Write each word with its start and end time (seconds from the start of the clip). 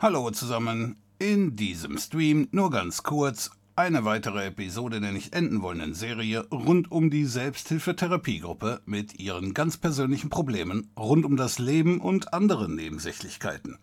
Hallo 0.00 0.30
zusammen. 0.30 0.94
In 1.18 1.56
diesem 1.56 1.98
Stream 1.98 2.46
nur 2.52 2.70
ganz 2.70 3.02
kurz 3.02 3.50
eine 3.74 4.04
weitere 4.04 4.46
Episode 4.46 5.00
der 5.00 5.10
nicht 5.10 5.34
enden 5.34 5.60
wollenden 5.60 5.92
Serie 5.92 6.46
rund 6.52 6.92
um 6.92 7.10
die 7.10 7.24
Selbsthilfetherapiegruppe 7.24 8.80
mit 8.86 9.18
ihren 9.18 9.54
ganz 9.54 9.76
persönlichen 9.76 10.30
Problemen 10.30 10.88
rund 10.96 11.26
um 11.26 11.36
das 11.36 11.58
Leben 11.58 12.00
und 12.00 12.32
andere 12.32 12.70
Nebensächlichkeiten. 12.70 13.76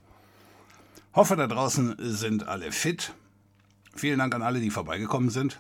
Hoffe, 1.14 1.36
da 1.36 1.48
draußen 1.48 1.98
sind 2.00 2.48
alle 2.48 2.72
fit. 2.72 3.14
Vielen 3.94 4.20
Dank 4.20 4.34
an 4.36 4.42
alle, 4.42 4.62
die 4.62 4.70
vorbeigekommen 4.70 5.30
sind. 5.30 5.60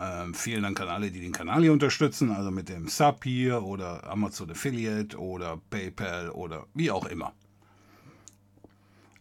Ähm, 0.00 0.34
vielen 0.34 0.64
Dank 0.64 0.80
an 0.80 0.88
alle, 0.88 1.12
die 1.12 1.20
den 1.20 1.30
Kanal 1.30 1.62
hier 1.62 1.72
unterstützen, 1.72 2.32
also 2.32 2.50
mit 2.50 2.68
dem 2.68 2.88
Sub 2.88 3.22
hier 3.22 3.62
oder 3.62 4.04
Amazon 4.10 4.50
Affiliate 4.50 5.16
oder 5.16 5.60
PayPal 5.70 6.30
oder 6.30 6.66
wie 6.74 6.90
auch 6.90 7.06
immer. 7.06 7.32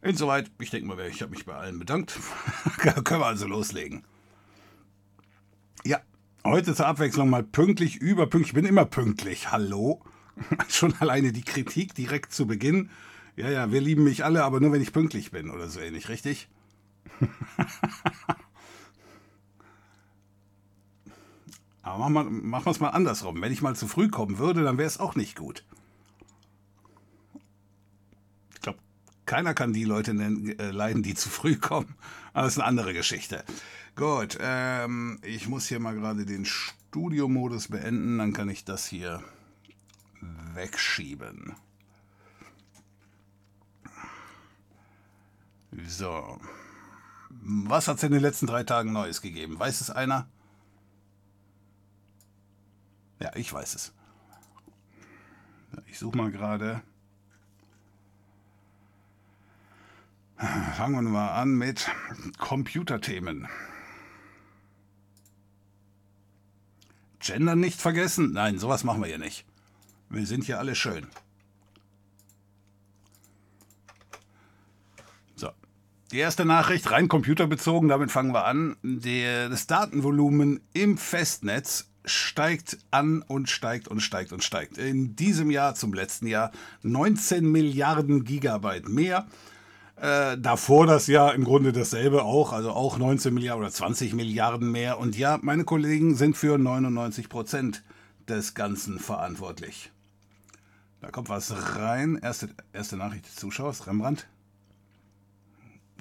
Insoweit, 0.02 0.52
ich 0.60 0.72
denke 0.72 0.88
mal, 0.88 1.00
ich 1.08 1.22
habe 1.22 1.32
mich 1.32 1.46
bei 1.46 1.54
allen 1.54 1.78
bedankt. 1.78 2.20
Können 2.78 3.22
wir 3.22 3.28
also 3.28 3.46
loslegen. 3.48 4.04
Ja, 5.84 6.02
heute 6.44 6.74
zur 6.74 6.88
Abwechslung 6.88 7.30
mal 7.30 7.44
pünktlich, 7.44 7.98
überpünktlich. 7.98 8.50
Ich 8.50 8.56
bin 8.56 8.66
immer 8.66 8.86
pünktlich. 8.86 9.52
Hallo? 9.52 10.02
Schon 10.70 10.96
alleine 11.00 11.32
die 11.32 11.44
Kritik 11.44 11.94
direkt 11.94 12.34
zu 12.34 12.48
Beginn. 12.48 12.90
Ja, 13.36 13.52
ja, 13.52 13.72
wir 13.72 13.80
lieben 13.80 14.04
mich 14.04 14.26
alle, 14.26 14.44
aber 14.44 14.60
nur 14.60 14.72
wenn 14.72 14.82
ich 14.82 14.92
pünktlich 14.92 15.30
bin 15.30 15.52
oder 15.52 15.70
so 15.70 15.80
ähnlich, 15.80 16.10
richtig? 16.10 16.50
aber 21.84 22.10
machen 22.10 22.66
wir 22.66 22.72
es 22.72 22.80
mal 22.80 22.90
andersrum. 22.90 23.40
Wenn 23.40 23.52
ich 23.52 23.62
mal 23.62 23.76
zu 23.76 23.88
früh 23.88 24.10
kommen 24.10 24.40
würde, 24.40 24.64
dann 24.64 24.80
wäre 24.80 24.88
es 24.88 25.00
auch 25.00 25.14
nicht 25.16 25.38
gut. 25.38 25.64
Keiner 29.32 29.54
kann 29.54 29.72
die 29.72 29.86
Leute 29.86 30.14
nennen, 30.14 30.60
äh, 30.60 30.72
leiden, 30.72 31.04
die 31.04 31.16
zu 31.16 31.30
früh 31.30 31.56
kommen. 31.56 31.96
Aber 32.34 32.44
das 32.44 32.56
ist 32.56 32.60
eine 32.60 32.68
andere 32.68 32.94
Geschichte. 32.94 33.46
Gut, 33.96 34.38
ähm, 34.42 35.20
ich 35.24 35.48
muss 35.48 35.68
hier 35.68 35.80
mal 35.80 35.96
gerade 35.96 36.26
den 36.26 36.44
Studiomodus 36.44 37.70
beenden, 37.70 38.18
dann 38.18 38.34
kann 38.34 38.50
ich 38.50 38.66
das 38.66 38.86
hier 38.86 39.24
wegschieben. 40.54 41.56
So. 45.88 46.38
Was 47.30 47.88
hat 47.88 47.98
es 48.00 48.04
in 48.04 48.12
den 48.12 48.22
letzten 48.22 48.48
drei 48.48 48.66
Tagen 48.66 48.92
Neues 48.92 49.22
gegeben? 49.22 49.58
Weiß 49.58 49.80
es 49.80 49.90
einer? 49.90 50.28
Ja, 53.22 53.34
ich 53.38 53.54
weiß 53.54 53.76
es. 53.76 53.94
Ich 55.88 56.00
suche 56.00 56.18
mal 56.18 56.32
gerade. 56.32 56.82
Fangen 60.42 60.96
wir 60.96 61.02
mal 61.04 61.36
an 61.36 61.54
mit 61.54 61.88
Computerthemen. 62.40 63.48
Gender 67.20 67.56
nicht 67.56 67.80
vergessen? 67.80 68.34
Nein, 68.34 68.58
sowas 68.58 68.84
machen 68.84 69.02
wir 69.02 69.08
hier 69.08 69.20
nicht. 69.20 69.46
Wir 70.10 70.26
sind 70.26 70.46
hier 70.46 70.58
alle 70.58 70.74
schön. 70.74 71.06
So. 75.36 75.52
Die 76.12 76.18
erste 76.18 76.44
Nachricht, 76.44 76.90
rein 76.90 77.08
computerbezogen, 77.08 77.88
damit 77.88 78.10
fangen 78.10 78.34
wir 78.34 78.46
an. 78.46 78.78
Der, 78.82 79.48
das 79.48 79.68
Datenvolumen 79.68 80.62
im 80.74 80.98
Festnetz 80.98 81.92
steigt 82.04 82.80
an 82.90 83.22
und 83.22 83.48
steigt 83.48 83.88
und 83.88 84.00
steigt 84.00 84.34
und 84.34 84.44
steigt. 84.44 84.80
In 84.80 85.16
diesem 85.16 85.52
Jahr 85.52 85.76
zum 85.76 85.94
letzten 85.94 86.26
Jahr 86.26 86.52
19 86.82 87.46
Milliarden 87.46 88.24
Gigabyte 88.24 88.90
mehr. 88.90 89.28
Äh, 90.02 90.40
davor 90.40 90.88
das 90.88 91.06
Jahr 91.06 91.36
im 91.36 91.44
Grunde 91.44 91.72
dasselbe 91.72 92.24
auch, 92.24 92.54
also 92.54 92.72
auch 92.72 92.98
19 92.98 93.32
Milliarden 93.32 93.62
oder 93.64 93.72
20 93.72 94.16
Milliarden 94.16 94.72
mehr. 94.72 94.98
Und 94.98 95.16
ja, 95.16 95.38
meine 95.44 95.64
Kollegen 95.64 96.16
sind 96.16 96.36
für 96.36 96.58
99 96.58 97.30
Prozent 97.30 97.84
des 98.28 98.56
Ganzen 98.56 98.98
verantwortlich. 98.98 99.92
Da 101.02 101.12
kommt 101.12 101.30
was 101.30 101.76
rein. 101.76 102.18
Erste, 102.20 102.50
erste 102.74 102.98
Nachricht 102.98 103.28
des 103.28 103.36
Zuschauers, 103.36 103.86
Rembrandt. 103.86 104.28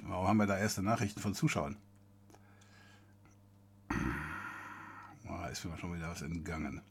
Warum 0.03 0.27
haben 0.27 0.37
wir 0.37 0.47
da 0.47 0.57
erste 0.57 0.81
Nachrichten 0.81 1.19
von 1.19 1.35
Zuschauern? 1.35 1.77
Oh, 5.29 5.47
ist 5.51 5.63
mir 5.63 5.77
schon 5.77 5.95
wieder 5.95 6.09
was 6.09 6.23
entgangen. 6.23 6.81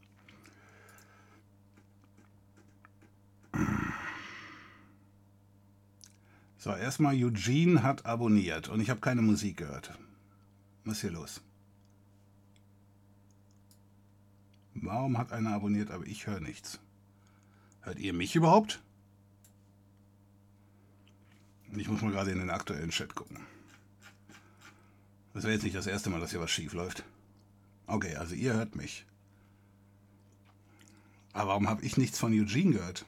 So, 6.61 6.69
erstmal 6.75 7.15
Eugene 7.15 7.81
hat 7.81 8.05
abonniert 8.05 8.67
und 8.69 8.81
ich 8.81 8.91
habe 8.91 8.99
keine 8.99 9.23
Musik 9.23 9.57
gehört. 9.57 9.97
Was 10.85 10.97
ist 10.97 11.01
hier 11.01 11.09
los? 11.09 11.41
Warum 14.75 15.17
hat 15.17 15.31
einer 15.31 15.55
abonniert, 15.55 15.89
aber 15.89 16.05
ich 16.05 16.27
höre 16.27 16.39
nichts? 16.39 16.79
Hört 17.79 17.97
ihr 17.97 18.13
mich 18.13 18.35
überhaupt? 18.35 18.79
Ich 21.75 21.87
muss 21.87 22.03
mal 22.03 22.11
gerade 22.11 22.29
in 22.29 22.37
den 22.37 22.51
aktuellen 22.51 22.91
Chat 22.91 23.15
gucken. 23.15 23.39
Das 25.33 25.41
wäre 25.41 25.53
jetzt 25.53 25.63
nicht 25.63 25.75
das 25.75 25.87
erste 25.87 26.11
Mal, 26.11 26.19
dass 26.19 26.29
hier 26.29 26.41
was 26.41 26.51
schief 26.51 26.73
läuft. 26.73 27.03
Okay, 27.87 28.15
also 28.17 28.35
ihr 28.35 28.53
hört 28.53 28.75
mich. 28.75 29.07
Aber 31.33 31.49
warum 31.49 31.67
habe 31.67 31.83
ich 31.83 31.97
nichts 31.97 32.19
von 32.19 32.31
Eugene 32.39 32.73
gehört? 32.73 33.07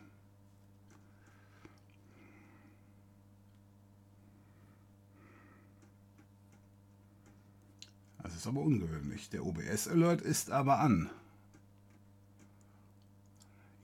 Das 8.34 8.42
ist 8.42 8.48
aber 8.48 8.62
ungewöhnlich. 8.62 9.30
Der 9.30 9.46
OBS-Alert 9.46 10.22
ist 10.22 10.50
aber 10.50 10.80
an. 10.80 11.12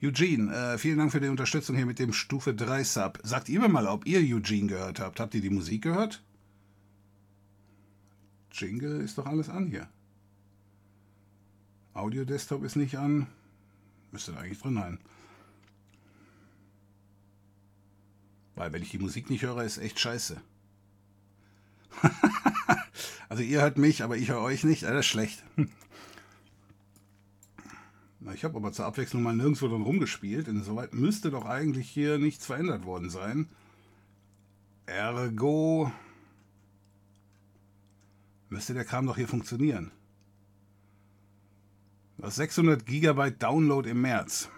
Eugene, 0.02 0.52
äh, 0.52 0.76
vielen 0.76 0.98
Dank 0.98 1.12
für 1.12 1.20
die 1.20 1.28
Unterstützung 1.28 1.76
hier 1.76 1.86
mit 1.86 2.00
dem 2.00 2.12
Stufe 2.12 2.52
3 2.52 2.82
Sub. 2.82 3.20
Sagt 3.22 3.48
ihr 3.48 3.60
mir 3.60 3.68
mal, 3.68 3.86
ob 3.86 4.06
ihr 4.06 4.18
Eugene 4.18 4.66
gehört 4.66 4.98
habt. 4.98 5.20
Habt 5.20 5.34
ihr 5.34 5.40
die 5.40 5.50
Musik 5.50 5.82
gehört? 5.82 6.24
Jingle 8.50 9.00
ist 9.02 9.18
doch 9.18 9.26
alles 9.26 9.48
an 9.48 9.68
hier. 9.68 9.88
Audio 11.94 12.24
Desktop 12.24 12.64
ist 12.64 12.74
nicht 12.74 12.98
an. 12.98 13.28
Müsste 14.10 14.32
da 14.32 14.40
eigentlich 14.40 14.60
drin 14.60 14.74
sein. 14.74 14.98
Weil 18.56 18.72
wenn 18.72 18.82
ich 18.82 18.90
die 18.90 18.98
Musik 18.98 19.30
nicht 19.30 19.44
höre, 19.44 19.62
ist 19.62 19.78
echt 19.78 20.00
scheiße. 20.00 20.40
Also 23.30 23.44
ihr 23.44 23.62
hört 23.62 23.78
mich, 23.78 24.02
aber 24.02 24.16
ich 24.16 24.28
höre 24.28 24.42
euch 24.42 24.64
nicht. 24.64 24.82
Das 24.82 24.92
ist 24.92 25.06
schlecht. 25.06 25.44
Ich 28.34 28.44
habe 28.44 28.56
aber 28.56 28.72
zur 28.72 28.86
Abwechslung 28.86 29.22
mal 29.22 29.34
nirgendwo 29.34 29.68
drin 29.68 29.82
rumgespielt. 29.82 30.48
Insoweit 30.48 30.92
müsste 30.94 31.30
doch 31.30 31.46
eigentlich 31.46 31.88
hier 31.88 32.18
nichts 32.18 32.44
verändert 32.44 32.84
worden 32.84 33.08
sein. 33.08 33.48
Ergo 34.86 35.92
müsste 38.48 38.74
der 38.74 38.84
Kram 38.84 39.06
doch 39.06 39.16
hier 39.16 39.28
funktionieren. 39.28 39.92
Das 42.18 42.34
600 42.34 42.84
GB 42.84 43.30
Download 43.38 43.88
im 43.88 44.00
März. 44.00 44.48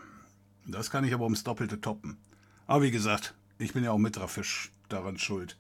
Das 0.67 0.91
kann 0.91 1.05
ich 1.05 1.13
aber 1.13 1.25
ums 1.25 1.45
Doppelte 1.45 1.81
toppen. 1.81 2.17
Aber 2.67 2.85
wie 2.85 2.91
gesagt, 2.91 3.35
ich 3.59 3.75
bin 3.75 3.85
ja 3.85 3.91
auch 3.91 3.99
mit 3.99 4.19
daran 4.89 5.19
schuld. 5.19 5.59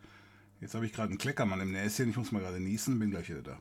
Jetzt 0.62 0.76
habe 0.76 0.86
ich 0.86 0.92
gerade 0.92 1.08
einen 1.08 1.18
Kleckermann 1.18 1.60
im 1.60 1.72
Näschen. 1.72 2.08
Ich 2.08 2.16
muss 2.16 2.30
mal 2.30 2.38
gerade 2.38 2.60
niesen, 2.60 3.00
bin 3.00 3.10
gleich 3.10 3.28
wieder 3.28 3.42
da. 3.42 3.58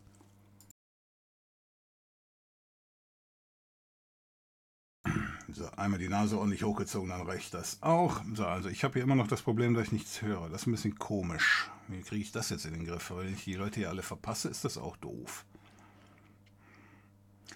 So, 5.52 5.66
einmal 5.72 6.00
die 6.00 6.08
Nase 6.08 6.38
ordentlich 6.38 6.64
hochgezogen, 6.64 7.10
dann 7.10 7.24
reicht 7.24 7.56
das 7.56 7.82
auch. 7.82 8.22
So, 8.36 8.46
also 8.46 8.70
ich 8.70 8.84
habe 8.84 8.94
hier 8.94 9.04
immer 9.04 9.16
noch 9.16 9.28
das 9.28 9.42
Problem, 9.42 9.74
dass 9.74 9.88
ich 9.88 9.92
nichts 9.92 10.22
höre. 10.22 10.48
Das 10.50 10.62
ist 10.62 10.68
ein 10.68 10.72
bisschen 10.74 11.00
komisch. 11.00 11.72
Wie 11.88 12.02
kriege 12.02 12.22
ich 12.22 12.32
das 12.32 12.52
jetzt 12.52 12.66
in 12.66 12.74
den 12.74 12.86
Griff? 12.86 13.10
Weil 13.10 13.26
wenn 13.26 13.34
ich 13.34 13.46
die 13.46 13.56
Leute 13.56 13.80
hier 13.80 13.90
alle 13.90 14.04
verpasse, 14.04 14.48
ist 14.48 14.64
das 14.64 14.78
auch 14.78 14.96
doof. 14.98 15.44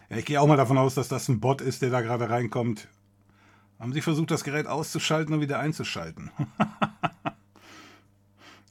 Ja, 0.10 0.18
ich 0.18 0.26
gehe 0.26 0.42
auch 0.42 0.48
mal 0.48 0.58
davon 0.58 0.80
aus, 0.80 0.96
dass 0.96 1.08
das 1.08 1.30
ein 1.30 1.40
Bot 1.40 1.62
ist, 1.62 1.84
der 1.84 1.92
da 1.92 2.02
gerade 2.02 2.32
reinkommt. 2.32 2.88
Haben 3.78 3.94
Sie 3.94 4.02
versucht, 4.02 4.32
das 4.32 4.44
Gerät 4.44 4.66
auszuschalten 4.66 5.36
und 5.36 5.42
wieder 5.42 5.60
einzuschalten? 5.60 6.32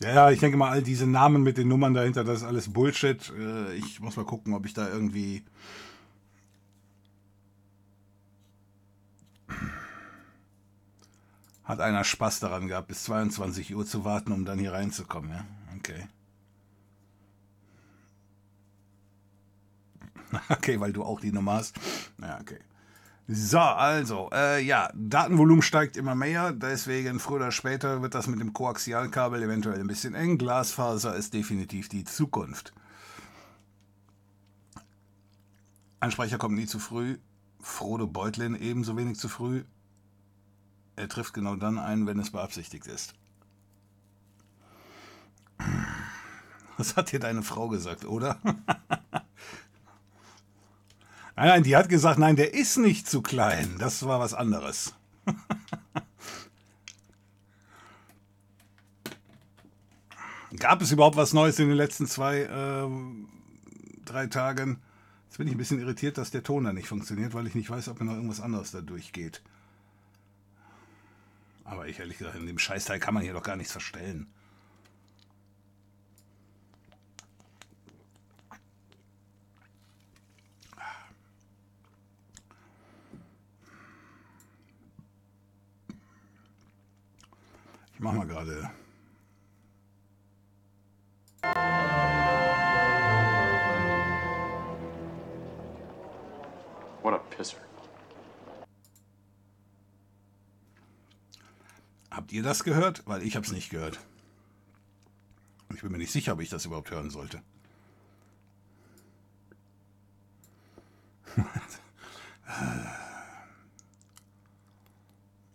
Ja, 0.05 0.31
ich 0.31 0.39
denke 0.39 0.59
mal, 0.59 0.71
all 0.71 0.83
diese 0.83 1.07
Namen 1.07 1.43
mit 1.43 1.57
den 1.57 1.69
Nummern 1.69 1.95
dahinter, 1.95 2.25
das 2.25 2.39
ist 2.39 2.45
alles 2.45 2.71
Bullshit. 2.71 3.33
Äh, 3.39 3.73
ich 3.75 4.01
muss 4.01 4.17
mal 4.17 4.27
gucken, 4.27 4.53
ob 4.53 4.67
ich 4.67 4.75
da 4.75 4.87
irgendwie. 4.89 5.43
Hat 11.65 11.81
einer 11.81 12.05
Spaß 12.05 12.41
daran 12.41 12.69
gehabt, 12.69 12.89
bis 12.89 13.05
22 13.05 13.75
Uhr 13.75 13.87
zu 13.87 14.05
warten, 14.05 14.33
um 14.33 14.45
dann 14.45 14.59
hier 14.59 14.73
reinzukommen, 14.73 15.31
ja? 15.31 15.47
Okay. 15.79 16.07
Okay, 20.49 20.81
weil 20.81 20.93
du 20.93 21.05
auch 21.05 21.21
die 21.21 21.31
Nummer 21.33 21.55
hast. 21.55 21.77
Ja, 22.21 22.41
okay. 22.41 22.59
So, 23.27 23.59
also, 23.59 24.29
äh, 24.35 24.63
ja, 24.63 24.91
Datenvolumen 24.95 25.63
steigt 25.63 25.97
immer 25.97 26.15
mehr, 26.15 26.53
deswegen 26.53 27.19
früher 27.19 27.37
oder 27.37 27.53
später 27.53 28.03
wird 28.03 28.15
das 28.15 28.27
mit 28.27 28.39
dem 28.39 28.53
Koaxialkabel 28.53 29.43
eventuell 29.43 29.81
ein 29.81 29.87
bisschen 29.87 30.15
eng. 30.15 30.37
Glasfaser 30.37 31.17
ist 31.17 31.33
definitiv 31.33 31.89
die 31.89 32.05
Zukunft. 32.05 32.75
Ein 36.01 36.11
Speicher 36.11 36.37
kommt 36.37 36.55
nie 36.55 36.67
zu 36.67 36.79
früh, 36.79 37.17
Frodo 37.61 38.07
Beutlin 38.07 38.55
ebenso 38.57 38.95
wenig 38.99 39.19
zu 39.19 39.31
früh. 39.31 39.65
Er 40.97 41.09
trifft 41.09 41.33
genau 41.33 41.57
dann 41.57 41.79
ein, 41.79 42.07
wenn 42.07 42.19
es 42.19 42.31
beabsichtigt 42.31 42.87
ist. 42.87 43.15
Was 46.77 46.95
hat 46.97 47.11
dir 47.11 47.21
deine 47.21 47.43
Frau 47.43 47.69
gesagt, 47.69 48.05
oder? 48.05 48.39
Nein, 51.37 51.49
nein, 51.49 51.63
die 51.65 51.77
hat 51.77 51.89
gesagt, 51.89 52.19
nein, 52.19 52.37
der 52.37 52.55
ist 52.55 52.77
nicht 52.77 53.09
zu 53.09 53.21
klein. 53.21 53.77
Das 53.79 54.07
war 54.07 54.21
was 54.21 54.35
anderes. 54.35 54.95
Gab 60.57 60.81
es 60.81 60.93
überhaupt 60.93 61.17
was 61.17 61.33
Neues 61.33 61.59
in 61.59 61.67
den 61.69 61.77
letzten 61.77 62.07
zwei, 62.07 62.43
äh, 62.43 62.89
drei 64.05 64.29
Tagen? 64.29 64.79
Jetzt 65.27 65.39
bin 65.39 65.49
ich 65.49 65.55
ein 65.55 65.59
bisschen 65.59 65.81
irritiert, 65.81 66.17
dass 66.17 66.31
der 66.31 66.45
Ton 66.45 66.63
da 66.63 66.73
nicht 66.73 66.87
funktioniert, 66.87 67.35
weil 67.35 67.49
ich 67.49 67.57
nicht 67.57 67.69
weiß, 67.69 67.89
ob 67.89 67.99
mir 67.99 68.07
noch 68.07 68.15
irgendwas 68.15 68.41
anderes 68.41 68.71
da 68.71 68.81
durchgeht. 68.81 69.43
Aber 71.65 71.89
ich 71.89 71.99
ehrlich 71.99 72.19
gesagt, 72.19 72.37
in 72.37 72.47
dem 72.47 72.61
Scheißteil 72.61 73.01
kann 73.01 73.15
man 73.15 73.25
hier 73.25 73.33
doch 73.33 73.43
gar 73.43 73.57
nichts 73.57 73.73
verstellen. 73.73 74.29
Ich 88.05 88.13
mache 88.13 88.19
mal 88.19 88.27
gerade. 88.27 88.71
What 97.01 97.15
a 97.15 97.19
pisser. 97.35 97.57
Habt 102.11 102.31
ihr 102.31 102.43
das 102.43 102.63
gehört? 102.63 103.07
Weil 103.07 103.23
ich 103.23 103.37
habe 103.37 103.47
es 103.47 103.53
nicht 103.53 103.71
gehört. 103.71 103.99
Ich 105.75 105.81
bin 105.81 105.91
mir 105.91 105.97
nicht 105.97 106.13
sicher, 106.13 106.35
ob 106.35 106.43
ich 106.43 106.51
das 106.51 106.67
überhaupt 106.67 106.91
hören 106.91 107.09
sollte. 107.09 107.41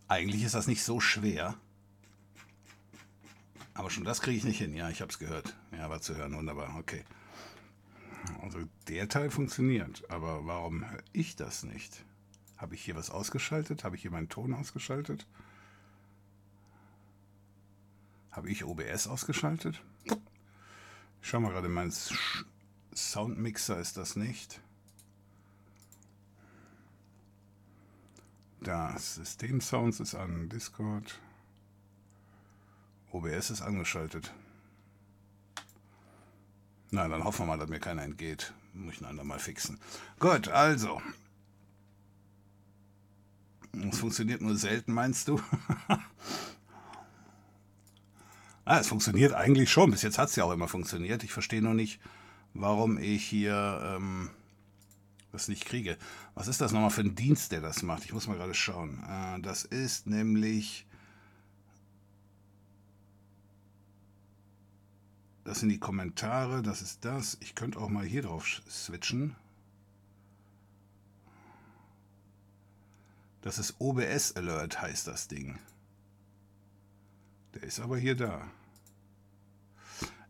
Eigentlich 0.07 0.41
ist 0.41 0.55
das 0.55 0.65
nicht 0.65 0.83
so 0.83 0.99
schwer. 0.99 1.55
Aber 3.79 3.89
schon 3.89 4.03
das 4.03 4.19
kriege 4.19 4.36
ich 4.36 4.43
nicht 4.43 4.57
hin. 4.57 4.75
Ja, 4.75 4.89
ich 4.89 5.00
habe 5.00 5.09
es 5.09 5.19
gehört. 5.19 5.55
Ja, 5.71 5.89
war 5.89 6.01
zu 6.01 6.13
hören. 6.17 6.36
Wunderbar. 6.36 6.75
Okay. 6.77 7.05
Also 8.41 8.59
der 8.89 9.07
Teil 9.07 9.29
funktioniert. 9.29 10.03
Aber 10.12 10.45
warum 10.45 10.83
höre 10.91 11.01
ich 11.13 11.38
das 11.38 11.63
nicht? 11.63 12.03
Habe 12.57 12.75
ich 12.75 12.83
hier 12.83 12.98
was 12.98 13.09
ausgeschaltet? 13.09 13.86
Habe 13.86 13.95
ich 13.95 14.01
hier 14.01 14.12
meinen 14.12 14.27
Ton 14.27 14.53
ausgeschaltet? 14.53 15.25
Habe 18.31 18.50
ich 18.50 18.65
OBS 18.65 19.07
ausgeschaltet? 19.07 19.81
Ich 20.03 20.17
schau 21.21 21.39
mal 21.39 21.53
gerade, 21.53 21.69
mein 21.69 21.93
Soundmixer 22.93 23.79
ist 23.79 23.95
das 23.95 24.17
nicht. 24.17 24.59
Das 28.59 29.15
System 29.15 29.62
Sounds 29.62 30.01
ist 30.01 30.15
an 30.15 30.50
Discord. 30.50 31.17
OBS 33.11 33.49
ist 33.49 33.61
angeschaltet. 33.61 34.31
Na, 36.91 37.07
dann 37.07 37.23
hoffen 37.23 37.41
wir 37.41 37.47
mal, 37.47 37.57
dass 37.57 37.69
mir 37.69 37.79
keiner 37.79 38.03
entgeht. 38.03 38.53
Muss 38.73 38.95
ich 38.95 39.01
ein 39.01 39.05
andermal 39.05 39.39
fixen. 39.39 39.79
Gut, 40.19 40.47
also. 40.47 41.01
Es 43.73 43.99
funktioniert 43.99 44.41
nur 44.41 44.55
selten, 44.55 44.93
meinst 44.93 45.27
du? 45.27 45.39
ah, 48.65 48.79
es 48.79 48.87
funktioniert 48.87 49.33
eigentlich 49.33 49.71
schon. 49.71 49.91
Bis 49.91 50.01
jetzt 50.01 50.17
hat 50.17 50.29
es 50.29 50.35
ja 50.35 50.43
auch 50.43 50.51
immer 50.51 50.67
funktioniert. 50.67 51.23
Ich 51.23 51.31
verstehe 51.31 51.61
nur 51.61 51.75
nicht, 51.75 51.99
warum 52.53 52.97
ich 52.97 53.23
hier 53.23 53.81
ähm, 53.83 54.31
das 55.31 55.47
nicht 55.47 55.65
kriege. 55.65 55.97
Was 56.33 56.47
ist 56.47 56.61
das 56.61 56.71
nochmal 56.71 56.89
für 56.89 57.01
ein 57.01 57.15
Dienst, 57.15 57.51
der 57.51 57.61
das 57.61 57.83
macht? 57.83 58.05
Ich 58.05 58.13
muss 58.13 58.27
mal 58.27 58.37
gerade 58.37 58.55
schauen. 58.55 59.03
Äh, 59.07 59.41
das 59.41 59.63
ist 59.63 60.07
nämlich. 60.07 60.87
Das 65.43 65.60
sind 65.60 65.69
die 65.69 65.79
Kommentare, 65.79 66.62
das 66.62 66.81
ist 66.81 67.05
das. 67.05 67.38
Ich 67.39 67.55
könnte 67.55 67.79
auch 67.79 67.89
mal 67.89 68.05
hier 68.05 68.22
drauf 68.22 68.46
switchen. 68.69 69.36
Das 73.41 73.58
ist 73.58 73.75
OBS 73.79 74.36
Alert, 74.36 74.81
heißt 74.81 75.08
das 75.08 75.27
Ding. 75.27 75.60
Der 77.53 77.63
ist 77.63 77.79
aber 77.79 77.98
hier 77.98 78.15
da. 78.15 78.46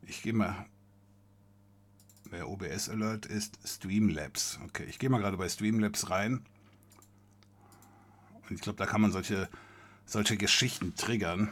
Ich 0.04 0.22
gehe 0.22 0.34
mal. 0.34 0.66
Wer 2.26 2.48
OBS 2.48 2.90
Alert 2.90 3.26
ist, 3.26 3.58
Streamlabs. 3.66 4.60
Okay, 4.66 4.86
ich 4.86 5.00
gehe 5.00 5.10
mal 5.10 5.20
gerade 5.20 5.38
bei 5.38 5.50
Streamlabs 5.50 6.12
rein. 6.12 6.46
Und 8.48 8.56
ich 8.56 8.62
glaube, 8.62 8.78
da 8.78 8.86
kann 8.86 9.02
man 9.02 9.12
solche, 9.12 9.50
solche 10.06 10.38
Geschichten 10.38 10.96
triggern. 10.96 11.52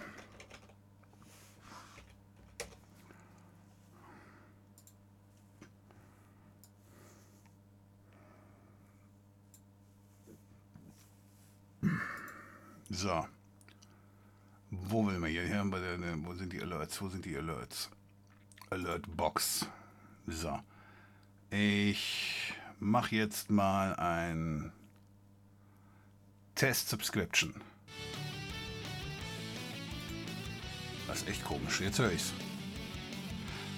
So. 12.90 13.26
Wo 14.72 15.06
will 15.08 15.20
man 15.20 15.30
hier 15.30 15.44
der- 15.80 16.26
wo 16.26 16.34
sind 16.34 16.52
die 16.54 16.62
Alerts? 16.62 17.02
Wo 17.02 17.10
sind 17.10 17.26
die 17.26 17.38
Alerts? 17.38 17.90
Alert 18.70 19.06
Box. 19.16 19.66
So. 20.28 20.60
Ich 21.50 22.54
mache 22.80 23.16
jetzt 23.16 23.50
mal 23.50 23.96
ein 23.96 24.72
Test 26.56 26.90
Subscription. 26.90 27.54
Das 31.08 31.20
ist 31.22 31.30
echt 31.30 31.44
komisch. 31.46 31.80
Jetzt 31.80 32.00
höre 32.00 32.12
ich's. 32.12 32.34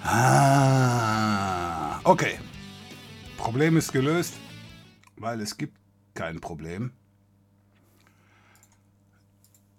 Ah, 0.02 2.00
okay. 2.04 2.40
Problem 3.38 3.78
ist 3.78 3.92
gelöst, 3.92 4.34
weil 5.18 5.40
es 5.42 5.56
gibt 5.58 5.78
kein 6.16 6.40
Problem. 6.42 6.92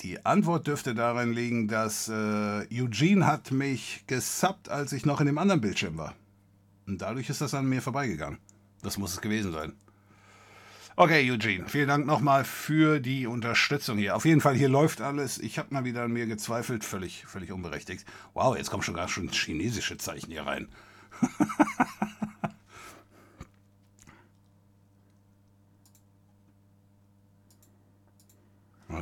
Die 0.02 0.24
Antwort 0.24 0.66
dürfte 0.66 0.94
darin 0.94 1.32
liegen, 1.32 1.68
dass 1.68 2.08
äh, 2.08 2.66
Eugene 2.72 3.26
hat 3.26 3.50
mich 3.50 4.04
gesubbt, 4.06 4.70
als 4.70 4.92
ich 4.92 5.04
noch 5.04 5.20
in 5.20 5.26
dem 5.26 5.36
anderen 5.36 5.60
Bildschirm 5.60 5.98
war. 5.98 6.14
Und 6.86 7.02
dadurch 7.02 7.28
ist 7.28 7.42
das 7.42 7.52
an 7.52 7.68
mir 7.68 7.82
vorbeigegangen. 7.82 8.38
Das 8.82 8.96
muss 8.96 9.12
es 9.12 9.20
gewesen 9.20 9.52
sein. 9.52 9.74
Okay, 10.96 11.30
Eugene, 11.30 11.68
vielen 11.68 11.88
Dank 11.88 12.06
nochmal 12.06 12.44
für 12.44 12.98
die 12.98 13.26
Unterstützung 13.26 13.98
hier. 13.98 14.16
Auf 14.16 14.24
jeden 14.24 14.40
Fall, 14.40 14.54
hier 14.54 14.68
läuft 14.68 15.02
alles. 15.02 15.38
Ich 15.38 15.58
habe 15.58 15.72
mal 15.72 15.84
wieder 15.84 16.02
an 16.02 16.12
mir 16.12 16.26
gezweifelt, 16.26 16.82
völlig, 16.82 17.26
völlig 17.26 17.52
unberechtigt. 17.52 18.06
Wow, 18.32 18.56
jetzt 18.56 18.70
kommen 18.70 18.82
schon 18.82 18.94
gar 18.94 19.08
schon 19.08 19.28
chinesische 19.28 19.98
Zeichen 19.98 20.30
hier 20.30 20.46
rein. 20.46 20.68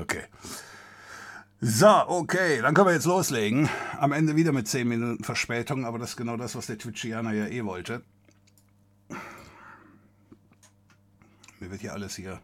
Okay. 0.01 0.28
So, 1.61 1.89
okay, 2.07 2.61
dann 2.63 2.73
können 2.73 2.87
wir 2.87 2.95
jetzt 2.95 3.07
loslegen. 3.07 3.69
Am 3.99 4.13
Ende 4.13 4.37
wieder 4.37 4.53
mit 4.53 4.69
10 4.69 4.87
Minuten 4.87 5.25
Verspätung, 5.25 5.87
aber 5.87 5.99
das 5.99 6.11
ist 6.11 6.17
genau 6.17 6.37
das, 6.37 6.55
was 6.55 6.67
der 6.67 6.79
Twitchianer 6.79 7.33
ja 7.33 7.47
eh 7.47 7.65
wollte. 7.65 8.03
Mir 11.59 11.69
wird 11.69 11.81
hier 11.81 11.95
alles 11.95 12.15
hier 12.15 12.41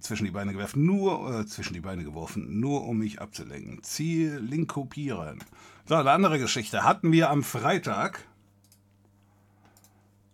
zwischen 0.00 0.26
die 0.26 0.30
Beine 0.32 0.52
geworfen, 0.52 0.84
nur 0.84 1.40
äh, 1.40 1.46
zwischen 1.46 1.72
die 1.72 1.80
Beine 1.80 2.04
geworfen, 2.04 2.60
nur 2.60 2.86
um 2.86 2.98
mich 2.98 3.22
abzulenken. 3.22 3.82
Ziel, 3.82 4.36
Link 4.38 4.68
kopieren. 4.68 5.42
So, 5.86 5.94
eine 5.94 6.10
andere 6.10 6.38
Geschichte. 6.38 6.84
Hatten 6.84 7.10
wir 7.10 7.30
am 7.30 7.42
Freitag 7.42 8.26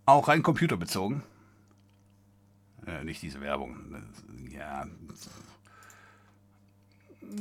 auch 0.07 0.27
rein 0.27 0.43
computerbezogen. 0.43 1.23
Äh, 2.87 3.05
nicht 3.05 3.23
diese 3.23 3.41
Werbung. 3.41 3.77
Ja. 4.51 4.87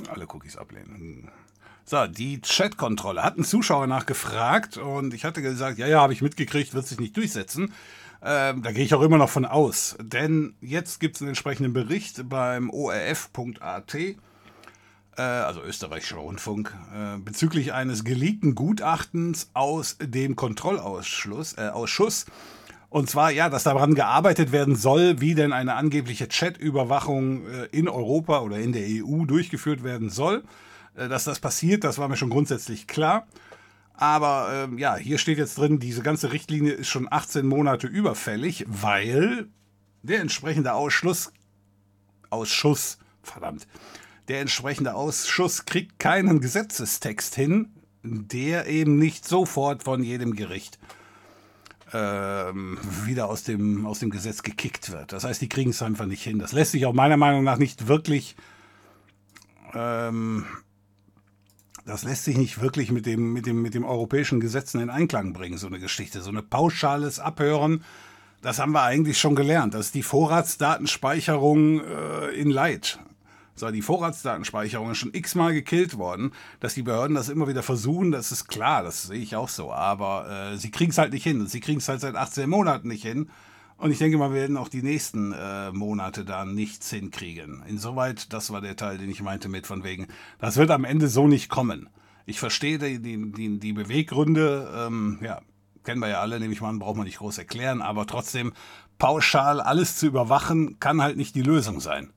Alle 0.09 0.25
Cookies 0.27 0.57
ablehnen. 0.57 1.29
So, 1.85 2.07
die 2.07 2.41
Chatkontrolle. 2.41 3.23
Hat 3.23 3.37
ein 3.37 3.43
Zuschauer 3.43 3.85
nachgefragt 3.85 4.77
und 4.77 5.13
ich 5.13 5.23
hatte 5.23 5.43
gesagt, 5.43 5.77
ja, 5.77 5.85
ja, 5.85 6.01
habe 6.01 6.13
ich 6.13 6.23
mitgekriegt, 6.23 6.73
wird 6.73 6.87
sich 6.87 6.99
nicht 6.99 7.15
durchsetzen. 7.15 7.73
Ähm, 8.23 8.63
da 8.63 8.71
gehe 8.71 8.83
ich 8.83 8.95
auch 8.95 9.03
immer 9.03 9.19
noch 9.19 9.29
von 9.29 9.45
aus. 9.45 9.95
Denn 10.01 10.55
jetzt 10.61 10.99
gibt 10.99 11.15
es 11.15 11.21
einen 11.21 11.29
entsprechenden 11.29 11.73
Bericht 11.73 12.27
beim 12.27 12.71
orf.at, 12.71 13.93
äh, 13.93 14.15
also 15.21 15.61
österreichischer 15.61 16.17
Rundfunk, 16.17 16.75
äh, 16.91 17.19
bezüglich 17.19 17.73
eines 17.73 18.03
geleakten 18.03 18.55
Gutachtens 18.55 19.51
aus 19.53 19.97
dem 20.01 20.35
Kontrollausschuss. 20.35 21.53
Äh, 21.53 21.67
Ausschuss. 21.67 22.25
Und 22.95 23.09
zwar, 23.09 23.29
ja, 23.29 23.49
dass 23.49 23.63
daran 23.63 23.93
gearbeitet 23.93 24.53
werden 24.53 24.77
soll, 24.77 25.19
wie 25.19 25.35
denn 25.35 25.51
eine 25.51 25.73
angebliche 25.73 26.29
Chat-Überwachung 26.29 27.45
äh, 27.45 27.65
in 27.73 27.89
Europa 27.89 28.39
oder 28.39 28.57
in 28.57 28.71
der 28.71 28.85
EU 28.87 29.25
durchgeführt 29.25 29.83
werden 29.83 30.09
soll. 30.09 30.45
Äh, 30.95 31.09
dass 31.09 31.25
das 31.25 31.41
passiert, 31.41 31.83
das 31.83 31.97
war 31.97 32.07
mir 32.07 32.15
schon 32.15 32.29
grundsätzlich 32.29 32.87
klar. 32.87 33.27
Aber 33.95 34.47
ähm, 34.53 34.77
ja, 34.77 34.95
hier 34.95 35.17
steht 35.17 35.39
jetzt 35.39 35.57
drin, 35.57 35.77
diese 35.79 36.03
ganze 36.03 36.31
Richtlinie 36.31 36.71
ist 36.71 36.87
schon 36.87 37.11
18 37.11 37.45
Monate 37.45 37.87
überfällig, 37.87 38.63
weil 38.65 39.49
der 40.01 40.21
entsprechende 40.21 40.71
Ausschluss, 40.71 41.33
Ausschuss, 42.29 42.97
verdammt, 43.23 43.67
der 44.29 44.39
entsprechende 44.39 44.93
Ausschuss 44.93 45.65
kriegt 45.65 45.99
keinen 45.99 46.39
Gesetzestext 46.39 47.35
hin, 47.35 47.73
der 48.03 48.67
eben 48.67 48.97
nicht 48.97 49.27
sofort 49.27 49.83
von 49.83 50.01
jedem 50.01 50.37
Gericht 50.37 50.79
ähm, 50.79 50.95
wieder 53.05 53.29
aus 53.29 53.43
dem, 53.43 53.85
aus 53.85 53.99
dem 53.99 54.09
Gesetz 54.09 54.43
gekickt 54.43 54.91
wird. 54.91 55.13
Das 55.13 55.23
heißt, 55.23 55.41
die 55.41 55.49
kriegen 55.49 55.71
es 55.71 55.81
einfach 55.81 56.05
nicht 56.05 56.23
hin. 56.23 56.39
Das 56.39 56.51
lässt 56.51 56.71
sich 56.71 56.85
auch 56.85 56.93
meiner 56.93 57.17
Meinung 57.17 57.43
nach 57.43 57.57
nicht 57.57 57.87
wirklich 57.87 58.35
ähm, 59.73 60.45
das 61.85 62.03
lässt 62.03 62.23
sich 62.23 62.37
nicht 62.37 62.61
wirklich 62.61 62.91
mit 62.91 63.05
dem, 63.05 63.33
mit 63.33 63.45
dem, 63.45 63.61
mit 63.61 63.75
dem 63.75 63.85
europäischen 63.85 64.39
Gesetzen 64.39 64.81
in 64.81 64.89
Einklang 64.89 65.33
bringen, 65.33 65.57
so 65.57 65.67
eine 65.67 65.79
Geschichte. 65.79 66.21
So 66.21 66.31
eine 66.31 66.41
pauschales 66.41 67.19
Abhören, 67.19 67.83
das 68.41 68.59
haben 68.59 68.71
wir 68.71 68.81
eigentlich 68.81 69.19
schon 69.19 69.35
gelernt. 69.35 69.73
Das 69.73 69.87
ist 69.87 69.95
die 69.95 70.03
Vorratsdatenspeicherung 70.03 71.81
äh, 71.81 72.29
in 72.31 72.49
Light. 72.49 72.99
So, 73.55 73.71
die 73.71 73.81
Vorratsdatenspeicherung 73.81 74.95
schon 74.95 75.13
x-mal 75.13 75.53
gekillt 75.53 75.97
worden, 75.97 76.31
dass 76.59 76.73
die 76.73 76.81
Behörden 76.81 77.15
das 77.15 77.29
immer 77.29 77.47
wieder 77.47 77.63
versuchen, 77.63 78.11
das 78.11 78.33
ist 78.33 78.47
klar, 78.47 78.83
das 78.83 79.03
sehe 79.03 79.21
ich 79.21 79.37
auch 79.37 79.47
so. 79.47 79.71
Aber 79.71 80.29
äh, 80.29 80.57
sie 80.57 80.71
kriegen 80.71 80.91
es 80.91 80.97
halt 80.97 81.13
nicht 81.13 81.23
hin. 81.23 81.47
Sie 81.47 81.61
kriegen 81.61 81.79
es 81.79 81.87
halt 81.87 82.01
seit 82.01 82.15
18 82.15 82.49
Monaten 82.49 82.89
nicht 82.89 83.03
hin. 83.03 83.29
Und 83.77 83.91
ich 83.91 83.97
denke 83.97 84.17
mal, 84.17 84.31
wir 84.31 84.41
werden 84.41 84.57
auch 84.57 84.69
die 84.69 84.83
nächsten 84.83 85.31
äh, 85.33 85.71
Monate 85.71 86.25
da 86.25 86.45
nichts 86.45 86.89
hinkriegen. 86.89 87.63
Insoweit, 87.67 88.31
das 88.33 88.51
war 88.51 88.61
der 88.61 88.75
Teil, 88.75 88.97
den 88.97 89.09
ich 89.09 89.21
meinte 89.21 89.49
mit 89.49 89.67
von 89.67 89.83
wegen, 89.83 90.07
das 90.39 90.57
wird 90.57 90.71
am 90.71 90.85
Ende 90.85 91.07
so 91.07 91.27
nicht 91.27 91.49
kommen. 91.49 91.89
Ich 92.25 92.39
verstehe 92.39 92.79
die, 92.79 93.01
die, 93.01 93.59
die 93.59 93.73
Beweggründe, 93.73 94.85
ähm, 94.87 95.19
ja, 95.21 95.41
kennen 95.83 95.99
wir 95.99 96.07
ja 96.07 96.21
alle, 96.21 96.39
nehme 96.39 96.53
ich 96.53 96.61
mal 96.61 96.69
an, 96.69 96.79
braucht 96.79 96.97
man 96.97 97.05
nicht 97.05 97.19
groß 97.19 97.37
erklären, 97.37 97.81
aber 97.81 98.07
trotzdem, 98.07 98.53
pauschal 98.97 99.59
alles 99.59 99.97
zu 99.97 100.07
überwachen, 100.07 100.79
kann 100.79 101.01
halt 101.01 101.17
nicht 101.17 101.35
die 101.35 101.41
Lösung 101.41 101.79
sein. 101.81 102.11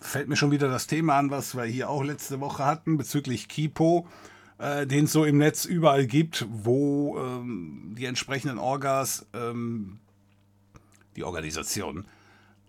Fällt 0.00 0.28
mir 0.28 0.36
schon 0.36 0.50
wieder 0.50 0.68
das 0.68 0.86
Thema 0.86 1.18
an, 1.18 1.30
was 1.30 1.56
wir 1.56 1.64
hier 1.64 1.90
auch 1.90 2.02
letzte 2.02 2.40
Woche 2.40 2.64
hatten, 2.64 2.98
bezüglich 2.98 3.48
Kipo, 3.48 4.06
äh, 4.58 4.86
den 4.86 5.04
es 5.06 5.12
so 5.12 5.24
im 5.24 5.38
Netz 5.38 5.64
überall 5.64 6.06
gibt, 6.06 6.46
wo 6.50 7.18
ähm, 7.18 7.94
die 7.96 8.06
entsprechenden 8.06 8.58
Orgas 8.58 9.26
ähm, 9.34 9.98
die 11.16 11.24
Organisation, 11.24 12.06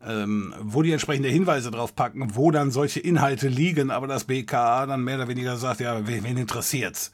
ähm, 0.06 0.54
wo 0.60 0.82
die 0.82 0.92
entsprechende 0.92 1.30
Hinweise 1.30 1.72
drauf 1.72 1.96
packen, 1.96 2.36
wo 2.36 2.52
dann 2.52 2.72
solche 2.72 3.00
Inhalte 3.00 3.48
liegen, 3.48 3.92
aber 3.92 4.08
das 4.08 4.26
BKA 4.26 4.86
dann 4.86 5.04
mehr 5.04 5.16
oder 5.16 5.28
weniger 5.28 5.58
sagt, 5.58 5.80
ja, 5.80 6.08
wen, 6.08 6.24
wen 6.24 6.38
interessiert's? 6.38 7.12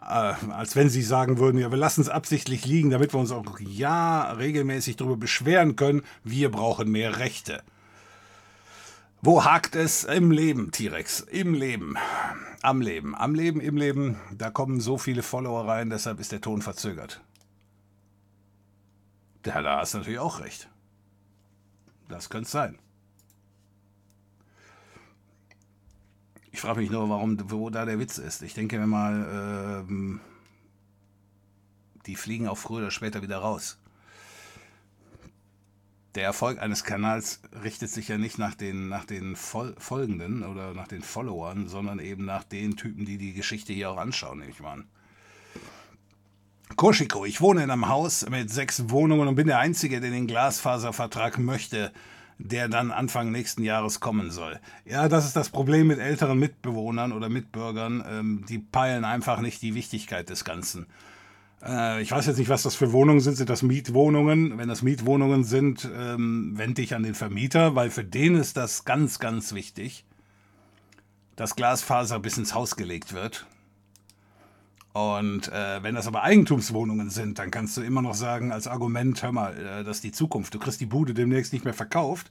Äh, 0.00 0.34
als 0.50 0.74
wenn 0.76 0.88
sie 0.88 1.02
sagen 1.02 1.38
würden, 1.38 1.58
ja, 1.58 1.70
wir 1.70 1.78
lassen 1.78 2.00
es 2.00 2.08
absichtlich 2.08 2.64
liegen, 2.66 2.90
damit 2.90 3.12
wir 3.12 3.20
uns 3.20 3.32
auch 3.32 3.60
ja 3.60 4.32
regelmäßig 4.32 4.96
darüber 4.96 5.16
beschweren 5.16 5.76
können, 5.76 6.02
wir 6.24 6.50
brauchen 6.50 6.90
mehr 6.90 7.18
Rechte. 7.18 7.62
Wo 9.24 9.44
hakt 9.44 9.76
es 9.76 10.02
im 10.02 10.32
Leben, 10.32 10.72
T-Rex? 10.72 11.20
Im 11.20 11.54
Leben. 11.54 11.96
Am 12.60 12.80
Leben. 12.80 13.14
Am 13.14 13.36
Leben, 13.36 13.60
im 13.60 13.76
Leben. 13.76 14.16
Da 14.36 14.50
kommen 14.50 14.80
so 14.80 14.98
viele 14.98 15.22
Follower 15.22 15.68
rein, 15.68 15.90
deshalb 15.90 16.18
ist 16.18 16.32
der 16.32 16.40
Ton 16.40 16.60
verzögert. 16.60 17.22
Der 19.44 19.54
Herr 19.54 19.62
da 19.62 19.78
hast 19.78 19.94
natürlich 19.94 20.18
auch 20.18 20.40
recht. 20.40 20.68
Das 22.08 22.30
könnte 22.30 22.50
sein. 22.50 22.80
Ich 26.50 26.60
frage 26.60 26.80
mich 26.80 26.90
nur, 26.90 27.08
warum, 27.08 27.38
wo 27.48 27.70
da 27.70 27.84
der 27.84 28.00
Witz 28.00 28.18
ist. 28.18 28.42
Ich 28.42 28.54
denke 28.54 28.76
mir 28.80 28.88
mal, 28.88 29.84
ähm, 29.88 30.20
die 32.06 32.16
fliegen 32.16 32.48
auch 32.48 32.58
früher 32.58 32.78
oder 32.78 32.90
später 32.90 33.22
wieder 33.22 33.38
raus. 33.38 33.78
Der 36.14 36.24
Erfolg 36.24 36.60
eines 36.60 36.84
Kanals 36.84 37.40
richtet 37.64 37.90
sich 37.90 38.08
ja 38.08 38.18
nicht 38.18 38.38
nach 38.38 38.54
den, 38.54 38.88
nach 38.88 39.06
den 39.06 39.34
Fol 39.34 39.74
Folgenden 39.78 40.42
oder 40.42 40.74
nach 40.74 40.88
den 40.88 41.02
Followern, 41.02 41.68
sondern 41.68 41.98
eben 42.00 42.26
nach 42.26 42.44
den 42.44 42.76
Typen, 42.76 43.06
die 43.06 43.16
die 43.16 43.32
Geschichte 43.32 43.72
hier 43.72 43.90
auch 43.90 43.96
anschauen, 43.96 44.40
nehme 44.40 44.50
ich 44.50 44.60
mal 44.60 44.72
an. 44.72 44.84
Koschiko, 46.76 47.24
ich 47.24 47.40
wohne 47.40 47.62
in 47.64 47.70
einem 47.70 47.88
Haus 47.88 48.28
mit 48.28 48.50
sechs 48.50 48.90
Wohnungen 48.90 49.28
und 49.28 49.34
bin 49.34 49.46
der 49.46 49.58
Einzige, 49.58 50.00
der 50.00 50.10
den 50.10 50.26
Glasfaservertrag 50.26 51.38
möchte, 51.38 51.92
der 52.38 52.68
dann 52.68 52.90
Anfang 52.90 53.30
nächsten 53.30 53.62
Jahres 53.62 54.00
kommen 54.00 54.30
soll. 54.30 54.58
Ja, 54.84 55.08
das 55.08 55.26
ist 55.26 55.36
das 55.36 55.50
Problem 55.50 55.86
mit 55.86 55.98
älteren 55.98 56.38
Mitbewohnern 56.38 57.12
oder 57.12 57.28
Mitbürgern. 57.28 58.04
Ähm, 58.06 58.44
die 58.48 58.58
peilen 58.58 59.04
einfach 59.04 59.40
nicht 59.40 59.62
die 59.62 59.74
Wichtigkeit 59.74 60.28
des 60.28 60.44
Ganzen. 60.44 60.86
Äh, 61.64 62.02
ich 62.02 62.10
weiß 62.10 62.26
jetzt 62.26 62.38
nicht, 62.38 62.48
was 62.48 62.62
das 62.62 62.74
für 62.74 62.92
Wohnungen 62.92 63.20
sind. 63.20 63.36
Sind 63.36 63.50
das 63.50 63.62
Mietwohnungen? 63.62 64.58
Wenn 64.58 64.68
das 64.68 64.82
Mietwohnungen 64.82 65.44
sind, 65.44 65.88
ähm, 65.96 66.52
wende 66.56 66.82
ich 66.82 66.94
an 66.94 67.02
den 67.02 67.14
Vermieter, 67.14 67.74
weil 67.74 67.90
für 67.90 68.04
den 68.04 68.36
ist 68.36 68.56
das 68.56 68.84
ganz, 68.84 69.18
ganz 69.18 69.52
wichtig, 69.52 70.04
dass 71.36 71.56
Glasfaser 71.56 72.18
bis 72.20 72.38
ins 72.38 72.54
Haus 72.54 72.76
gelegt 72.76 73.12
wird. 73.12 73.46
Und 74.92 75.48
äh, 75.48 75.82
wenn 75.82 75.94
das 75.94 76.06
aber 76.06 76.22
Eigentumswohnungen 76.22 77.08
sind, 77.08 77.38
dann 77.38 77.50
kannst 77.50 77.78
du 77.78 77.80
immer 77.80 78.02
noch 78.02 78.14
sagen 78.14 78.52
als 78.52 78.66
Argument, 78.66 79.22
hör 79.22 79.32
mal, 79.32 79.56
äh, 79.56 79.84
das 79.84 79.98
ist 79.98 80.04
die 80.04 80.12
Zukunft. 80.12 80.52
Du 80.52 80.58
kriegst 80.58 80.80
die 80.80 80.86
Bude 80.86 81.14
demnächst 81.14 81.54
nicht 81.54 81.64
mehr 81.64 81.72
verkauft. 81.72 82.30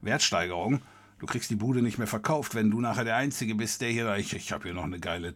Wertsteigerung. 0.00 0.80
Du 1.20 1.26
kriegst 1.26 1.50
die 1.50 1.56
Bude 1.56 1.82
nicht 1.82 1.98
mehr 1.98 2.06
verkauft, 2.06 2.54
wenn 2.54 2.70
du 2.70 2.80
nachher 2.80 3.04
der 3.04 3.16
Einzige 3.16 3.54
bist, 3.54 3.80
der 3.82 3.90
hier, 3.90 4.16
ich, 4.16 4.34
ich 4.34 4.52
habe 4.52 4.64
hier 4.64 4.74
noch 4.74 4.84
eine 4.84 4.98
geile 4.98 5.34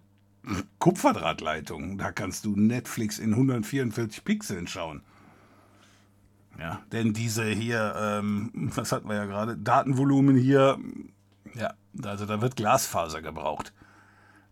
Kupferdrahtleitung. 0.78 1.98
Da 1.98 2.12
kannst 2.12 2.44
du 2.44 2.56
Netflix 2.56 3.18
in 3.18 3.32
144 3.32 4.24
Pixeln 4.24 4.66
schauen. 4.66 5.02
Ja, 6.58 6.82
denn 6.92 7.12
diese 7.12 7.44
hier, 7.46 7.94
ähm, 7.98 8.50
was 8.54 8.92
hatten 8.92 9.08
wir 9.08 9.16
ja 9.16 9.24
gerade, 9.24 9.56
Datenvolumen 9.56 10.36
hier, 10.36 10.78
ja, 11.54 11.74
also 12.04 12.26
da 12.26 12.40
wird 12.40 12.56
Glasfaser 12.56 13.22
gebraucht. 13.22 13.72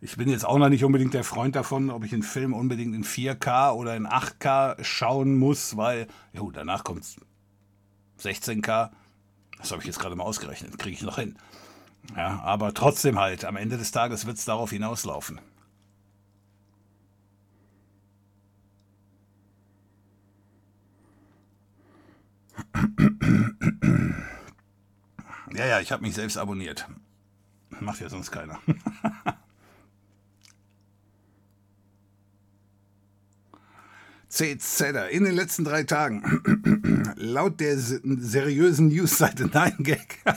Ich 0.00 0.16
bin 0.16 0.28
jetzt 0.28 0.44
auch 0.44 0.58
noch 0.58 0.68
nicht 0.68 0.84
unbedingt 0.84 1.14
der 1.14 1.22
Freund 1.22 1.54
davon, 1.54 1.90
ob 1.90 2.04
ich 2.04 2.12
einen 2.12 2.24
Film 2.24 2.54
unbedingt 2.54 2.92
in 2.92 3.04
4K 3.04 3.72
oder 3.72 3.94
in 3.94 4.08
8K 4.08 4.82
schauen 4.82 5.38
muss, 5.38 5.76
weil, 5.76 6.08
jo, 6.32 6.50
danach 6.50 6.82
kommt 6.82 7.06
16K. 8.20 8.90
Das 9.58 9.70
habe 9.70 9.80
ich 9.80 9.86
jetzt 9.86 10.00
gerade 10.00 10.16
mal 10.16 10.24
ausgerechnet, 10.24 10.76
kriege 10.76 10.96
ich 10.96 11.02
noch 11.02 11.18
hin. 11.18 11.36
Ja, 12.16 12.40
aber 12.40 12.74
trotzdem 12.74 13.20
halt, 13.20 13.44
am 13.44 13.54
Ende 13.54 13.78
des 13.78 13.92
Tages 13.92 14.26
wird 14.26 14.38
es 14.38 14.44
darauf 14.44 14.70
hinauslaufen. 14.70 15.40
Ja, 25.54 25.66
ja, 25.66 25.80
ich 25.80 25.92
habe 25.92 26.02
mich 26.02 26.14
selbst 26.14 26.38
abonniert. 26.38 26.88
Macht 27.80 28.00
ja 28.00 28.08
sonst 28.08 28.30
keiner. 28.30 28.58
CZ 34.28 34.80
in 35.10 35.24
den 35.24 35.34
letzten 35.34 35.64
drei 35.64 35.82
Tagen. 35.82 37.02
Laut 37.16 37.60
der 37.60 37.76
seriösen 37.76 38.88
Newsseite 38.88 39.44
9gag 39.44 39.98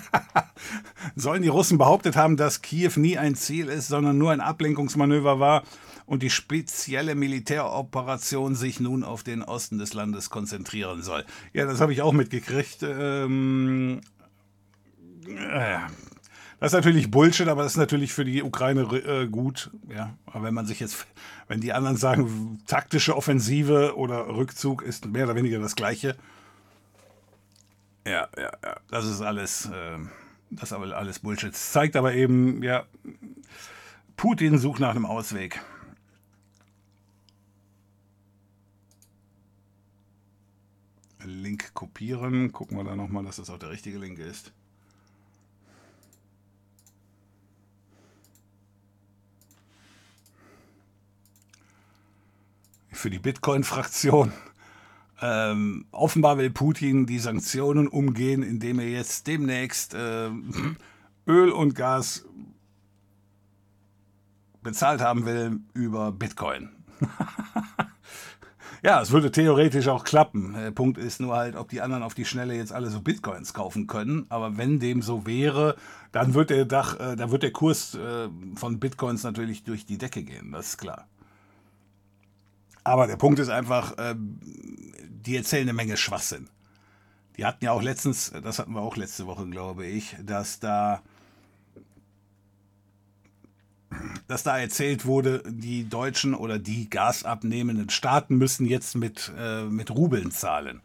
sollen 1.15 1.41
die 1.43 1.47
Russen 1.47 1.77
behauptet 1.77 2.17
haben, 2.17 2.35
dass 2.35 2.61
Kiew 2.61 2.91
nie 2.97 3.17
ein 3.17 3.35
Ziel 3.35 3.69
ist, 3.69 3.87
sondern 3.87 4.17
nur 4.17 4.31
ein 4.31 4.41
Ablenkungsmanöver 4.41 5.39
war 5.39 5.63
und 6.05 6.23
die 6.23 6.29
spezielle 6.29 7.15
Militäroperation 7.15 8.55
sich 8.55 8.79
nun 8.79 9.03
auf 9.03 9.23
den 9.23 9.41
Osten 9.41 9.77
des 9.77 9.93
Landes 9.93 10.29
konzentrieren 10.29 11.01
soll. 11.01 11.25
Ja, 11.53 11.65
das 11.65 11.81
habe 11.81 11.93
ich 11.93 12.01
auch 12.01 12.13
mitgekriegt. 12.13 12.83
Ähm, 12.83 14.01
äh, 15.27 15.79
das 16.59 16.71
ist 16.71 16.77
natürlich 16.77 17.11
Bullshit, 17.11 17.47
aber 17.47 17.63
das 17.63 17.73
ist 17.73 17.77
natürlich 17.77 18.13
für 18.13 18.23
die 18.23 18.41
Ukraine 18.41 18.81
äh, 18.81 19.27
gut. 19.27 19.71
Ja, 19.89 20.15
aber 20.25 20.45
wenn 20.45 20.53
man 20.53 20.65
sich 20.65 20.79
jetzt, 20.79 21.05
wenn 21.47 21.59
die 21.59 21.73
anderen 21.73 21.97
sagen, 21.97 22.59
taktische 22.67 23.15
Offensive 23.15 23.97
oder 23.97 24.27
Rückzug 24.27 24.81
ist 24.81 25.05
mehr 25.07 25.25
oder 25.25 25.35
weniger 25.35 25.59
das 25.59 25.75
Gleiche. 25.75 26.15
Ja, 28.07 28.29
ja, 28.37 28.51
ja. 28.63 28.75
Das 28.89 29.05
ist 29.05 29.21
alles, 29.21 29.65
äh, 29.65 29.97
das 30.51 30.69
ist 30.69 30.73
aber 30.73 30.95
alles 30.95 31.19
Bullshit. 31.19 31.53
Es 31.53 31.71
zeigt 31.71 31.95
aber 31.95 32.13
eben, 32.13 32.61
ja, 32.63 32.85
Putin 34.15 34.57
sucht 34.57 34.79
nach 34.79 34.91
einem 34.91 35.05
Ausweg. 35.05 35.59
Link 41.25 41.73
kopieren. 41.73 42.51
Gucken 42.51 42.77
wir 42.77 42.83
da 42.83 42.95
nochmal, 42.95 43.23
dass 43.23 43.37
das 43.37 43.49
auch 43.49 43.59
der 43.59 43.69
richtige 43.69 43.97
Link 43.97 44.19
ist. 44.19 44.51
Für 52.91 53.09
die 53.09 53.19
Bitcoin-Fraktion. 53.19 54.31
Ähm, 55.21 55.85
offenbar 55.91 56.37
will 56.37 56.49
Putin 56.49 57.05
die 57.05 57.19
Sanktionen 57.19 57.87
umgehen, 57.87 58.43
indem 58.43 58.79
er 58.79 58.89
jetzt 58.89 59.27
demnächst 59.27 59.93
äh, 59.93 60.29
Öl 61.27 61.51
und 61.51 61.75
Gas 61.75 62.25
bezahlt 64.61 65.01
haben 65.01 65.25
will 65.25 65.59
über 65.73 66.11
Bitcoin. 66.11 66.69
ja, 68.85 69.01
es 69.01 69.09
würde 69.09 69.31
theoretisch 69.31 69.87
auch 69.87 70.03
klappen. 70.03 70.53
Der 70.53 70.69
Punkt 70.69 70.99
ist 70.99 71.19
nur 71.19 71.35
halt, 71.35 71.55
ob 71.55 71.69
die 71.69 71.81
anderen 71.81 72.03
auf 72.03 72.13
die 72.13 72.23
Schnelle 72.23 72.53
jetzt 72.53 72.71
alle 72.71 72.91
so 72.91 73.01
Bitcoins 73.01 73.55
kaufen 73.55 73.87
können. 73.87 74.27
Aber 74.29 74.57
wenn 74.57 74.79
dem 74.79 75.01
so 75.01 75.25
wäre, 75.25 75.75
dann 76.11 76.35
wird 76.35 76.51
der, 76.51 76.65
Dach, 76.65 76.99
äh, 76.99 77.15
dann 77.15 77.31
wird 77.31 77.41
der 77.41 77.51
Kurs 77.51 77.95
äh, 77.95 78.29
von 78.55 78.79
Bitcoins 78.79 79.23
natürlich 79.23 79.63
durch 79.63 79.87
die 79.87 79.97
Decke 79.97 80.21
gehen, 80.21 80.51
das 80.51 80.67
ist 80.67 80.77
klar. 80.77 81.07
Aber 82.83 83.07
der 83.07 83.15
Punkt 83.15 83.39
ist 83.39 83.49
einfach, 83.49 83.97
äh, 83.97 84.13
die 84.19 85.35
erzählen 85.35 85.63
eine 85.63 85.73
Menge 85.73 85.97
Schwachsinn. 85.97 86.47
Die 87.37 87.45
hatten 87.45 87.65
ja 87.65 87.71
auch 87.71 87.81
letztens, 87.81 88.33
das 88.43 88.59
hatten 88.59 88.73
wir 88.73 88.81
auch 88.81 88.97
letzte 88.97 89.25
Woche, 89.25 89.47
glaube 89.47 89.87
ich, 89.87 90.15
dass 90.23 90.59
da 90.59 91.01
dass 94.27 94.43
da 94.43 94.57
erzählt 94.57 95.05
wurde, 95.05 95.43
die 95.47 95.87
deutschen 95.87 96.33
oder 96.33 96.59
die 96.59 96.89
gasabnehmenden 96.89 97.89
Staaten 97.89 98.37
müssen 98.37 98.65
jetzt 98.65 98.95
mit, 98.95 99.31
äh, 99.37 99.63
mit 99.63 99.91
Rubeln 99.91 100.31
zahlen. 100.31 100.81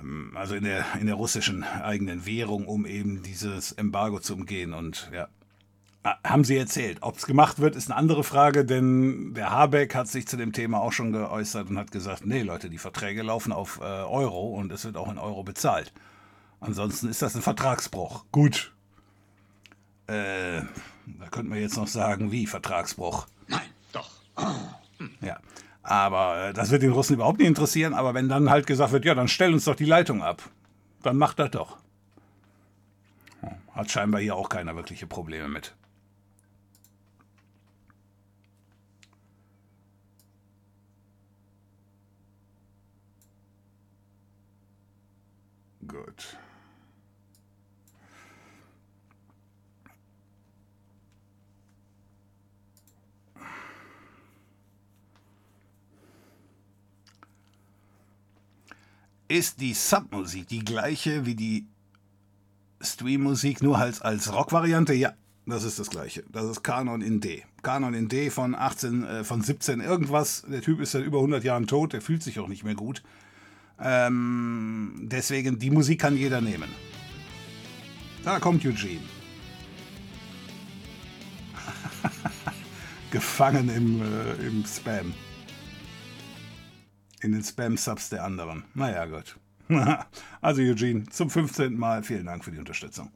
Ähm, 0.00 0.32
also 0.34 0.54
in 0.54 0.64
der, 0.64 0.84
in 1.00 1.06
der 1.06 1.16
russischen 1.16 1.64
eigenen 1.64 2.26
Währung, 2.26 2.66
um 2.66 2.86
eben 2.86 3.22
dieses 3.22 3.72
Embargo 3.72 4.20
zu 4.20 4.34
umgehen. 4.34 4.72
Und 4.72 5.10
ja, 5.12 5.28
ah, 6.02 6.16
haben 6.24 6.44
sie 6.44 6.56
erzählt. 6.56 6.98
Ob 7.02 7.16
es 7.16 7.26
gemacht 7.26 7.58
wird, 7.58 7.76
ist 7.76 7.90
eine 7.90 7.98
andere 7.98 8.24
Frage, 8.24 8.64
denn 8.64 9.34
der 9.34 9.50
Habeck 9.50 9.94
hat 9.94 10.08
sich 10.08 10.26
zu 10.26 10.36
dem 10.36 10.52
Thema 10.52 10.80
auch 10.80 10.92
schon 10.92 11.12
geäußert 11.12 11.70
und 11.70 11.78
hat 11.78 11.90
gesagt, 11.90 12.24
nee 12.26 12.42
Leute, 12.42 12.70
die 12.70 12.78
Verträge 12.78 13.22
laufen 13.22 13.52
auf 13.52 13.78
äh, 13.80 13.84
Euro 13.84 14.48
und 14.48 14.72
es 14.72 14.84
wird 14.84 14.96
auch 14.96 15.10
in 15.10 15.18
Euro 15.18 15.42
bezahlt. 15.42 15.92
Ansonsten 16.60 17.08
ist 17.08 17.22
das 17.22 17.34
ein 17.34 17.42
Vertragsbruch. 17.42 18.24
Gut. 18.30 18.72
Äh, 20.06 20.62
da 21.06 21.28
könnte 21.28 21.50
man 21.50 21.60
jetzt 21.60 21.76
noch 21.76 21.88
sagen, 21.88 22.32
wie 22.32 22.46
Vertragsbruch. 22.46 23.26
Nein, 23.48 23.68
doch. 23.92 24.10
Ja. 25.20 25.40
Aber 25.82 26.50
äh, 26.50 26.52
das 26.52 26.70
wird 26.70 26.82
den 26.82 26.92
Russen 26.92 27.14
überhaupt 27.14 27.40
nicht 27.40 27.48
interessieren. 27.48 27.92
Aber 27.92 28.14
wenn 28.14 28.28
dann 28.28 28.50
halt 28.50 28.68
gesagt 28.68 28.92
wird, 28.92 29.04
ja, 29.04 29.16
dann 29.16 29.26
stell 29.26 29.52
uns 29.52 29.64
doch 29.64 29.74
die 29.74 29.84
Leitung 29.84 30.22
ab, 30.22 30.48
dann 31.02 31.16
macht 31.16 31.40
das 31.40 31.50
doch. 31.50 31.78
Hat 33.74 33.90
scheinbar 33.90 34.20
hier 34.20 34.36
auch 34.36 34.48
keiner 34.48 34.76
wirkliche 34.76 35.06
Probleme 35.06 35.48
mit. 35.48 35.74
Gut. 45.86 46.36
Ist 59.32 59.62
die 59.62 59.72
Submusik 59.72 60.46
die 60.48 60.62
gleiche 60.62 61.24
wie 61.24 61.34
die 61.34 61.66
Streammusik, 62.82 63.62
nur 63.62 63.78
als, 63.78 64.02
als 64.02 64.30
Rockvariante? 64.30 64.92
Ja, 64.92 65.14
das 65.46 65.64
ist 65.64 65.78
das 65.78 65.88
gleiche. 65.88 66.22
Das 66.30 66.44
ist 66.44 66.62
Kanon 66.62 67.00
in 67.00 67.22
D. 67.22 67.42
Kanon 67.62 67.94
in 67.94 68.08
D 68.08 68.28
von 68.28 68.54
18, 68.54 69.04
äh, 69.04 69.24
von 69.24 69.40
17 69.40 69.80
irgendwas. 69.80 70.44
Der 70.46 70.60
Typ 70.60 70.80
ist 70.80 70.90
seit 70.92 71.06
über 71.06 71.16
100 71.16 71.44
Jahren 71.44 71.66
tot, 71.66 71.94
der 71.94 72.02
fühlt 72.02 72.22
sich 72.22 72.40
auch 72.40 72.48
nicht 72.48 72.62
mehr 72.62 72.74
gut. 72.74 73.02
Ähm, 73.80 75.08
deswegen, 75.10 75.58
die 75.58 75.70
Musik 75.70 76.02
kann 76.02 76.14
jeder 76.14 76.42
nehmen. 76.42 76.68
Da 78.24 78.38
kommt 78.38 78.66
Eugene. 78.66 79.00
Gefangen 83.10 83.70
im, 83.70 84.02
äh, 84.02 84.46
im 84.46 84.62
Spam 84.66 85.14
in 87.22 87.32
den 87.32 87.42
Spam-Subs 87.42 88.10
der 88.10 88.24
anderen. 88.24 88.64
Naja, 88.74 89.06
gut. 89.06 89.38
also 90.40 90.60
Eugene, 90.60 91.04
zum 91.04 91.30
15. 91.30 91.76
Mal 91.76 92.02
vielen 92.02 92.26
Dank 92.26 92.44
für 92.44 92.50
die 92.50 92.58
Unterstützung. 92.58 93.10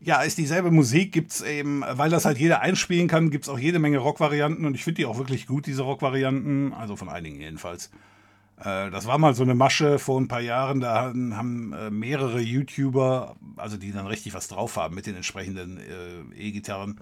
Ja, 0.00 0.22
ist 0.22 0.38
dieselbe 0.38 0.72
Musik, 0.72 1.12
gibt 1.12 1.30
es 1.30 1.42
eben, 1.42 1.84
weil 1.86 2.10
das 2.10 2.24
halt 2.24 2.38
jeder 2.38 2.60
einspielen 2.60 3.06
kann, 3.06 3.30
gibt 3.30 3.44
es 3.44 3.48
auch 3.48 3.58
jede 3.58 3.78
Menge 3.78 3.98
Rockvarianten 3.98 4.64
und 4.66 4.74
ich 4.74 4.82
finde 4.82 4.96
die 4.96 5.06
auch 5.06 5.16
wirklich 5.16 5.46
gut, 5.46 5.66
diese 5.66 5.82
Rockvarianten, 5.82 6.72
also 6.72 6.96
von 6.96 7.08
einigen 7.08 7.40
jedenfalls. 7.40 7.90
Äh, 8.58 8.90
das 8.90 9.06
war 9.06 9.18
mal 9.18 9.34
so 9.34 9.44
eine 9.44 9.54
Masche 9.54 10.00
vor 10.00 10.20
ein 10.20 10.26
paar 10.26 10.40
Jahren, 10.40 10.80
da 10.80 11.12
haben, 11.12 11.72
äh, 11.72 11.90
mehrere 11.90 12.40
YouTuber, 12.40 13.36
also 13.56 13.76
die 13.76 13.92
dann 13.92 14.08
richtig 14.08 14.34
was 14.34 14.48
drauf 14.48 14.76
haben 14.76 14.96
mit 14.96 15.06
den 15.06 15.14
entsprechenden 15.14 15.78
äh, 15.78 16.36
E-Gitarren, 16.36 16.98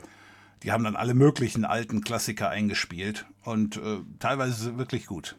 die 0.63 0.73
haben 0.73 0.85
dann 0.85 0.97
alle 0.97 1.15
möglichen 1.15 1.65
alten 1.65 2.03
Klassiker 2.03 2.51
eingespielt 2.51 3.25
und 3.45 3.81
teilweise 4.19 4.77
wirklich 4.77 5.07
gut. 5.07 5.37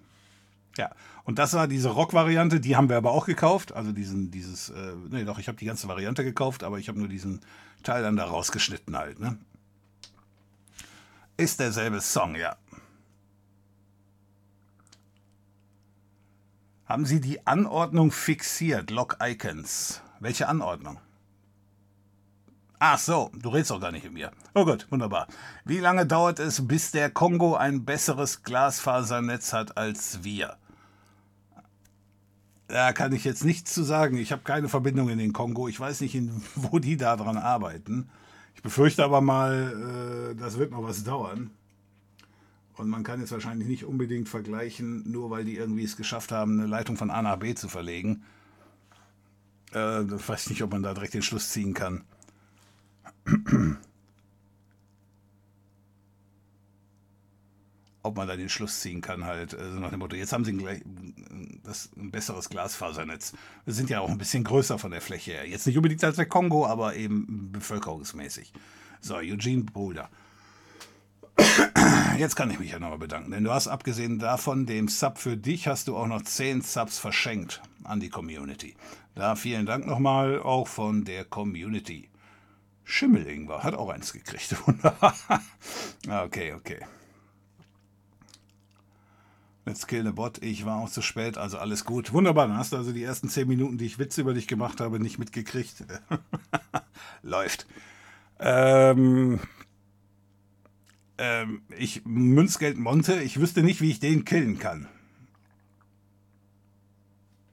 Ja, 0.82 0.90
und 1.26 1.38
das 1.38 1.54
war 1.54 1.68
diese 1.68 1.90
Rock-Variante, 1.90 2.60
die 2.60 2.76
haben 2.76 2.90
wir 2.90 2.98
aber 2.98 3.12
auch 3.12 3.28
gekauft. 3.28 3.72
Also 3.72 3.92
diesen, 3.92 4.32
dieses, 4.32 4.72
äh, 4.72 4.94
nee, 5.12 5.26
doch, 5.26 5.38
ich 5.38 5.48
habe 5.48 5.56
die 5.56 5.66
ganze 5.66 5.88
Variante 5.88 6.24
gekauft, 6.24 6.64
aber 6.64 6.80
ich 6.80 6.88
habe 6.88 6.98
nur 6.98 7.08
diesen 7.08 7.42
Teil 7.84 8.02
dann 8.02 8.16
da 8.16 8.26
rausgeschnitten 8.26 8.98
halt, 8.98 9.20
ne? 9.20 9.38
Ist 11.38 11.60
derselbe 11.60 12.02
Song, 12.02 12.34
ja. 12.34 12.56
Haben 16.88 17.06
Sie 17.06 17.22
die 17.22 17.46
Anordnung 17.46 18.12
fixiert, 18.12 18.90
Lock 18.90 19.18
Icons? 19.22 20.02
Welche 20.20 20.48
Anordnung? 20.48 21.00
Ach 22.80 22.98
so, 22.98 23.30
du 23.36 23.50
redest 23.50 23.72
auch 23.72 23.80
gar 23.80 23.92
nicht 23.92 24.06
mit 24.06 24.14
mir. 24.14 24.32
Oh 24.56 24.66
gut, 24.66 24.88
wunderbar. 24.90 25.28
Wie 25.64 25.78
lange 25.78 26.08
dauert 26.08 26.40
es, 26.40 26.68
bis 26.68 26.90
der 26.90 27.12
Kongo 27.12 27.54
ein 27.56 27.86
besseres 27.86 28.42
Glasfasernetz 28.42 29.54
hat 29.54 29.78
als 29.78 30.24
wir? 30.24 30.58
Da 32.72 32.94
kann 32.94 33.12
ich 33.12 33.26
jetzt 33.26 33.44
nichts 33.44 33.74
zu 33.74 33.84
sagen. 33.84 34.16
Ich 34.16 34.32
habe 34.32 34.44
keine 34.44 34.70
Verbindung 34.70 35.10
in 35.10 35.18
den 35.18 35.34
Kongo. 35.34 35.68
Ich 35.68 35.78
weiß 35.78 36.00
nicht, 36.00 36.18
wo 36.56 36.80
die 36.80 36.96
daran 36.96 37.38
arbeiten. 37.38 38.10
Ich 38.56 38.62
befürchte 38.62 39.04
aber 39.04 39.20
mal, 39.20 40.32
äh, 40.32 40.36
das 40.40 40.58
wird 40.58 40.72
noch 40.72 40.82
was 40.82 41.04
dauern. 41.04 41.52
Und 42.78 42.88
man 42.88 43.04
kann 43.04 43.20
jetzt 43.20 43.34
wahrscheinlich 43.34 43.68
nicht 43.68 43.84
unbedingt 43.84 44.30
vergleichen, 44.30 45.04
nur 45.12 45.30
weil 45.30 45.44
die 45.44 45.58
irgendwie 45.58 45.84
es 45.84 45.98
geschafft 45.98 46.32
haben, 46.32 46.60
eine 46.60 46.68
Leitung 46.68 46.96
von 46.96 47.12
A 47.12 47.22
nach 47.22 47.36
B 47.36 47.56
zu 47.56 47.68
verlegen. 47.68 48.24
Äh, 49.74 50.04
ich 50.04 50.30
weiß 50.30 50.50
nicht, 50.50 50.64
ob 50.64 50.72
man 50.72 50.82
da 50.82 50.94
direkt 50.94 51.14
den 51.14 51.24
Schluss 51.24 51.50
ziehen 51.50 51.74
kann. 51.74 52.06
ob 58.04 58.18
man 58.18 58.28
da 58.28 58.36
den 58.36 58.50
Schluss 58.50 58.80
ziehen 58.80 59.02
kann, 59.02 59.26
halt, 59.26 59.58
also 59.58 59.80
nach 59.80 59.92
dem 59.92 60.00
Motto, 60.00 60.16
jetzt 60.16 60.34
haben 60.34 60.44
sie 60.44 60.54
ein, 60.54 61.62
das, 61.64 61.90
ein 61.96 62.12
besseres 62.12 62.50
Glasfasernetz. 62.50 63.34
Wir 63.66 63.74
sind 63.74 63.90
ja 63.90 64.00
auch 64.00 64.10
ein 64.10 64.18
bisschen 64.18 64.44
größer 64.44 64.80
von 64.80 64.92
der 64.92 65.02
Fläche 65.02 65.32
her. 65.32 65.48
Jetzt 65.48 65.68
nicht 65.68 65.78
unbedingt 65.78 66.04
als 66.04 66.16
der 66.16 66.26
Kongo, 66.26 66.66
aber 66.66 66.96
eben 66.96 67.52
bevölkerungsmäßig. 67.52 68.52
So, 69.02 69.16
Eugene 69.18 69.64
Boulder. 69.64 70.10
Jetzt 72.18 72.36
kann 72.36 72.52
ich 72.52 72.60
mich 72.60 72.72
ja 72.72 72.80
nochmal 72.80 72.98
bedanken, 72.98 73.32
denn 73.32 73.44
du 73.44 73.52
hast 73.52 73.68
abgesehen 73.68 74.20
davon, 74.20 74.66
dem 74.66 74.88
Sub 74.88 75.18
für 75.18 75.38
dich, 75.38 75.68
hast 75.68 75.88
du 75.88 75.98
auch 75.98 76.08
noch 76.08 76.22
10 76.22 76.62
Subs 76.62 77.00
verschenkt 77.00 77.62
an 77.84 78.00
die 78.00 78.10
Community. 78.10 78.76
Da 79.16 79.36
vielen 79.36 79.66
Dank 79.66 79.88
nochmal 79.88 80.40
auch 80.40 80.68
von 80.68 81.04
der 81.04 81.26
Community. 81.26 82.10
Schimmelingwer 82.84 83.64
hat 83.64 83.74
auch 83.74 83.90
eins 83.90 84.14
gekriegt. 84.14 84.56
okay, 86.10 86.54
okay. 86.54 86.80
Let's 89.72 89.88
kill 89.88 90.04
the 90.04 90.12
bot. 90.12 90.44
Ich 90.44 90.66
war 90.66 90.82
auch 90.82 90.90
zu 90.90 91.02
spät, 91.02 91.38
also 91.38 91.58
alles 91.58 91.86
gut. 91.86 92.12
Wunderbar, 92.12 92.46
dann 92.46 92.58
hast 92.58 92.74
du 92.74 92.76
also 92.76 92.92
die 92.92 93.06
ersten 93.06 93.30
zehn 93.30 93.48
Minuten, 93.48 93.78
die 93.78 93.86
ich 93.86 94.00
Witze 94.00 94.20
über 94.20 94.34
dich 94.34 94.46
gemacht 94.46 94.82
habe, 94.82 95.00
nicht 95.00 95.18
mitgekriegt. 95.18 95.86
Läuft. 97.24 97.66
Ähm, 98.38 99.40
ähm, 101.18 101.62
ich, 101.78 102.02
Münzgeld 102.04 102.80
Monte, 102.80 103.22
ich 103.22 103.40
wüsste 103.40 103.64
nicht, 103.64 103.80
wie 103.80 103.92
ich 103.92 104.02
den 104.02 104.26
killen 104.26 104.60
kann. 104.60 104.90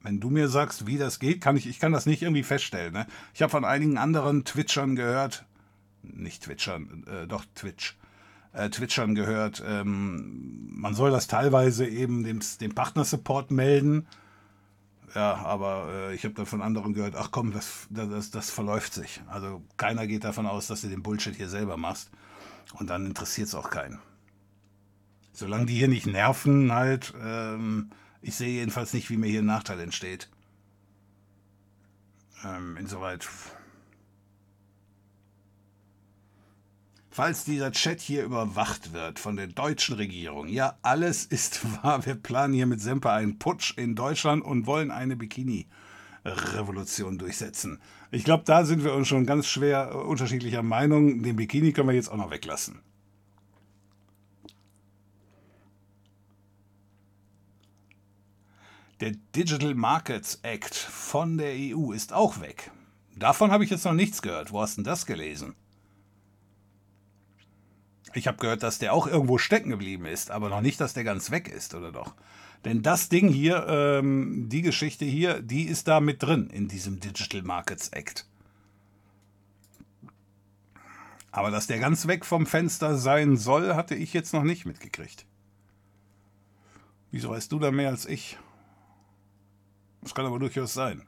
Wenn 0.03 0.19
du 0.19 0.29
mir 0.29 0.49
sagst, 0.49 0.89
wie 0.89 0.99
das 0.99 1.21
geht, 1.21 1.41
kann 1.41 1.57
ich, 1.57 1.69
ich 1.69 1.79
kann 1.79 1.93
das 1.93 2.05
nicht 2.05 2.23
irgendwie 2.23 2.43
feststellen. 2.43 2.95
Ne? 2.95 3.07
Ich 3.33 3.43
habe 3.43 3.51
von 3.53 3.65
einigen 3.65 3.97
anderen 3.97 4.45
Twitchern 4.45 4.97
gehört, 4.97 5.45
nicht 6.03 6.43
Twitchern, 6.43 7.05
äh, 7.07 7.29
doch 7.29 7.45
Twitch, 7.55 7.97
äh, 8.53 8.71
Twitchern 8.71 9.15
gehört, 9.15 9.63
ähm, 9.67 10.69
man 10.73 10.95
soll 10.95 11.11
das 11.11 11.27
teilweise 11.27 11.87
eben 11.87 12.25
dem, 12.25 12.41
dem 12.61 12.75
Partnersupport 12.75 13.51
melden. 13.51 14.07
Ja, 15.15 15.37
aber 15.37 15.89
äh, 15.93 16.15
ich 16.15 16.25
habe 16.25 16.35
dann 16.35 16.47
von 16.47 16.63
anderen 16.63 16.93
gehört, 16.93 17.15
ach 17.17 17.31
komm, 17.31 17.53
das, 17.53 17.87
das, 17.91 18.31
das 18.31 18.51
verläuft 18.51 18.93
sich. 18.93 19.23
Also 19.29 19.63
keiner 19.77 20.07
geht 20.07 20.25
davon 20.25 20.47
aus, 20.47 20.67
dass 20.67 20.83
du 20.83 20.89
den 20.89 21.03
Bullshit 21.03 21.35
hier 21.35 21.49
selber 21.49 21.77
machst. 21.77 22.11
Und 22.75 22.91
dann 22.91 23.07
interessiert 23.07 23.49
es 23.49 23.55
auch 23.55 23.71
keinen. 23.71 23.99
Solange 25.33 25.67
die 25.67 25.75
hier 25.75 25.89
nicht 25.89 26.07
nerven, 26.07 26.73
halt, 26.73 27.15
ähm, 27.23 27.91
ich 28.21 28.35
sehe 28.35 28.51
jedenfalls 28.51 28.93
nicht, 28.93 29.09
wie 29.09 29.17
mir 29.17 29.29
hier 29.29 29.41
ein 29.43 29.47
Nachteil 29.47 29.81
entsteht. 29.81 30.29
Ähm, 32.45 32.77
insoweit 32.77 33.29
falls 37.19 37.43
dieser 37.43 37.73
Chat 37.73 38.01
hier 38.01 38.23
überwacht 38.23 38.93
wird 38.93 39.19
von 39.19 39.35
der 39.35 39.49
deutschen 39.49 39.97
Regierung. 39.97 40.47
Ja, 40.47 40.79
alles 40.83 41.25
ist 41.25 41.65
wahr. 41.83 42.07
Wir 42.07 42.15
planen 42.15 42.55
hier 42.55 42.67
mit 42.67 42.81
Semper 42.81 43.11
einen 43.11 43.41
Putsch 43.41 43.77
in 43.77 43.97
Deutschland 43.97 44.45
und 44.45 44.69
wollen 44.69 44.93
eine 44.93 45.17
Bikini-Revolution 45.17 47.19
durchsetzen. 47.19 47.81
Ich 48.13 48.23
glaube, 48.23 48.45
da 48.47 48.65
sind 48.65 48.85
wir 48.85 48.95
uns 48.95 49.09
schon 49.09 49.27
ganz 49.27 49.49
schwer 49.49 49.97
unterschiedlicher 49.97 50.63
Meinung. 50.63 51.25
Den 51.25 51.35
Bikini 51.35 51.73
können 51.73 51.89
wir 51.89 51.97
jetzt 51.97 52.09
auch 52.09 52.17
noch 52.17 52.31
weglassen. 52.31 52.83
Der 59.01 59.15
Digital 59.35 59.75
Markets 59.75 60.39
Act 60.43 60.77
von 60.77 61.37
der 61.37 61.55
EU 61.57 61.91
ist 61.91 62.13
auch 62.13 62.41
weg. 62.41 62.71
Davon 63.17 63.51
habe 63.51 63.65
ich 63.65 63.71
jetzt 63.71 63.85
noch 63.85 63.93
nichts 63.93 64.23
gehört. 64.23 64.53
Wo 64.53 64.61
hast 64.61 64.79
du 64.79 64.83
denn 64.83 64.91
das 64.93 65.05
gelesen? 65.05 65.57
Ich 68.15 68.27
habe 68.27 68.39
gehört, 68.39 68.63
dass 68.63 68.79
der 68.79 68.95
auch 68.95 69.07
irgendwo 69.07 69.39
stecken 69.39 69.71
geblieben 69.71 70.07
ist, 70.07 70.31
aber 70.31 70.49
noch 70.49 70.61
nicht, 70.61 70.81
dass 70.81 70.95
der 70.95 71.05
ganz 71.05 71.31
weg 71.31 71.49
ist, 71.49 71.75
oder 71.75 71.93
doch? 71.93 72.15
Denn 72.65 72.83
das 72.83 73.09
Ding 73.09 73.29
hier, 73.29 73.67
ähm, 73.69 74.49
die 74.49 74.63
Geschichte 74.63 75.05
hier, 75.05 75.41
die 75.43 75.65
ist 75.65 75.89
da 75.89 76.01
mit 76.01 76.23
drin 76.23 76.51
in 76.51 76.69
diesem 76.69 77.01
Digital 77.01 77.43
Markets 77.43 77.89
Act. 77.91 78.27
Aber 81.31 81.51
dass 81.51 81.67
der 81.67 81.79
ganz 81.79 82.07
weg 82.07 82.25
vom 82.25 82.47
Fenster 82.47 82.97
sein 82.97 83.37
soll, 83.37 83.75
hatte 83.75 83.95
ich 83.95 84.13
jetzt 84.13 84.33
noch 84.33 84.43
nicht 84.43 84.67
mitgekriegt. 84.67 85.27
Wieso 87.11 87.31
weißt 87.31 87.53
du 87.53 87.59
da 87.59 87.71
mehr 87.71 87.91
als 87.91 88.07
ich? 88.07 88.39
Das 90.03 90.15
kann 90.15 90.27
aber 90.27 90.39
durchaus 90.39 90.75
sein. 90.75 91.08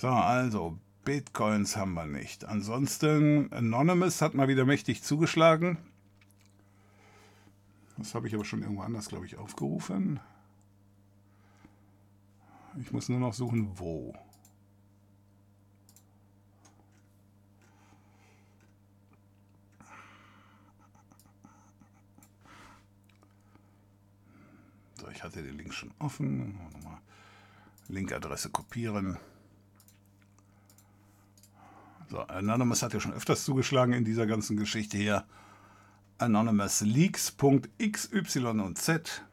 So, 0.00 0.08
also 0.08 0.78
Bitcoins 1.04 1.76
haben 1.76 1.92
wir 1.92 2.06
nicht. 2.06 2.46
Ansonsten, 2.46 3.52
Anonymous 3.52 4.22
hat 4.22 4.32
mal 4.32 4.48
wieder 4.48 4.64
mächtig 4.64 5.02
zugeschlagen. 5.02 5.76
Das 7.98 8.14
habe 8.14 8.26
ich 8.26 8.34
aber 8.34 8.46
schon 8.46 8.62
irgendwo 8.62 8.80
anders, 8.80 9.10
glaube 9.10 9.26
ich, 9.26 9.36
aufgerufen. 9.36 10.18
Ich 12.80 12.92
muss 12.92 13.10
nur 13.10 13.18
noch 13.18 13.34
suchen, 13.34 13.78
wo. 13.78 14.14
So, 24.98 25.10
ich 25.10 25.22
hatte 25.22 25.42
den 25.42 25.58
Link 25.58 25.74
schon 25.74 25.92
offen. 25.98 26.58
Linkadresse 27.88 28.48
kopieren. 28.48 29.18
So, 32.10 32.18
Anonymous 32.22 32.82
hat 32.82 32.92
ja 32.92 32.98
schon 32.98 33.12
öfters 33.12 33.44
zugeschlagen 33.44 33.92
in 33.92 34.04
dieser 34.04 34.26
ganzen 34.26 34.56
Geschichte 34.56 34.96
hier. 34.96 35.24
Anonymous 36.18 36.80
Leaks.xy 36.80 38.40
und 38.40 38.78
Z. 38.78 39.24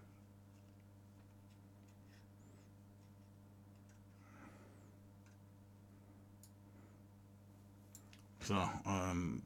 So, 8.41 8.55
ähm, 8.85 9.41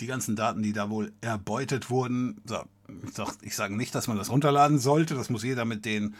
die 0.00 0.06
ganzen 0.06 0.34
Daten, 0.34 0.60
die 0.60 0.72
da 0.72 0.90
wohl 0.90 1.12
erbeutet 1.20 1.88
wurden. 1.88 2.42
So, 2.44 2.64
ich 3.04 3.14
sage 3.14 3.36
sag 3.50 3.70
nicht, 3.70 3.94
dass 3.94 4.08
man 4.08 4.18
das 4.18 4.28
runterladen 4.28 4.80
sollte. 4.80 5.14
Das 5.14 5.30
muss 5.30 5.44
jeder 5.44 5.64
mit 5.64 5.84
den 5.84 6.16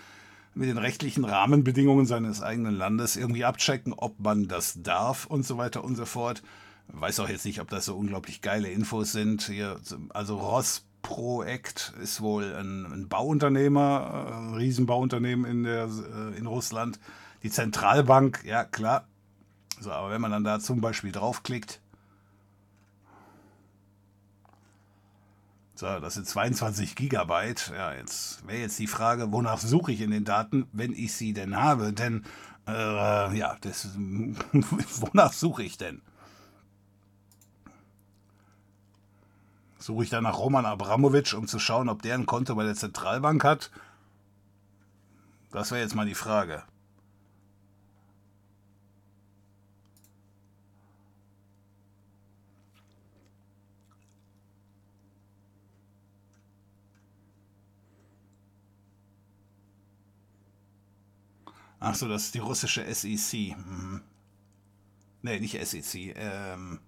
mit 0.54 0.68
den 0.68 0.78
rechtlichen 0.78 1.24
Rahmenbedingungen 1.24 2.06
seines 2.06 2.42
eigenen 2.42 2.74
Landes 2.74 3.16
irgendwie 3.16 3.44
abchecken, 3.44 3.92
ob 3.92 4.20
man 4.20 4.48
das 4.48 4.82
darf 4.82 5.26
und 5.26 5.44
so 5.44 5.58
weiter 5.58 5.84
und 5.84 5.96
so 5.96 6.04
fort. 6.04 6.42
Weiß 6.88 7.20
auch 7.20 7.28
jetzt 7.28 7.44
nicht, 7.44 7.60
ob 7.60 7.68
das 7.70 7.86
so 7.86 7.96
unglaublich 7.96 8.40
geile 8.40 8.68
Infos 8.68 9.12
sind. 9.12 9.42
Hier, 9.42 9.80
also 10.10 10.38
Ross 10.38 10.84
Proact 11.02 11.92
ist 12.02 12.20
wohl 12.20 12.54
ein, 12.54 12.86
ein 12.86 13.08
Bauunternehmer, 13.08 14.28
äh, 14.28 14.34
ein 14.34 14.54
Riesenbauunternehmen 14.54 15.44
in, 15.44 15.64
der, 15.64 15.84
äh, 15.84 16.38
in 16.38 16.46
Russland. 16.46 16.98
Die 17.42 17.50
Zentralbank, 17.50 18.42
ja 18.44 18.64
klar. 18.64 19.06
So, 19.80 19.92
aber 19.92 20.10
wenn 20.10 20.20
man 20.20 20.30
dann 20.30 20.44
da 20.44 20.60
zum 20.60 20.80
Beispiel 20.80 21.12
draufklickt, 21.12 21.80
So, 25.76 25.86
das 25.98 26.14
sind 26.14 26.26
22 26.26 26.94
Gigabyte. 26.94 27.72
Ja, 27.74 27.92
jetzt 27.92 28.46
wäre 28.46 28.60
jetzt 28.60 28.78
die 28.78 28.86
Frage, 28.86 29.32
wonach 29.32 29.58
suche 29.58 29.90
ich 29.92 30.00
in 30.00 30.12
den 30.12 30.24
Daten, 30.24 30.68
wenn 30.72 30.92
ich 30.92 31.14
sie 31.14 31.32
denn 31.32 31.56
habe? 31.56 31.92
Denn, 31.92 32.24
äh, 32.68 33.36
ja, 33.36 33.56
das, 33.60 33.88
wonach 33.96 35.32
suche 35.32 35.64
ich 35.64 35.76
denn? 35.76 36.00
Suche 39.78 40.04
ich 40.04 40.10
da 40.10 40.20
nach 40.20 40.38
Roman 40.38 40.64
Abramowitsch, 40.64 41.34
um 41.34 41.48
zu 41.48 41.58
schauen, 41.58 41.88
ob 41.88 42.02
der 42.02 42.14
ein 42.14 42.26
Konto 42.26 42.54
bei 42.54 42.64
der 42.64 42.74
Zentralbank 42.74 43.42
hat? 43.42 43.70
Das 45.50 45.72
wäre 45.72 45.82
jetzt 45.82 45.94
mal 45.94 46.06
die 46.06 46.14
Frage. 46.14 46.62
Ach 61.84 61.94
so, 61.94 62.08
das 62.08 62.24
ist 62.24 62.34
die 62.34 62.38
russische 62.38 62.82
SEC. 62.94 63.56
Mhm. 63.56 64.00
Nee, 65.20 65.38
nicht 65.38 65.58
SEC. 65.66 66.14
Ähm, 66.16 66.80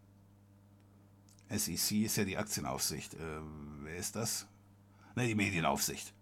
SEC 1.51 2.05
ist 2.05 2.17
ja 2.17 2.25
die 2.25 2.39
Aktienaufsicht. 2.39 3.15
Äh, 3.15 3.19
wer 3.83 3.97
ist 3.97 4.17
das? 4.17 4.47
Ne, 5.15 5.27
die 5.27 5.35
Medienaufsicht. 5.35 6.15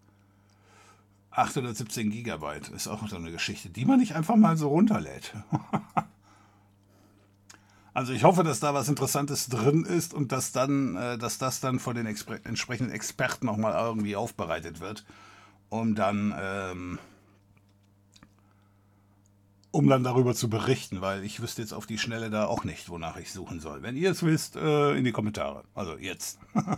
817 1.31 2.11
Gigabyte 2.11 2.69
ist 2.69 2.89
auch 2.89 3.07
so 3.09 3.17
eine 3.17 3.31
Geschichte, 3.31 3.69
die 3.69 3.85
man 3.85 3.99
nicht 3.99 4.15
einfach 4.15 4.37
mal 4.37 4.57
so 4.57 4.69
runterlädt. 4.69 5.35
also 7.95 8.13
ich 8.13 8.25
hoffe, 8.25 8.43
dass 8.43 8.61
da 8.61 8.75
was 8.75 8.89
Interessantes 8.89 9.49
drin 9.49 9.85
ist 9.85 10.15
und 10.15 10.33
dass 10.33 10.51
dann, 10.53 10.97
äh, 10.97 11.19
dass 11.19 11.39
das 11.39 11.61
dann 11.61 11.79
von 11.79 11.95
den 11.95 12.07
entsprechenden 12.07 12.93
Experten 12.93 13.47
nochmal 13.47 13.75
irgendwie 13.75 14.17
aufbereitet 14.17 14.81
wird, 14.81 15.05
um 15.69 15.95
dann 15.95 16.35
ähm, 16.37 16.99
um 19.75 19.89
dann 19.89 20.05
darüber 20.05 20.35
zu 20.37 20.49
berichten, 20.49 21.01
weil 21.01 21.25
ich 21.25 21.43
wüsste 21.43 21.61
jetzt 21.61 21.73
auf 21.75 21.87
die 21.87 21.99
Schnelle 21.99 22.31
da 22.31 22.47
auch 22.47 22.63
nicht, 22.63 22.89
wonach 22.91 23.17
ich 23.17 23.33
suchen 23.33 23.59
soll. 23.59 23.83
Wenn 23.83 23.97
ihr 23.97 24.13
es 24.13 24.23
wisst, 24.23 24.55
äh, 24.55 24.93
in 24.95 25.03
die 25.03 25.11
Kommentare. 25.11 25.65
Also 25.75 25.99
jetzt. 25.99 26.39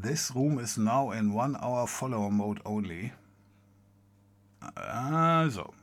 This 0.00 0.32
room 0.34 0.60
is 0.60 0.76
now 0.76 1.10
in 1.10 1.32
one 1.32 1.58
hour 1.60 1.88
follower 1.88 2.30
mode 2.30 2.62
only. 2.64 3.12
Also. 4.76 5.74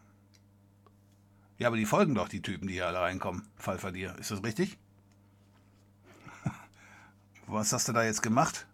Ja, 1.57 1.67
aber 1.67 1.75
die 1.75 1.85
folgen 1.85 2.15
doch 2.15 2.29
die 2.29 2.41
Typen, 2.41 2.69
die 2.69 2.75
hier 2.75 2.87
alle 2.87 3.01
reinkommen. 3.01 3.45
Fall 3.57 3.77
dir. 3.91 4.15
Ist 4.19 4.31
das 4.31 4.41
richtig? 4.41 4.77
Was 7.47 7.71
hast 7.71 7.87
du 7.87 7.93
da 7.93 8.03
jetzt 8.03 8.21
gemacht? 8.21 8.67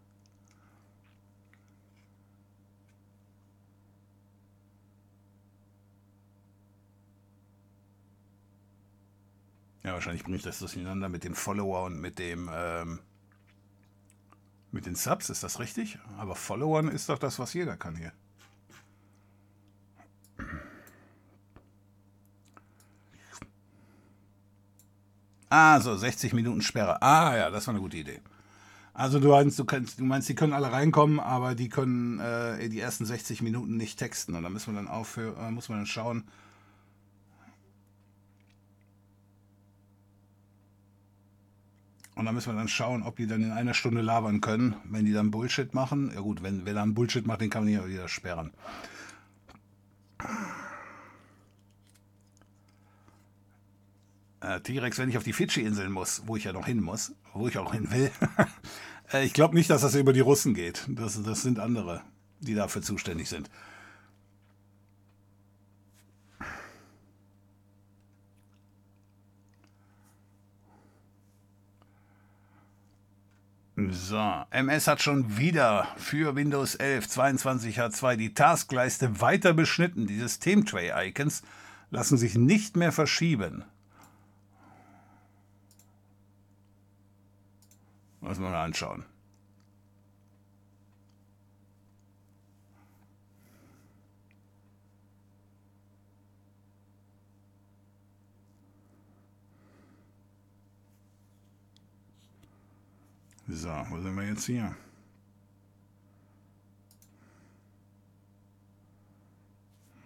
Ja, 9.83 9.93
wahrscheinlich 9.93 10.23
bringe 10.23 10.37
ich 10.37 10.43
das 10.43 10.59
durcheinander 10.59 11.07
mit 11.07 11.23
dem 11.23 11.35
Follower 11.35 11.83
und 11.83 11.99
mit 11.99 12.17
dem 12.17 12.49
ähm, 12.51 12.99
mit 14.71 14.87
den 14.87 14.95
Subs, 14.95 15.29
ist 15.29 15.43
das 15.43 15.59
richtig? 15.59 15.99
Aber 16.17 16.35
Followern 16.35 16.87
ist 16.87 17.09
doch 17.09 17.19
das, 17.19 17.37
was 17.37 17.53
jeder 17.53 17.77
kann 17.77 17.95
hier. 17.95 18.11
Ah, 25.49 25.79
so 25.79 25.95
60 25.95 26.33
Minuten 26.33 26.63
Sperre. 26.63 26.99
Ah 27.03 27.37
ja, 27.37 27.51
das 27.51 27.67
war 27.67 27.75
eine 27.75 27.81
gute 27.81 27.97
Idee. 27.97 28.19
Also 28.95 29.19
du 29.19 29.29
meinst, 29.29 29.57
du, 29.57 29.65
kannst, 29.65 29.99
du 29.99 30.03
meinst, 30.03 30.29
die 30.29 30.35
können 30.35 30.53
alle 30.53 30.71
reinkommen, 30.71 31.19
aber 31.19 31.55
die 31.55 31.67
können 31.67 32.19
äh, 32.19 32.69
die 32.69 32.79
ersten 32.79 33.05
60 33.05 33.41
Minuten 33.41 33.75
nicht 33.75 33.97
texten. 33.97 34.35
Und 34.35 34.43
da 34.43 34.49
müssen 34.49 34.73
wir 34.73 34.77
dann 34.79 34.87
aufhören, 34.87 35.35
äh, 35.47 35.51
muss 35.51 35.69
man 35.69 35.79
dann 35.79 35.87
schauen. 35.87 36.23
Und 42.15 42.25
da 42.25 42.31
müssen 42.31 42.53
wir 42.53 42.57
dann 42.57 42.67
schauen, 42.67 43.01
ob 43.01 43.15
die 43.15 43.25
dann 43.25 43.41
in 43.41 43.51
einer 43.51 43.73
Stunde 43.73 44.01
labern 44.01 44.41
können. 44.41 44.75
Wenn 44.83 45.05
die 45.05 45.13
dann 45.13 45.31
Bullshit 45.31 45.73
machen, 45.73 46.11
ja 46.13 46.21
gut, 46.21 46.43
wenn 46.43 46.63
wer 46.65 46.75
dann 46.75 46.93
Bullshit 46.93 47.25
macht, 47.25 47.41
den 47.41 47.49
kann 47.49 47.63
man 47.63 47.73
ja 47.73 47.87
wieder 47.87 48.07
sperren. 48.07 48.51
Äh, 54.41 54.59
T-Rex, 54.61 54.99
wenn 54.99 55.09
ich 55.09 55.17
auf 55.17 55.23
die 55.23 55.33
Fidschi-Inseln 55.33 55.91
muss, 55.91 56.21
wo 56.27 56.35
ich 56.35 56.43
ja 56.43 56.53
noch 56.53 56.67
hin 56.67 56.83
muss, 56.83 57.13
wo 57.33 57.47
ich 57.47 57.57
auch 57.57 57.73
hin 57.73 57.91
will, 57.91 58.11
äh, 59.13 59.25
ich 59.25 59.33
glaube 59.33 59.55
nicht, 59.55 59.69
dass 59.69 59.81
das 59.81 59.95
über 59.95 60.13
die 60.13 60.19
Russen 60.19 60.53
geht. 60.53 60.85
Das, 60.87 61.21
das 61.23 61.41
sind 61.41 61.59
andere, 61.59 62.01
die 62.39 62.55
dafür 62.55 62.81
zuständig 62.81 63.29
sind. 63.29 63.49
So, 73.75 74.43
MS 74.51 74.87
hat 74.87 75.01
schon 75.01 75.37
wieder 75.37 75.87
für 75.97 76.35
Windows 76.35 76.75
11 76.75 77.07
22H2 77.07 78.15
die 78.15 78.33
Taskleiste 78.35 79.19
weiter 79.19 79.53
beschnitten. 79.53 80.05
Die 80.05 80.19
System-Tray-Icons 80.19 81.41
lassen 81.89 82.17
sich 82.17 82.35
nicht 82.35 82.77
mehr 82.77 82.91
verschieben. 82.91 83.65
Lass 88.23 88.39
mal 88.39 88.55
anschauen. 88.55 89.05
So, 103.47 103.69
wo 103.89 103.99
sind 103.99 104.15
wir 104.15 104.25
jetzt 104.25 104.45
hier? 104.45 104.75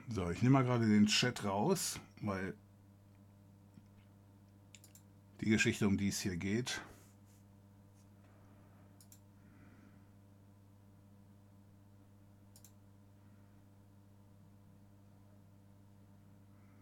So, 0.09 0.29
ich 0.31 0.41
nehme 0.41 0.53
mal 0.53 0.63
gerade 0.63 0.87
den 0.87 1.05
Chat 1.05 1.43
raus, 1.43 1.99
weil 2.21 2.55
die 5.39 5.49
Geschichte, 5.49 5.87
um 5.87 5.97
die 5.97 6.07
es 6.07 6.19
hier 6.19 6.35
geht, 6.35 6.81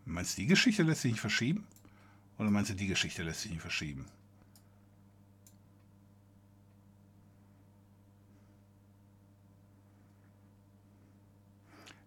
Meinst 0.05 0.37
du, 0.37 0.41
die 0.41 0.47
Geschichte 0.47 0.83
lässt 0.83 1.01
sich 1.01 1.11
nicht 1.13 1.21
verschieben? 1.21 1.65
Oder 2.37 2.51
meinst 2.51 2.69
du, 2.69 2.75
die 2.75 2.87
Geschichte 2.87 3.23
lässt 3.23 3.41
sich 3.41 3.51
nicht 3.51 3.61
verschieben? 3.61 4.05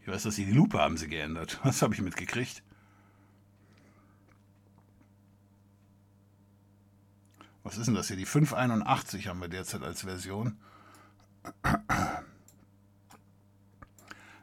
Ich 0.00 0.08
weiß, 0.08 0.22
dass 0.22 0.36
sie 0.36 0.46
die 0.46 0.52
Lupe 0.52 0.78
haben 0.78 0.96
sie 0.96 1.08
geändert. 1.08 1.60
Das 1.64 1.82
habe 1.82 1.94
ich 1.94 2.00
mitgekriegt. 2.00 2.62
Was 7.62 7.76
ist 7.76 7.86
denn 7.86 7.94
das 7.94 8.08
hier? 8.08 8.16
Die 8.16 8.24
581 8.24 9.26
haben 9.26 9.40
wir 9.40 9.48
derzeit 9.48 9.82
als 9.82 10.02
Version. 10.02 10.56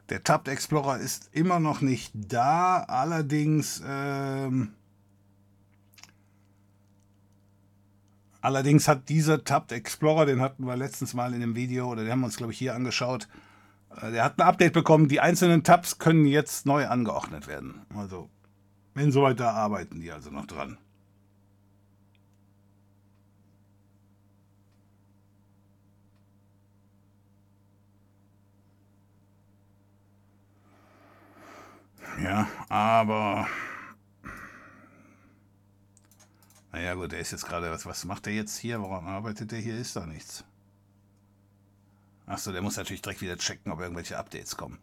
Der 0.08 0.22
Tabbed 0.22 0.48
Explorer 0.48 0.98
ist 0.98 1.30
immer 1.32 1.58
noch 1.58 1.80
nicht 1.80 2.12
da, 2.14 2.84
allerdings 2.84 3.82
ähm, 3.84 4.72
allerdings 8.40 8.86
hat 8.86 9.08
dieser 9.08 9.42
Tabbed 9.42 9.72
Explorer, 9.72 10.26
den 10.26 10.40
hatten 10.40 10.64
wir 10.64 10.76
letztens 10.76 11.12
mal 11.12 11.34
in 11.34 11.40
dem 11.40 11.56
Video 11.56 11.90
oder 11.90 12.02
den 12.02 12.12
haben 12.12 12.20
wir 12.20 12.26
uns 12.26 12.36
glaube 12.36 12.52
ich 12.52 12.58
hier 12.58 12.74
angeschaut, 12.74 13.26
äh, 14.00 14.12
der 14.12 14.24
hat 14.24 14.38
ein 14.38 14.46
Update 14.46 14.74
bekommen. 14.74 15.08
Die 15.08 15.20
einzelnen 15.20 15.64
Tabs 15.64 15.98
können 15.98 16.26
jetzt 16.26 16.66
neu 16.66 16.86
angeordnet 16.86 17.48
werden. 17.48 17.82
Also 17.96 18.30
wenn 18.94 19.10
soweit 19.10 19.40
da 19.40 19.52
arbeiten 19.52 20.00
die 20.00 20.12
also 20.12 20.30
noch 20.30 20.46
dran. 20.46 20.78
Ja, 32.22 32.48
aber. 32.68 33.46
Naja, 36.72 36.94
gut, 36.94 37.12
der 37.12 37.20
ist 37.20 37.32
jetzt 37.32 37.46
gerade. 37.46 37.70
Was, 37.70 37.86
was 37.86 38.04
macht 38.04 38.26
der 38.26 38.34
jetzt 38.34 38.56
hier? 38.58 38.80
Warum 38.80 39.06
arbeitet 39.06 39.50
der 39.52 39.58
hier? 39.58 39.76
Ist 39.76 39.96
da 39.96 40.06
nichts. 40.06 40.44
Achso, 42.26 42.52
der 42.52 42.62
muss 42.62 42.76
natürlich 42.76 43.02
direkt 43.02 43.20
wieder 43.20 43.36
checken, 43.36 43.72
ob 43.72 43.80
irgendwelche 43.80 44.18
Updates 44.18 44.56
kommen. 44.56 44.78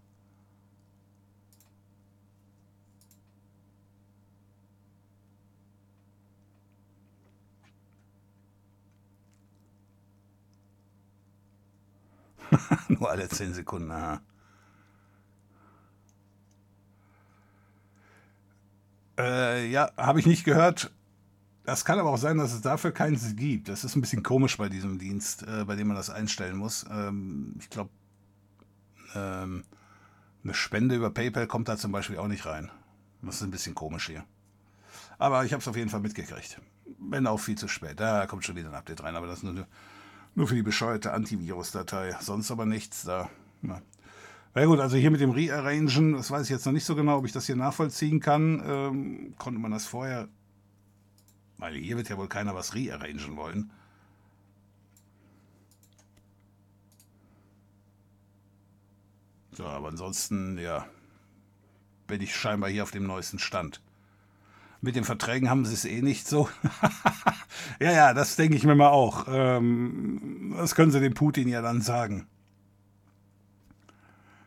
Nur 12.87 13.09
alle 13.09 13.27
10 13.27 13.53
Sekunden, 13.53 13.91
aha. 13.91 14.21
Äh, 19.17 19.67
ja, 19.69 19.91
habe 19.97 20.19
ich 20.19 20.25
nicht 20.25 20.43
gehört. 20.43 20.91
Das 21.65 21.85
kann 21.85 21.99
aber 21.99 22.09
auch 22.09 22.17
sein, 22.17 22.37
dass 22.37 22.53
es 22.53 22.61
dafür 22.61 22.91
keins 22.91 23.35
gibt. 23.35 23.69
Das 23.69 23.83
ist 23.83 23.95
ein 23.95 24.01
bisschen 24.01 24.23
komisch 24.23 24.57
bei 24.57 24.67
diesem 24.67 24.99
Dienst, 24.99 25.43
äh, 25.43 25.63
bei 25.65 25.75
dem 25.75 25.87
man 25.87 25.95
das 25.95 26.09
einstellen 26.09 26.57
muss. 26.57 26.85
Ähm, 26.91 27.55
ich 27.59 27.69
glaube, 27.69 27.89
ähm, 29.15 29.63
eine 30.43 30.53
Spende 30.53 30.95
über 30.95 31.09
PayPal 31.09 31.47
kommt 31.47 31.69
da 31.69 31.77
zum 31.77 31.91
Beispiel 31.91 32.17
auch 32.17 32.27
nicht 32.27 32.45
rein. 32.45 32.69
Das 33.21 33.35
ist 33.35 33.43
ein 33.43 33.51
bisschen 33.51 33.75
komisch 33.75 34.07
hier. 34.07 34.25
Aber 35.17 35.45
ich 35.45 35.53
habe 35.53 35.61
es 35.61 35.67
auf 35.67 35.77
jeden 35.77 35.89
Fall 35.89 36.01
mitgekriegt. 36.01 36.59
Wenn 36.99 37.27
auch 37.27 37.39
viel 37.39 37.57
zu 37.57 37.69
spät. 37.69 37.99
Da 37.99 38.27
kommt 38.27 38.43
schon 38.43 38.57
wieder 38.57 38.69
ein 38.69 38.75
Update 38.75 39.03
rein, 39.03 39.15
aber 39.15 39.27
das 39.27 39.37
ist 39.37 39.43
nur, 39.43 39.65
nur 40.35 40.47
für 40.47 40.55
die 40.55 40.63
bescheuerte 40.63 41.13
Antivirus-Datei. 41.13 42.17
Sonst 42.19 42.51
aber 42.51 42.65
nichts 42.65 43.03
da. 43.03 43.29
Na. 43.61 43.81
Na 44.55 44.65
gut, 44.65 44.79
also 44.79 44.97
hier 44.97 45.09
mit 45.09 45.19
dem 45.19 45.31
Rearrangen, 45.31 46.13
das 46.13 46.29
weiß 46.29 46.43
ich 46.43 46.49
jetzt 46.49 46.65
noch 46.65 46.73
nicht 46.73 46.85
so 46.85 46.95
genau, 46.95 47.17
ob 47.17 47.25
ich 47.25 47.31
das 47.31 47.47
hier 47.47 47.55
nachvollziehen 47.55 48.19
kann. 48.19 48.61
Ähm, 48.65 49.33
konnte 49.39 49.59
man 49.59 49.71
das 49.71 49.87
vorher, 49.87 50.27
weil 51.57 51.73
hier 51.73 51.97
wird 51.97 52.09
ja 52.09 52.17
wohl 52.17 52.27
keiner 52.27 52.53
was 52.53 52.75
rearrangen 52.75 53.35
wollen. 53.35 53.71
So, 59.53 59.65
aber 59.65 59.87
ansonsten, 59.87 60.59
ja, 60.59 60.85
bin 62.05 62.21
ich 62.21 62.35
scheinbar 62.35 62.69
hier 62.69 62.83
auf 62.83 62.91
dem 62.91 63.07
neuesten 63.07 63.39
Stand. 63.39 63.81
Mit 64.81 64.95
den 64.95 65.03
Verträgen 65.03 65.49
haben 65.49 65.65
sie 65.65 65.73
es 65.73 65.85
eh 65.85 66.01
nicht 66.01 66.27
so. 66.27 66.49
ja, 67.79 67.91
ja, 67.91 68.13
das 68.13 68.35
denke 68.35 68.55
ich 68.55 68.65
mir 68.65 68.75
mal 68.75 68.89
auch. 68.89 69.25
Ähm, 69.29 70.53
das 70.57 70.75
können 70.75 70.91
sie 70.91 70.99
dem 70.99 71.13
Putin 71.15 71.47
ja 71.47 71.61
dann 71.61 71.81
sagen. 71.81 72.27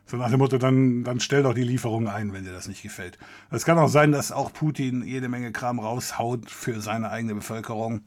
So 0.09 0.17
nach 0.17 0.31
dem 0.31 0.39
Motto, 0.39 0.59
dann, 0.59 1.03
dann 1.03 1.19
stell 1.19 1.43
doch 1.43 1.53
die 1.53 1.65
Lieferung 1.65 2.07
ein, 2.07 2.33
wenn 2.33 2.45
dir 2.45 2.53
das 2.53 2.69
nicht 2.69 2.83
gefällt. 2.83 3.19
Es 3.51 3.65
kann 3.65 3.77
auch 3.77 3.89
sein, 3.89 4.13
dass 4.13 4.31
auch 4.31 4.53
Putin 4.53 5.03
jede 5.03 5.29
Menge 5.29 5.51
Kram 5.51 5.81
raushaut 5.81 6.49
für 6.49 6.81
seine 6.81 7.11
eigene 7.11 7.35
Bevölkerung. 7.35 8.03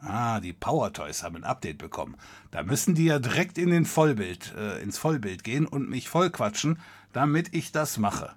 Ah, 0.00 0.40
die 0.40 0.52
Power 0.52 0.92
Toys 0.92 1.22
haben 1.22 1.36
ein 1.36 1.44
Update 1.44 1.78
bekommen. 1.78 2.16
Da 2.50 2.64
müssen 2.64 2.96
die 2.96 3.06
ja 3.06 3.20
direkt 3.20 3.58
in 3.58 3.70
den 3.70 3.84
Vollbild, 3.84 4.54
äh, 4.56 4.82
ins 4.82 4.98
Vollbild 4.98 5.44
gehen 5.44 5.66
und 5.66 5.88
mich 5.88 6.08
vollquatschen, 6.08 6.80
damit 7.12 7.54
ich 7.54 7.70
das 7.70 7.96
mache. 7.96 8.32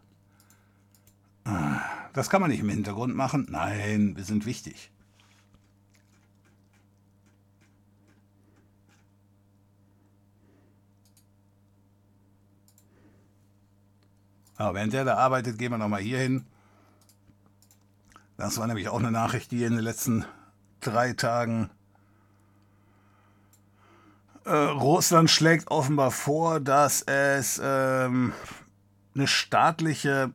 Ah, 1.46 1.82
das 2.14 2.30
kann 2.30 2.42
man 2.42 2.52
nicht 2.52 2.60
im 2.60 2.70
Hintergrund 2.70 3.16
machen. 3.16 3.48
Nein, 3.50 4.16
wir 4.16 4.24
sind 4.24 4.46
wichtig. 4.46 4.92
Ja, 14.60 14.74
während 14.74 14.92
der 14.92 15.06
da 15.06 15.16
arbeitet, 15.16 15.58
gehen 15.58 15.72
wir 15.72 15.78
nochmal 15.78 16.02
hier 16.02 16.20
hin. 16.20 16.46
Das 18.36 18.58
war 18.58 18.68
nämlich 18.68 18.90
auch 18.90 19.00
eine 19.00 19.12
Nachricht, 19.12 19.52
die 19.52 19.64
in 19.64 19.74
den 19.74 19.84
letzten 19.84 20.26
drei 20.82 21.14
Tagen 21.14 21.70
äh, 24.44 24.52
Russland 24.52 25.30
schlägt 25.30 25.72
offenbar 25.72 26.12
vor, 26.12 26.60
dass 26.60 27.02
es 27.04 27.60
ähm, 27.64 28.34
eine 29.16 29.28
staatliche 29.28 30.32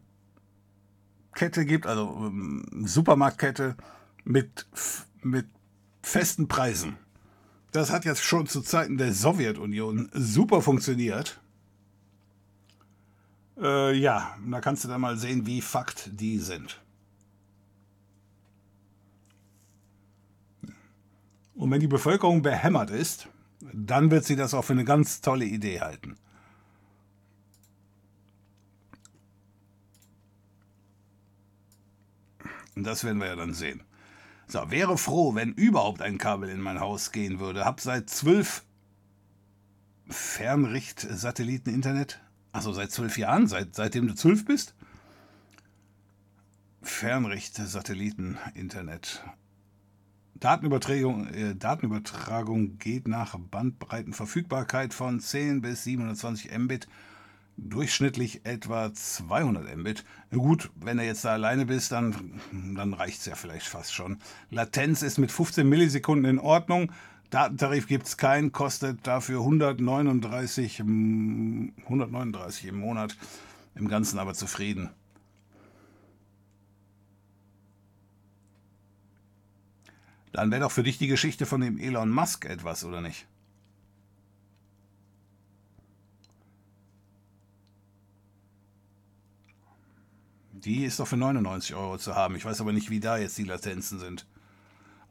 Kette 1.34 1.66
gibt, 1.66 1.86
also 1.86 2.14
ähm, 2.26 2.84
Supermarktkette 2.84 3.76
mit, 4.24 4.66
mit 5.22 5.46
festen 6.02 6.48
Preisen. 6.48 6.96
Das 7.72 7.90
hat 7.90 8.04
jetzt 8.04 8.22
schon 8.22 8.46
zu 8.46 8.62
Zeiten 8.62 8.98
der 8.98 9.12
Sowjetunion 9.12 10.10
super 10.12 10.62
funktioniert. 10.62 11.40
Äh, 13.60 13.96
ja, 13.96 14.36
da 14.50 14.60
kannst 14.60 14.84
du 14.84 14.88
dann 14.88 15.00
mal 15.00 15.16
sehen, 15.16 15.46
wie 15.46 15.60
Fakt 15.60 16.10
die 16.12 16.38
sind. 16.38 16.80
Und 21.54 21.70
wenn 21.70 21.80
die 21.80 21.86
Bevölkerung 21.86 22.42
behämmert 22.42 22.90
ist, 22.90 23.28
dann 23.72 24.10
wird 24.10 24.24
sie 24.24 24.36
das 24.36 24.54
auch 24.54 24.64
für 24.64 24.72
eine 24.72 24.84
ganz 24.84 25.20
tolle 25.20 25.44
Idee 25.44 25.80
halten. 25.80 26.16
Und 32.74 32.84
das 32.84 33.04
werden 33.04 33.18
wir 33.18 33.28
ja 33.28 33.36
dann 33.36 33.54
sehen. 33.54 33.84
So, 34.48 34.70
wäre 34.70 34.98
froh, 34.98 35.34
wenn 35.34 35.52
überhaupt 35.52 36.02
ein 36.02 36.18
Kabel 36.18 36.50
in 36.50 36.60
mein 36.60 36.80
Haus 36.80 37.12
gehen 37.12 37.40
würde. 37.40 37.64
Hab 37.64 37.80
seit 37.80 38.10
zwölf 38.10 38.64
Fernricht-Satelliten-Internet. 40.08 42.20
Achso, 42.54 42.72
seit 42.72 42.90
zwölf 42.92 43.18
Jahren, 43.18 43.48
seit, 43.48 43.74
seitdem 43.74 44.06
du 44.06 44.14
zwölf 44.14 44.44
bist? 44.44 44.76
Fernricht-Satelliten-Internet. 46.82 49.24
Datenübertragung, 50.34 51.26
äh, 51.34 51.56
Datenübertragung 51.56 52.78
geht 52.78 53.08
nach 53.08 53.36
Bandbreitenverfügbarkeit 53.36 54.94
von 54.94 55.18
10 55.18 55.62
bis 55.62 55.82
720 55.82 56.56
Mbit 56.56 56.86
durchschnittlich 57.56 58.46
etwa 58.46 58.94
200 58.94 59.76
Mbit. 59.76 60.04
Gut, 60.30 60.70
wenn 60.76 60.98
du 60.98 61.04
jetzt 61.04 61.24
da 61.24 61.32
alleine 61.32 61.66
bist, 61.66 61.90
dann, 61.90 62.40
dann 62.76 62.94
reicht 62.94 63.18
es 63.18 63.26
ja 63.26 63.34
vielleicht 63.34 63.66
fast 63.66 63.92
schon. 63.92 64.18
Latenz 64.50 65.02
ist 65.02 65.18
mit 65.18 65.32
15 65.32 65.68
Millisekunden 65.68 66.30
in 66.30 66.38
Ordnung. 66.38 66.92
Datentarif 67.30 67.86
gibt 67.88 68.06
es 68.06 68.16
keinen, 68.16 68.52
kostet 68.52 69.06
dafür 69.06 69.40
139, 69.40 70.80
139 70.80 72.66
im 72.66 72.78
Monat. 72.78 73.16
Im 73.74 73.88
Ganzen 73.88 74.20
aber 74.20 74.34
zufrieden. 74.34 74.90
Dann 80.32 80.50
wäre 80.50 80.62
doch 80.62 80.72
für 80.72 80.82
dich 80.82 80.98
die 80.98 81.06
Geschichte 81.06 81.46
von 81.46 81.60
dem 81.60 81.78
Elon 81.78 82.10
Musk 82.10 82.44
etwas, 82.44 82.84
oder 82.84 83.00
nicht? 83.00 83.26
Die 90.52 90.84
ist 90.84 90.98
doch 90.98 91.06
für 91.06 91.16
99 91.16 91.74
Euro 91.74 91.98
zu 91.98 92.14
haben. 92.14 92.36
Ich 92.36 92.44
weiß 92.44 92.60
aber 92.60 92.72
nicht, 92.72 92.90
wie 92.90 92.98
da 92.98 93.16
jetzt 93.16 93.36
die 93.38 93.44
Latenzen 93.44 93.98
sind. 93.98 94.26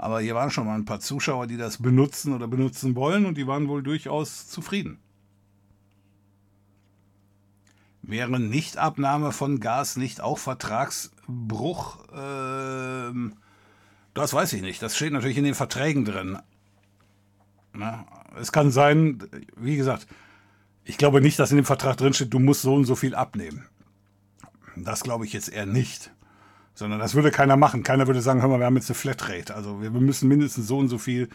Aber 0.03 0.19
hier 0.19 0.35
waren 0.35 0.51
schon 0.51 0.65
mal 0.65 0.75
ein 0.75 0.83
paar 0.83 0.99
Zuschauer, 0.99 1.47
die 1.47 1.55
das 1.55 1.81
benutzen 1.81 2.33
oder 2.33 2.45
benutzen 2.45 2.93
wollen 2.93 3.25
und 3.25 3.37
die 3.37 3.47
waren 3.47 3.69
wohl 3.69 3.81
durchaus 3.81 4.49
zufrieden. 4.49 4.99
Wäre 8.01 8.37
Nichtabnahme 8.37 9.31
von 9.31 9.61
Gas 9.61 9.95
nicht 9.95 10.19
auch 10.19 10.39
Vertragsbruch? 10.39 11.99
Ähm, 12.13 13.35
das 14.13 14.33
weiß 14.33 14.51
ich 14.51 14.61
nicht. 14.61 14.81
Das 14.81 14.97
steht 14.97 15.13
natürlich 15.13 15.37
in 15.37 15.45
den 15.45 15.55
Verträgen 15.55 16.03
drin. 16.03 16.37
Na, 17.71 18.05
es 18.37 18.51
kann 18.51 18.71
sein, 18.71 19.23
wie 19.55 19.77
gesagt, 19.77 20.05
ich 20.83 20.97
glaube 20.97 21.21
nicht, 21.21 21.39
dass 21.39 21.51
in 21.51 21.59
dem 21.59 21.65
Vertrag 21.65 21.95
drin 21.95 22.11
steht, 22.11 22.33
du 22.33 22.39
musst 22.39 22.63
so 22.63 22.75
und 22.75 22.83
so 22.83 22.95
viel 22.97 23.15
abnehmen. 23.15 23.69
Das 24.75 25.01
glaube 25.01 25.25
ich 25.25 25.31
jetzt 25.31 25.47
eher 25.47 25.65
nicht. 25.65 26.11
Sondern 26.73 26.99
das 26.99 27.13
würde 27.15 27.31
keiner 27.31 27.55
machen. 27.55 27.83
Keiner 27.83 28.07
würde 28.07 28.21
sagen, 28.21 28.41
hör 28.41 28.49
mal, 28.49 28.59
wir 28.59 28.65
haben 28.65 28.75
jetzt 28.75 28.89
eine 28.89 28.95
Flatrate. 28.95 29.53
Also 29.53 29.81
wir 29.81 29.91
müssen 29.91 30.27
mindestens 30.27 30.67
so 30.67 30.79
und 30.79 30.89
so 30.89 30.97
viel 30.97 31.29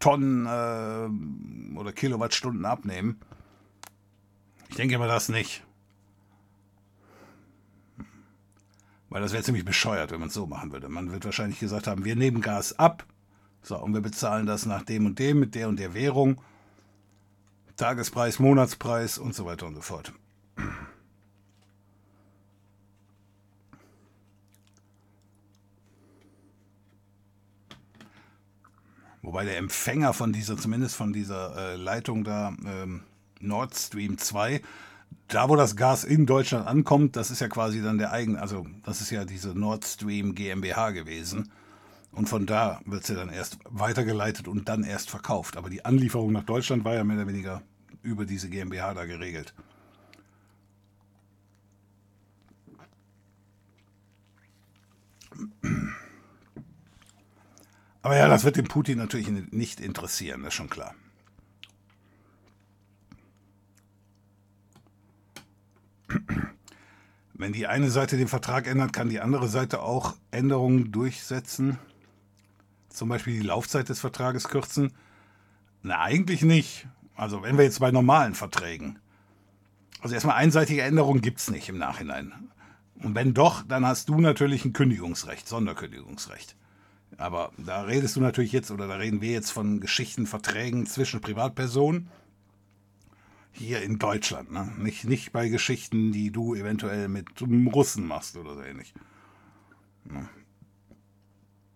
Tonnen 0.00 0.46
äh, 0.46 1.78
oder 1.78 1.92
Kilowattstunden 1.92 2.64
abnehmen. 2.64 3.20
Ich 4.68 4.76
denke 4.76 4.98
mal 4.98 5.08
das 5.08 5.28
nicht. 5.28 5.64
Weil 9.10 9.22
das 9.22 9.32
wäre 9.32 9.42
ziemlich 9.42 9.64
bescheuert, 9.64 10.12
wenn 10.12 10.20
man 10.20 10.28
es 10.28 10.34
so 10.34 10.46
machen 10.46 10.72
würde. 10.72 10.88
Man 10.88 11.12
wird 11.12 11.24
wahrscheinlich 11.24 11.58
gesagt 11.58 11.86
haben, 11.86 12.04
wir 12.04 12.16
nehmen 12.16 12.40
Gas 12.40 12.78
ab. 12.78 13.04
So, 13.62 13.76
und 13.78 13.92
wir 13.92 14.00
bezahlen 14.00 14.46
das 14.46 14.66
nach 14.66 14.82
dem 14.82 15.06
und 15.06 15.18
dem, 15.18 15.40
mit 15.40 15.54
der 15.54 15.68
und 15.68 15.78
der 15.78 15.94
Währung. 15.94 16.40
Tagespreis, 17.76 18.38
Monatspreis 18.38 19.18
und 19.18 19.34
so 19.34 19.46
weiter 19.46 19.66
und 19.66 19.74
so 19.74 19.80
fort. 19.80 20.12
Wobei 29.22 29.44
der 29.44 29.58
Empfänger 29.58 30.12
von 30.12 30.32
dieser, 30.32 30.56
zumindest 30.56 30.96
von 30.96 31.12
dieser 31.12 31.56
äh, 31.56 31.76
Leitung 31.76 32.24
da, 32.24 32.54
ähm, 32.64 33.02
Nord 33.40 33.74
Stream 33.74 34.18
2, 34.18 34.60
da 35.28 35.48
wo 35.48 35.56
das 35.56 35.76
Gas 35.76 36.04
in 36.04 36.26
Deutschland 36.26 36.66
ankommt, 36.66 37.16
das 37.16 37.30
ist 37.30 37.40
ja 37.40 37.48
quasi 37.48 37.82
dann 37.82 37.98
der 37.98 38.12
eigen, 38.12 38.36
also 38.36 38.66
das 38.84 39.00
ist 39.00 39.10
ja 39.10 39.24
diese 39.24 39.50
Nord 39.58 39.84
Stream 39.84 40.34
GmbH 40.34 40.90
gewesen. 40.90 41.50
Und 42.12 42.28
von 42.28 42.46
da 42.46 42.80
wird 42.86 43.06
sie 43.06 43.12
ja 43.12 43.20
dann 43.20 43.28
erst 43.28 43.58
weitergeleitet 43.64 44.48
und 44.48 44.68
dann 44.68 44.82
erst 44.82 45.10
verkauft. 45.10 45.56
Aber 45.56 45.70
die 45.70 45.84
Anlieferung 45.84 46.32
nach 46.32 46.44
Deutschland 46.44 46.84
war 46.84 46.94
ja 46.94 47.04
mehr 47.04 47.16
oder 47.16 47.28
weniger 47.28 47.62
über 48.02 48.24
diese 48.24 48.48
GmbH 48.48 48.94
da 48.94 49.04
geregelt. 49.04 49.54
Aber 58.02 58.16
ja, 58.16 58.28
das 58.28 58.44
wird 58.44 58.56
den 58.56 58.68
Putin 58.68 58.98
natürlich 58.98 59.28
nicht 59.28 59.80
interessieren, 59.80 60.42
das 60.42 60.48
ist 60.48 60.54
schon 60.54 60.70
klar. 60.70 60.94
Wenn 67.34 67.52
die 67.52 67.66
eine 67.66 67.90
Seite 67.90 68.16
den 68.16 68.28
Vertrag 68.28 68.66
ändert, 68.66 68.92
kann 68.92 69.08
die 69.08 69.20
andere 69.20 69.48
Seite 69.48 69.80
auch 69.80 70.16
Änderungen 70.30 70.92
durchsetzen. 70.92 71.78
Zum 72.90 73.08
Beispiel 73.08 73.40
die 73.40 73.46
Laufzeit 73.46 73.88
des 73.88 74.00
Vertrages 74.00 74.48
kürzen. 74.48 74.92
Na, 75.82 76.00
eigentlich 76.00 76.42
nicht. 76.42 76.86
Also 77.14 77.42
wenn 77.42 77.56
wir 77.56 77.64
jetzt 77.64 77.80
bei 77.80 77.90
normalen 77.90 78.34
Verträgen. 78.34 78.98
Also 80.00 80.14
erstmal 80.14 80.36
einseitige 80.36 80.82
Änderungen 80.82 81.22
gibt 81.22 81.38
es 81.38 81.50
nicht 81.50 81.68
im 81.68 81.78
Nachhinein. 81.78 82.32
Und 82.96 83.14
wenn 83.14 83.32
doch, 83.32 83.62
dann 83.62 83.86
hast 83.86 84.08
du 84.08 84.20
natürlich 84.20 84.64
ein 84.64 84.72
Kündigungsrecht, 84.72 85.48
Sonderkündigungsrecht. 85.48 86.56
Aber 87.16 87.52
da 87.58 87.82
redest 87.82 88.16
du 88.16 88.20
natürlich 88.20 88.52
jetzt, 88.52 88.70
oder 88.70 88.86
da 88.86 88.94
reden 88.94 89.20
wir 89.20 89.30
jetzt 89.30 89.50
von 89.50 89.80
Geschichten, 89.80 90.26
Verträgen 90.26 90.86
zwischen 90.86 91.20
Privatpersonen 91.20 92.08
hier 93.52 93.82
in 93.82 93.98
Deutschland. 93.98 94.52
Ne? 94.52 94.72
Nicht, 94.78 95.04
nicht 95.04 95.32
bei 95.32 95.48
Geschichten, 95.48 96.12
die 96.12 96.30
du 96.30 96.54
eventuell 96.54 97.08
mit 97.08 97.28
Russen 97.42 98.06
machst 98.06 98.36
oder 98.36 98.54
so 98.54 98.62
ähnlich. 98.62 98.94
Ne? 100.04 100.28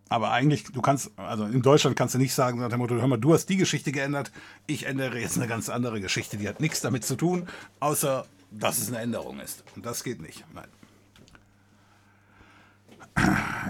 Aber 0.09 0.31
eigentlich, 0.31 0.65
du 0.65 0.81
kannst, 0.81 1.11
also 1.19 1.45
in 1.45 1.63
Deutschland 1.63 1.97
kannst 1.97 2.15
du 2.15 2.19
nicht 2.19 2.35
sagen, 2.35 2.61
nach 2.61 2.69
dem 2.69 2.79
Motto, 2.79 2.95
hör 2.95 3.07
mal, 3.07 3.17
du 3.17 3.35
hast 3.35 3.47
die 3.47 3.57
Geschichte 3.57 3.91
geändert, 3.91 4.33
ich 4.67 4.87
ändere 4.87 5.19
jetzt 5.19 5.37
eine 5.37 5.49
ganz 5.49 5.69
andere 5.69 6.01
Geschichte, 6.01 6.37
die 6.37 6.49
hat 6.49 6.61
nichts 6.61 6.81
damit 6.81 7.05
zu 7.05 7.17
tun, 7.17 7.49
außer 7.81 8.27
dass 8.51 8.79
es 8.79 8.89
eine 8.89 8.99
Änderung 8.99 9.41
ist. 9.41 9.65
Und 9.75 9.85
das 9.85 10.05
geht 10.05 10.23
nicht. 10.23 10.45
Nein. 10.55 10.69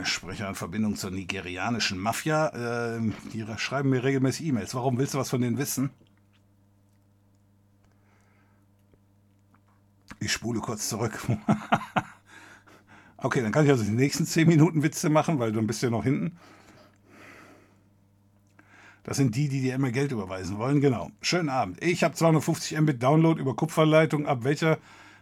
Sprecher 0.05 0.49
in 0.49 0.55
Verbindung 0.55 0.97
zur 0.97 1.11
nigerianischen 1.11 1.99
Mafia. 1.99 2.97
Äh, 2.97 3.01
die 3.33 3.45
schreiben 3.57 3.91
mir 3.91 4.05
regelmäßig 4.05 4.47
E-Mails. 4.47 4.75
Warum 4.75 4.99
willst 4.99 5.15
du 5.15 5.19
was 5.19 5.31
von 5.31 5.41
denen 5.41 5.59
wissen? 5.59 5.91
Ich 10.21 10.33
spule 10.33 10.61
kurz 10.61 10.89
zurück. 10.89 11.19
okay, 13.19 13.43
dann 13.43 13.53
kann 13.53 13.65
ich 13.65 13.71
also 13.71 13.85
die 13.85 13.91
nächsten 13.91 14.27
10 14.27 14.49
Minuten 14.49 14.83
Witze 14.83 15.11
machen, 15.11 15.39
weil 15.39 15.53
du 15.53 15.61
bist 15.63 15.83
ja 15.83 15.91
noch 15.91 16.05
hinten. 16.05 16.39
Das 19.03 19.19
sind 19.19 19.37
die, 19.37 19.49
die 19.49 19.61
dir 19.61 19.75
immer 19.75 19.91
Geld 19.91 20.13
überweisen 20.13 20.57
wollen. 20.57 20.81
Genau. 20.81 21.11
Schönen 21.21 21.51
Abend. 21.51 21.83
Ich 21.85 22.03
habe 22.03 22.15
250 22.15 22.81
Mbit 22.81 23.03
Download 23.03 23.39
über 23.39 23.55
Kupferleitung. 23.55 24.27
Ab 24.27 24.45
welcher 24.45 24.79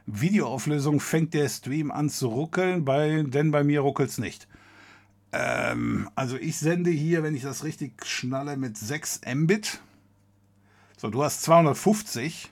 Videoauflösung 0.06 1.00
fängt 1.00 1.34
der 1.34 1.48
Stream 1.48 1.90
an 1.90 2.08
zu 2.08 2.28
ruckeln? 2.28 2.84
Bei, 2.84 3.22
denn 3.22 3.50
bei 3.50 3.64
mir 3.64 3.80
ruckelt 3.80 4.10
es 4.10 4.18
nicht. 4.18 4.48
Ähm, 5.32 6.08
also 6.14 6.36
ich 6.36 6.58
sende 6.58 6.90
hier, 6.90 7.22
wenn 7.22 7.34
ich 7.34 7.42
das 7.42 7.64
richtig 7.64 8.04
schnalle, 8.04 8.56
mit 8.56 8.76
6 8.76 9.22
Mbit. 9.34 9.80
So, 10.96 11.10
du 11.10 11.22
hast 11.24 11.42
250. 11.42 12.50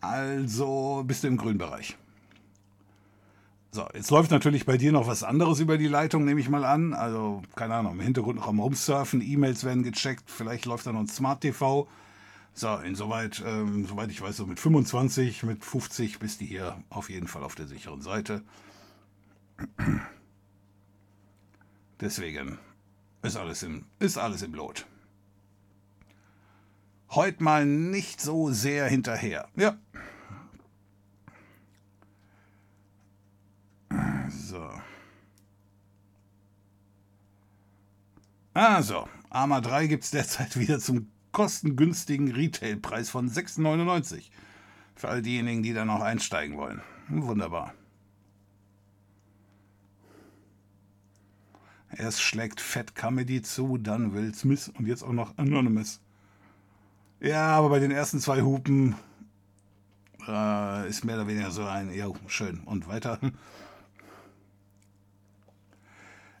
Also 0.00 1.02
bist 1.06 1.24
du 1.24 1.28
im 1.28 1.36
grünen 1.36 1.58
Bereich. 1.58 1.96
So, 3.70 3.86
jetzt 3.92 4.10
läuft 4.10 4.30
natürlich 4.30 4.66
bei 4.66 4.76
dir 4.76 4.92
noch 4.92 5.08
was 5.08 5.24
anderes 5.24 5.58
über 5.58 5.78
die 5.78 5.88
Leitung, 5.88 6.24
nehme 6.24 6.40
ich 6.40 6.48
mal 6.48 6.64
an. 6.64 6.94
Also, 6.94 7.42
keine 7.56 7.74
Ahnung, 7.74 7.94
im 7.94 8.00
Hintergrund 8.00 8.36
noch 8.36 8.46
am 8.46 8.60
Rumsurfen, 8.60 9.20
E-Mails 9.20 9.64
werden 9.64 9.82
gecheckt, 9.82 10.30
vielleicht 10.30 10.64
läuft 10.64 10.86
da 10.86 10.92
noch 10.92 11.00
ein 11.00 11.08
Smart 11.08 11.40
TV. 11.40 11.88
So, 12.56 12.76
insoweit, 12.76 13.42
ähm, 13.44 13.84
soweit 13.84 14.12
ich 14.12 14.22
weiß, 14.22 14.36
so 14.36 14.46
mit 14.46 14.60
25, 14.60 15.42
mit 15.42 15.64
50 15.64 16.20
bist 16.20 16.40
du 16.40 16.44
hier 16.44 16.80
auf 16.88 17.10
jeden 17.10 17.26
Fall 17.26 17.42
auf 17.42 17.56
der 17.56 17.66
sicheren 17.66 18.00
Seite. 18.00 18.44
Deswegen 22.00 22.58
ist 23.22 23.36
alles 23.36 23.64
im, 23.64 23.86
ist 23.98 24.18
alles 24.18 24.42
im 24.42 24.54
Lot. 24.54 24.86
Heute 27.10 27.42
mal 27.42 27.66
nicht 27.66 28.20
so 28.20 28.52
sehr 28.52 28.86
hinterher. 28.86 29.48
Ja. 29.56 29.76
So. 34.28 34.70
Also, 38.52 39.08
Arma 39.28 39.60
3 39.60 39.88
gibt 39.88 40.04
es 40.04 40.12
derzeit 40.12 40.56
wieder 40.58 40.78
zum 40.78 41.10
kostengünstigen 41.34 42.32
Retailpreis 42.32 43.10
von 43.10 43.28
6,99. 43.28 44.30
Für 44.94 45.08
all 45.08 45.20
diejenigen, 45.20 45.62
die 45.62 45.74
da 45.74 45.84
noch 45.84 46.00
einsteigen 46.00 46.56
wollen. 46.56 46.80
Wunderbar. 47.08 47.74
Erst 51.90 52.22
schlägt 52.22 52.60
Fat 52.60 52.94
Comedy 52.94 53.42
zu, 53.42 53.76
dann 53.76 54.14
Will 54.14 54.34
Smith 54.34 54.72
und 54.78 54.86
jetzt 54.86 55.02
auch 55.02 55.12
noch 55.12 55.36
Anonymous. 55.36 56.00
Ja, 57.20 57.48
aber 57.56 57.68
bei 57.68 57.78
den 57.78 57.90
ersten 57.90 58.20
zwei 58.20 58.42
Hupen 58.42 58.96
äh, 60.26 60.88
ist 60.88 61.04
mehr 61.04 61.16
oder 61.16 61.26
weniger 61.26 61.50
so 61.50 61.64
ein, 61.64 61.92
ja, 61.92 62.06
schön. 62.26 62.60
Und 62.60 62.88
weiter. 62.88 63.18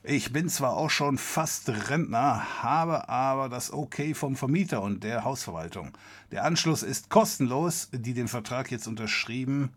Ich 0.06 0.34
bin 0.34 0.50
zwar 0.50 0.76
auch 0.76 0.90
schon 0.90 1.16
fast 1.16 1.70
Rentner, 1.88 2.62
habe 2.62 3.08
aber 3.08 3.48
das 3.48 3.72
Okay 3.72 4.12
vom 4.12 4.36
Vermieter 4.36 4.82
und 4.82 5.02
der 5.02 5.24
Hausverwaltung. 5.24 5.96
Der 6.30 6.44
Anschluss 6.44 6.82
ist 6.82 7.08
kostenlos, 7.08 7.88
die 7.90 8.12
den 8.12 8.28
Vertrag 8.28 8.70
jetzt 8.70 8.86
unterschrieben 8.86 9.70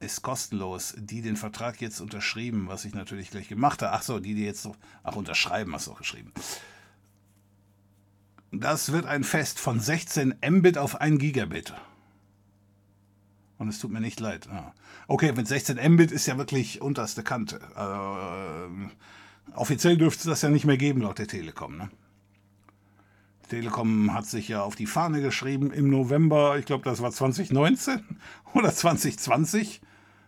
ist 0.00 0.22
kostenlos, 0.22 0.94
die 0.96 1.22
den 1.22 1.36
Vertrag 1.36 1.80
jetzt 1.80 2.00
unterschrieben, 2.00 2.68
was 2.68 2.84
ich 2.84 2.94
natürlich 2.94 3.30
gleich 3.30 3.48
gemacht 3.48 3.82
habe. 3.82 3.92
Ach 3.92 4.02
so, 4.02 4.20
die, 4.20 4.34
die 4.34 4.44
jetzt 4.44 4.62
so, 4.62 4.76
ach, 5.02 5.16
unterschreiben 5.16 5.74
hast 5.74 5.86
du 5.86 5.92
auch 5.92 5.98
geschrieben. 5.98 6.32
Das 8.52 8.92
wird 8.92 9.06
ein 9.06 9.24
Fest 9.24 9.58
von 9.58 9.80
16 9.80 10.36
Mbit 10.48 10.78
auf 10.78 11.00
1 11.00 11.18
Gigabit. 11.18 11.74
Und 13.58 13.68
es 13.68 13.80
tut 13.80 13.90
mir 13.90 14.00
nicht 14.00 14.20
leid. 14.20 14.48
Ja. 14.50 14.72
Okay, 15.08 15.32
mit 15.32 15.48
16 15.48 15.78
Mbit 15.92 16.12
ist 16.12 16.26
ja 16.26 16.38
wirklich 16.38 16.80
unterste 16.80 17.24
Kante. 17.24 17.60
Äh, 17.76 19.52
offiziell 19.54 19.96
dürfte 19.96 20.20
es 20.20 20.26
das 20.26 20.42
ja 20.42 20.48
nicht 20.48 20.64
mehr 20.64 20.78
geben, 20.78 21.02
laut 21.02 21.18
der 21.18 21.26
Telekom. 21.26 21.76
Ne? 21.76 21.90
Telekom 23.48 24.14
hat 24.14 24.26
sich 24.26 24.48
ja 24.48 24.62
auf 24.62 24.76
die 24.76 24.86
Fahne 24.86 25.20
geschrieben 25.20 25.72
im 25.72 25.90
November, 25.90 26.58
ich 26.58 26.66
glaube, 26.66 26.84
das 26.84 27.02
war 27.02 27.10
2019 27.10 28.00
oder 28.54 28.72
2020. 28.72 29.80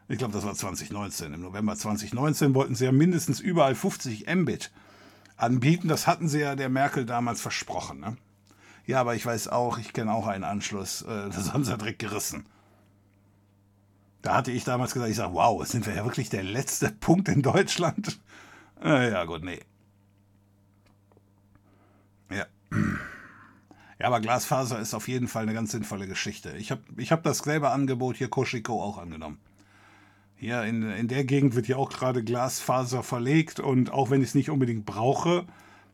Ich 0.09 0.19
glaube, 0.19 0.33
das 0.33 0.45
war 0.45 0.55
2019. 0.55 1.35
Im 1.35 1.43
November 1.43 1.77
2019 1.77 2.55
wollten 2.55 2.75
sie 2.75 2.85
ja 2.85 2.93
mindestens 2.93 3.39
überall 3.39 3.77
50 3.77 4.27
Mbit 4.35 4.73
anbieten. 5.37 5.87
Das 5.87 6.09
hatten 6.09 6.29
sie 6.29 6.41
ja 6.41 6.57
der 6.57 6.69
Merkel 6.69 7.07
damals 7.07 7.41
versprochen. 7.41 8.01
Ne? 8.01 8.17
Ja, 8.87 9.01
aber 9.01 9.15
ich 9.15 9.25
weiß 9.25 9.49
auch, 9.49 9.79
ich 9.79 9.93
kenne 9.93 10.13
auch 10.13 10.27
einen 10.27 10.43
Anschluss. 10.43 11.03
Äh, 11.03 11.29
das 11.29 11.53
haben 11.53 11.63
sie 11.63 11.71
ja 11.71 11.77
direkt 11.77 12.01
gerissen. 12.01 12.45
Da 14.23 14.35
hatte 14.35 14.53
ich 14.53 14.65
damals 14.65 14.93
gesagt, 14.93 15.11
ich 15.11 15.17
sage, 15.17 15.35
wow, 15.35 15.67
sind 15.67 15.87
wir 15.87 15.95
ja 15.95 16.05
wirklich 16.05 16.29
der 16.29 16.43
letzte 16.43 16.91
Punkt 17.01 17.29
in 17.29 17.43
Deutschland? 17.43 18.21
Äh, 18.83 19.11
ja, 19.13 19.25
gut, 19.25 19.45
nee. 19.45 19.61
Ja. 22.31 22.47
Ja, 23.99 24.07
aber 24.07 24.21
Glasfaser 24.21 24.79
ist 24.79 24.95
auf 24.95 25.09
jeden 25.09 25.29
Fall 25.29 25.43
eine 25.43 25.53
ganz 25.53 25.73
sinnvolle 25.73 26.07
Geschichte. 26.07 26.57
Ich 26.57 26.71
habe 26.71 26.83
ich 26.97 27.13
hab 27.13 27.23
das 27.23 27.39
selbe 27.39 27.71
Angebot 27.71 28.17
hier 28.17 28.29
Koshiko 28.29 28.83
auch 28.83 28.99
angenommen. 28.99 29.39
Hier 30.37 30.63
in, 30.63 30.91
in 30.91 31.09
der 31.09 31.25
Gegend 31.25 31.55
wird 31.55 31.69
ja 31.69 31.77
auch 31.77 31.91
gerade 31.91 32.25
Glasfaser 32.25 33.03
verlegt 33.03 33.61
und 33.61 33.93
auch 33.93 34.09
wenn 34.09 34.23
ich 34.23 34.29
es 34.29 34.35
nicht 34.35 34.49
unbedingt 34.49 34.87
brauche, 34.87 35.45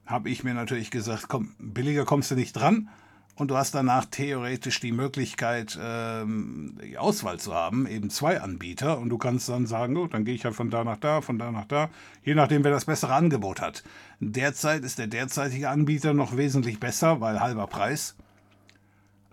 habe 0.05 0.31
ich 0.31 0.45
mir 0.45 0.55
natürlich 0.55 0.93
gesagt, 0.93 1.27
komm, 1.29 1.57
billiger 1.59 2.05
kommst 2.05 2.31
du 2.31 2.37
nicht 2.37 2.53
dran 2.53 2.89
und 3.37 3.51
du 3.51 3.57
hast 3.57 3.74
danach 3.74 4.07
theoretisch 4.07 4.80
die 4.80 4.93
Möglichkeit, 4.93 5.78
ähm, 5.80 6.78
die 6.82 6.97
Auswahl 6.97 7.39
zu 7.39 7.55
haben, 7.55 7.87
eben 7.87 8.09
zwei 8.11 8.41
Anbieter 8.41 8.99
und 8.99 9.11
du 9.11 9.18
kannst 9.18 9.49
dann 9.49 9.66
sagen, 9.66 9.97
oh, 9.97 10.07
dann 10.07 10.24
gehe 10.24 10.34
ich 10.34 10.45
halt 10.45 10.55
von 10.55 10.70
da 10.70 10.84
nach 10.84 10.97
da, 10.97 11.20
von 11.20 11.39
da 11.39 11.53
nach 11.53 11.66
da, 11.66 11.91
je 12.24 12.34
nachdem, 12.34 12.64
wer 12.64 12.70
das 12.70 12.87
bessere 12.87 13.14
Angebot 13.14 13.61
hat. 13.61 13.84
Derzeit 14.20 14.84
ist 14.84 14.99
der 14.99 15.07
derzeitige 15.07 15.68
Anbieter 15.68 16.14
noch 16.14 16.37
wesentlich 16.37 16.80
besser, 16.80 17.20
weil 17.20 17.41
halber 17.41 17.66
Preis. 17.66 18.16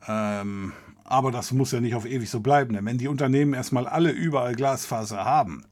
Ähm, 0.06 0.74
aber 1.06 1.32
das 1.32 1.54
muss 1.54 1.72
ja 1.72 1.80
nicht 1.80 1.96
auf 1.96 2.06
ewig 2.06 2.30
so 2.30 2.42
bleiben, 2.42 2.74
denn 2.74 2.86
wenn 2.86 2.98
die 2.98 3.08
Unternehmen 3.08 3.54
erstmal 3.54 3.88
alle 3.88 4.12
überall 4.12 4.56
Glasfaser 4.56 5.24
haben, 5.24 5.64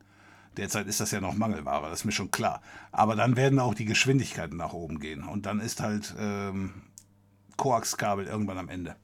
derzeit 0.55 0.87
ist 0.87 1.01
das 1.01 1.11
ja 1.11 1.19
noch 1.19 1.35
Mangelware, 1.35 1.89
das 1.89 1.99
ist 1.99 2.05
mir 2.05 2.11
schon 2.13 2.31
klar, 2.31 2.61
aber 2.93 3.17
dann 3.17 3.35
werden 3.35 3.59
auch 3.59 3.73
die 3.73 3.85
Geschwindigkeiten 3.85 4.55
nach 4.55 4.73
oben 4.73 4.99
gehen 4.99 5.23
und 5.23 5.45
dann 5.45 5.59
ist 5.59 5.81
halt 5.81 6.15
ähm, 6.17 6.73
Koaxkabel 7.61 8.25
irgendwann 8.25 8.57
am 8.57 8.69
Ende. 8.69 8.95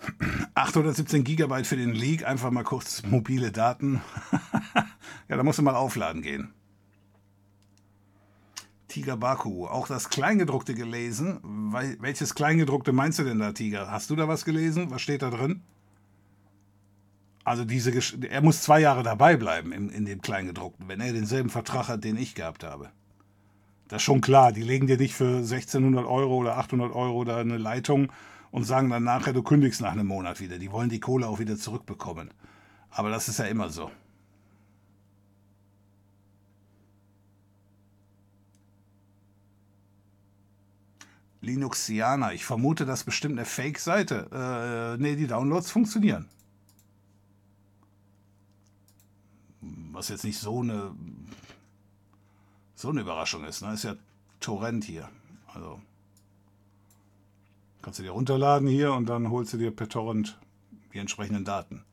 ...817 0.54 1.22
Gigabyte 1.22 1.66
für 1.66 1.76
den 1.76 1.92
Leak, 1.92 2.24
einfach 2.24 2.52
mal 2.52 2.62
kurz 2.62 3.02
mobile 3.02 3.50
Daten. 3.50 4.00
ja, 5.28 5.36
da 5.36 5.42
musst 5.42 5.58
du 5.58 5.62
mal 5.62 5.74
aufladen 5.74 6.22
gehen. 6.22 6.54
Tiger 8.86 9.16
Baku. 9.16 9.66
Auch 9.66 9.88
das 9.88 10.08
Kleingedruckte 10.08 10.74
gelesen. 10.74 11.40
Welches 11.98 12.36
Kleingedruckte 12.36 12.92
meinst 12.92 13.18
du 13.18 13.24
denn 13.24 13.40
da, 13.40 13.50
Tiger? 13.50 13.90
Hast 13.90 14.10
du 14.10 14.16
da 14.16 14.28
was 14.28 14.44
gelesen? 14.44 14.92
Was 14.92 15.02
steht 15.02 15.22
da 15.22 15.30
drin? 15.30 15.64
Also 17.42 17.64
diese 17.64 17.90
er 18.28 18.42
muss 18.42 18.62
zwei 18.62 18.78
Jahre 18.78 19.02
dabei 19.02 19.36
bleiben 19.36 19.72
in, 19.72 19.88
in 19.88 20.04
dem 20.04 20.22
Kleingedruckten, 20.22 20.86
wenn 20.86 21.00
er 21.00 21.12
denselben 21.12 21.50
Vertrag 21.50 21.88
hat, 21.88 22.04
den 22.04 22.16
ich 22.16 22.36
gehabt 22.36 22.62
habe. 22.62 22.92
Das 23.90 23.96
ist 23.96 24.04
schon 24.04 24.20
klar. 24.20 24.52
Die 24.52 24.62
legen 24.62 24.86
dir 24.86 24.96
nicht 24.96 25.14
für 25.14 25.38
1600 25.38 26.06
Euro 26.06 26.36
oder 26.36 26.56
800 26.58 26.94
Euro 26.94 27.24
da 27.24 27.38
eine 27.38 27.58
Leitung 27.58 28.12
und 28.52 28.62
sagen 28.62 28.88
dann 28.88 29.02
nachher, 29.02 29.32
du 29.32 29.42
kündigst 29.42 29.80
nach 29.80 29.90
einem 29.90 30.06
Monat 30.06 30.38
wieder. 30.38 30.58
Die 30.58 30.70
wollen 30.70 30.88
die 30.88 31.00
Kohle 31.00 31.26
auch 31.26 31.40
wieder 31.40 31.56
zurückbekommen. 31.56 32.30
Aber 32.90 33.10
das 33.10 33.28
ist 33.28 33.40
ja 33.40 33.46
immer 33.46 33.68
so. 33.68 33.90
Linuxiana. 41.40 42.32
Ich 42.32 42.44
vermute, 42.44 42.86
das 42.86 43.00
ist 43.00 43.06
bestimmt 43.06 43.38
eine 43.38 43.44
Fake-Seite. 43.44 44.96
Äh, 44.98 45.02
nee, 45.02 45.16
die 45.16 45.26
Downloads 45.26 45.72
funktionieren. 45.72 46.28
Was 49.90 50.10
jetzt 50.10 50.22
nicht 50.22 50.38
so 50.38 50.60
eine 50.60 50.94
so 52.80 52.88
eine 52.88 53.02
Überraschung 53.02 53.44
ist. 53.44 53.60
Ne? 53.60 53.74
Ist 53.74 53.84
ja 53.84 53.94
Torrent 54.40 54.84
hier. 54.84 55.08
Also 55.52 55.80
kannst 57.82 57.98
du 57.98 58.02
dir 58.02 58.12
runterladen 58.12 58.68
hier 58.68 58.92
und 58.94 59.06
dann 59.06 59.30
holst 59.30 59.52
du 59.52 59.58
dir 59.58 59.70
per 59.70 59.88
Torrent 59.88 60.38
die 60.94 60.98
entsprechenden 60.98 61.44
Daten. 61.44 61.84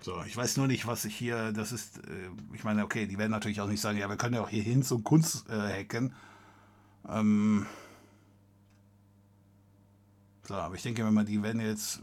So, 0.00 0.22
ich 0.24 0.36
weiß 0.36 0.58
nur 0.58 0.66
nicht, 0.68 0.86
was 0.86 1.04
ich 1.04 1.16
hier, 1.16 1.52
das 1.52 1.72
ist, 1.72 1.98
äh, 1.98 2.30
ich 2.52 2.64
meine, 2.64 2.84
okay, 2.84 3.06
die 3.06 3.18
werden 3.18 3.30
natürlich 3.30 3.60
auch 3.60 3.66
nicht 3.66 3.80
sagen, 3.80 3.98
ja, 3.98 4.08
wir 4.08 4.16
können 4.16 4.34
ja 4.34 4.42
auch 4.42 4.48
hier 4.48 4.62
hin 4.62 4.82
zum 4.82 5.04
Kunst 5.04 5.48
äh, 5.48 5.80
hacken. 5.80 6.14
Ähm, 7.08 7.66
so, 10.44 10.54
aber 10.54 10.76
ich 10.76 10.82
denke, 10.82 11.04
wenn 11.04 11.12
man 11.12 11.26
die 11.26 11.42
werden 11.42 11.60
jetzt, 11.60 12.00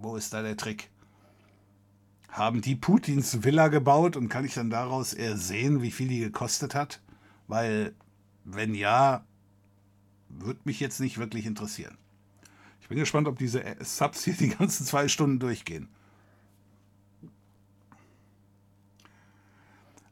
wo 0.00 0.16
ist 0.16 0.32
da 0.32 0.42
der 0.42 0.56
Trick? 0.56 0.90
Haben 2.36 2.60
die 2.60 2.76
Putins 2.76 3.44
Villa 3.44 3.68
gebaut 3.68 4.14
und 4.14 4.28
kann 4.28 4.44
ich 4.44 4.52
dann 4.52 4.68
daraus 4.68 5.14
eher 5.14 5.38
sehen, 5.38 5.80
wie 5.80 5.90
viel 5.90 6.08
die 6.08 6.18
gekostet 6.18 6.74
hat? 6.74 7.00
Weil, 7.48 7.94
wenn 8.44 8.74
ja, 8.74 9.24
würde 10.28 10.60
mich 10.64 10.78
jetzt 10.78 11.00
nicht 11.00 11.16
wirklich 11.16 11.46
interessieren. 11.46 11.96
Ich 12.82 12.88
bin 12.88 12.98
gespannt, 12.98 13.26
ob 13.26 13.38
diese 13.38 13.64
Subs 13.80 14.22
hier 14.24 14.34
die 14.34 14.50
ganzen 14.50 14.84
zwei 14.84 15.08
Stunden 15.08 15.38
durchgehen. 15.38 15.88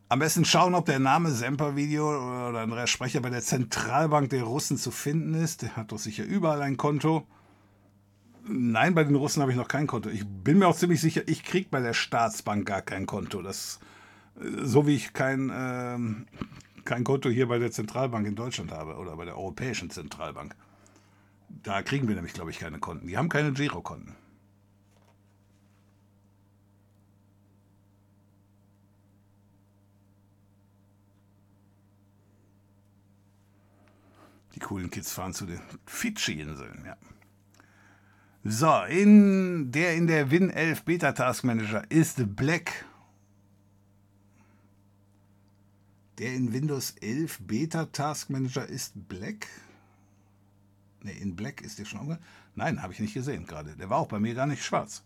Am 0.08 0.18
besten 0.18 0.46
schauen, 0.46 0.74
ob 0.74 0.86
der 0.86 1.00
Name 1.00 1.30
Semper-Video 1.30 2.48
oder 2.48 2.62
ein 2.62 2.86
Sprecher 2.86 3.20
bei 3.20 3.28
der 3.28 3.42
Zentralbank 3.42 4.30
der 4.30 4.44
Russen 4.44 4.78
zu 4.78 4.90
finden 4.90 5.34
ist. 5.34 5.60
Der 5.60 5.76
hat 5.76 5.92
doch 5.92 5.98
sicher 5.98 6.24
überall 6.24 6.62
ein 6.62 6.78
Konto. 6.78 7.26
Nein, 8.46 8.94
bei 8.94 9.04
den 9.04 9.14
Russen 9.14 9.40
habe 9.40 9.52
ich 9.52 9.56
noch 9.56 9.68
kein 9.68 9.86
Konto. 9.86 10.10
Ich 10.10 10.26
bin 10.26 10.58
mir 10.58 10.68
auch 10.68 10.76
ziemlich 10.76 11.00
sicher, 11.00 11.22
ich 11.26 11.44
kriege 11.44 11.68
bei 11.70 11.80
der 11.80 11.94
Staatsbank 11.94 12.66
gar 12.66 12.82
kein 12.82 13.06
Konto. 13.06 13.40
Das, 13.40 13.80
so 14.62 14.86
wie 14.86 14.96
ich 14.96 15.14
kein, 15.14 15.50
ähm, 15.54 16.26
kein 16.84 17.04
Konto 17.04 17.30
hier 17.30 17.48
bei 17.48 17.58
der 17.58 17.70
Zentralbank 17.72 18.26
in 18.26 18.34
Deutschland 18.36 18.70
habe 18.70 18.96
oder 18.96 19.16
bei 19.16 19.24
der 19.24 19.38
Europäischen 19.38 19.88
Zentralbank. 19.88 20.54
Da 21.48 21.82
kriegen 21.82 22.06
wir 22.06 22.16
nämlich, 22.16 22.34
glaube 22.34 22.50
ich, 22.50 22.58
keine 22.58 22.78
Konten. 22.78 23.06
Die 23.06 23.16
haben 23.16 23.30
keine 23.30 23.52
Girokonten. 23.52 24.14
Die 34.54 34.60
coolen 34.60 34.90
Kids 34.90 35.12
fahren 35.12 35.32
zu 35.32 35.46
den 35.46 35.60
Fidschi-Inseln, 35.86 36.84
ja. 36.86 36.96
So, 38.46 38.82
in 38.90 39.72
der 39.72 39.94
in 39.94 40.06
der 40.06 40.30
Win 40.30 40.50
11 40.50 40.82
Beta 40.82 41.12
Task 41.12 41.44
Manager 41.44 41.82
ist 41.90 42.36
Black. 42.36 42.84
Der 46.18 46.34
in 46.34 46.52
Windows 46.52 46.90
11 47.00 47.38
Beta 47.40 47.86
Task 47.86 48.28
Manager 48.28 48.68
ist 48.68 48.92
Black. 49.08 49.46
Ne, 51.02 51.12
in 51.12 51.34
Black 51.34 51.62
ist 51.62 51.78
der 51.78 51.86
schon 51.86 52.00
umge 52.00 52.18
Nein, 52.54 52.82
habe 52.82 52.92
ich 52.92 53.00
nicht 53.00 53.14
gesehen 53.14 53.46
gerade. 53.46 53.76
Der 53.76 53.88
war 53.88 53.96
auch 53.96 54.08
bei 54.08 54.20
mir 54.20 54.34
gar 54.34 54.46
nicht 54.46 54.62
schwarz. 54.62 55.02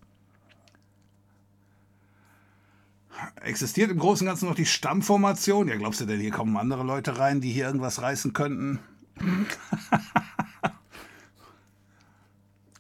Existiert 3.37 3.93
im 3.93 4.01
Großen 4.01 4.27
und 4.27 4.31
Ganzen 4.33 4.49
noch 4.49 4.57
die 4.57 4.67
Stammformation? 4.67 5.69
Ja, 5.69 5.77
glaubst 5.77 6.01
du 6.01 6.07
denn, 6.07 6.21
hier 6.21 6.33
kommen 6.33 6.57
andere 6.57 6.83
Leute 6.83 7.19
rein, 7.19 7.41
die 7.41 7.53
hier 7.53 7.67
irgendwas 7.67 8.03
reißen 8.03 8.33
könnten? 8.33 8.81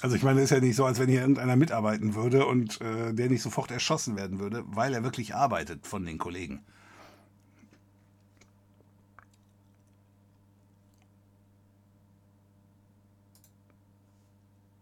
Also 0.01 0.15
ich 0.15 0.23
meine, 0.23 0.41
es 0.41 0.45
ist 0.45 0.51
ja 0.51 0.61
nicht 0.61 0.77
so, 0.77 0.85
als 0.85 1.01
wenn 1.01 1.09
hier 1.09 1.21
irgendeiner 1.23 1.57
mitarbeiten 1.57 2.15
würde 2.15 2.47
und 2.47 2.81
äh, 2.81 3.13
der 3.13 3.29
nicht 3.29 3.43
sofort 3.43 3.71
erschossen 3.73 4.17
werden 4.17 4.39
würde, 4.39 4.63
weil 4.67 4.95
er 4.95 5.03
wirklich 5.03 5.35
arbeitet 5.35 5.87
von 5.87 6.07
den 6.07 6.19
Kollegen. 6.19 6.65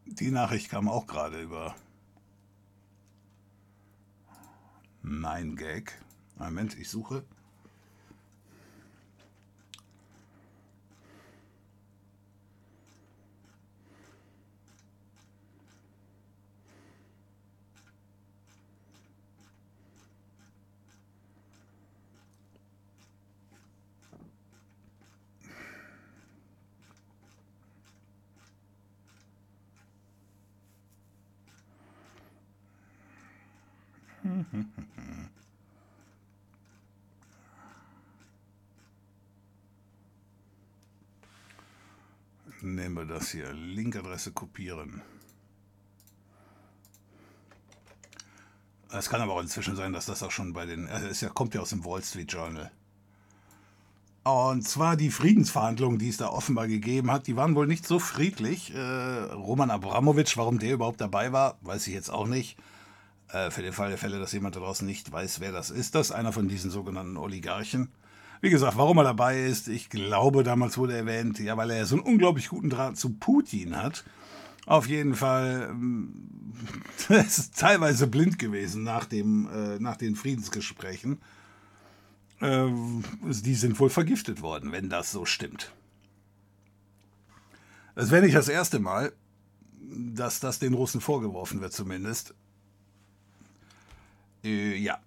Die 0.05 0.31
Nachricht 0.31 0.71
kam 0.71 0.89
auch 0.89 1.07
gerade 1.07 1.41
über 1.43 1.75
mein 5.03 5.57
Gag. 5.57 5.99
Moment, 6.39 6.79
ich 6.79 6.91
suche. 6.91 7.25
Nehmen 42.63 42.95
wir 42.95 43.05
das 43.05 43.31
hier. 43.31 43.53
Linkadresse 43.53 44.33
kopieren. 44.33 45.03
Es 48.91 49.09
kann 49.09 49.21
aber 49.21 49.35
auch 49.35 49.41
inzwischen 49.41 49.77
sein, 49.77 49.93
dass 49.93 50.07
das 50.07 50.23
auch 50.23 50.31
schon 50.31 50.53
bei 50.53 50.65
den. 50.65 50.89
Also 50.89 51.07
es 51.09 51.35
kommt 51.35 51.55
ja 51.55 51.61
aus 51.61 51.71
dem 51.71 51.85
Wall 51.85 52.03
Street 52.03 52.33
Journal. 52.33 52.71
Und 54.25 54.67
zwar 54.67 54.97
die 54.97 55.11
Friedensverhandlungen, 55.11 56.01
die 56.01 56.09
es 56.09 56.17
da 56.17 56.29
offenbar 56.29 56.67
gegeben 56.67 57.13
hat, 57.13 57.29
die 57.29 57.37
waren 57.37 57.55
wohl 57.55 57.69
nicht 57.69 57.87
so 57.87 58.01
friedlich. 58.01 58.75
Äh, 58.75 58.81
Roman 58.81 59.71
Abramowitsch, 59.71 60.37
warum 60.37 60.59
der 60.59 60.73
überhaupt 60.75 61.01
dabei 61.01 61.33
war, 61.33 61.59
weiß 61.61 61.87
ich 61.87 61.95
jetzt 61.95 62.11
auch 62.11 62.27
nicht. 62.27 62.57
Äh, 63.33 63.51
für 63.51 63.63
den 63.63 63.73
Fall 63.73 63.89
der 63.89 63.99
Fälle, 63.99 64.19
dass 64.19 64.33
jemand 64.33 64.57
da 64.57 64.61
draußen 64.61 64.87
nicht 64.87 65.11
weiß, 65.11 65.41
wer 65.41 65.53
das 65.53 65.71
ist, 65.71 65.95
das 65.95 66.11
ist 66.11 66.13
einer 66.13 66.33
von 66.33 66.49
diesen 66.49 66.71
sogenannten 66.71 67.17
Oligarchen. 67.17 67.89
Wie 68.41 68.51
gesagt, 68.51 68.77
warum 68.77 68.99
er 68.99 69.05
dabei 69.05 69.43
ist, 69.43 69.69
ich 69.69 69.89
glaube, 69.89 70.43
damals 70.43 70.79
wurde 70.79 70.97
erwähnt, 70.97 71.39
ja, 71.39 71.57
weil 71.57 71.71
er 71.71 71.87
so 71.87 71.97
einen 71.97 72.05
unglaublich 72.05 72.49
guten 72.49 72.71
Draht 72.71 72.97
zu 72.97 73.15
Putin 73.15 73.77
hat. 73.77 74.05
Auf 74.67 74.89
jeden 74.89 75.15
Fall, 75.15 75.69
ähm, 75.71 76.13
es 77.09 77.39
ist 77.39 77.59
teilweise 77.59 78.07
blind 78.07 78.39
gewesen 78.39 78.83
nach, 78.83 79.07
dem, 79.07 79.49
äh, 79.49 79.79
nach 79.79 79.97
den 79.97 80.17
Friedensgesprächen. 80.17 81.19
Äh, 82.41 82.67
die 83.23 83.55
sind 83.55 83.79
wohl 83.81 83.91
vergiftet 83.91 84.43
worden, 84.43 84.73
wenn 84.73 84.91
das 84.91 85.13
so 85.13 85.25
stimmt. 85.25 85.73
Es 87.95 88.11
wäre 88.11 88.23
nicht 88.23 88.37
das 88.37 88.49
erste 88.49 88.79
Mal, 88.79 89.13
dass 89.81 90.41
das 90.41 90.59
den 90.59 90.75
Russen 90.75 91.01
vorgeworfen 91.01 91.61
wird, 91.61 91.73
zumindest. 91.73 92.35
Äh, 94.47 94.77
ja. 94.77 94.99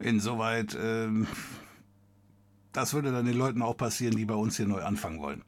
Insoweit, 0.00 0.74
äh, 0.74 1.08
das 2.72 2.94
würde 2.94 3.12
dann 3.12 3.26
den 3.26 3.36
Leuten 3.36 3.62
auch 3.62 3.76
passieren, 3.76 4.16
die 4.16 4.24
bei 4.24 4.34
uns 4.34 4.56
hier 4.56 4.66
neu 4.66 4.82
anfangen 4.82 5.20
wollen. 5.20 5.44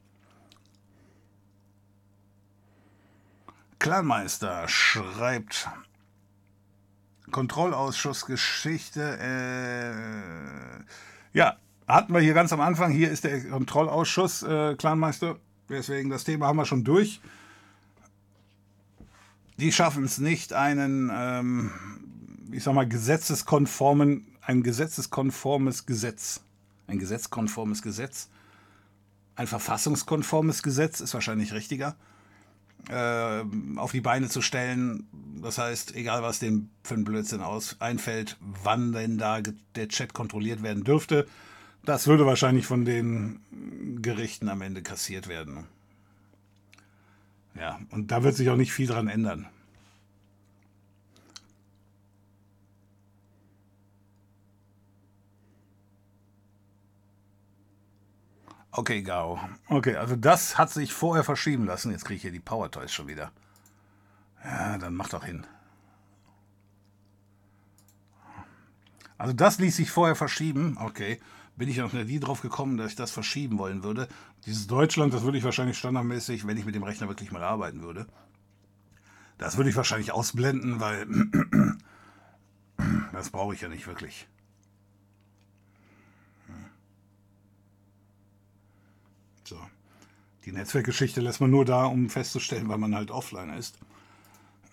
Clanmeister 3.79 4.69
schreibt 4.69 5.69
Kontrollausschussgeschichte. 7.31 9.19
Äh, 9.19 10.85
ja, 11.37 11.57
hatten 11.89 12.13
wir 12.13 12.21
hier 12.21 12.35
ganz 12.35 12.53
am 12.53 12.61
Anfang. 12.61 12.93
Hier 12.93 13.11
ist 13.11 13.25
der 13.25 13.43
Kontrollausschuss, 13.49 14.43
äh, 14.45 14.77
Clanmeister. 14.77 15.37
Deswegen, 15.69 16.11
das 16.11 16.25
Thema 16.25 16.47
haben 16.47 16.59
wir 16.59 16.67
schon 16.67 16.85
durch 16.85 17.21
die 19.59 19.72
schaffen 19.72 20.05
es 20.05 20.18
nicht, 20.18 20.53
einen, 20.53 21.11
ähm, 21.12 21.70
ich 22.50 22.62
sag 22.62 22.74
mal, 22.74 22.88
gesetzeskonformen, 22.88 24.26
ein 24.40 24.62
gesetzeskonformes 24.62 25.86
Gesetz, 25.86 26.40
ein 26.86 26.98
gesetzkonformes 26.98 27.82
Gesetz, 27.82 28.28
ein 29.36 29.46
verfassungskonformes 29.46 30.62
Gesetz 30.62 31.00
ist 31.00 31.14
wahrscheinlich 31.14 31.53
richtiger, 31.53 31.96
äh, 32.88 33.42
auf 33.76 33.92
die 33.92 34.00
Beine 34.00 34.28
zu 34.28 34.42
stellen. 34.42 35.07
Das 35.40 35.59
heißt, 35.59 35.94
egal 35.94 36.22
was 36.22 36.38
dem 36.38 36.68
für 36.82 36.94
einen 36.94 37.05
Blödsinn 37.05 37.40
aus, 37.40 37.76
einfällt, 37.80 38.36
wann 38.40 38.92
denn 38.92 39.18
da 39.18 39.40
der 39.40 39.88
Chat 39.88 40.12
kontrolliert 40.12 40.62
werden 40.62 40.84
dürfte, 40.84 41.26
das 41.84 42.07
würde 42.07 42.26
wahrscheinlich 42.26 42.66
von 42.66 42.84
den 42.84 43.40
Gerichten 44.03 44.48
am 44.48 44.62
Ende 44.62 44.82
kassiert 44.82 45.28
werden. 45.28 45.66
Ja, 47.55 47.78
und 47.90 48.11
da 48.11 48.22
wird 48.22 48.34
sich 48.34 48.48
auch 48.50 48.57
nicht 48.57 48.72
viel 48.72 48.86
dran 48.86 49.09
ändern. 49.09 49.48
Okay, 58.74 59.03
Gao. 59.03 59.38
Okay, 59.68 59.96
also 59.96 60.16
das 60.16 60.57
hat 60.57 60.70
sich 60.70 60.94
vorher 60.94 61.24
verschieben 61.24 61.66
lassen. 61.66 61.90
Jetzt 61.90 62.07
kriege 62.07 62.16
ich 62.16 62.22
hier 62.22 62.32
die 62.32 62.40
Power 62.40 62.70
Toys 62.70 62.90
schon 62.90 63.07
wieder. 63.07 63.30
Ja, 64.42 64.78
dann 64.78 64.94
mach 64.94 65.11
doch 65.11 65.24
hin. 65.24 65.46
Also 69.18 69.34
das 69.34 69.59
ließ 69.59 69.76
sich 69.76 69.90
vorher 69.90 70.16
verschieben. 70.16 70.78
Okay, 70.80 71.20
bin 71.55 71.68
ich 71.68 71.76
noch 71.76 71.92
nie 71.92 72.18
drauf 72.18 72.40
gekommen, 72.40 72.78
dass 72.78 72.92
ich 72.92 72.96
das 72.96 73.11
verschieben 73.11 73.59
wollen 73.59 73.84
würde. 73.84 74.09
Dieses 74.47 74.66
Deutschland, 74.66 75.14
das 75.14 75.22
würde 75.22 75.38
ich 75.38 75.45
wahrscheinlich 75.45 75.78
standardmäßig, 75.78 76.47
wenn 76.47 76.57
ich 76.57 76.64
mit 76.64 76.74
dem 76.74 76.82
Rechner 76.82 77.09
wirklich 77.09 77.30
mal 77.30 77.43
arbeiten 77.43 77.82
würde. 77.82 78.07
Das 79.38 79.57
würde 79.57 79.70
ich 79.70 79.76
wahrscheinlich 79.76 80.12
ausblenden, 80.12 80.80
weil 80.80 81.07
das 83.12 83.30
brauche 83.30 83.55
ich 83.55 83.61
ja 83.61 83.68
nicht 83.68 83.86
wirklich. 83.86 84.26
So. 89.45 89.59
Die 90.45 90.53
Netzwerkgeschichte 90.53 91.20
lässt 91.20 91.40
man 91.40 91.51
nur 91.51 91.64
da, 91.64 91.84
um 91.84 92.11
festzustellen, 92.11 92.68
weil 92.68 92.78
man 92.78 92.95
halt 92.95 93.11
offline 93.11 93.51
ist. 93.51 93.78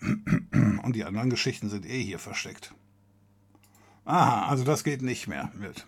Und 0.00 0.94
die 0.94 1.04
anderen 1.04 1.30
Geschichten 1.30 1.68
sind 1.68 1.86
eh 1.86 2.02
hier 2.02 2.18
versteckt. 2.18 2.74
Aha, 4.04 4.48
also 4.48 4.64
das 4.64 4.82
geht 4.82 5.02
nicht 5.02 5.28
mehr 5.28 5.52
mit. 5.54 5.86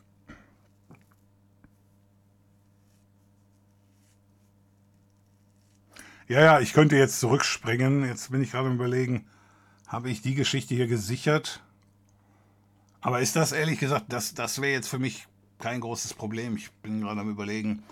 Ja, 6.28 6.40
ja, 6.40 6.60
ich 6.60 6.72
könnte 6.72 6.96
jetzt 6.96 7.20
zurückspringen. 7.20 8.04
Jetzt 8.04 8.30
bin 8.30 8.42
ich 8.42 8.52
gerade 8.52 8.68
am 8.68 8.74
überlegen, 8.74 9.26
habe 9.86 10.10
ich 10.10 10.22
die 10.22 10.34
Geschichte 10.34 10.74
hier 10.74 10.86
gesichert? 10.86 11.62
Aber 13.00 13.20
ist 13.20 13.36
das 13.36 13.52
ehrlich 13.52 13.80
gesagt, 13.80 14.06
das, 14.08 14.34
das 14.34 14.60
wäre 14.60 14.72
jetzt 14.72 14.88
für 14.88 14.98
mich 14.98 15.26
kein 15.58 15.80
großes 15.80 16.14
Problem. 16.14 16.56
Ich 16.56 16.70
bin 16.82 17.00
gerade 17.00 17.20
am 17.20 17.30
überlegen, 17.30 17.82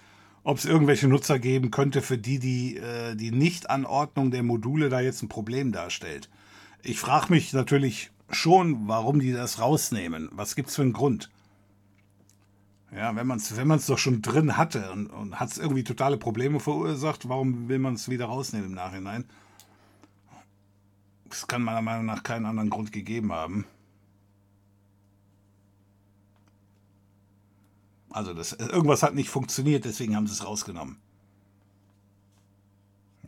ob 0.45 0.59
es 0.59 0.65
irgendwelche 0.65 1.09
Nutzer 1.09 1.39
geben 1.39 1.71
könnte, 1.71 2.01
für 2.01 2.17
die 2.17 2.39
die, 2.39 2.77
äh, 2.77 3.17
die 3.17 3.33
Nichtanordnung 3.33 4.31
der 4.31 4.43
Module 4.43 4.89
da 4.89 5.01
jetzt 5.01 5.23
ein 5.23 5.29
Problem 5.29 5.73
darstellt. 5.73 6.31
Ich 6.83 6.99
frage 6.99 7.31
mich 7.31 7.53
natürlich 7.53 8.11
schon, 8.31 8.89
warum 8.89 9.21
die 9.21 9.33
das 9.33 9.59
rausnehmen. 9.59 10.29
Was 10.33 10.55
gibt 10.55 10.71
es 10.71 10.77
für 10.77 10.83
einen 10.83 10.93
Grund? 10.93 11.31
Ja, 12.95 13.15
wenn 13.15 13.27
man 13.27 13.39
es 13.39 13.57
wenn 13.57 13.69
doch 13.69 13.99
schon 13.99 14.21
drin 14.21 14.57
hatte 14.57 14.91
und, 14.91 15.07
und 15.09 15.39
hat 15.39 15.53
es 15.53 15.59
irgendwie 15.59 15.85
totale 15.85 16.17
Probleme 16.17 16.59
verursacht, 16.59 17.29
warum 17.29 17.69
will 17.69 17.79
man 17.79 17.95
es 17.95 18.09
wieder 18.09 18.27
rausnehmen 18.27 18.71
im 18.71 18.75
Nachhinein? 18.75 19.25
Es 21.31 21.47
kann 21.47 21.63
meiner 21.63 21.83
Meinung 21.83 22.07
nach 22.07 22.25
keinen 22.25 22.47
anderen 22.47 22.71
Grund 22.71 22.91
gegeben 22.91 23.33
haben. 23.33 23.65
Also 28.11 28.35
das, 28.35 28.53
irgendwas 28.53 29.05
hat 29.05 29.15
nicht 29.15 29.31
funktioniert, 29.31 29.85
deswegen 29.85 30.17
haben 30.17 30.27
sie 30.27 30.33
es 30.33 30.45
rausgenommen. 30.45 30.97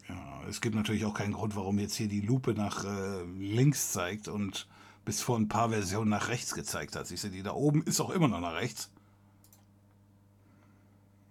Ja, 0.09 0.43
es 0.49 0.61
gibt 0.61 0.75
natürlich 0.75 1.05
auch 1.05 1.15
keinen 1.15 1.35
Grund, 1.35 1.55
warum 1.55 1.79
jetzt 1.79 1.95
hier 1.95 2.09
die 2.09 2.21
Lupe 2.21 2.55
nach 2.55 2.85
äh, 2.85 3.23
links 3.39 3.93
zeigt 3.93 4.27
und 4.27 4.67
bis 5.05 5.21
vor 5.21 5.39
ein 5.39 5.49
paar 5.49 5.71
Versionen 5.71 6.11
nach 6.11 6.29
rechts 6.29 6.55
gezeigt 6.55 6.97
hat. 6.97 7.07
Siehst 7.07 7.23
du, 7.23 7.29
die 7.29 7.45
da 7.45 7.53
oben 7.53 7.83
ist 7.85 8.01
auch 8.01 8.11
immer 8.11 8.27
noch 8.27 8.41
nach 8.41 8.55
rechts. 8.55 8.91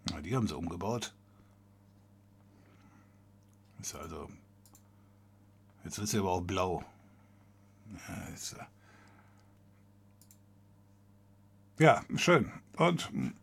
Na, 0.09 0.21
die 0.21 0.35
haben 0.35 0.47
sie 0.47 0.55
umgebaut. 0.55 1.13
Ist 3.79 3.95
also. 3.95 4.29
Jetzt 5.83 5.97
wird 5.97 6.09
sie 6.09 6.19
aber 6.19 6.31
auch 6.31 6.41
blau. 6.41 6.83
Ja, 8.07 8.23
ist, 8.33 8.55
ja, 11.81 12.03
schön. 12.15 12.51
Und 12.77 13.09
hm, 13.09 13.33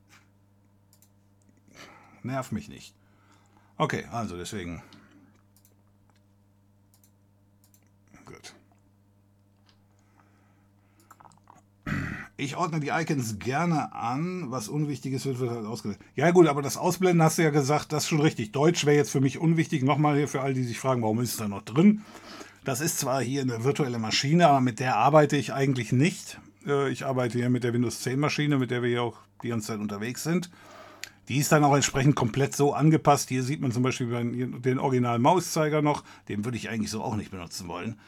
nerv 2.23 2.53
mich 2.53 2.69
nicht. 2.69 2.95
Okay, 3.79 4.05
also 4.13 4.37
deswegen. 4.37 4.81
Gut. 8.25 8.55
Ich 12.41 12.57
ordne 12.57 12.78
die 12.78 12.91
Icons 12.91 13.41
gerne 13.41 13.93
an. 13.93 14.53
Was 14.53 14.68
Unwichtiges 14.68 15.26
wird, 15.26 15.41
wird 15.41 15.51
halt 15.51 15.66
ausgelöst. 15.66 15.99
Ja 16.14 16.30
gut, 16.30 16.47
aber 16.47 16.62
das 16.62 16.76
Ausblenden 16.76 17.20
hast 17.20 17.39
du 17.39 17.43
ja 17.43 17.51
gesagt, 17.51 17.93
das 17.93 18.05
ist 18.05 18.11
schon 18.11 18.20
richtig. 18.20 18.53
Deutsch 18.53 18.86
wäre 18.86 18.97
jetzt 18.97 19.11
für 19.11 19.20
mich 19.20 19.41
unwichtig. 19.41 19.82
Nochmal 19.82 20.16
hier 20.16 20.28
für 20.28 20.41
all 20.41 20.55
die 20.55 20.62
sich 20.62 20.78
fragen, 20.78 21.03
warum 21.03 21.20
ist 21.20 21.32
es 21.32 21.36
da 21.39 21.49
noch 21.49 21.62
drin? 21.62 22.03
Das 22.62 22.80
ist 22.80 23.01
zwar 23.01 23.20
hier 23.20 23.43
eine 23.43 23.64
virtuelle 23.64 23.99
Maschine, 23.99 24.47
aber 24.47 24.61
mit 24.61 24.78
der 24.78 24.95
arbeite 24.95 25.36
ich 25.36 25.53
eigentlich 25.53 25.91
nicht. 25.91 26.39
Äh, 26.64 26.91
ich 26.91 27.05
arbeite 27.05 27.39
hier 27.39 27.51
mit 27.51 27.64
der 27.64 27.72
Windows 27.72 28.03
10 28.03 28.20
Maschine, 28.20 28.59
mit 28.59 28.70
der 28.70 28.82
wir 28.82 28.89
hier 28.89 29.03
auch 29.03 29.18
die 29.43 29.49
ganze 29.49 29.66
Zeit 29.66 29.80
unterwegs 29.80 30.22
sind. 30.22 30.49
Die 31.28 31.39
ist 31.39 31.51
dann 31.51 31.64
auch 31.64 31.74
entsprechend 31.74 32.14
komplett 32.14 32.55
so 32.55 32.72
angepasst. 32.72 33.30
Hier 33.30 33.43
sieht 33.43 33.61
man 33.61 33.72
zum 33.72 33.82
Beispiel 33.82 34.07
den 34.61 34.78
Original 34.78 35.18
Mauszeiger 35.18 35.82
noch. 35.82 36.05
Den 36.28 36.45
würde 36.45 36.57
ich 36.57 36.70
eigentlich 36.70 36.93
so 36.93 37.03
auch 37.03 37.16
nicht 37.16 37.32
benutzen 37.32 37.66
wollen. 37.66 37.99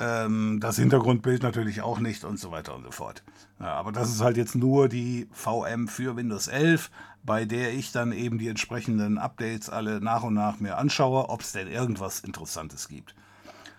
Ähm, 0.00 0.60
das 0.60 0.76
Hintergrundbild 0.76 1.42
natürlich 1.42 1.82
auch 1.82 1.98
nicht 1.98 2.24
und 2.24 2.38
so 2.38 2.50
weiter 2.50 2.74
und 2.74 2.84
so 2.84 2.90
fort. 2.90 3.22
Ja, 3.58 3.74
aber 3.74 3.90
das 3.90 4.10
ist 4.10 4.20
halt 4.20 4.36
jetzt 4.36 4.54
nur 4.54 4.88
die 4.88 5.28
VM 5.32 5.88
für 5.88 6.16
Windows 6.16 6.46
11, 6.46 6.90
bei 7.24 7.44
der 7.44 7.72
ich 7.72 7.90
dann 7.90 8.12
eben 8.12 8.38
die 8.38 8.48
entsprechenden 8.48 9.18
Updates 9.18 9.68
alle 9.68 10.00
nach 10.00 10.22
und 10.22 10.34
nach 10.34 10.60
mir 10.60 10.78
anschaue, 10.78 11.28
ob 11.28 11.40
es 11.40 11.52
denn 11.52 11.68
irgendwas 11.68 12.20
Interessantes 12.20 12.88
gibt. 12.88 13.14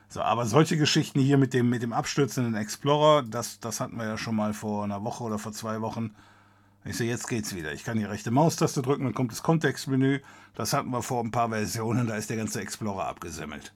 So, 0.10 0.22
aber 0.22 0.46
solche 0.46 0.76
Geschichten 0.76 1.20
hier 1.20 1.38
mit 1.38 1.54
dem, 1.54 1.70
mit 1.70 1.84
dem 1.84 1.94
abstürzenden 1.94 2.56
Explorer, 2.56 3.24
das, 3.24 3.60
das 3.60 3.80
hatten 3.80 3.98
wir 3.98 4.06
ja 4.06 4.18
schon 4.18 4.36
mal 4.36 4.54
vor 4.54 4.84
einer 4.84 5.04
Woche 5.04 5.24
oder 5.24 5.38
vor 5.38 5.54
zwei 5.54 5.82
Wochen. 5.82 6.16
Ich 6.84 6.98
sehe, 6.98 7.08
jetzt 7.08 7.28
geht's 7.28 7.56
wieder. 7.56 7.74
Ich 7.74 7.84
kann 7.84 7.98
die 7.98 8.06
rechte 8.06 8.32
Maustaste 8.32 8.82
drücken, 8.82 9.04
dann 9.04 9.14
kommt 9.14 9.32
das 9.32 9.44
Kontextmenü. 9.44 10.20
Das 10.56 10.74
hatten 10.74 10.90
wir 10.90 11.04
vor 11.04 11.24
ein 11.24 11.32
paar 11.32 11.50
Versionen, 11.50 12.08
da 12.08 12.16
ist 12.16 12.30
der 12.30 12.38
ganze 12.38 12.60
Explorer 12.60 13.08
abgesemmelt. 13.08 13.72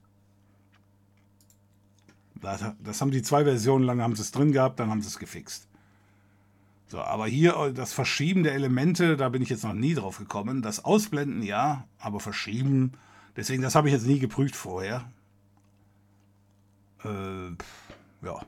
Das 2.44 3.02
haben 3.02 3.12
die 3.12 3.22
zwei 3.22 3.46
Versionen 3.46 3.86
lang 3.86 4.02
haben 4.02 4.16
sie 4.16 4.22
es 4.22 4.32
drin 4.32 4.52
gehabt, 4.52 4.80
dann 4.80 4.90
haben 4.90 5.02
sie 5.02 5.08
es 5.08 5.18
gefixt. 5.18 5.68
So, 6.88 7.02
aber 7.02 7.26
hier 7.26 7.56
äh, 7.56 7.74
das 7.74 7.92
Verschieben 7.92 8.44
der 8.44 8.54
Elemente, 8.54 9.18
da 9.18 9.30
bin 9.30 9.42
ich 9.42 9.50
jetzt 9.50 9.64
noch 9.64 9.74
nie 9.74 9.96
drauf 9.96 10.20
gekommen. 10.20 10.62
Das 10.62 10.86
Ausblenden 10.86 11.42
ja, 11.42 11.88
aber 11.98 12.20
Verschieben, 12.20 12.92
deswegen, 13.36 13.64
das 13.64 13.74
habe 13.74 13.88
ich 13.88 13.94
jetzt 13.94 14.06
nie 14.06 14.20
geprüft 14.20 14.56
vorher. 14.56 15.10
Äh, 17.04 17.50
ja. 18.24 18.42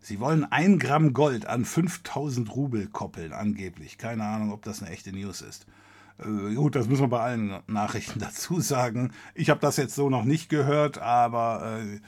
Sie 0.00 0.18
wollen 0.18 0.44
ein 0.44 0.78
Gramm 0.78 1.12
Gold 1.12 1.46
an 1.46 1.64
5000 1.64 2.54
Rubel 2.54 2.88
koppeln, 2.88 3.32
angeblich. 3.32 3.98
Keine 3.98 4.24
Ahnung, 4.24 4.52
ob 4.52 4.62
das 4.62 4.82
eine 4.82 4.90
echte 4.90 5.12
News 5.12 5.42
ist. 5.42 5.66
Äh, 6.18 6.54
gut, 6.54 6.74
das 6.74 6.88
müssen 6.88 7.02
wir 7.02 7.08
bei 7.08 7.20
allen 7.20 7.60
Nachrichten 7.66 8.18
dazu 8.20 8.60
sagen. 8.60 9.12
Ich 9.34 9.48
habe 9.48 9.60
das 9.60 9.76
jetzt 9.76 9.94
so 9.94 10.10
noch 10.10 10.24
nicht 10.24 10.48
gehört, 10.48 10.98
aber 10.98 11.80
äh, 11.80 12.00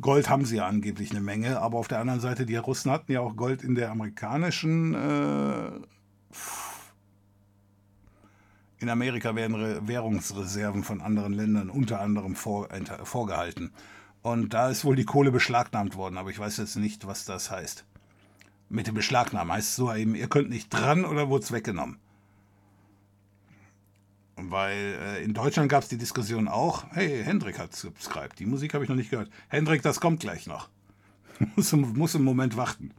Gold 0.00 0.28
haben 0.28 0.44
sie 0.44 0.56
ja 0.56 0.66
angeblich 0.66 1.10
eine 1.10 1.20
Menge. 1.20 1.60
Aber 1.60 1.78
auf 1.78 1.88
der 1.88 2.00
anderen 2.00 2.20
Seite, 2.20 2.46
die 2.46 2.56
Russen 2.56 2.90
hatten 2.90 3.10
ja 3.12 3.20
auch 3.20 3.34
Gold 3.34 3.62
in 3.62 3.74
der 3.74 3.90
amerikanischen. 3.90 4.94
Äh, 4.94 5.70
in 8.80 8.90
Amerika 8.90 9.34
werden 9.34 9.88
Währungsreserven 9.88 10.84
von 10.84 11.00
anderen 11.00 11.32
Ländern 11.32 11.68
unter 11.68 12.00
anderem 12.00 12.36
vor, 12.36 12.68
vorgehalten. 13.02 13.72
Und 14.22 14.52
da 14.52 14.68
ist 14.68 14.84
wohl 14.84 14.96
die 14.96 15.04
Kohle 15.04 15.30
beschlagnahmt 15.30 15.96
worden, 15.96 16.18
aber 16.18 16.30
ich 16.30 16.38
weiß 16.38 16.56
jetzt 16.56 16.76
nicht, 16.76 17.06
was 17.06 17.24
das 17.24 17.50
heißt. 17.50 17.84
Mit 18.68 18.86
dem 18.86 18.94
Beschlagnahmen 18.94 19.52
heißt 19.52 19.70
es 19.70 19.76
so 19.76 19.92
eben, 19.92 20.14
ihr 20.14 20.28
könnt 20.28 20.50
nicht 20.50 20.68
dran 20.70 21.04
oder 21.04 21.28
wurde 21.28 21.44
es 21.44 21.52
weggenommen. 21.52 21.98
Weil 24.36 24.98
äh, 25.00 25.24
in 25.24 25.34
Deutschland 25.34 25.68
gab 25.68 25.82
es 25.82 25.88
die 25.88 25.98
Diskussion 25.98 26.48
auch, 26.48 26.84
hey, 26.90 27.22
Hendrik 27.24 27.58
hat 27.58 27.74
subscribed, 27.74 28.38
die 28.38 28.46
Musik 28.46 28.74
habe 28.74 28.84
ich 28.84 28.90
noch 28.90 28.96
nicht 28.96 29.10
gehört. 29.10 29.30
Hendrik, 29.48 29.82
das 29.82 30.00
kommt 30.00 30.20
gleich 30.20 30.46
noch. 30.46 30.68
muss, 31.56 31.72
muss 31.72 32.14
einen 32.14 32.24
Moment 32.24 32.56
warten. 32.56 32.92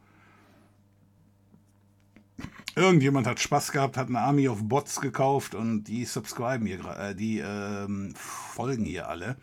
Irgendjemand 2.76 3.28
hat 3.28 3.40
Spaß 3.40 3.72
gehabt, 3.72 3.98
hat 3.98 4.08
eine 4.08 4.20
Army 4.20 4.48
of 4.48 4.64
Bots 4.64 5.02
gekauft 5.02 5.54
und 5.54 5.84
die 5.84 6.06
subscriben 6.06 6.66
hier, 6.66 6.80
äh, 6.98 7.16
die 7.16 7.40
ähm, 7.40 8.14
folgen 8.16 8.86
hier 8.86 9.10
alle. 9.10 9.36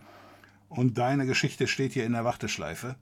Und 0.68 0.98
deine 0.98 1.26
Geschichte 1.26 1.66
steht 1.66 1.92
hier 1.92 2.04
in 2.04 2.12
der 2.12 2.24
Warteschleife. 2.24 2.96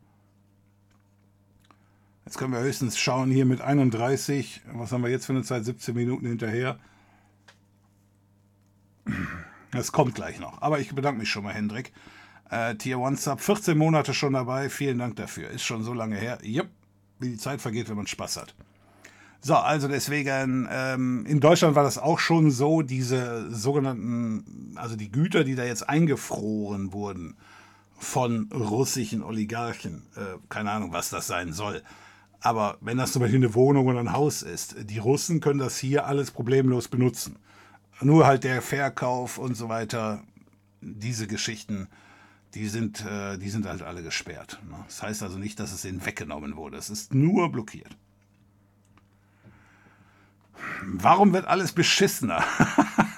Jetzt 2.25 2.39
können 2.39 2.53
wir 2.53 2.61
höchstens 2.61 2.99
schauen 2.99 3.31
hier 3.31 3.45
mit 3.45 3.61
31. 3.61 4.63
Was 4.73 4.93
haben 4.93 5.03
wir 5.03 5.11
jetzt 5.11 5.27
für 5.27 5.33
eine 5.33 5.43
Zeit? 5.43 5.65
17 5.65 5.95
Minuten 5.95 6.27
hinterher. 6.27 6.79
Es 9.73 9.93
kommt 9.93 10.15
gleich 10.15 10.41
noch. 10.41 10.63
Aber 10.63 10.81
ich 10.81 10.95
bedanke 10.95 11.21
mich 11.21 11.31
schon 11.31 11.45
mal, 11.45 11.53
Hendrik. 11.53 11.93
Äh, 12.51 12.77
Tier 12.77 12.99
1 12.99 13.25
Sub, 13.25 13.41
14 13.41 13.77
Monate 13.77 14.15
schon 14.15 14.33
dabei. 14.33 14.71
Vielen 14.71 14.99
Dank 14.99 15.17
dafür. 15.17 15.51
Ist 15.51 15.65
schon 15.65 15.83
so 15.83 15.93
lange 15.93 16.17
her. 16.17 16.39
Jupp, 16.43 16.69
wie 17.19 17.31
die 17.31 17.37
Zeit 17.37 17.61
vergeht, 17.61 17.89
wenn 17.89 17.97
man 17.97 18.07
Spaß 18.07 18.39
hat. 18.39 18.55
So, 19.41 19.57
also 19.57 19.89
deswegen, 19.89 20.67
ähm, 20.71 21.27
in 21.27 21.41
Deutschland 21.41 21.75
war 21.75 21.83
das 21.83 21.99
auch 21.99 22.19
schon 22.19 22.51
so, 22.51 22.81
diese 22.81 23.51
sogenannten, 23.55 24.73
also 24.77 24.97
die 24.97 25.13
Güter, 25.13 25.45
die 25.45 25.55
da 25.55 25.65
jetzt 25.65 25.87
eingefroren 25.87 26.95
wurden 26.95 27.37
von 27.99 28.51
russischen 28.53 29.23
Oligarchen, 29.23 30.07
äh, 30.17 30.39
keine 30.49 30.71
Ahnung, 30.71 30.93
was 30.93 31.11
das 31.11 31.27
sein 31.27 31.53
soll. 31.53 31.83
Aber 32.41 32.77
wenn 32.81 32.99
das 32.99 33.13
zum 33.13 33.23
Beispiel 33.23 33.39
eine 33.39 33.55
Wohnung 33.55 33.87
oder 33.87 34.01
ein 34.01 34.13
Haus 34.13 34.43
ist, 34.43 34.77
die 34.79 34.99
Russen 34.99 35.41
können 35.41 35.59
das 35.59 35.79
hier 35.79 36.07
alles 36.07 36.31
problemlos 36.31 36.89
benutzen. 36.89 37.39
Nur 38.01 38.27
halt 38.27 38.45
der 38.45 38.61
Verkauf 38.61 39.39
und 39.39 39.55
so 39.57 39.69
weiter, 39.69 40.23
diese 40.81 41.27
Geschichten, 41.27 41.89
die 42.55 42.69
sind, 42.69 43.05
äh, 43.05 43.39
die 43.39 43.51
sind 43.51 43.67
halt 43.67 43.83
alle 43.83 44.03
gesperrt. 44.03 44.61
Ne? 44.69 44.77
Das 44.87 45.03
heißt 45.03 45.23
also 45.23 45.39
nicht, 45.39 45.59
dass 45.59 45.73
es 45.73 45.85
ihnen 45.85 46.05
weggenommen 46.05 46.57
wurde. 46.57 46.77
Es 46.77 46.91
ist 46.91 47.15
nur 47.15 47.51
blockiert. 47.51 47.97
Warum 50.87 51.33
wird 51.33 51.47
alles 51.47 51.73
beschissener? 51.73 52.45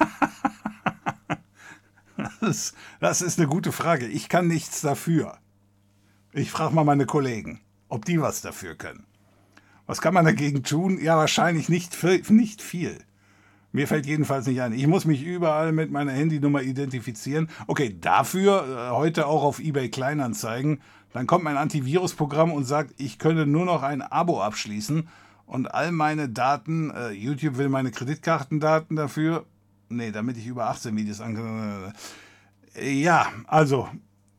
das, 2.41 2.75
das 3.01 3.23
ist 3.23 3.39
eine 3.39 3.49
gute 3.49 3.73
Frage. 3.73 4.07
Ich 4.07 4.29
kann 4.29 4.47
nichts 4.47 4.81
dafür. 4.81 5.39
Ich 6.33 6.51
frage 6.51 6.75
mal 6.75 6.85
meine 6.85 7.07
Kollegen, 7.07 7.61
ob 7.89 8.05
die 8.05 8.21
was 8.21 8.41
dafür 8.41 8.75
können. 8.75 9.07
Was 9.87 10.01
kann 10.01 10.15
man 10.15 10.25
dagegen 10.25 10.63
tun? 10.63 10.99
Ja, 11.01 11.17
wahrscheinlich 11.17 11.69
nicht, 11.69 12.03
nicht 12.31 12.61
viel. 12.61 12.99
Mir 13.73 13.87
fällt 13.87 14.07
jedenfalls 14.07 14.47
nicht 14.47 14.61
ein. 14.61 14.73
Ich 14.73 14.87
muss 14.87 15.05
mich 15.05 15.23
überall 15.23 15.73
mit 15.73 15.91
meiner 15.91 16.13
Handynummer 16.13 16.63
identifizieren. 16.63 17.49
Okay, 17.67 17.97
dafür 18.01 18.89
äh, 18.91 18.95
heute 18.95 19.27
auch 19.27 19.43
auf 19.43 19.59
eBay 19.59 19.91
Kleinanzeigen. 19.91 20.81
Dann 21.13 21.27
kommt 21.27 21.45
mein 21.45 21.57
Antivirusprogramm 21.57 22.53
und 22.53 22.65
sagt, 22.65 22.95
ich 22.99 23.19
könne 23.19 23.47
nur 23.47 23.65
noch 23.65 23.83
ein 23.83 24.03
Abo 24.03 24.43
abschließen 24.43 25.09
und 25.47 25.73
all 25.73 25.93
meine 25.93 26.29
Daten, 26.29 26.91
äh, 26.91 27.11
YouTube 27.11 27.57
will 27.57 27.69
meine 27.69 27.91
Kreditkartendaten 27.91 28.97
dafür. 28.97 29.47
Nee, 29.89 30.11
damit 30.11 30.37
ich 30.37 30.47
über 30.47 30.67
18 30.67 30.97
Videos 30.97 31.21
an. 31.21 31.93
Ja, 32.81 33.33
also, 33.47 33.89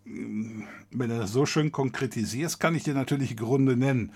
wenn 0.05 1.09
du 1.09 1.17
das 1.17 1.31
so 1.31 1.45
schön 1.45 1.71
konkretisierst, 1.71 2.59
kann 2.59 2.75
ich 2.75 2.83
dir 2.83 2.93
natürlich 2.93 3.37
Gründe 3.37 3.75
nennen. 3.75 4.11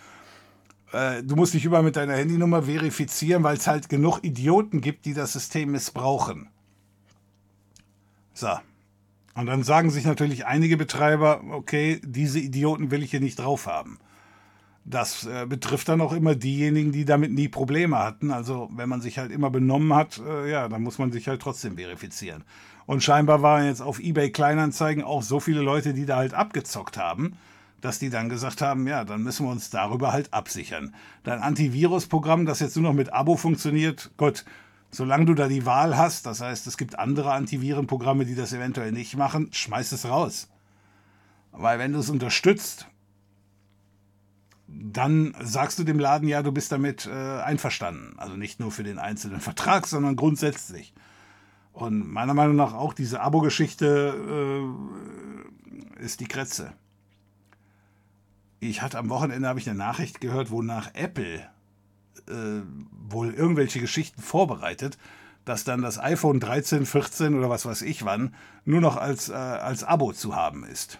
Äh, 0.92 1.24
du 1.24 1.36
musst 1.36 1.54
dich 1.54 1.66
überall 1.66 1.84
mit 1.84 1.96
deiner 1.96 2.16
Handynummer 2.16 2.64
verifizieren, 2.64 3.44
weil 3.44 3.58
es 3.58 3.68
halt 3.68 3.90
genug 3.90 4.20
Idioten 4.24 4.82
gibt, 4.82 5.06
die 5.06 5.14
das 5.14 5.34
System 5.34 5.72
missbrauchen. 5.72 6.50
So. 8.34 8.50
Und 9.34 9.46
dann 9.46 9.64
sagen 9.64 9.90
sich 9.90 10.06
natürlich 10.06 10.46
einige 10.46 10.76
Betreiber, 10.76 11.42
okay, 11.52 12.02
diese 12.04 12.40
Idioten 12.40 12.92
will 12.92 13.02
ich 13.04 13.12
hier 13.12 13.22
nicht 13.22 13.40
drauf 13.40 13.68
haben. 13.68 13.98
Das 14.84 15.26
äh, 15.26 15.46
betrifft 15.46 15.90
dann 15.90 16.02
auch 16.02 16.12
immer 16.12 16.36
diejenigen, 16.36 16.92
die 16.92 17.06
damit 17.06 17.32
nie 17.32 17.48
Probleme 17.48 18.00
hatten. 18.00 18.32
Also 18.32 18.70
wenn 18.76 18.90
man 18.90 19.02
sich 19.02 19.20
halt 19.20 19.32
immer 19.32 19.50
benommen 19.50 19.94
hat, 19.94 20.20
äh, 20.20 20.50
ja, 20.50 20.68
dann 20.68 20.82
muss 20.82 20.98
man 20.98 21.12
sich 21.12 21.28
halt 21.28 21.42
trotzdem 21.42 21.78
verifizieren. 21.78 22.44
Und 22.88 23.04
scheinbar 23.04 23.42
waren 23.42 23.66
jetzt 23.66 23.82
auf 23.82 24.00
eBay 24.00 24.32
Kleinanzeigen 24.32 25.04
auch 25.04 25.22
so 25.22 25.40
viele 25.40 25.62
Leute, 25.62 25.94
die 25.94 26.06
da 26.06 26.18
halt 26.18 26.34
abgezockt 26.34 26.98
haben, 26.98 27.38
dass 27.80 28.00
die 28.00 28.10
dann 28.10 28.30
gesagt 28.30 28.62
haben, 28.62 28.88
ja, 28.88 29.06
dann 29.06 29.24
müssen 29.24 29.46
wir 29.46 29.52
uns 29.52 29.70
darüber 29.70 30.14
halt 30.14 30.34
absichern. 30.34 30.94
Dein 31.24 31.40
Antivirusprogramm, 31.40 32.46
das 32.46 32.60
jetzt 32.60 32.76
nur 32.76 32.84
noch 32.84 32.94
mit 32.94 33.14
Abo 33.14 33.38
funktioniert, 33.38 34.12
Gott, 34.18 34.46
solange 34.90 35.26
du 35.26 35.36
da 35.36 35.48
die 35.48 35.66
Wahl 35.66 35.98
hast, 35.98 36.26
das 36.26 36.42
heißt, 36.42 36.68
es 36.68 36.78
gibt 36.78 37.00
andere 37.00 37.34
Antivirenprogramme, 37.34 38.26
die 38.26 38.36
das 38.36 38.54
eventuell 38.54 38.92
nicht 38.92 39.16
machen, 39.16 39.50
schmeiß 39.52 39.92
es 39.92 40.08
raus. 40.08 40.50
Weil 41.52 41.80
wenn 41.80 41.94
du 41.94 42.00
es 42.00 42.10
unterstützt, 42.10 42.88
dann 44.74 45.36
sagst 45.42 45.80
du 45.80 45.84
dem 45.84 46.00
Laden 46.00 46.28
ja, 46.28 46.42
du 46.44 46.52
bist 46.52 46.72
damit 46.72 47.08
äh, 47.08 47.42
einverstanden. 47.42 48.14
Also 48.18 48.36
nicht 48.36 48.60
nur 48.60 48.72
für 48.72 48.84
den 48.84 49.00
einzelnen 49.00 49.42
Vertrag, 49.42 49.88
sondern 49.88 50.16
grundsätzlich. 50.16 50.94
Und 51.74 52.12
meiner 52.12 52.34
Meinung 52.34 52.56
nach 52.56 52.74
auch 52.74 52.94
diese 52.94 53.22
Abo-Geschichte 53.22 54.64
äh, 56.00 56.04
ist 56.04 56.20
die 56.20 56.28
Kretze. 56.28 56.74
Ich 58.60 58.82
hatte 58.82 59.00
am 59.00 59.10
Wochenende 59.10 59.48
habe 59.48 59.60
ich 59.60 59.70
eine 59.70 59.78
Nachricht 59.78 60.22
gehört, 60.22 60.52
wonach 60.52 60.94
Apple 60.94 61.40
äh, 62.28 62.62
wohl 63.10 63.34
irgendwelche 63.34 63.80
Geschichten 63.80 64.22
vorbereitet, 64.22 64.98
dass 65.46 65.64
dann 65.64 65.82
das 65.82 65.98
iPhone 65.98 66.40
13, 66.40 66.86
14 66.86 67.36
oder 67.36 67.50
was 67.50 67.66
weiß 67.66 67.82
ich 67.82 68.06
wann 68.06 68.36
nur 68.66 68.82
noch 68.82 68.98
als, 68.98 69.30
äh, 69.30 69.34
als 69.34 69.84
Abo 69.84 70.14
zu 70.14 70.36
haben 70.36 70.64
ist. 70.64 71.00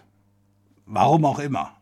Warum 0.86 1.24
auch 1.24 1.38
immer. 1.38 1.76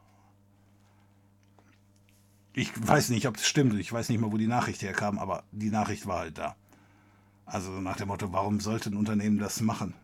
Ich 2.60 2.72
weiß 2.76 3.08
nicht, 3.08 3.26
ob 3.26 3.38
das 3.38 3.46
stimmt. 3.46 3.72
Ich 3.80 3.90
weiß 3.90 4.10
nicht 4.10 4.20
mal, 4.20 4.32
wo 4.32 4.36
die 4.36 4.46
Nachricht 4.46 4.82
herkam, 4.82 5.18
aber 5.18 5.44
die 5.50 5.70
Nachricht 5.70 6.06
war 6.06 6.18
halt 6.18 6.36
da. 6.36 6.56
Also 7.46 7.70
nach 7.70 7.96
dem 7.96 8.08
Motto, 8.08 8.34
warum 8.34 8.60
sollte 8.60 8.90
ein 8.90 8.98
Unternehmen 8.98 9.38
das 9.38 9.62
machen? 9.62 9.94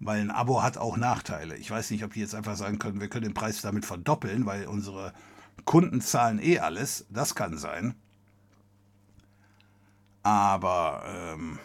Weil 0.00 0.20
ein 0.20 0.32
Abo 0.32 0.64
hat 0.64 0.78
auch 0.78 0.96
Nachteile. 0.96 1.56
Ich 1.58 1.70
weiß 1.70 1.92
nicht, 1.92 2.02
ob 2.02 2.12
die 2.12 2.18
jetzt 2.18 2.34
einfach 2.34 2.56
sagen 2.56 2.80
können, 2.80 3.00
wir 3.00 3.06
können 3.06 3.22
den 3.22 3.34
Preis 3.34 3.60
damit 3.60 3.86
verdoppeln, 3.86 4.46
weil 4.46 4.66
unsere 4.66 5.12
Kunden 5.64 6.00
zahlen 6.00 6.40
eh 6.42 6.58
alles. 6.58 7.06
Das 7.08 7.36
kann 7.36 7.56
sein. 7.56 7.94
Aber, 10.24 11.04
ähm, 11.06 11.60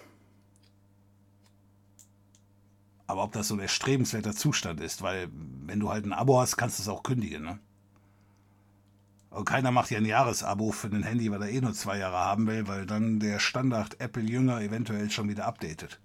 aber 3.07 3.23
ob 3.23 3.31
das 3.31 3.47
so 3.47 3.55
ein 3.55 3.59
erstrebenswerter 3.59 4.35
Zustand 4.35 4.79
ist, 4.81 5.01
weil 5.01 5.29
wenn 5.65 5.79
du 5.79 5.89
halt 5.89 6.05
ein 6.05 6.13
Abo 6.13 6.39
hast, 6.39 6.57
kannst 6.57 6.77
du 6.77 6.83
es 6.83 6.89
auch 6.89 7.01
kündigen. 7.01 7.41
Ne? 7.41 7.59
Und 9.32 9.45
keiner 9.45 9.71
macht 9.71 9.89
ja 9.91 9.97
ein 9.97 10.05
Jahresabo 10.05 10.71
für 10.71 10.88
ein 10.88 11.03
Handy, 11.03 11.32
weil 11.32 11.41
er 11.41 11.49
eh 11.49 11.61
nur 11.61 11.73
zwei 11.73 11.97
Jahre 11.97 12.17
haben 12.17 12.47
will, 12.47 12.67
weil 12.67 12.86
dann 12.86 13.19
der 13.19 13.39
Standard 13.39 13.99
Apple-Jünger 14.01 14.61
eventuell 14.61 15.09
schon 15.09 15.29
wieder 15.29 15.45
updatet. 15.45 16.01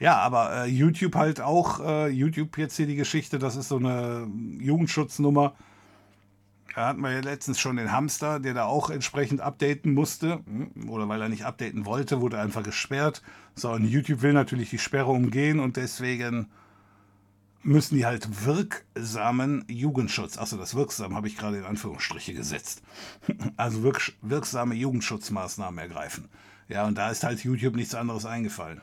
Ja, 0.00 0.16
aber 0.16 0.64
äh, 0.64 0.66
YouTube 0.66 1.14
halt 1.14 1.40
auch, 1.40 1.78
äh, 1.80 2.08
YouTube 2.08 2.58
jetzt 2.58 2.76
hier 2.76 2.86
die 2.86 2.96
Geschichte, 2.96 3.38
das 3.38 3.54
ist 3.54 3.68
so 3.68 3.76
eine 3.76 4.26
Jugendschutznummer. 4.58 5.54
Da 6.74 6.88
hatten 6.88 7.00
wir 7.00 7.12
ja 7.12 7.20
letztens 7.20 7.60
schon 7.60 7.76
den 7.76 7.92
Hamster, 7.92 8.40
der 8.40 8.54
da 8.54 8.64
auch 8.64 8.90
entsprechend 8.90 9.40
updaten 9.40 9.94
musste. 9.94 10.40
Hm, 10.46 10.88
oder 10.88 11.08
weil 11.08 11.22
er 11.22 11.28
nicht 11.28 11.44
updaten 11.44 11.84
wollte, 11.84 12.20
wurde 12.20 12.40
einfach 12.40 12.64
gesperrt. 12.64 13.22
So, 13.54 13.70
und 13.70 13.84
YouTube 13.84 14.22
will 14.22 14.32
natürlich 14.32 14.70
die 14.70 14.78
Sperre 14.78 15.10
umgehen 15.10 15.60
und 15.60 15.76
deswegen 15.76 16.50
müssen 17.62 17.96
die 17.96 18.06
halt 18.06 18.46
wirksamen 18.46 19.64
Jugendschutz, 19.68 20.38
achso, 20.38 20.56
das 20.56 20.74
wirksam 20.74 21.14
habe 21.14 21.28
ich 21.28 21.36
gerade 21.36 21.58
in 21.58 21.64
Anführungsstriche 21.64 22.34
gesetzt, 22.34 22.82
also 23.56 23.82
wirk 23.82 24.12
wirksame 24.22 24.74
Jugendschutzmaßnahmen 24.74 25.78
ergreifen. 25.78 26.28
Ja, 26.68 26.86
und 26.86 26.96
da 26.96 27.10
ist 27.10 27.24
halt 27.24 27.42
YouTube 27.42 27.74
nichts 27.74 27.94
anderes 27.94 28.26
eingefallen. 28.26 28.80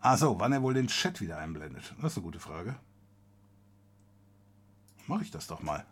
Achso, 0.00 0.38
wann 0.38 0.52
er 0.52 0.62
wohl 0.62 0.74
den 0.74 0.86
Chat 0.86 1.20
wieder 1.20 1.38
einblendet? 1.38 1.94
Das 2.00 2.12
ist 2.12 2.18
eine 2.18 2.24
gute 2.24 2.40
Frage. 2.40 2.76
Mache 5.06 5.24
ich 5.24 5.30
das 5.30 5.46
doch 5.46 5.62
mal. 5.62 5.84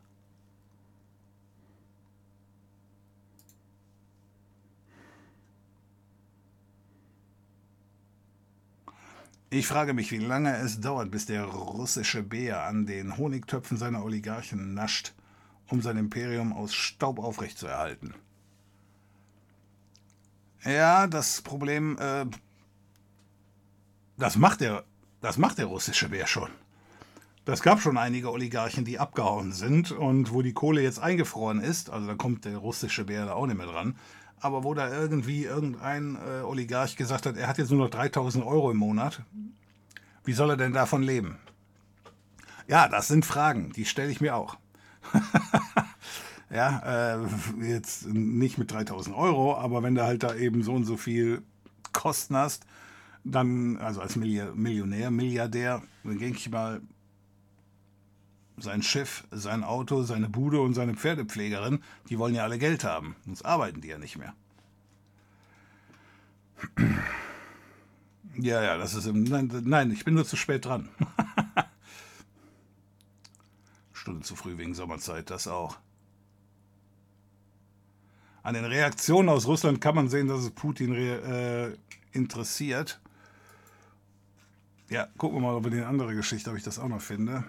Ich 9.51 9.66
frage 9.66 9.94
mich, 9.94 10.11
wie 10.11 10.18
lange 10.18 10.57
es 10.57 10.80
dauert, 10.80 11.11
bis 11.11 11.26
der 11.26 11.44
russische 11.44 12.22
Bär 12.22 12.64
an 12.64 12.84
den 12.86 13.16
Honigtöpfen 13.16 13.78
seiner 13.78 14.05
Oligarchen 14.05 14.74
nascht, 14.74 15.14
um 15.68 15.80
sein 15.80 15.96
Imperium 15.96 16.53
aus 16.53 16.74
Staub 16.74 17.18
aufrechtzuerhalten. 17.18 18.14
Ja, 20.64 21.07
das 21.07 21.40
Problem 21.40 21.96
äh, 21.99 22.26
das 24.18 24.36
macht 24.36 24.61
der, 24.61 24.84
das 25.20 25.38
macht 25.38 25.59
der 25.59 25.66
russische 25.66 26.09
Bär 26.09 26.26
schon. 26.26 26.51
Das 27.44 27.62
gab 27.62 27.80
schon 27.80 27.96
einige 27.96 28.30
Oligarchen, 28.30 28.84
die 28.84 28.99
abgehauen 28.99 29.53
sind 29.53 29.92
und 29.92 30.32
wo 30.32 30.42
die 30.42 30.53
Kohle 30.53 30.82
jetzt 30.82 30.99
eingefroren 30.99 31.61
ist, 31.61 31.88
also 31.88 32.09
da 32.09 32.14
kommt 32.14 32.44
der 32.44 32.59
russische 32.59 33.05
Bär 33.05 33.26
da 33.26 33.32
auch 33.34 33.46
nicht 33.46 33.57
mehr 33.57 33.68
dran, 33.68 33.96
aber 34.41 34.64
wo 34.64 34.74
da 34.74 34.91
irgendwie 34.91 35.45
irgendein 35.45 36.16
äh, 36.16 36.43
Oligarch 36.43 36.97
gesagt 36.97 37.26
hat, 37.26 37.36
er 37.36 37.49
hat 37.49 37.59
jetzt 37.59 37.70
nur 37.70 37.80
noch 37.84 37.91
3000 37.91 38.45
Euro 38.45 38.70
im 38.70 38.76
Monat, 38.76 39.22
wie 40.24 40.32
soll 40.32 40.51
er 40.51 40.57
denn 40.57 40.72
davon 40.72 41.03
leben? 41.03 41.39
Ja, 42.66 42.89
das 42.89 43.09
sind 43.09 43.24
Fragen, 43.24 43.72
die 43.72 43.84
stelle 43.84 44.11
ich 44.11 44.20
mir 44.20 44.36
auch. 44.36 44.59
ja, 46.51 47.16
äh, 47.16 47.26
jetzt 47.62 48.07
nicht 48.07 48.59
mit 48.59 48.70
3000 48.70 49.16
Euro, 49.16 49.57
aber 49.57 49.82
wenn 49.82 49.95
du 49.95 50.05
halt 50.05 50.22
da 50.22 50.34
eben 50.34 50.62
so 50.62 50.74
und 50.74 50.84
so 50.84 50.97
viel 50.97 51.43
Kosten 51.93 52.36
hast, 52.36 52.66
dann, 53.24 53.78
also 53.78 54.01
als 54.01 54.16
Millionär, 54.16 55.11
Milliardär, 55.11 55.82
dann 56.05 56.18
denke 56.18 56.39
ich 56.39 56.51
mal, 56.51 56.80
sein 58.61 58.82
Chef, 58.82 59.24
sein 59.30 59.64
Auto, 59.64 60.02
seine 60.02 60.28
Bude 60.28 60.61
und 60.61 60.74
seine 60.74 60.94
Pferdepflegerin, 60.94 61.82
die 62.09 62.18
wollen 62.18 62.34
ja 62.34 62.44
alle 62.44 62.59
Geld 62.59 62.84
haben, 62.84 63.16
sonst 63.24 63.44
arbeiten 63.44 63.80
die 63.80 63.88
ja 63.88 63.98
nicht 63.98 64.18
mehr. 64.18 64.34
Ja, 68.36 68.62
ja, 68.62 68.76
das 68.76 68.94
ist 68.94 69.06
im. 69.06 69.24
Nein, 69.24 69.50
nein 69.64 69.90
ich 69.90 70.04
bin 70.04 70.14
nur 70.14 70.24
zu 70.24 70.36
spät 70.36 70.64
dran. 70.64 70.88
Stunde 73.92 74.22
zu 74.22 74.36
früh 74.36 74.56
wegen 74.59 74.74
Sommerzeit, 74.74 75.30
das 75.30 75.48
auch. 75.48 75.78
An 78.42 78.54
den 78.54 78.64
Reaktionen 78.64 79.28
aus 79.28 79.46
Russland 79.46 79.80
kann 79.80 79.94
man 79.94 80.09
sehen, 80.09 80.28
dass 80.28 80.40
es 80.40 80.50
Putin 80.50 80.94
äh, 80.94 81.72
interessiert. 82.12 83.00
Ja, 84.88 85.09
gucken 85.18 85.38
wir 85.38 85.42
mal, 85.42 85.54
ob 85.54 85.64
wir 85.64 85.70
die 85.70 85.82
andere 85.82 86.14
Geschichte, 86.14 86.50
ob 86.50 86.56
ich 86.56 86.62
das 86.62 86.78
auch 86.78 86.88
noch 86.88 87.02
finde. 87.02 87.44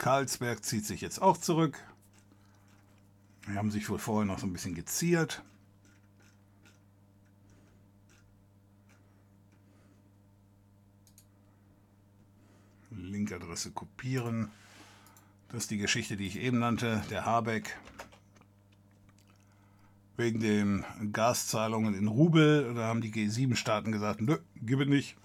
Karlsberg 0.00 0.64
zieht 0.64 0.86
sich 0.86 1.02
jetzt 1.02 1.20
auch 1.20 1.36
zurück. 1.36 1.78
Die 3.46 3.52
haben 3.52 3.70
sich 3.70 3.90
wohl 3.90 3.98
vorher 3.98 4.24
noch 4.24 4.38
so 4.38 4.46
ein 4.46 4.52
bisschen 4.54 4.74
geziert. 4.74 5.42
Linkadresse 12.90 13.72
kopieren. 13.72 14.50
Das 15.50 15.64
ist 15.64 15.70
die 15.70 15.76
Geschichte, 15.76 16.16
die 16.16 16.28
ich 16.28 16.38
eben 16.38 16.60
nannte, 16.60 17.02
der 17.10 17.26
Habeck. 17.26 17.78
Wegen 20.16 20.40
den 20.40 20.82
Gaszahlungen 21.12 21.92
in 21.92 22.08
Rubel. 22.08 22.72
Da 22.72 22.86
haben 22.86 23.02
die 23.02 23.12
G7-Staaten 23.12 23.92
gesagt, 23.92 24.22
nö, 24.22 24.38
gib 24.62 24.80
es 24.80 24.88
nicht. 24.88 25.16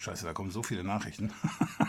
Scheiße, 0.00 0.24
da 0.24 0.32
kommen 0.32 0.50
so 0.50 0.62
viele 0.62 0.82
Nachrichten. 0.82 1.30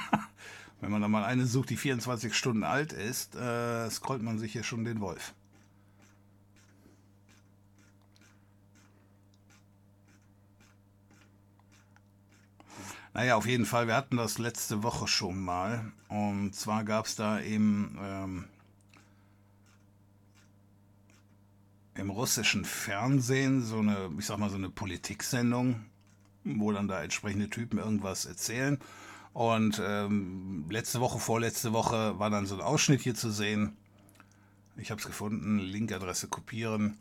Wenn 0.81 0.91
man 0.91 1.01
da 1.01 1.07
mal 1.07 1.23
eine 1.23 1.45
sucht, 1.45 1.69
die 1.69 1.77
24 1.77 2.35
Stunden 2.35 2.63
alt 2.63 2.91
ist, 2.91 3.35
äh, 3.35 3.89
scrollt 3.89 4.21
man 4.21 4.37
sich 4.37 4.51
hier 4.51 4.63
schon 4.63 4.83
den 4.83 4.99
Wolf. 4.99 5.33
Naja, 13.13 13.35
auf 13.35 13.45
jeden 13.45 13.65
Fall, 13.65 13.87
wir 13.87 13.95
hatten 13.95 14.17
das 14.17 14.37
letzte 14.37 14.83
Woche 14.83 15.07
schon 15.07 15.39
mal. 15.41 15.91
Und 16.07 16.55
zwar 16.55 16.85
gab 16.85 17.05
es 17.05 17.15
da 17.15 17.39
im, 17.39 17.99
ähm, 18.01 18.45
im 21.95 22.09
russischen 22.09 22.63
Fernsehen 22.63 23.63
so 23.63 23.79
eine, 23.79 24.09
ich 24.17 24.25
sag 24.25 24.37
mal, 24.37 24.49
so 24.49 24.55
eine 24.55 24.69
Politiksendung, 24.69 25.81
wo 26.45 26.71
dann 26.71 26.87
da 26.87 27.03
entsprechende 27.03 27.49
Typen 27.49 27.79
irgendwas 27.79 28.25
erzählen. 28.25 28.79
Und 29.33 29.81
ähm, 29.83 30.65
letzte 30.69 31.01
Woche, 31.01 31.19
vorletzte 31.19 31.73
Woche 31.73 32.17
war 32.17 32.29
dann 32.29 32.45
so 32.45 32.55
ein 32.55 32.61
Ausschnitt 32.61 33.01
hier 33.01 33.15
zu 33.15 33.29
sehen. 33.29 33.75
Ich 34.77 34.89
habe 34.89 34.99
es 34.99 35.07
gefunden, 35.07 35.59
Linkadresse 35.59 36.27
kopieren. 36.27 36.97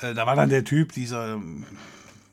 Äh, 0.00 0.12
da 0.12 0.26
war 0.26 0.36
dann 0.36 0.50
der 0.50 0.64
Typ, 0.64 0.92
dieser 0.92 1.40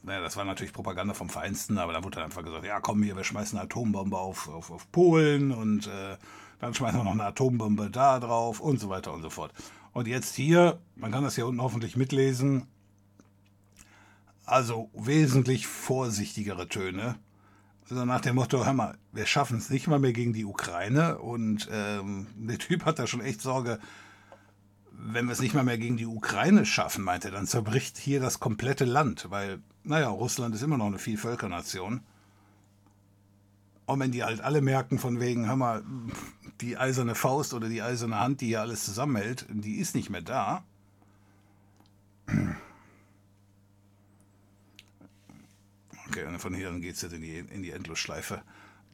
naja, 0.08 0.22
das 0.22 0.38
war 0.38 0.45
natürlich 0.45 0.72
Propaganda 0.72 1.14
vom 1.14 1.28
Feinsten, 1.28 1.78
aber 1.78 1.91
da 1.91 2.01
wurde 2.01 2.16
dann 2.16 2.26
einfach 2.26 2.43
gesagt, 2.43 2.66
ja 2.66 2.80
komm 2.80 3.03
hier, 3.03 3.18
wir 3.18 3.26
schmeißen 3.26 3.60
eine 3.60 3.66
Atombombe 3.66 4.18
auf, 4.18 4.47
auf, 4.47 4.72
auf 4.72 4.89
Polen 4.89 5.51
und 5.51 5.88
äh, 5.88 6.16
dann 6.60 6.74
schmeißen 6.74 6.97
wir 6.97 7.03
noch 7.03 7.12
eine 7.12 7.26
Atombombe 7.26 7.89
da 7.89 8.18
drauf 8.20 8.62
und 8.62 8.80
so 8.80 8.88
weiter 8.88 9.14
und 9.14 9.22
so 9.22 9.30
fort. 9.30 9.53
Und 9.91 10.08
jetzt 10.08 10.34
hier, 10.34 10.80
man 10.95 11.12
kann 11.12 11.26
das 11.26 11.36
hier 11.36 11.45
unten 11.45 11.62
hoffentlich 11.62 11.97
mitlesen, 11.97 12.68
also 14.45 14.89
wesentlich 14.93 15.68
vorsichtigere 15.68 16.70
Töne. 16.70 17.16
Also 17.89 18.05
nach 18.05 18.22
dem 18.22 18.36
Motto, 18.36 18.66
hör 18.66 18.74
mal, 18.74 18.97
wir 19.12 19.26
schaffen 19.26 19.58
es 19.58 19.70
nicht 19.70 19.88
mal 19.88 19.99
mehr 19.99 20.14
gegen 20.14 20.32
die 20.32 20.45
Ukraine 20.45 21.18
und 21.20 21.68
ähm, 21.70 22.28
der 22.36 22.60
Typ 22.60 22.86
hat 22.86 22.97
da 22.97 23.08
schon 23.08 23.22
echt 23.22 23.41
Sorge, 23.41 23.78
wenn 25.00 25.26
wir 25.26 25.34
es 25.34 25.39
nicht 25.39 25.54
mal 25.54 25.64
mehr 25.64 25.78
gegen 25.78 25.98
die 25.98 26.08
Ukraine 26.08 26.66
schaffen, 26.66 27.04
meint 27.04 27.24
er, 27.26 27.32
dann 27.32 27.48
zerbricht 27.48 27.98
hier 27.98 28.20
das 28.20 28.39
komplette 28.39 28.86
Land, 28.86 29.30
weil, 29.30 29.60
naja, 29.84 30.10
Russland 30.10 30.56
ist 30.56 30.64
immer 30.64 30.78
noch 30.78 30.88
eine 30.88 31.00
Vielvölkernation. 31.00 32.02
Und 33.86 34.00
wenn 34.00 34.12
die 34.12 34.24
halt 34.24 34.41
alle 34.41 34.62
merken, 34.62 35.00
von 35.00 35.20
wegen, 35.20 35.48
hör 35.48 35.56
mal, 35.56 35.84
die 36.60 36.78
eiserne 36.78 37.16
Faust 37.16 37.54
oder 37.54 37.70
die 37.70 37.82
eiserne 37.82 38.20
Hand, 38.20 38.41
die 38.41 38.48
hier 38.48 38.62
alles 38.62 38.84
zusammenhält, 38.84 39.45
die 39.50 39.76
ist 39.76 39.95
nicht 39.95 40.10
mehr 40.10 40.22
da. 40.22 40.66
Okay, 46.08 46.26
und 46.26 46.39
von 46.39 46.54
hier 46.54 46.70
dann 46.70 46.82
geht 46.82 46.95
es 46.95 47.02
jetzt 47.02 47.14
in 47.14 47.22
die, 47.22 47.38
in 47.38 47.62
die 47.62 47.72
Endlosschleife. 47.72 48.41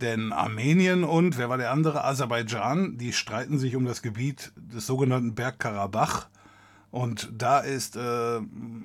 Denn 0.04 0.34
Armenien 0.34 1.06
und, 1.06 1.38
wer 1.38 1.48
war 1.48 1.58
der 1.58 1.72
andere? 1.72 2.04
Aserbaidschan, 2.04 2.98
die 2.98 3.14
streiten 3.14 3.58
sich 3.58 3.78
um 3.78 3.86
das 3.86 4.02
Gebiet 4.02 4.52
des 4.58 4.86
sogenannten 4.86 5.34
Bergkarabach. 5.34 6.28
Und 6.92 7.32
da 7.38 7.60
ist 7.60 7.96
äh, 7.96 8.42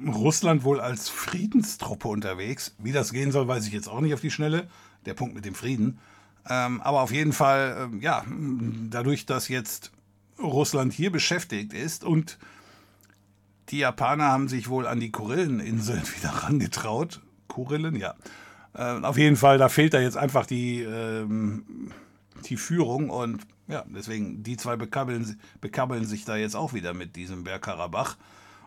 Russland 0.06 0.62
wohl 0.62 0.78
als 0.78 1.08
Friedenstruppe 1.08 2.06
unterwegs. 2.06 2.76
Wie 2.78 2.92
das 2.92 3.12
gehen 3.12 3.32
soll, 3.32 3.48
weiß 3.48 3.66
ich 3.66 3.72
jetzt 3.72 3.88
auch 3.88 4.00
nicht 4.00 4.14
auf 4.14 4.20
die 4.20 4.30
Schnelle. 4.30 4.68
Der 5.06 5.14
Punkt 5.14 5.34
mit 5.34 5.44
dem 5.44 5.56
Frieden. 5.56 5.98
Ähm, 6.48 6.80
aber 6.82 7.00
auf 7.00 7.10
jeden 7.10 7.32
Fall, 7.32 7.90
äh, 7.92 7.96
ja, 7.98 8.24
dadurch, 8.88 9.26
dass 9.26 9.48
jetzt 9.48 9.90
Russland 10.40 10.92
hier 10.92 11.10
beschäftigt 11.10 11.72
ist 11.72 12.04
und 12.04 12.38
die 13.70 13.78
Japaner 13.78 14.26
haben 14.26 14.46
sich 14.46 14.68
wohl 14.68 14.86
an 14.86 15.00
die 15.00 15.10
Kurilleninseln 15.10 16.02
wieder 16.16 16.30
rangetraut. 16.30 17.22
Kurillen, 17.48 17.96
ja. 17.96 18.14
Äh, 18.74 19.00
auf 19.02 19.18
jeden 19.18 19.36
Fall, 19.36 19.58
da 19.58 19.68
fehlt 19.68 19.94
da 19.94 20.00
jetzt 20.00 20.16
einfach 20.16 20.46
die, 20.46 20.82
ähm, 20.82 21.92
die 22.44 22.56
Führung 22.56 23.10
und 23.10 23.46
ja, 23.66 23.84
deswegen, 23.86 24.42
die 24.42 24.56
zwei 24.56 24.76
bekabbeln, 24.76 25.38
bekabbeln 25.60 26.06
sich 26.06 26.24
da 26.24 26.36
jetzt 26.36 26.56
auch 26.56 26.72
wieder 26.72 26.94
mit 26.94 27.16
diesem 27.16 27.44
Bergkarabach. 27.44 28.16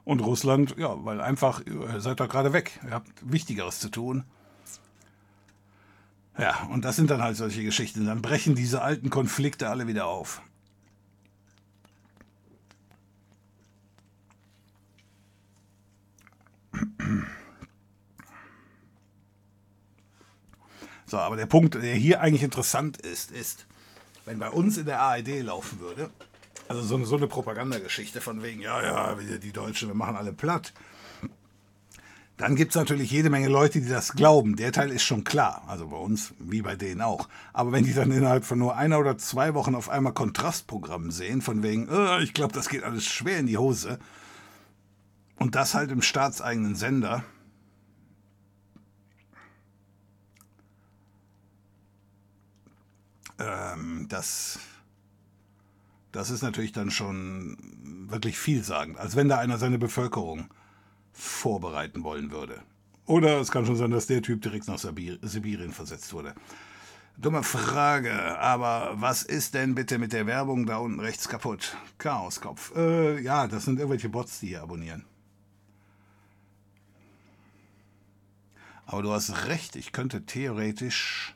Und 0.04 0.20
Russland, 0.20 0.76
ja, 0.78 0.96
weil 1.06 1.22
einfach, 1.22 1.62
ihr 1.66 2.02
seid 2.02 2.20
doch 2.20 2.30
gerade 2.30 2.54
weg. 2.54 2.80
Ihr 2.86 2.92
habt 2.92 3.10
Wichtigeres 3.22 3.80
zu 3.80 3.90
tun. 3.90 4.24
Ja, 6.38 6.68
und 6.72 6.86
das 6.86 6.96
sind 6.96 7.10
dann 7.12 7.22
halt 7.22 7.38
solche 7.38 7.64
Geschichten. 7.64 8.06
Dann 8.06 8.22
brechen 8.22 8.56
diese 8.56 8.82
alten 8.82 9.10
Konflikte 9.10 9.70
alle 9.70 9.88
wieder 9.88 10.08
auf. 10.08 10.42
So, 21.12 21.18
aber 21.18 21.36
der 21.36 21.46
Punkt, 21.46 21.76
der 21.76 21.94
hier 21.94 22.22
eigentlich 22.22 22.42
interessant 22.42 22.96
ist, 22.96 23.32
ist, 23.32 23.66
wenn 24.24 24.40
bei 24.40 24.50
uns 24.50 24.78
in 24.78 24.86
der 24.86 25.02
ARD 25.02 25.42
laufen 25.44 25.82
würde, 25.82 26.10
also 26.70 26.82
so 26.84 26.96
eine, 26.96 27.06
so 27.06 27.18
eine 27.18 27.28
Propagandageschichte 27.28 28.22
von 28.22 28.42
wegen, 28.44 28.62
ja, 28.62 28.82
ja, 28.82 29.16
die 29.16 29.52
Deutschen, 29.52 29.90
wir 29.90 29.96
machen 29.96 30.16
alle 30.16 30.32
platt. 30.32 30.72
Dann 32.38 32.56
gibt 32.56 32.72
es 32.72 32.76
natürlich 32.78 33.12
jede 33.12 33.30
Menge 33.30 33.50
Leute, 33.50 33.82
die 33.82 33.90
das 33.90 34.14
glauben. 34.14 34.56
Der 34.56 34.72
Teil 34.72 34.90
ist 34.90 35.04
schon 35.04 35.26
klar. 35.26 35.64
Also 35.68 35.90
bei 35.90 35.98
uns, 35.98 36.34
wie 36.40 36.62
bei 36.62 36.78
denen 36.78 37.02
auch. 37.02 37.28
Aber 37.52 37.74
wenn 37.74 37.84
die 37.84 37.94
dann 37.94 38.10
innerhalb 38.10 38.46
von 38.46 38.58
nur 38.58 38.78
einer 38.78 38.98
oder 38.98 39.18
zwei 39.18 39.54
Wochen 39.54 39.76
auf 39.76 39.90
einmal 39.90 40.14
Kontrastprogramm 40.14 41.12
sehen, 41.12 41.42
von 41.42 41.62
wegen, 41.62 41.90
oh, 41.90 42.20
ich 42.20 42.34
glaube, 42.34 42.54
das 42.54 42.70
geht 42.70 42.84
alles 42.84 43.04
schwer 43.04 43.38
in 43.38 43.48
die 43.48 43.58
Hose. 43.58 44.00
Und 45.36 45.56
das 45.56 45.74
halt 45.74 45.92
im 45.92 46.02
staatseigenen 46.02 46.76
Sender, 46.76 47.26
ähm, 53.42 54.08
das, 54.10 54.60
das 56.12 56.30
ist 56.30 56.42
natürlich 56.42 56.72
dann 56.72 56.92
schon 56.92 57.58
wirklich 58.10 58.38
vielsagend, 58.38 58.98
als 58.98 59.16
wenn 59.16 59.30
da 59.30 59.38
einer 59.38 59.58
seine 59.58 59.78
Bevölkerung 59.78 60.50
vorbereiten 61.14 62.04
wollen 62.04 62.32
würde. 62.32 62.62
Oder 63.06 63.40
es 63.40 63.52
kann 63.52 63.66
schon 63.66 63.76
sein, 63.76 63.92
dass 63.92 64.08
der 64.08 64.22
Typ 64.22 64.42
direkt 64.42 64.68
nach 64.68 64.78
Sibirien 64.78 65.74
versetzt 65.74 66.14
wurde. 66.14 66.34
Dumme 67.18 67.44
Frage, 67.44 68.40
aber 68.40 68.94
was 68.96 69.24
ist 69.24 69.54
denn 69.54 69.76
bitte 69.76 70.00
mit 70.00 70.14
der 70.14 70.26
Werbung 70.26 70.66
da 70.66 70.78
unten 70.78 71.00
rechts 71.00 71.28
kaputt? 71.28 71.76
Chaoskopf. 71.98 72.76
Äh, 72.76 73.20
ja, 73.22 73.48
das 73.48 73.66
sind 73.66 73.80
irgendwelche 73.80 74.10
Bots, 74.10 74.40
die 74.40 74.48
hier 74.48 74.62
abonnieren. 74.62 75.06
Aber 78.86 79.04
du 79.04 79.12
hast 79.12 79.48
recht, 79.48 79.76
ich 79.76 79.92
könnte 79.92 80.26
theoretisch. 80.26 81.36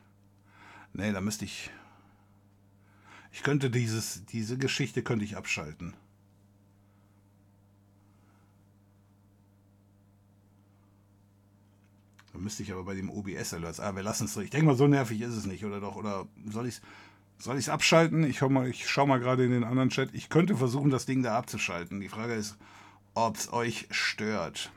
Nee, 0.93 1.11
da 1.11 1.21
müsste 1.21 1.45
ich. 1.45 1.71
Ich 3.35 3.43
könnte 3.43 3.69
dieses, 3.69 4.23
diese 4.27 4.57
Geschichte 4.57 5.03
könnte 5.03 5.25
ich 5.25 5.35
abschalten. 5.35 5.93
Da 12.31 12.39
müsste 12.39 12.63
ich 12.63 12.71
aber 12.71 12.85
bei 12.85 12.95
dem 12.95 13.09
OBS-Alerts. 13.09 13.81
Ah, 13.81 13.93
wir 13.93 14.03
lassen 14.03 14.23
es 14.23 14.35
so. 14.35 14.39
Ich 14.39 14.51
denke 14.51 14.67
mal, 14.67 14.77
so 14.77 14.87
nervig 14.87 15.19
ist 15.19 15.33
es 15.33 15.45
nicht, 15.45 15.65
oder 15.65 15.81
doch? 15.81 15.97
Oder 15.97 16.29
soll 16.49 16.65
ich 16.65 16.75
es 16.75 16.81
soll 17.43 17.59
abschalten? 17.69 18.23
Ich, 18.23 18.41
ich 18.41 18.89
schaue 18.89 19.07
mal 19.07 19.19
gerade 19.19 19.43
in 19.43 19.51
den 19.51 19.65
anderen 19.65 19.89
Chat. 19.89 20.13
Ich 20.13 20.29
könnte 20.29 20.55
versuchen, 20.55 20.89
das 20.89 21.05
Ding 21.05 21.21
da 21.21 21.37
abzuschalten. 21.37 21.99
Die 21.99 22.07
Frage 22.07 22.35
ist, 22.35 22.55
ob 23.15 23.35
es 23.35 23.51
euch 23.51 23.89
stört. 23.91 24.71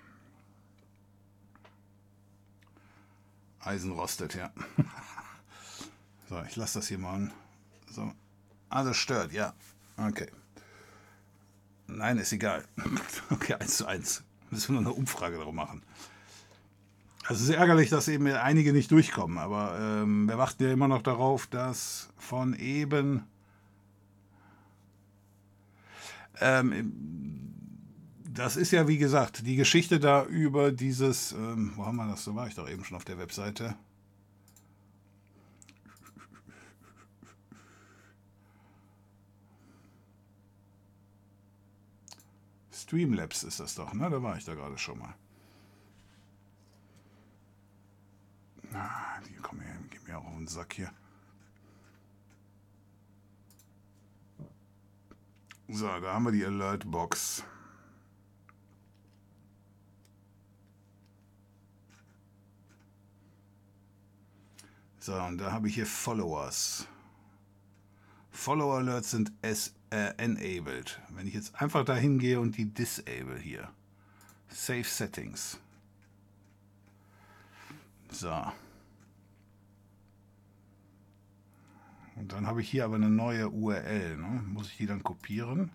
Eisen 3.60 3.92
rostet, 3.92 4.34
ja. 4.34 4.52
so, 6.28 6.42
ich 6.42 6.56
lasse 6.56 6.80
das 6.80 6.88
hier 6.88 6.98
mal 6.98 7.14
an. 7.14 7.32
So. 7.88 8.12
Also 8.68 8.92
stört, 8.92 9.32
ja. 9.32 9.54
Okay. 9.96 10.28
Nein, 11.86 12.18
ist 12.18 12.32
egal. 12.32 12.64
Okay, 13.30 13.54
eins 13.54 13.76
zu 13.76 13.86
eins. 13.86 14.22
Müssen 14.50 14.74
wir 14.74 14.80
noch 14.80 14.90
eine 14.90 14.98
Umfrage 14.98 15.36
darum 15.36 15.56
machen. 15.56 15.82
Also 17.24 17.42
es 17.44 17.50
ist 17.50 17.56
ärgerlich, 17.56 17.90
dass 17.90 18.08
eben 18.08 18.26
einige 18.26 18.72
nicht 18.72 18.90
durchkommen, 18.90 19.36
aber 19.36 19.78
ähm, 19.78 20.26
wir 20.26 20.38
warten 20.38 20.62
ja 20.64 20.72
immer 20.72 20.88
noch 20.88 21.02
darauf, 21.02 21.46
dass 21.46 22.08
von 22.16 22.54
eben 22.54 23.24
ähm, 26.40 26.92
das 28.38 28.56
ist 28.56 28.70
ja 28.70 28.88
wie 28.88 28.98
gesagt 28.98 29.44
die 29.46 29.56
Geschichte 29.56 30.00
da 30.00 30.24
über 30.24 30.72
dieses, 30.72 31.32
ähm, 31.32 31.72
wo 31.76 31.84
haben 31.84 31.96
wir 31.96 32.06
das? 32.06 32.24
So 32.24 32.34
war 32.34 32.46
ich 32.46 32.54
doch 32.54 32.68
eben 32.68 32.84
schon 32.84 32.96
auf 32.96 33.04
der 33.04 33.18
Webseite. 33.18 33.74
Streamlabs 42.88 43.42
ist 43.42 43.60
das 43.60 43.74
doch, 43.74 43.92
ne? 43.92 44.08
Da 44.08 44.22
war 44.22 44.38
ich 44.38 44.46
da 44.46 44.54
gerade 44.54 44.78
schon 44.78 44.98
mal. 44.98 45.14
Na, 48.70 49.20
die 49.28 49.34
kommen 49.34 49.60
her, 49.60 49.76
gehen 49.90 50.00
mir 50.06 50.16
auch 50.16 50.24
auf 50.24 50.36
den 50.36 50.48
Sack 50.48 50.72
hier. 50.72 50.90
So, 55.68 55.86
da 55.86 56.14
haben 56.14 56.24
wir 56.24 56.32
die 56.32 56.46
Alert-Box. 56.46 57.44
So, 64.98 65.14
und 65.14 65.36
da 65.36 65.52
habe 65.52 65.68
ich 65.68 65.74
hier 65.74 65.86
Followers. 65.86 66.88
Follower 68.30 68.78
Alerts 68.78 69.10
sind 69.10 69.30
S 69.42 69.77
äh, 69.90 70.12
enabled. 70.16 71.00
Wenn 71.10 71.26
ich 71.26 71.34
jetzt 71.34 71.60
einfach 71.60 71.84
da 71.84 71.94
hingehe 71.94 72.40
und 72.40 72.56
die 72.56 72.66
disable 72.66 73.38
hier. 73.38 73.70
Save 74.48 74.84
Settings. 74.84 75.58
So. 78.10 78.32
Und 82.16 82.32
dann 82.32 82.46
habe 82.46 82.60
ich 82.62 82.70
hier 82.70 82.84
aber 82.84 82.96
eine 82.96 83.10
neue 83.10 83.48
URL. 83.48 84.16
Ne? 84.16 84.42
Muss 84.46 84.70
ich 84.70 84.76
die 84.78 84.86
dann 84.86 85.02
kopieren? 85.02 85.70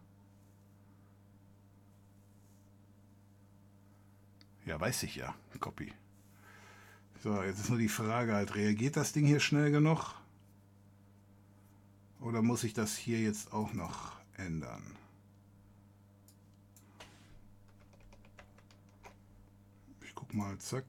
Ja, 4.66 4.80
weiß 4.80 5.04
ich 5.04 5.16
ja. 5.16 5.34
Copy. 5.60 5.94
So, 7.22 7.42
jetzt 7.42 7.60
ist 7.60 7.70
nur 7.70 7.80
die 7.80 7.90
Frage 7.90 8.34
halt, 8.34 8.56
reagiert 8.56 8.98
das 8.98 9.14
Ding 9.14 9.26
hier 9.26 9.40
schnell 9.40 9.72
genug? 9.72 10.16
Oder 12.24 12.42
muss 12.42 12.64
ich 12.64 12.74
das 12.74 12.96
hier 12.96 13.20
jetzt 13.20 13.52
auch 13.52 13.74
noch 13.74 14.14
ändern? 14.38 14.96
Ich 20.06 20.16
guck 20.16 20.34
mal, 20.34 20.58
zack. 20.58 20.86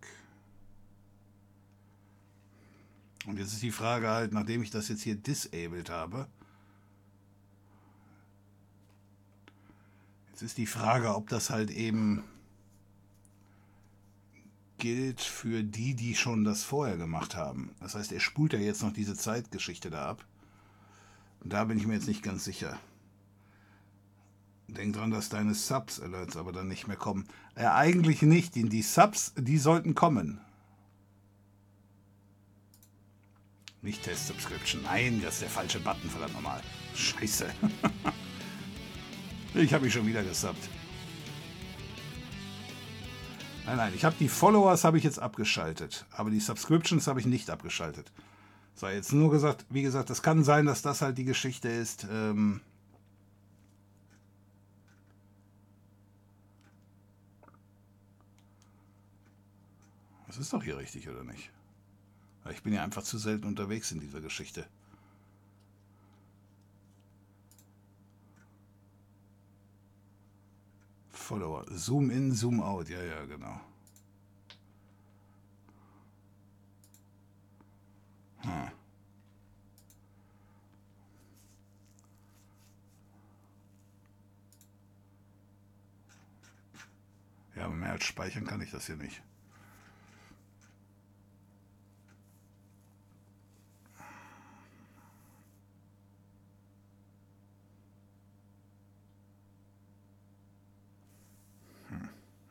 Und 3.26 3.38
jetzt 3.38 3.52
ist 3.52 3.62
die 3.62 3.72
Frage 3.72 4.08
halt, 4.10 4.32
nachdem 4.32 4.62
ich 4.62 4.70
das 4.70 4.88
jetzt 4.88 5.02
hier 5.02 5.16
disabled 5.16 5.90
habe, 5.90 6.28
jetzt 10.30 10.42
ist 10.42 10.56
die 10.56 10.66
Frage, 10.66 11.16
ob 11.16 11.28
das 11.30 11.50
halt 11.50 11.72
eben 11.72 12.22
gilt 14.78 15.20
für 15.20 15.64
die, 15.64 15.96
die 15.96 16.14
schon 16.14 16.44
das 16.44 16.62
vorher 16.62 16.96
gemacht 16.96 17.34
haben. 17.34 17.74
Das 17.80 17.96
heißt, 17.96 18.12
er 18.12 18.20
spult 18.20 18.52
ja 18.52 18.60
jetzt 18.60 18.82
noch 18.82 18.92
diese 18.92 19.16
Zeitgeschichte 19.16 19.90
da 19.90 20.10
ab. 20.10 20.24
Da 21.44 21.64
bin 21.64 21.78
ich 21.78 21.86
mir 21.86 21.94
jetzt 21.94 22.08
nicht 22.08 22.22
ganz 22.22 22.44
sicher. 22.44 22.78
Denk 24.66 24.96
dran, 24.96 25.10
dass 25.10 25.28
deine 25.28 25.54
Subs-Alerts 25.54 26.36
aber 26.36 26.52
dann 26.52 26.68
nicht 26.68 26.88
mehr 26.88 26.96
kommen. 26.96 27.28
Äh, 27.54 27.66
eigentlich 27.66 28.22
nicht. 28.22 28.54
Die 28.54 28.82
Subs, 28.82 29.34
die 29.36 29.58
sollten 29.58 29.94
kommen. 29.94 30.40
Nicht 33.82 34.02
Test-Subscription. 34.02 34.82
Nein, 34.84 35.20
das 35.22 35.34
ist 35.34 35.42
der 35.42 35.50
falsche 35.50 35.78
Button, 35.80 36.08
verdammt 36.08 36.32
nochmal. 36.32 36.62
Scheiße. 36.94 37.46
ich 39.54 39.74
habe 39.74 39.84
mich 39.84 39.92
schon 39.92 40.06
wieder 40.06 40.22
gesubbt. 40.22 40.70
Nein, 43.66 43.76
nein, 43.76 43.92
ich 43.94 44.04
habe 44.04 44.16
die 44.18 44.28
Followers 44.28 44.84
habe 44.84 44.96
ich 44.96 45.04
jetzt 45.04 45.18
abgeschaltet, 45.18 46.06
aber 46.10 46.30
die 46.30 46.40
Subscriptions 46.40 47.06
habe 47.06 47.20
ich 47.20 47.26
nicht 47.26 47.50
abgeschaltet. 47.50 48.10
So, 48.74 48.88
jetzt 48.88 49.12
nur 49.12 49.30
gesagt, 49.30 49.64
wie 49.70 49.82
gesagt, 49.82 50.10
es 50.10 50.22
kann 50.22 50.42
sein, 50.42 50.66
dass 50.66 50.82
das 50.82 51.00
halt 51.00 51.16
die 51.16 51.24
Geschichte 51.24 51.68
ist. 51.68 52.06
Ähm 52.10 52.60
das 60.26 60.38
ist 60.38 60.52
doch 60.52 60.62
hier 60.62 60.76
richtig, 60.76 61.08
oder 61.08 61.22
nicht? 61.22 61.50
Ich 62.50 62.62
bin 62.62 62.72
ja 62.72 62.82
einfach 62.82 63.02
zu 63.02 63.16
selten 63.16 63.46
unterwegs 63.46 63.92
in 63.92 64.00
dieser 64.00 64.20
Geschichte. 64.20 64.66
Follower. 71.12 71.64
Zoom 71.70 72.10
in, 72.10 72.32
Zoom 72.32 72.60
out. 72.60 72.88
Ja, 72.88 73.02
ja, 73.02 73.24
genau. 73.24 73.60
Hm. 78.44 78.70
Ja, 87.56 87.68
mehr 87.68 87.92
als 87.92 88.04
speichern 88.04 88.46
kann 88.46 88.60
ich 88.60 88.70
das 88.70 88.86
hier 88.86 88.96
nicht. 88.96 89.22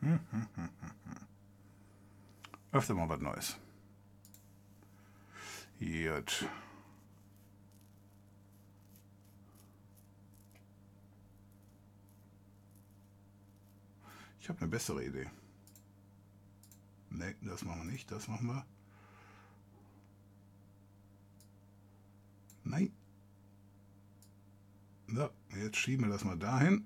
Hm, 0.02 0.20
hm, 0.32 0.48
hm, 0.56 0.70
Öfter 2.72 2.94
mal 2.96 3.08
was 3.08 3.20
Neues. 3.22 3.63
Gut. 5.84 6.48
Ich 14.40 14.48
habe 14.48 14.60
eine 14.60 14.70
bessere 14.70 15.04
Idee. 15.04 15.30
Ne, 17.10 17.36
das 17.42 17.66
machen 17.66 17.86
wir 17.86 17.92
nicht. 17.92 18.10
Das 18.12 18.30
machen 18.30 18.48
wir. 18.48 18.66
Nein. 22.64 22.94
So, 25.08 25.30
jetzt 25.58 25.78
schieben 25.78 26.06
wir 26.06 26.12
das 26.12 26.24
mal 26.24 26.38
dahin. 26.38 26.86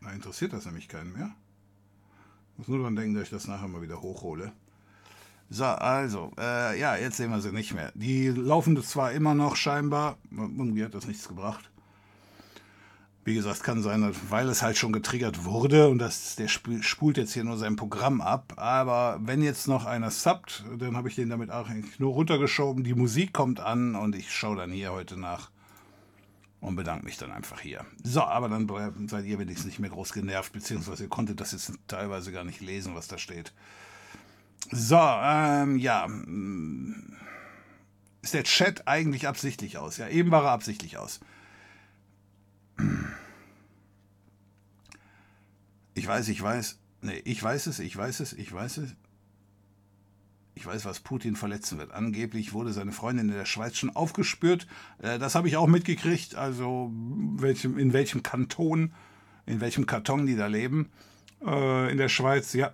Da 0.00 0.10
interessiert 0.10 0.54
das 0.54 0.64
nämlich 0.64 0.88
keinen 0.88 1.12
mehr. 1.12 1.36
Muss 2.56 2.68
nur 2.68 2.78
daran 2.78 2.96
denken, 2.96 3.14
dass 3.14 3.24
ich 3.24 3.30
das 3.30 3.46
nachher 3.46 3.68
mal 3.68 3.82
wieder 3.82 4.00
hochhole. 4.00 4.52
So, 5.52 5.66
also, 5.66 6.30
äh, 6.38 6.80
ja, 6.80 6.96
jetzt 6.96 7.18
sehen 7.18 7.30
wir 7.30 7.42
sie 7.42 7.52
nicht 7.52 7.74
mehr. 7.74 7.92
Die 7.94 8.28
laufen 8.28 8.82
zwar 8.82 9.12
immer 9.12 9.34
noch 9.34 9.54
scheinbar, 9.54 10.16
irgendwie 10.30 10.82
hat 10.82 10.94
das 10.94 11.06
nichts 11.06 11.28
gebracht. 11.28 11.70
Wie 13.26 13.34
gesagt, 13.34 13.62
kann 13.62 13.82
sein, 13.82 14.14
weil 14.30 14.48
es 14.48 14.62
halt 14.62 14.78
schon 14.78 14.94
getriggert 14.94 15.44
wurde 15.44 15.90
und 15.90 15.98
das, 15.98 16.36
der 16.36 16.48
spult 16.48 17.18
jetzt 17.18 17.34
hier 17.34 17.44
nur 17.44 17.58
sein 17.58 17.76
Programm 17.76 18.22
ab. 18.22 18.54
Aber 18.56 19.20
wenn 19.22 19.42
jetzt 19.42 19.68
noch 19.68 19.84
einer 19.84 20.10
subbt, 20.10 20.64
dann 20.78 20.96
habe 20.96 21.10
ich 21.10 21.16
den 21.16 21.28
damit 21.28 21.50
auch 21.50 21.68
eigentlich 21.68 22.00
nur 22.00 22.14
runtergeschoben. 22.14 22.82
Die 22.82 22.94
Musik 22.94 23.34
kommt 23.34 23.60
an 23.60 23.94
und 23.94 24.16
ich 24.16 24.32
schaue 24.32 24.56
dann 24.56 24.72
hier 24.72 24.92
heute 24.92 25.20
nach 25.20 25.50
und 26.62 26.76
bedanke 26.76 27.04
mich 27.04 27.18
dann 27.18 27.30
einfach 27.30 27.60
hier. 27.60 27.84
So, 28.02 28.22
aber 28.22 28.48
dann 28.48 28.66
seid 29.06 29.26
ihr 29.26 29.38
wenigstens 29.38 29.66
nicht 29.66 29.80
mehr 29.80 29.90
groß 29.90 30.14
genervt, 30.14 30.54
beziehungsweise 30.54 31.02
ihr 31.02 31.10
konntet 31.10 31.40
das 31.40 31.52
jetzt 31.52 31.74
teilweise 31.88 32.32
gar 32.32 32.44
nicht 32.44 32.62
lesen, 32.62 32.94
was 32.94 33.06
da 33.06 33.18
steht. 33.18 33.52
So, 34.70 34.96
ähm, 34.96 35.76
ja. 35.76 36.06
Ist 38.22 38.34
der 38.34 38.44
Chat 38.44 38.86
eigentlich 38.86 39.26
absichtlich 39.26 39.78
aus? 39.78 39.96
Ja, 39.96 40.08
eben 40.08 40.30
war 40.30 40.44
er 40.44 40.50
absichtlich 40.52 40.96
aus. 40.96 41.20
Ich 45.94 46.06
weiß, 46.06 46.28
ich 46.28 46.40
weiß. 46.40 46.78
Nee, 47.02 47.20
ich 47.24 47.42
weiß 47.42 47.66
es, 47.66 47.80
ich 47.80 47.96
weiß 47.96 48.20
es, 48.20 48.32
ich 48.32 48.52
weiß 48.52 48.78
es. 48.78 48.94
Ich 50.54 50.66
weiß, 50.66 50.84
was 50.84 51.00
Putin 51.00 51.34
verletzen 51.34 51.78
wird. 51.78 51.92
Angeblich 51.92 52.52
wurde 52.52 52.72
seine 52.72 52.92
Freundin 52.92 53.30
in 53.30 53.34
der 53.34 53.46
Schweiz 53.46 53.76
schon 53.76 53.96
aufgespürt. 53.96 54.66
Äh, 54.98 55.18
das 55.18 55.34
habe 55.34 55.48
ich 55.48 55.56
auch 55.56 55.66
mitgekriegt. 55.66 56.34
Also 56.34 56.92
in 56.92 57.92
welchem 57.92 58.22
Kanton, 58.22 58.92
in 59.46 59.60
welchem 59.60 59.86
Karton 59.86 60.26
die 60.26 60.36
da 60.36 60.46
leben. 60.46 60.90
Äh, 61.44 61.90
in 61.90 61.98
der 61.98 62.08
Schweiz, 62.08 62.52
ja. 62.52 62.72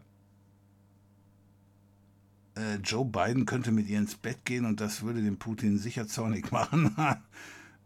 Äh, 2.58 2.76
Joe 2.82 3.04
Biden 3.04 3.46
könnte 3.46 3.70
mit 3.70 3.88
ihr 3.88 3.98
ins 3.98 4.16
Bett 4.16 4.44
gehen 4.44 4.64
und 4.64 4.80
das 4.80 5.02
würde 5.02 5.22
den 5.22 5.38
Putin 5.38 5.78
sicher 5.78 6.08
zornig 6.08 6.50
machen. 6.52 6.94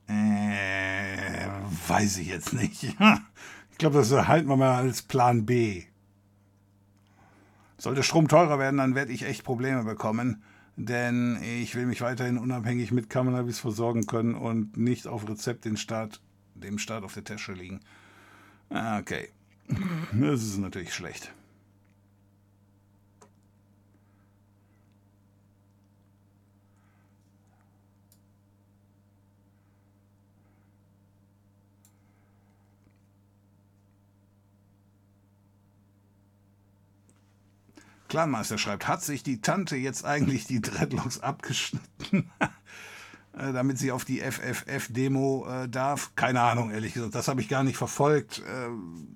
äh, 0.09 1.47
weiß 1.89 2.19
ich 2.19 2.29
jetzt 2.29 2.55
nicht. 2.55 2.85
ich 3.71 3.79
glaube, 3.79 3.99
das 3.99 4.11
halten 4.13 4.49
wir 4.49 4.57
mal 4.57 4.77
als 4.77 5.03
Plan 5.03 5.45
B. 5.45 5.85
Sollte 7.77 8.03
Strom 8.03 8.29
teurer 8.29 8.59
werden, 8.59 8.77
dann 8.77 8.95
werde 8.95 9.13
ich 9.13 9.25
echt 9.25 9.43
Probleme 9.43 9.83
bekommen, 9.83 10.43
denn 10.77 11.43
ich 11.43 11.75
will 11.75 11.87
mich 11.87 12.01
weiterhin 12.01 12.39
unabhängig 12.39 12.93
mit 12.93 13.11
Cannabis 13.11 13.59
versorgen 13.59 14.07
können 14.07 14.37
und 14.37 14.77
nicht 14.77 15.09
auf 15.09 15.29
Rezept 15.29 15.65
den 15.65 15.77
Staat, 15.77 16.21
dem 16.55 16.79
Staat 16.79 17.03
auf 17.03 17.15
der 17.15 17.25
Tasche 17.25 17.53
liegen. 17.53 17.81
Ah, 18.71 18.99
okay. 18.99 19.29
Das 20.13 20.43
ist 20.43 20.59
natürlich 20.59 20.95
schlecht. 20.95 21.33
Clanmeister 38.13 38.59
schreibt, 38.59 38.89
hat 38.89 39.03
sich 39.03 39.23
die 39.23 39.41
Tante 39.41 39.75
jetzt 39.75 40.05
eigentlich 40.05 40.47
die 40.47 40.61
Dreadlocks 40.61 41.21
abgeschnitten, 41.21 42.31
äh, 43.33 43.55
damit 43.55 43.79
sie 43.79 43.91
auf 43.91 44.05
die 44.05 44.21
FFF-Demo 44.21 45.47
äh, 45.49 45.69
darf? 45.71 46.15
Keine 46.15 46.43
Ahnung, 46.43 46.73
ehrlich 46.73 46.93
gesagt. 46.93 47.15
Das 47.15 47.29
habe 47.29 47.41
ich 47.41 47.49
gar 47.49 47.65
nicht 47.65 47.79
verfolgt. 47.79 48.43
Ähm, 48.47 49.09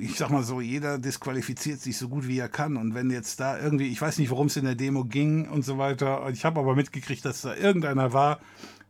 ich 0.00 0.16
sag 0.16 0.30
mal 0.30 0.42
so, 0.42 0.60
jeder 0.60 0.98
disqualifiziert 0.98 1.80
sich 1.80 1.96
so 1.96 2.08
gut 2.08 2.26
wie 2.26 2.40
er 2.40 2.48
kann. 2.48 2.76
Und 2.76 2.92
wenn 2.92 3.08
jetzt 3.10 3.38
da 3.38 3.60
irgendwie, 3.60 3.86
ich 3.86 4.02
weiß 4.02 4.18
nicht, 4.18 4.30
worum 4.30 4.48
es 4.48 4.56
in 4.56 4.64
der 4.64 4.74
Demo 4.74 5.04
ging 5.04 5.48
und 5.48 5.64
so 5.64 5.78
weiter. 5.78 6.28
Ich 6.30 6.44
habe 6.44 6.58
aber 6.58 6.74
mitgekriegt, 6.74 7.24
dass 7.24 7.42
da 7.42 7.54
irgendeiner 7.54 8.12
war, 8.12 8.40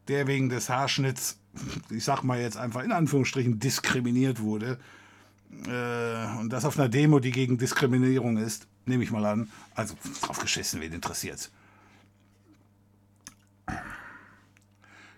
der 0.08 0.26
wegen 0.26 0.48
des 0.48 0.70
Haarschnitts, 0.70 1.38
ich 1.90 2.02
sag 2.02 2.22
mal 2.22 2.40
jetzt 2.40 2.56
einfach 2.56 2.82
in 2.82 2.92
Anführungsstrichen, 2.92 3.58
diskriminiert 3.58 4.40
wurde 4.40 4.78
äh, 5.66 6.38
und 6.38 6.50
das 6.50 6.64
auf 6.64 6.78
einer 6.78 6.88
Demo, 6.88 7.18
die 7.20 7.32
gegen 7.32 7.58
Diskriminierung 7.58 8.36
ist, 8.36 8.66
nehme 8.86 9.04
ich 9.04 9.10
mal 9.10 9.24
an. 9.26 9.50
Also 9.74 9.94
drauf 10.22 10.38
geschissen, 10.40 10.80
wen 10.80 10.92
interessiert 10.92 11.50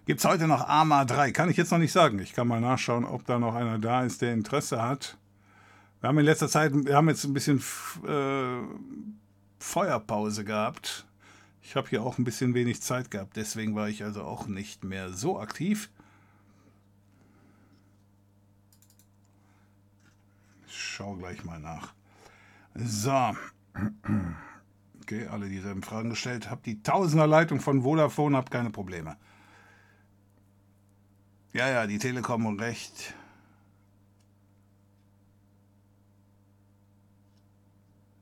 Gibt 0.04 0.18
es 0.18 0.26
heute 0.26 0.48
noch 0.48 0.68
AMA 0.68 1.04
3? 1.04 1.30
Kann 1.30 1.48
ich 1.48 1.56
jetzt 1.56 1.70
noch 1.70 1.78
nicht 1.78 1.92
sagen. 1.92 2.18
Ich 2.18 2.32
kann 2.32 2.48
mal 2.48 2.60
nachschauen, 2.60 3.04
ob 3.04 3.24
da 3.24 3.38
noch 3.38 3.54
einer 3.54 3.78
da 3.78 4.02
ist, 4.02 4.20
der 4.20 4.32
Interesse 4.32 4.82
hat. 4.82 5.16
Wir 6.00 6.08
haben 6.08 6.18
in 6.18 6.24
letzter 6.24 6.48
Zeit, 6.48 6.72
wir 6.74 6.96
haben 6.96 7.08
jetzt 7.08 7.22
ein 7.24 7.32
bisschen 7.32 7.62
äh, 8.04 8.58
Feuerpause 9.60 10.44
gehabt. 10.44 11.06
Ich 11.62 11.76
habe 11.76 11.88
hier 11.88 12.02
auch 12.02 12.18
ein 12.18 12.24
bisschen 12.24 12.54
wenig 12.54 12.82
Zeit 12.82 13.12
gehabt, 13.12 13.36
deswegen 13.36 13.76
war 13.76 13.88
ich 13.88 14.02
also 14.02 14.22
auch 14.22 14.48
nicht 14.48 14.82
mehr 14.82 15.10
so 15.12 15.38
aktiv. 15.38 15.88
Schaue 20.92 21.18
gleich 21.18 21.44
mal 21.44 21.58
nach. 21.58 21.94
So. 22.74 23.34
Okay, 25.00 25.26
alle 25.26 25.48
dieselben 25.48 25.82
Fragen 25.82 26.10
gestellt. 26.10 26.50
Hab 26.50 26.62
die 26.62 26.82
Tausenderleitung 26.82 27.60
von 27.60 27.82
Vodafone, 27.82 28.36
hab 28.36 28.50
keine 28.50 28.70
Probleme. 28.70 29.16
Ja, 31.52 31.68
ja, 31.68 31.86
die 31.86 31.98
Telekom 31.98 32.46
recht. 32.58 33.14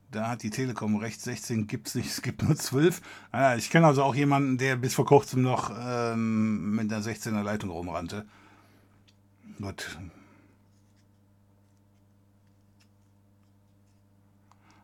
Da 0.09 0.27
hat 0.27 0.43
die 0.43 0.49
Telekom 0.49 0.97
recht, 0.97 1.21
16 1.21 1.67
gibt 1.67 1.87
es 1.87 1.95
nicht, 1.95 2.09
es 2.09 2.21
gibt 2.21 2.43
nur 2.43 2.57
12. 2.57 3.01
Ah, 3.31 3.55
ich 3.55 3.69
kenne 3.69 3.87
also 3.87 4.03
auch 4.03 4.13
jemanden, 4.13 4.57
der 4.57 4.75
bis 4.75 4.93
vor 4.93 5.05
kurzem 5.05 5.41
noch 5.41 5.71
ähm, 5.73 6.75
mit 6.75 6.91
einer 6.91 7.01
16er 7.01 7.43
Leitung 7.43 7.69
rumrannte. 7.69 8.25
Gut. 9.61 9.97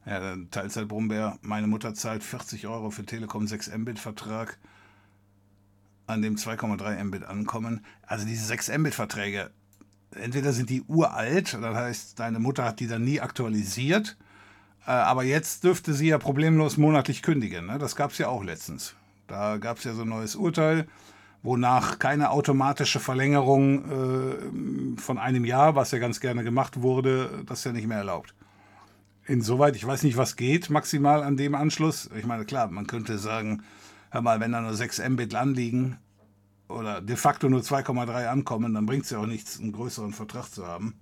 Ja, 0.07 0.37
Teilzeit 0.51 0.87
Brummbär, 0.87 1.37
meine 1.41 1.67
Mutter 1.67 1.93
zahlt 1.93 2.23
40 2.23 2.65
Euro 2.67 2.91
für 2.91 3.05
Telekom 3.05 3.45
6 3.45 3.75
Mbit 3.75 3.99
Vertrag, 3.99 4.57
an 6.05 6.21
dem 6.21 6.37
2,3 6.37 7.03
Mbit 7.03 7.25
ankommen. 7.25 7.85
Also 8.03 8.25
diese 8.25 8.45
6 8.45 8.77
Mbit 8.77 8.95
Verträge, 8.95 9.51
entweder 10.11 10.53
sind 10.53 10.69
die 10.69 10.81
uralt, 10.83 11.57
das 11.61 11.75
heißt, 11.75 12.19
deine 12.19 12.39
Mutter 12.39 12.63
hat 12.63 12.79
die 12.79 12.87
dann 12.87 13.03
nie 13.03 13.19
aktualisiert, 13.19 14.15
äh, 14.85 14.91
aber 14.91 15.23
jetzt 15.23 15.65
dürfte 15.65 15.93
sie 15.93 16.07
ja 16.07 16.17
problemlos 16.17 16.77
monatlich 16.77 17.21
kündigen. 17.21 17.65
Ne? 17.65 17.77
Das 17.77 17.97
gab 17.97 18.11
es 18.11 18.17
ja 18.17 18.29
auch 18.29 18.45
letztens. 18.45 18.95
Da 19.27 19.57
gab 19.57 19.79
es 19.79 19.83
ja 19.83 19.93
so 19.93 20.03
ein 20.03 20.09
neues 20.09 20.37
Urteil, 20.37 20.87
wonach 21.43 21.99
keine 21.99 22.29
automatische 22.29 23.01
Verlängerung 23.01 24.95
äh, 24.95 25.01
von 25.01 25.17
einem 25.17 25.43
Jahr, 25.43 25.75
was 25.75 25.91
ja 25.91 25.99
ganz 25.99 26.21
gerne 26.21 26.45
gemacht 26.45 26.81
wurde, 26.81 27.43
das 27.45 27.65
ja 27.65 27.73
nicht 27.73 27.87
mehr 27.87 27.97
erlaubt. 27.97 28.33
Insoweit, 29.27 29.75
ich 29.75 29.85
weiß 29.85 30.03
nicht, 30.03 30.15
was 30.15 30.37
geht 30.37 30.69
maximal 30.69 31.21
an 31.21 31.35
dem 31.35 31.53
Anschluss. 31.53 32.09
Ich 32.15 32.25
meine, 32.25 32.45
klar, 32.45 32.69
man 32.69 32.87
könnte 32.87 33.17
sagen, 33.17 33.61
hör 34.09 34.21
mal, 34.21 34.39
wenn 34.39 34.53
da 34.53 34.61
nur 34.61 34.73
6 34.73 34.99
Mbit 35.09 35.35
anliegen 35.35 35.97
oder 36.69 37.01
de 37.01 37.17
facto 37.17 37.49
nur 37.49 37.59
2,3 37.59 38.27
ankommen, 38.27 38.73
dann 38.73 38.85
bringt 38.85 39.03
es 39.03 39.09
ja 39.09 39.19
auch 39.19 39.25
nichts, 39.25 39.59
einen 39.59 39.73
größeren 39.73 40.13
Vertrag 40.13 40.47
zu 40.47 40.65
haben. 40.65 40.95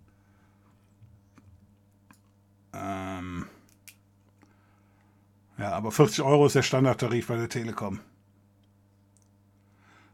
Ähm 2.74 3.46
ja, 5.60 5.74
aber 5.74 5.92
40 5.92 6.24
Euro 6.24 6.48
ist 6.48 6.56
der 6.56 6.64
Standardtarif 6.64 7.28
bei 7.28 7.38
der 7.38 7.48
Telekom. 7.48 8.00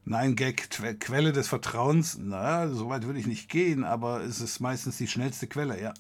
Nein, 0.03 0.35
Gag, 0.35 0.69
Quelle 0.99 1.31
des 1.31 1.47
Vertrauens. 1.47 2.17
Na, 2.19 2.67
so 2.67 2.89
weit 2.89 3.05
würde 3.05 3.19
ich 3.19 3.27
nicht 3.27 3.49
gehen, 3.49 3.85
aber 3.85 4.21
es 4.21 4.41
ist 4.41 4.59
meistens 4.59 4.97
die 4.97 5.07
schnellste 5.07 5.47
Quelle, 5.47 5.81
ja. 5.81 5.93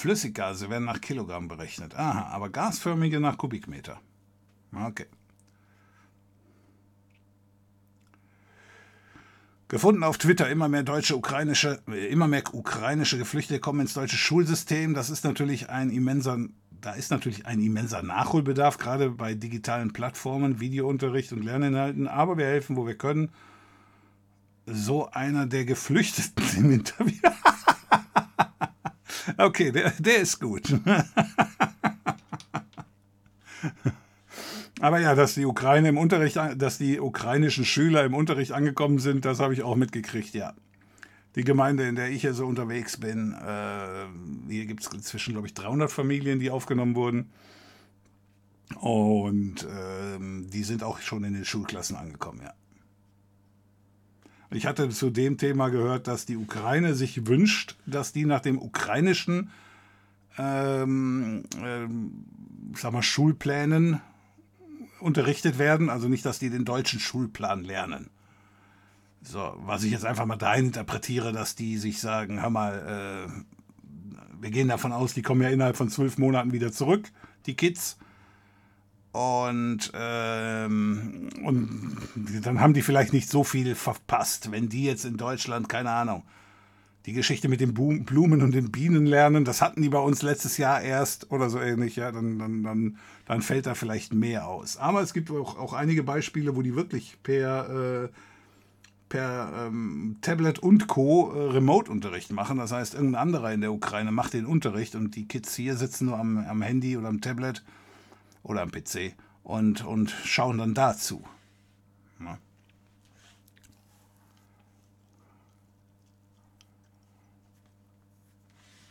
Flüssiggase 0.00 0.70
werden 0.70 0.86
nach 0.86 1.00
Kilogramm 1.00 1.46
berechnet. 1.46 1.94
Aha, 1.94 2.34
aber 2.34 2.48
gasförmige 2.48 3.20
nach 3.20 3.36
Kubikmeter. 3.36 4.00
Okay. 4.72 5.06
Gefunden 9.68 10.02
auf 10.02 10.18
Twitter 10.18 10.48
immer 10.48 10.68
mehr 10.68 10.82
deutsche 10.82 11.16
ukrainische, 11.16 11.80
immer 12.10 12.26
mehr 12.26 12.42
ukrainische 12.52 13.18
Geflüchtete 13.18 13.60
kommen 13.60 13.80
ins 13.80 13.94
deutsche 13.94 14.16
Schulsystem. 14.16 14.94
Das 14.94 15.10
ist 15.10 15.22
natürlich 15.22 15.68
ein 15.68 15.90
immenser, 15.90 16.38
da 16.80 16.92
ist 16.92 17.10
natürlich 17.10 17.46
ein 17.46 17.60
immenser 17.60 18.02
Nachholbedarf, 18.02 18.78
gerade 18.78 19.10
bei 19.10 19.34
digitalen 19.34 19.92
Plattformen, 19.92 20.60
Videounterricht 20.60 21.32
und 21.32 21.44
Lerninhalten. 21.44 22.08
Aber 22.08 22.38
wir 22.38 22.46
helfen, 22.46 22.76
wo 22.76 22.86
wir 22.86 22.96
können. 22.96 23.30
So 24.66 25.10
einer 25.10 25.46
der 25.46 25.66
Geflüchteten 25.66 26.44
im 26.56 26.72
Interview. 26.72 27.20
okay, 29.38 29.72
der, 29.72 29.92
der 29.98 30.18
ist 30.18 30.40
gut. 30.40 30.74
Aber 34.80 34.98
ja, 34.98 35.14
dass 35.14 35.34
die 35.34 35.44
Ukraine 35.44 35.90
im 35.90 35.98
Unterricht, 35.98 36.36
dass 36.56 36.78
die 36.78 37.00
ukrainischen 37.00 37.66
Schüler 37.66 38.04
im 38.04 38.14
Unterricht 38.14 38.52
angekommen 38.52 38.98
sind, 38.98 39.26
das 39.26 39.38
habe 39.38 39.52
ich 39.52 39.62
auch 39.62 39.76
mitgekriegt, 39.76 40.32
ja. 40.34 40.54
Die 41.36 41.44
Gemeinde, 41.44 41.86
in 41.86 41.94
der 41.94 42.08
ich 42.10 42.22
hier 42.22 42.34
so 42.34 42.46
unterwegs 42.46 42.96
bin, 42.96 43.34
äh, 43.34 44.06
hier 44.48 44.66
gibt 44.66 44.82
es 44.82 44.92
inzwischen, 44.92 45.34
glaube 45.34 45.46
ich, 45.46 45.54
300 45.54 45.90
Familien, 45.90 46.40
die 46.40 46.50
aufgenommen 46.50 46.96
wurden. 46.96 47.30
Und 48.80 49.62
äh, 49.64 50.18
die 50.18 50.64
sind 50.64 50.82
auch 50.82 50.98
schon 51.00 51.24
in 51.24 51.34
den 51.34 51.44
Schulklassen 51.44 51.96
angekommen, 51.96 52.40
ja. 52.42 52.52
Ich 54.52 54.66
hatte 54.66 54.88
zu 54.90 55.10
dem 55.10 55.38
Thema 55.38 55.68
gehört, 55.68 56.08
dass 56.08 56.26
die 56.26 56.36
Ukraine 56.36 56.94
sich 56.94 57.26
wünscht, 57.26 57.76
dass 57.86 58.12
die 58.12 58.24
nach 58.24 58.40
dem 58.40 58.60
ukrainischen 58.60 59.50
ähm, 60.38 61.44
ähm, 61.62 62.24
sag 62.74 62.92
mal, 62.92 63.02
Schulplänen 63.02 64.00
unterrichtet 65.00 65.58
werden, 65.58 65.88
also 65.88 66.08
nicht, 66.08 66.24
dass 66.24 66.38
die 66.38 66.50
den 66.50 66.64
deutschen 66.64 67.00
Schulplan 67.00 67.64
lernen. 67.64 68.10
So, 69.22 69.54
was 69.58 69.84
ich 69.84 69.92
jetzt 69.92 70.04
einfach 70.04 70.26
mal 70.26 70.36
dahin 70.36 70.66
interpretiere, 70.66 71.32
dass 71.32 71.54
die 71.54 71.76
sich 71.78 72.00
sagen, 72.00 72.40
hör 72.40 72.50
mal, 72.50 73.26
äh, 73.28 74.40
wir 74.40 74.50
gehen 74.50 74.68
davon 74.68 74.92
aus, 74.92 75.12
die 75.14 75.22
kommen 75.22 75.42
ja 75.42 75.50
innerhalb 75.50 75.76
von 75.76 75.90
zwölf 75.90 76.16
Monaten 76.18 76.52
wieder 76.52 76.72
zurück, 76.72 77.08
die 77.46 77.54
Kids. 77.54 77.98
Und, 79.12 79.90
ähm, 79.94 81.28
und 81.42 81.98
dann 82.42 82.60
haben 82.60 82.74
die 82.74 82.82
vielleicht 82.82 83.12
nicht 83.12 83.28
so 83.28 83.42
viel 83.42 83.74
verpasst, 83.74 84.52
wenn 84.52 84.68
die 84.68 84.84
jetzt 84.84 85.04
in 85.04 85.16
Deutschland, 85.16 85.68
keine 85.68 85.90
Ahnung, 85.90 86.22
die 87.06 87.12
Geschichte 87.12 87.48
mit 87.48 87.60
den 87.60 87.74
Blumen 87.74 88.42
und 88.42 88.52
den 88.52 88.70
Bienen 88.70 89.06
lernen, 89.06 89.44
das 89.44 89.62
hatten 89.62 89.82
die 89.82 89.88
bei 89.88 89.98
uns 89.98 90.22
letztes 90.22 90.58
Jahr 90.58 90.82
erst 90.82 91.30
oder 91.32 91.48
so 91.48 91.58
ähnlich, 91.58 91.96
ja, 91.96 92.12
dann, 92.12 92.38
dann, 92.38 92.62
dann, 92.62 92.98
dann 93.24 93.42
fällt 93.42 93.66
da 93.66 93.74
vielleicht 93.74 94.12
mehr 94.14 94.46
aus. 94.46 94.76
Aber 94.76 95.00
es 95.00 95.14
gibt 95.14 95.30
auch, 95.30 95.58
auch 95.58 95.72
einige 95.72 96.02
Beispiele, 96.02 96.54
wo 96.54 96.62
die 96.62 96.76
wirklich 96.76 97.16
per, 97.22 98.04
äh, 98.04 98.08
per 99.08 99.66
ähm, 99.66 100.18
Tablet 100.20 100.58
und 100.58 100.88
Co. 100.88 101.32
Äh, 101.32 101.52
Remote-Unterricht 101.52 102.32
machen. 102.32 102.58
Das 102.58 102.70
heißt, 102.70 102.94
irgendein 102.94 103.22
anderer 103.22 103.52
in 103.52 103.62
der 103.62 103.72
Ukraine 103.72 104.12
macht 104.12 104.34
den 104.34 104.44
Unterricht 104.46 104.94
und 104.94 105.16
die 105.16 105.26
Kids 105.26 105.56
hier 105.56 105.76
sitzen 105.76 106.06
nur 106.06 106.18
am, 106.18 106.38
am 106.38 106.60
Handy 106.60 106.98
oder 106.98 107.08
am 107.08 107.22
Tablet 107.22 107.64
oder 108.42 108.62
am 108.62 108.70
PC 108.70 109.14
und, 109.42 109.84
und 109.84 110.10
schauen 110.10 110.58
dann 110.58 110.74
dazu. 110.74 111.22
Ja. 112.20 112.38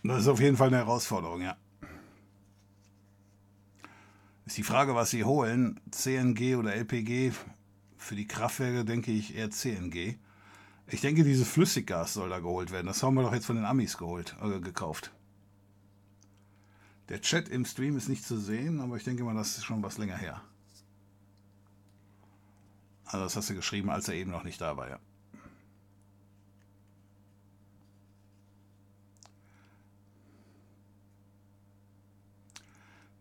Das 0.03 0.21
ist 0.21 0.27
auf 0.27 0.39
jeden 0.39 0.57
Fall 0.57 0.67
eine 0.67 0.77
Herausforderung, 0.77 1.41
ja. 1.41 1.57
Ist 4.45 4.57
die 4.57 4.63
Frage, 4.63 4.95
was 4.95 5.11
Sie 5.11 5.23
holen, 5.23 5.79
CNG 5.91 6.55
oder 6.55 6.73
LPG. 6.73 7.31
Für 7.97 8.15
die 8.15 8.27
Kraftwerke 8.27 8.83
denke 8.83 9.11
ich 9.11 9.35
eher 9.35 9.51
CNG. 9.51 10.17
Ich 10.87 11.01
denke, 11.01 11.23
dieses 11.23 11.47
Flüssiggas 11.47 12.15
soll 12.15 12.29
da 12.29 12.39
geholt 12.39 12.71
werden. 12.71 12.87
Das 12.87 13.03
haben 13.03 13.13
wir 13.13 13.21
doch 13.21 13.33
jetzt 13.33 13.45
von 13.45 13.57
den 13.57 13.65
Amis 13.65 13.97
geholt, 13.97 14.35
äh, 14.41 14.59
gekauft. 14.59 15.11
Der 17.09 17.21
Chat 17.21 17.49
im 17.49 17.65
Stream 17.65 17.97
ist 17.97 18.07
nicht 18.07 18.23
zu 18.23 18.37
sehen, 18.37 18.79
aber 18.79 18.95
ich 18.95 19.03
denke 19.03 19.23
mal, 19.23 19.33
das 19.33 19.57
ist 19.57 19.65
schon 19.65 19.81
was 19.81 19.97
länger 19.97 20.15
her. 20.15 20.41
Also 23.05 23.23
das 23.23 23.35
hast 23.35 23.49
du 23.49 23.55
geschrieben, 23.55 23.89
als 23.89 24.07
er 24.07 24.13
eben 24.13 24.29
noch 24.29 24.43
nicht 24.43 24.61
da 24.61 24.77
war, 24.77 24.89
ja. 24.89 24.99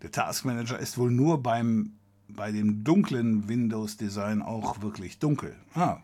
Der 0.02 0.12
Task 0.12 0.44
Manager 0.44 0.78
ist 0.78 0.98
wohl 0.98 1.10
nur 1.10 1.42
beim, 1.42 1.94
bei 2.28 2.52
dem 2.52 2.84
dunklen 2.84 3.48
Windows-Design 3.48 4.42
auch 4.42 4.82
wirklich 4.82 5.18
dunkel. 5.18 5.56
Ah. 5.74 6.02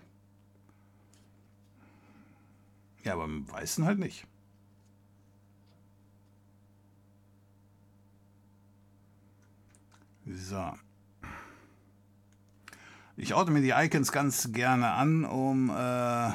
Ja, 3.05 3.12
aber 3.12 3.24
im 3.24 3.48
Weißen 3.51 3.85
halt 3.85 3.98
nicht. 3.98 4.27
So. 10.27 10.73
Ich 13.17 13.35
orte 13.35 13.53
mir 13.53 13.61
die 13.61 13.71
Icons 13.71 14.11
ganz 14.11 14.53
gerne 14.53 14.91
an, 14.93 15.25
um 15.25 15.71
äh, 15.71 16.33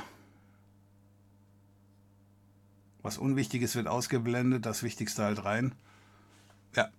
was 3.01 3.17
Unwichtiges 3.17 3.75
wird 3.75 3.87
ausgeblendet, 3.87 4.65
das 4.65 4.83
Wichtigste 4.83 5.23
halt 5.23 5.43
rein. 5.43 5.73
Ja. 6.75 6.89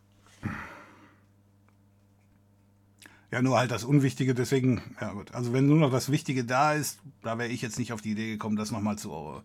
Ja, 3.31 3.41
nur 3.41 3.59
halt 3.59 3.71
das 3.71 3.85
Unwichtige, 3.85 4.35
deswegen, 4.35 4.83
ja 5.01 5.13
gut. 5.13 5.33
Also 5.33 5.53
wenn 5.53 5.67
nur 5.67 5.79
noch 5.79 5.91
das 5.93 6.11
Wichtige 6.11 6.45
da 6.45 6.75
ist, 6.75 6.99
da 7.23 7.39
wäre 7.39 7.49
ich 7.49 7.63
jetzt 7.63 7.79
nicht 7.79 7.93
auf 7.93 8.03
die 8.03 8.11
Idee 8.11 8.33
gekommen, 8.33 8.57
das 8.57 8.73
nochmal 8.73 8.99
zu, 8.99 9.43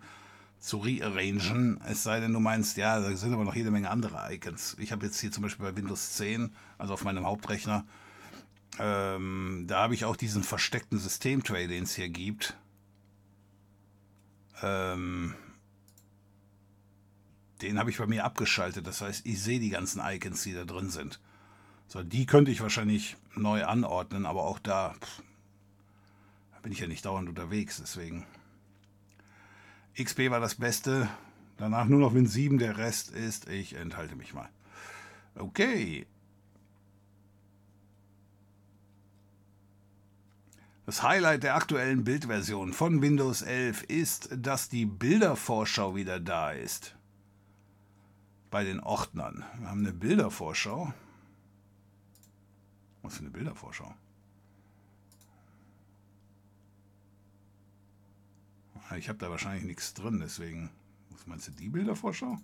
zu 0.66 0.78
rearrangen. 0.78 1.80
Es 1.86 2.04
sei 2.04 2.20
denn, 2.20 2.34
du 2.34 2.40
meinst, 2.40 2.78
ja, 2.78 3.00
da 3.00 3.16
sind 3.16 3.34
aber 3.34 3.44
noch 3.46 3.56
jede 3.56 3.72
Menge 3.72 3.90
andere 3.90 4.34
Icons. 4.34 4.76
Ich 4.80 4.92
habe 4.92 5.06
jetzt 5.06 5.20
hier 5.20 5.32
zum 5.32 5.44
Beispiel 5.44 5.66
bei 5.66 5.76
Windows 5.76 6.14
10, 6.14 6.52
also 6.78 6.94
auf 6.94 7.04
meinem 7.04 7.26
Hauptrechner, 7.26 7.86
ähm, 8.80 9.66
da 9.68 9.84
habe 9.84 9.94
ich 9.94 10.06
auch 10.06 10.16
diesen 10.16 10.44
versteckten 10.44 11.00
Systemtray, 11.00 11.68
den 11.68 11.84
es 11.84 11.96
hier 11.96 12.10
gibt. 12.10 12.58
Ähm, 14.62 15.36
den 17.62 17.80
habe 17.80 17.90
ich 17.90 17.98
bei 17.98 18.08
mir 18.08 18.26
abgeschaltet. 18.26 18.86
Das 18.86 19.02
heißt, 19.02 19.26
ich 19.26 19.42
sehe 19.42 19.60
die 19.60 19.70
ganzen 19.70 20.02
Icons, 20.04 20.44
die 20.44 20.54
da 20.54 20.66
drin 20.66 20.90
sind. 20.90 21.20
So, 21.88 22.04
die 22.04 22.26
könnte 22.26 22.52
ich 22.52 22.62
wahrscheinlich 22.62 23.16
neu 23.36 23.64
anordnen, 23.66 24.26
aber 24.26 24.44
auch 24.44 24.60
da, 24.60 24.94
pff, 25.00 25.22
da 26.54 26.60
bin 26.62 26.72
ich 26.72 26.80
ja 26.80 26.88
nicht 26.88 27.06
dauernd 27.06 27.30
unterwegs, 27.30 27.78
deswegen. 27.80 28.26
XP 29.98 30.30
war 30.30 30.40
das 30.40 30.56
Beste. 30.56 31.10
Danach 31.58 31.86
nur 31.86 32.00
noch 32.00 32.14
Win 32.14 32.28
7, 32.28 32.58
der 32.58 32.78
Rest 32.78 33.12
ist, 33.12 33.48
ich 33.48 33.76
enthalte 33.76 34.16
mich 34.16 34.34
mal. 34.34 34.50
Okay. 35.36 36.06
Das 40.86 41.02
Highlight 41.02 41.44
der 41.44 41.56
aktuellen 41.56 42.04
Bildversion 42.04 42.74
von 42.74 43.02
Windows 43.02 43.42
11 43.42 43.84
ist, 43.84 44.30
dass 44.32 44.70
die 44.70 44.86
Bildervorschau 44.86 45.96
wieder 45.96 46.20
da 46.20 46.52
ist. 46.52 46.96
Bei 48.52 48.64
den 48.64 48.80
Ordnern. 48.82 49.44
Wir 49.58 49.70
haben 49.70 49.80
eine 49.80 49.94
Bildervorschau. 49.94 50.94
Was 53.02 53.16
für 53.16 53.22
eine 53.22 53.32
Bildervorschau? 53.32 53.96
Ich 58.98 59.10
habe 59.10 59.18
da 59.18 59.30
wahrscheinlich 59.30 59.64
nichts 59.64 59.94
drin, 59.94 60.20
deswegen. 60.20 60.70
Was 61.10 61.26
meinst 61.28 61.48
du, 61.48 61.52
die 61.52 61.70
Bildervorschau? 61.70 62.38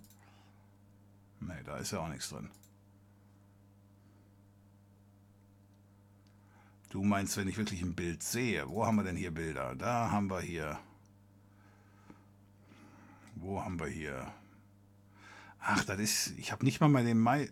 Ne, 1.40 1.60
da 1.64 1.76
ist 1.78 1.92
ja 1.92 2.00
auch 2.00 2.08
nichts 2.08 2.28
drin. 2.30 2.50
Du 6.90 7.02
meinst, 7.02 7.36
wenn 7.36 7.48
ich 7.48 7.56
wirklich 7.56 7.82
ein 7.82 7.94
Bild 7.94 8.22
sehe. 8.22 8.68
Wo 8.68 8.84
haben 8.84 8.96
wir 8.96 9.04
denn 9.04 9.16
hier 9.16 9.32
Bilder? 9.32 9.74
Da 9.74 10.10
haben 10.10 10.28
wir 10.28 10.40
hier. 10.40 10.78
Wo 13.36 13.64
haben 13.64 13.80
wir 13.80 13.86
hier? 13.86 14.30
Ach, 15.58 15.84
das 15.84 15.98
ist. 15.98 16.38
Ich 16.38 16.52
habe 16.52 16.64
nicht 16.64 16.80
mal 16.80 16.88
mal 16.88 17.04
den 17.04 17.18
Mai. 17.18 17.50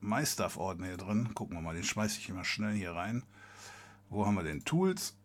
MyStuff-Ordner 0.00 0.86
hier 0.86 0.96
drin. 0.96 1.34
Gucken 1.34 1.56
wir 1.56 1.62
mal, 1.62 1.74
den 1.74 1.82
schmeiße 1.82 2.18
ich 2.18 2.28
immer 2.28 2.44
schnell 2.44 2.74
hier 2.74 2.92
rein. 2.92 3.24
Wo 4.10 4.26
haben 4.26 4.36
wir 4.36 4.44
den 4.44 4.64
Tools? 4.64 5.16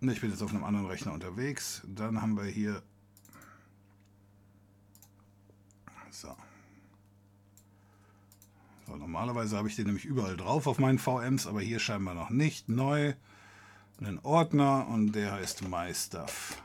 Ich 0.00 0.20
bin 0.20 0.30
jetzt 0.30 0.42
auf 0.42 0.50
einem 0.50 0.62
anderen 0.62 0.86
Rechner 0.86 1.12
unterwegs. 1.12 1.82
Dann 1.86 2.22
haben 2.22 2.36
wir 2.36 2.44
hier... 2.44 2.82
So. 6.10 6.34
so 8.86 8.96
normalerweise 8.96 9.56
habe 9.56 9.68
ich 9.68 9.76
den 9.76 9.86
nämlich 9.86 10.04
überall 10.04 10.36
drauf 10.36 10.66
auf 10.66 10.78
meinen 10.78 10.98
VMs, 10.98 11.46
aber 11.46 11.60
hier 11.60 11.80
scheinbar 11.80 12.14
noch 12.14 12.30
nicht. 12.30 12.68
Neu. 12.68 13.14
Einen 14.00 14.20
Ordner 14.20 14.86
und 14.88 15.12
der 15.12 15.32
heißt 15.32 15.68
MyStuff. 15.68 16.62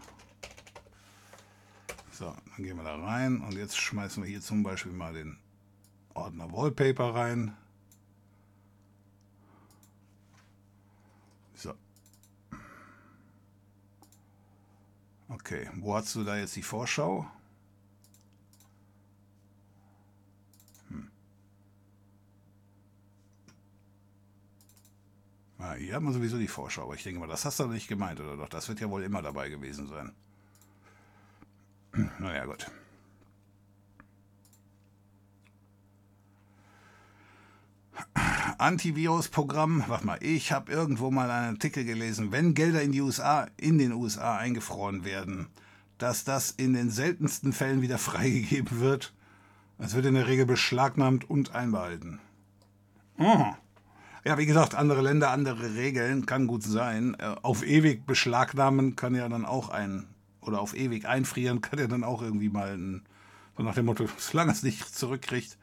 So, 2.12 2.26
dann 2.26 2.64
gehen 2.64 2.78
wir 2.78 2.84
da 2.84 2.96
rein 2.96 3.42
und 3.42 3.54
jetzt 3.54 3.78
schmeißen 3.78 4.22
wir 4.22 4.30
hier 4.30 4.42
zum 4.42 4.62
Beispiel 4.62 4.92
mal 4.92 5.14
den 5.14 5.38
Ordner 6.14 6.52
Wallpaper 6.52 7.16
rein. 7.16 7.58
Okay, 15.34 15.68
wo 15.82 15.96
hast 15.96 16.14
du 16.16 16.24
da 16.24 16.38
jetzt 16.38 16.56
die 16.56 16.62
Vorschau? 16.62 17.26
Hm. 20.90 21.10
Ah, 25.58 25.74
hier 25.74 25.96
haben 25.96 26.06
wir 26.06 26.14
sowieso 26.14 26.38
die 26.38 26.48
Vorschau, 26.48 26.84
aber 26.84 26.94
ich 26.94 27.04
denke 27.04 27.20
mal, 27.20 27.28
das 27.28 27.46
hast 27.46 27.60
du 27.60 27.68
nicht 27.68 27.88
gemeint, 27.88 28.20
oder 28.20 28.38
doch? 28.38 28.50
Das 28.50 28.70
wird 28.70 28.80
ja 28.80 28.90
wohl 28.90 29.04
immer 29.04 29.22
dabei 29.24 29.50
gewesen 29.50 29.88
sein. 29.88 30.14
Naja, 32.20 32.46
gut. 32.46 32.70
Antivirus-Programm. 38.60 39.84
Warte 39.88 40.06
mal, 40.06 40.18
ich 40.22 40.52
habe 40.52 40.72
irgendwo 40.72 41.12
mal 41.12 41.30
einen 41.30 41.56
Artikel 41.56 41.86
gelesen, 41.86 42.32
wenn 42.32 42.54
Gelder 42.54 42.82
in 42.82 42.92
die 42.92 43.02
USA, 43.02 43.48
in 43.58 43.78
den 43.78 43.94
USA 43.94 44.38
eingefroren 44.38 45.06
werden, 45.06 45.48
dass 45.98 46.24
das 46.24 46.52
in 46.52 46.74
den 46.74 46.90
seltensten 46.90 47.54
Fällen 47.54 47.82
wieder 47.82 47.98
freigegeben 48.00 48.80
wird. 48.80 49.14
Es 49.80 49.96
wird 49.96 50.06
in 50.06 50.16
der 50.16 50.28
Regel 50.28 50.46
beschlagnahmt 50.46 51.30
und 51.30 51.56
einbehalten. 51.56 52.20
Oh. 53.18 53.54
Ja, 54.26 54.38
wie 54.38 54.46
gesagt, 54.46 54.76
andere 54.76 55.02
Länder, 55.02 55.32
andere 55.32 55.76
Regeln, 55.76 56.26
kann 56.26 56.48
gut 56.48 56.64
sein. 56.64 57.16
Äh, 57.20 57.36
auf 57.42 57.66
ewig 57.66 58.06
beschlagnahmen 58.06 58.96
kann 58.96 59.16
ja 59.16 59.28
dann 59.28 59.46
auch 59.46 59.70
ein, 59.70 60.08
oder 60.42 60.62
auf 60.62 60.76
ewig 60.76 61.08
einfrieren 61.08 61.62
kann 61.62 61.80
ja 61.80 61.88
dann 61.88 62.04
auch 62.04 62.22
irgendwie 62.22 62.50
mal 62.50 62.74
ein, 62.78 63.04
so 63.58 63.64
nach 63.64 63.76
dem 63.76 63.86
Motto, 63.86 64.08
solange 64.18 64.52
es 64.52 64.64
nicht 64.64 64.96
zurückkriegt, 64.96 65.58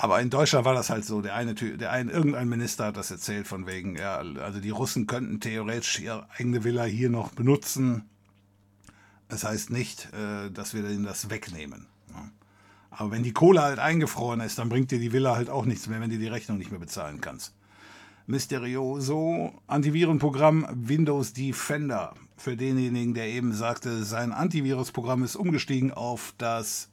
aber 0.00 0.20
in 0.20 0.30
Deutschland 0.30 0.64
war 0.64 0.74
das 0.74 0.90
halt 0.90 1.04
so. 1.04 1.22
Der 1.22 1.34
eine, 1.34 1.54
der 1.54 1.90
ein, 1.90 2.08
irgendein 2.08 2.48
Minister 2.48 2.86
hat 2.86 2.96
das 2.96 3.10
erzählt 3.10 3.48
von 3.48 3.66
wegen, 3.66 3.96
ja, 3.96 4.18
also 4.18 4.60
die 4.60 4.70
Russen 4.70 5.08
könnten 5.08 5.40
theoretisch 5.40 5.98
ihre 5.98 6.30
eigene 6.30 6.62
Villa 6.62 6.84
hier 6.84 7.10
noch 7.10 7.32
benutzen. 7.32 8.08
Das 9.28 9.42
heißt 9.42 9.70
nicht, 9.70 10.08
äh, 10.12 10.52
dass 10.52 10.72
wir 10.72 10.88
ihnen 10.88 11.02
das 11.02 11.30
wegnehmen. 11.30 11.88
Aber 12.90 13.10
wenn 13.10 13.24
die 13.24 13.32
Kohle 13.32 13.60
halt 13.60 13.80
eingefroren 13.80 14.38
ist, 14.40 14.60
dann 14.60 14.68
bringt 14.68 14.92
dir 14.92 15.00
die 15.00 15.12
Villa 15.12 15.34
halt 15.34 15.50
auch 15.50 15.64
nichts 15.64 15.88
mehr, 15.88 16.00
wenn 16.00 16.10
du 16.10 16.18
die 16.18 16.28
Rechnung 16.28 16.58
nicht 16.58 16.70
mehr 16.70 16.80
bezahlen 16.80 17.20
kannst. 17.20 17.52
Mysterioso 18.28 19.52
Antivirenprogramm 19.66 20.64
Windows 20.74 21.32
Defender. 21.32 22.14
Für 22.36 22.56
denjenigen, 22.56 23.14
der 23.14 23.26
eben 23.26 23.52
sagte, 23.52 24.04
sein 24.04 24.30
Antivirusprogramm 24.30 25.24
ist 25.24 25.34
umgestiegen 25.34 25.92
auf 25.92 26.34
das 26.38 26.88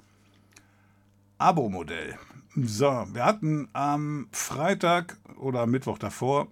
Abo-Modell. 1.38 2.18
So, 2.58 3.06
wir 3.12 3.26
hatten 3.26 3.68
am 3.74 4.30
Freitag 4.32 5.18
oder 5.36 5.66
Mittwoch 5.66 5.98
davor, 5.98 6.48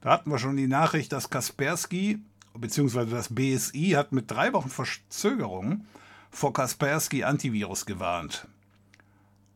da 0.00 0.10
hatten 0.10 0.28
wir 0.28 0.40
schon 0.40 0.56
die 0.56 0.66
Nachricht, 0.66 1.12
dass 1.12 1.30
Kaspersky 1.30 2.18
bzw. 2.54 3.04
das 3.04 3.32
BSI 3.32 3.90
hat 3.90 4.10
mit 4.10 4.28
drei 4.28 4.52
Wochen 4.52 4.70
Verzögerung 4.70 5.86
vor 6.32 6.52
Kaspersky 6.52 7.22
Antivirus 7.22 7.86
gewarnt. 7.86 8.48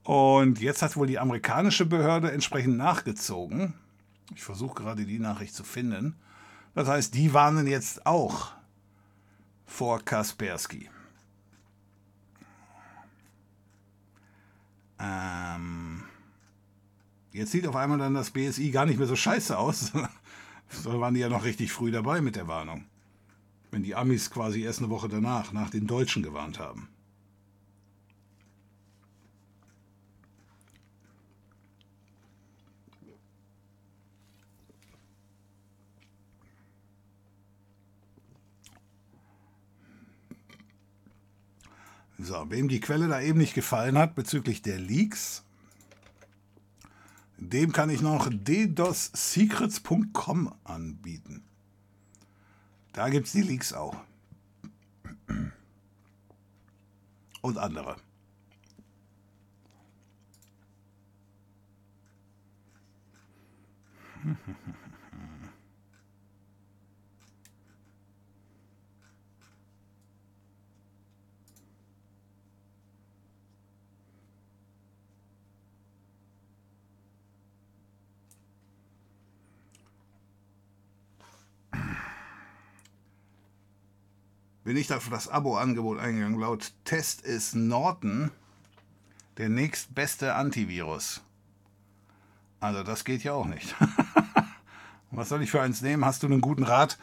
Und 0.05 0.61
jetzt 0.61 0.81
hat 0.83 0.97
wohl 0.97 1.09
die 1.09 1.19
amerikanische 1.19 1.87
Behörde 1.87 2.31
entsprechend 2.31 2.77
nachgezogen. 2.77 3.75
Ich 4.37 4.45
versuche 4.45 4.77
gerade 4.77 5.05
die 5.05 5.19
Nachricht 5.19 5.57
zu 5.57 5.65
finden. 5.65 6.15
Das 6.77 6.87
heißt, 6.87 7.15
die 7.15 7.35
warnen 7.35 7.67
jetzt 7.67 8.07
auch 8.07 8.53
vor 9.67 10.01
Kaspersky. 10.05 10.89
Ähm, 15.01 16.03
jetzt 17.33 17.53
sieht 17.53 17.67
auf 17.67 17.77
einmal 17.77 17.99
dann 17.99 18.15
das 18.15 18.31
BSI 18.31 18.71
gar 18.71 18.85
nicht 18.85 18.99
mehr 18.99 19.07
so 19.07 19.17
scheiße 19.17 19.57
aus. 19.57 19.93
so 20.69 21.01
waren 21.01 21.15
die 21.15 21.21
ja 21.21 21.29
noch 21.29 21.45
richtig 21.45 21.73
früh 21.73 21.91
dabei 21.91 22.21
mit 22.21 22.37
der 22.37 22.49
Warnung. 22.49 22.85
Wenn 23.71 23.83
die 23.83 23.95
Amis 23.95 24.31
quasi 24.31 24.63
erst 24.63 24.81
eine 24.81 24.91
Woche 24.91 25.09
danach, 25.09 25.53
nach 25.53 25.71
den 25.71 25.87
Deutschen 25.87 26.23
gewarnt 26.23 26.59
haben. 26.59 26.90
So, 42.23 42.51
wem 42.51 42.69
die 42.69 42.81
Quelle 42.81 43.09
da 43.09 43.23
eben 43.23 43.39
nicht 43.39 43.55
gefallen 43.55 43.97
hat 43.97 44.15
bezüglich 44.15 44.61
der 44.61 44.79
Leaks, 44.79 45.43
dem 47.39 47.73
kann 47.73 47.89
ich 47.89 48.03
noch 48.03 48.29
ddossecrets.com 48.31 50.55
anbieten. 50.65 51.43
Da 52.93 53.09
gibt 53.09 53.27
es 53.27 53.33
die 53.33 53.41
Leaks 53.41 53.73
auch. 53.73 53.97
Und 57.41 57.57
andere. 57.57 57.97
bin 84.65 84.77
ich 84.77 84.89
für 84.89 85.11
das 85.11 85.29
Abo-Angebot 85.29 85.99
eingegangen. 85.99 86.39
Laut 86.39 86.73
Test 86.85 87.23
ist 87.23 87.55
Norton 87.55 88.31
der 89.39 89.49
nächstbeste 89.49 90.35
Antivirus. 90.35 91.23
Also 92.61 92.83
das 92.83 93.05
geht 93.05 93.25
ja 93.25 93.33
auch 93.33 93.47
nicht. 93.47 93.75
Was 95.11 95.31
soll 95.31 95.43
ich 95.43 95.51
für 95.51 95.63
eins 95.63 95.81
nehmen? 95.81 96.05
Hast 96.05 96.23
du 96.23 96.27
einen 96.27 96.41
guten 96.41 96.63
Rat? 96.63 96.99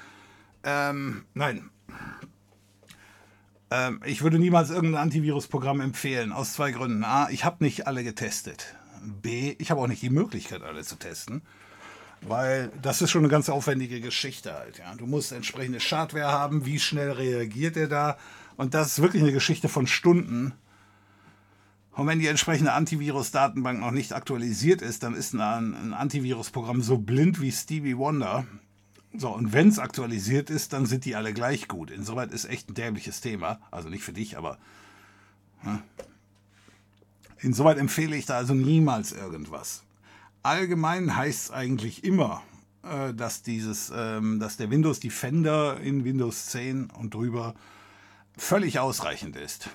Ähm, 0.64 1.26
nein. 1.34 1.70
Ähm, 3.72 4.02
ich 4.06 4.22
würde 4.22 4.40
niemals 4.40 4.70
irgendein 4.70 5.02
Antivirusprogramm 5.02 5.82
empfehlen, 5.82 6.32
aus 6.32 6.54
zwei 6.54 6.72
Gründen. 6.72 7.04
A, 7.04 7.30
ich 7.30 7.44
habe 7.44 7.64
nicht 7.64 7.88
alle 7.88 8.04
getestet. 8.04 8.76
B, 9.02 9.56
ich 9.58 9.72
habe 9.72 9.82
auch 9.82 9.88
nicht 9.88 10.02
die 10.02 10.10
Möglichkeit, 10.10 10.62
alle 10.62 10.84
zu 10.84 10.96
testen. 10.96 11.42
Weil 12.28 12.72
das 12.82 13.02
ist 13.02 13.12
schon 13.12 13.22
eine 13.22 13.30
ganz 13.30 13.50
aufwendige 13.50 14.02
Geschichte 14.02 14.54
halt. 14.54 14.80
Ja. 14.80 14.94
Du 14.96 15.06
musst 15.06 15.32
entsprechende 15.32 15.80
Schadware 15.80 16.32
haben, 16.32 16.66
wie 16.66 16.80
schnell 16.80 17.12
reagiert 17.12 17.78
er 17.78 17.88
da. 17.88 18.18
Und 18.58 18.74
das 18.74 18.94
ist 18.94 19.02
wirklich 19.02 19.24
eine 19.24 19.32
Geschichte 19.32 19.70
von 19.70 19.88
Stunden. 19.88 20.54
Und 21.94 22.08
wenn 22.08 22.20
die 22.20 22.28
entsprechende 22.28 22.74
Antivirus-Datenbank 22.74 23.80
noch 23.80 23.92
nicht 23.92 24.14
aktualisiert 24.14 24.82
ist, 24.82 25.04
dann 25.04 25.16
ist 25.16 25.34
ein, 25.34 25.74
ein 25.74 25.94
Antivirusprogramm 25.94 26.82
so 26.82 26.98
blind 26.98 27.42
wie 27.42 27.52
Stevie 27.52 27.98
Wonder. 27.98 28.46
So, 29.16 29.30
und 29.30 29.54
wenn 29.54 29.70
es 29.70 29.80
aktualisiert 29.80 30.50
ist, 30.50 30.74
dann 30.74 30.86
sind 30.86 31.06
die 31.06 31.16
alle 31.16 31.34
gleich 31.34 31.68
gut. 31.68 31.90
Insoweit 31.90 32.32
ist 32.32 32.46
echt 32.46 32.70
ein 32.70 32.76
dämliches 32.76 33.22
Thema. 33.22 33.60
Also 33.72 33.90
nicht 33.90 34.04
für 34.04 34.14
dich, 34.14 34.38
aber. 34.38 34.58
Ja. 35.64 35.82
Insoweit 37.40 37.78
empfehle 37.78 38.16
ich 38.16 38.26
da 38.26 38.38
also 38.38 38.54
niemals 38.54 39.12
irgendwas 39.12 39.84
allgemein 40.48 41.16
heißt 41.16 41.46
es 41.46 41.52
eigentlich 41.52 42.04
immer, 42.04 42.42
äh, 42.84 43.14
dass, 43.14 43.44
dieses, 43.44 43.92
ähm, 43.96 44.40
dass 44.40 44.58
der 44.58 44.72
Windows 44.72 45.00
Defender 45.00 45.80
in 45.80 46.06
Windows 46.06 46.48
10 46.48 46.90
und 46.90 47.14
drüber 47.14 47.54
völlig 48.38 48.80
ausreichend 48.80 49.36
ist. 49.36 49.70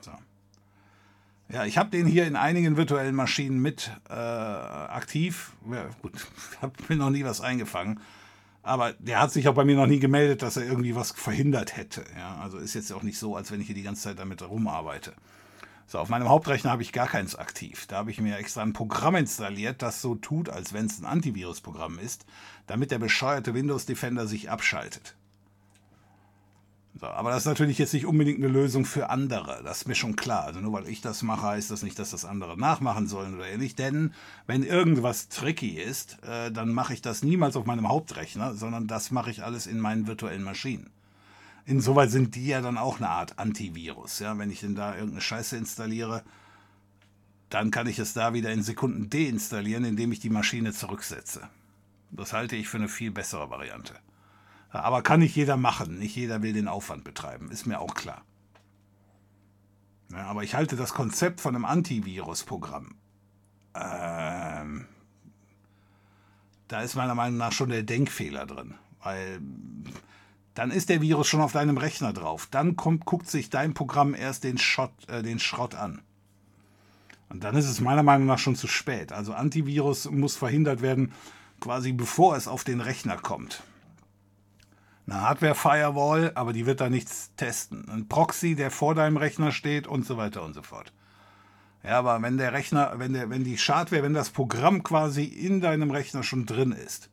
So. 0.00 0.12
Ja, 1.48 1.64
ich 1.64 1.76
habe 1.76 1.90
den 1.90 2.06
hier 2.06 2.26
in 2.26 2.36
einigen 2.36 2.76
virtuellen 2.76 3.14
Maschinen 3.14 3.58
mit 3.58 3.90
äh, 4.08 4.12
aktiv. 4.12 5.52
Ja, 5.70 5.86
gut, 6.02 6.14
ich 6.52 6.62
habe 6.62 6.72
mir 6.88 6.96
noch 6.96 7.10
nie 7.10 7.24
was 7.24 7.40
eingefangen. 7.40 8.00
Aber 8.62 8.92
der 8.98 9.20
hat 9.20 9.32
sich 9.32 9.48
auch 9.48 9.54
bei 9.54 9.64
mir 9.64 9.76
noch 9.76 9.86
nie 9.86 9.98
gemeldet, 9.98 10.42
dass 10.42 10.56
er 10.56 10.64
irgendwie 10.64 10.94
was 10.94 11.12
verhindert 11.12 11.76
hätte. 11.76 12.04
Ja, 12.16 12.36
also 12.36 12.58
ist 12.58 12.74
jetzt 12.74 12.92
auch 12.92 13.02
nicht 13.02 13.18
so, 13.18 13.34
als 13.34 13.50
wenn 13.50 13.60
ich 13.60 13.66
hier 13.66 13.74
die 13.74 13.82
ganze 13.82 14.02
Zeit 14.02 14.18
damit 14.18 14.42
rumarbeite. 14.42 15.14
So, 15.90 15.98
auf 15.98 16.10
meinem 16.10 16.28
Hauptrechner 16.28 16.70
habe 16.70 16.82
ich 16.82 16.92
gar 16.92 17.08
keins 17.08 17.34
aktiv. 17.34 17.86
Da 17.86 17.96
habe 17.96 18.10
ich 18.10 18.20
mir 18.20 18.36
extra 18.36 18.60
ein 18.60 18.74
Programm 18.74 19.14
installiert, 19.14 19.80
das 19.80 20.02
so 20.02 20.16
tut, 20.16 20.50
als 20.50 20.74
wenn 20.74 20.84
es 20.84 20.98
ein 20.98 21.06
Antivirusprogramm 21.06 21.98
ist, 21.98 22.26
damit 22.66 22.90
der 22.90 22.98
bescheuerte 22.98 23.54
Windows 23.54 23.86
Defender 23.86 24.26
sich 24.26 24.50
abschaltet. 24.50 25.16
So, 27.00 27.06
aber 27.06 27.30
das 27.30 27.44
ist 27.44 27.46
natürlich 27.46 27.78
jetzt 27.78 27.94
nicht 27.94 28.04
unbedingt 28.04 28.38
eine 28.38 28.52
Lösung 28.52 28.84
für 28.84 29.08
andere. 29.08 29.62
Das 29.64 29.78
ist 29.78 29.88
mir 29.88 29.94
schon 29.94 30.14
klar. 30.14 30.44
Also 30.44 30.60
nur 30.60 30.74
weil 30.74 30.88
ich 30.88 31.00
das 31.00 31.22
mache, 31.22 31.46
heißt 31.46 31.70
das 31.70 31.82
nicht, 31.82 31.98
dass 31.98 32.10
das 32.10 32.26
andere 32.26 32.58
nachmachen 32.58 33.06
sollen 33.06 33.34
oder 33.34 33.46
ähnlich. 33.46 33.74
Denn 33.74 34.12
wenn 34.46 34.64
irgendwas 34.64 35.30
tricky 35.30 35.80
ist, 35.80 36.18
äh, 36.22 36.50
dann 36.50 36.74
mache 36.74 36.92
ich 36.92 37.00
das 37.00 37.22
niemals 37.22 37.56
auf 37.56 37.64
meinem 37.64 37.88
Hauptrechner, 37.88 38.54
sondern 38.54 38.88
das 38.88 39.10
mache 39.10 39.30
ich 39.30 39.42
alles 39.42 39.66
in 39.66 39.80
meinen 39.80 40.06
virtuellen 40.06 40.42
Maschinen. 40.42 40.90
Insoweit 41.68 42.10
sind 42.10 42.34
die 42.34 42.46
ja 42.46 42.62
dann 42.62 42.78
auch 42.78 42.96
eine 42.96 43.10
Art 43.10 43.38
Antivirus. 43.38 44.20
Ja? 44.20 44.38
Wenn 44.38 44.50
ich 44.50 44.60
denn 44.60 44.74
da 44.74 44.94
irgendeine 44.94 45.20
Scheiße 45.20 45.54
installiere, 45.54 46.24
dann 47.50 47.70
kann 47.70 47.86
ich 47.86 47.98
es 47.98 48.14
da 48.14 48.32
wieder 48.32 48.50
in 48.52 48.62
Sekunden 48.62 49.10
deinstallieren, 49.10 49.84
indem 49.84 50.10
ich 50.10 50.18
die 50.18 50.30
Maschine 50.30 50.72
zurücksetze. 50.72 51.46
Das 52.10 52.32
halte 52.32 52.56
ich 52.56 52.68
für 52.68 52.78
eine 52.78 52.88
viel 52.88 53.10
bessere 53.10 53.50
Variante. 53.50 53.94
Aber 54.70 55.02
kann 55.02 55.20
nicht 55.20 55.36
jeder 55.36 55.58
machen. 55.58 55.98
Nicht 55.98 56.16
jeder 56.16 56.40
will 56.40 56.54
den 56.54 56.68
Aufwand 56.68 57.04
betreiben. 57.04 57.50
Ist 57.50 57.66
mir 57.66 57.80
auch 57.80 57.94
klar. 57.94 58.22
Ja, 60.10 60.24
aber 60.26 60.44
ich 60.44 60.54
halte 60.54 60.74
das 60.76 60.94
Konzept 60.94 61.38
von 61.38 61.54
einem 61.54 61.66
Antivirus-Programm. 61.66 62.94
Ähm, 63.74 64.86
da 66.68 66.80
ist 66.80 66.94
meiner 66.94 67.14
Meinung 67.14 67.36
nach 67.36 67.52
schon 67.52 67.68
der 67.68 67.82
Denkfehler 67.82 68.46
drin. 68.46 68.74
Weil 69.02 69.40
dann 70.58 70.72
ist 70.72 70.88
der 70.88 71.00
Virus 71.00 71.28
schon 71.28 71.40
auf 71.40 71.52
deinem 71.52 71.78
Rechner 71.78 72.12
drauf. 72.12 72.48
Dann 72.50 72.74
kommt, 72.74 73.04
guckt 73.04 73.30
sich 73.30 73.48
dein 73.48 73.74
Programm 73.74 74.12
erst 74.12 74.42
den, 74.42 74.58
Schott, 74.58 74.90
äh, 75.06 75.22
den 75.22 75.38
Schrott 75.38 75.76
an. 75.76 76.02
Und 77.28 77.44
dann 77.44 77.54
ist 77.54 77.68
es 77.68 77.80
meiner 77.80 78.02
Meinung 78.02 78.26
nach 78.26 78.40
schon 78.40 78.56
zu 78.56 78.66
spät. 78.66 79.12
Also 79.12 79.34
Antivirus 79.34 80.10
muss 80.10 80.34
verhindert 80.34 80.82
werden, 80.82 81.12
quasi 81.60 81.92
bevor 81.92 82.36
es 82.36 82.48
auf 82.48 82.64
den 82.64 82.80
Rechner 82.80 83.18
kommt. 83.18 83.62
Eine 85.06 85.20
Hardware-Firewall, 85.20 86.32
aber 86.34 86.52
die 86.52 86.66
wird 86.66 86.80
da 86.80 86.90
nichts 86.90 87.30
testen. 87.36 87.88
Ein 87.88 88.08
Proxy, 88.08 88.56
der 88.56 88.72
vor 88.72 88.96
deinem 88.96 89.16
Rechner 89.16 89.52
steht 89.52 89.86
und 89.86 90.06
so 90.06 90.16
weiter 90.16 90.42
und 90.42 90.54
so 90.54 90.62
fort. 90.62 90.92
Ja, 91.84 92.00
aber 92.00 92.20
wenn 92.20 92.36
der 92.36 92.52
Rechner, 92.52 92.94
wenn, 92.96 93.12
der, 93.12 93.30
wenn 93.30 93.44
die 93.44 93.58
Schadware, 93.58 94.02
wenn 94.02 94.12
das 94.12 94.30
Programm 94.30 94.82
quasi 94.82 95.22
in 95.22 95.60
deinem 95.60 95.92
Rechner 95.92 96.24
schon 96.24 96.46
drin 96.46 96.72
ist, 96.72 97.10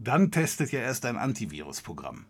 dann 0.00 0.30
testet 0.30 0.72
ja 0.72 0.80
erst 0.80 1.04
ein 1.04 1.16
Antivirusprogramm. 1.16 2.26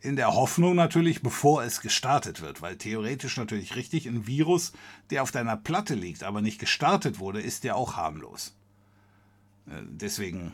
In 0.00 0.16
der 0.16 0.34
Hoffnung 0.34 0.74
natürlich, 0.74 1.22
bevor 1.22 1.64
es 1.64 1.80
gestartet 1.80 2.42
wird, 2.42 2.60
weil 2.60 2.76
theoretisch 2.76 3.38
natürlich 3.38 3.74
richtig, 3.74 4.06
ein 4.06 4.26
Virus, 4.26 4.72
der 5.10 5.22
auf 5.22 5.30
deiner 5.30 5.56
Platte 5.56 5.94
liegt, 5.94 6.24
aber 6.24 6.42
nicht 6.42 6.58
gestartet 6.58 7.18
wurde, 7.18 7.40
ist 7.40 7.64
ja 7.64 7.74
auch 7.74 7.96
harmlos. 7.96 8.54
Äh, 9.66 9.82
deswegen, 9.86 10.52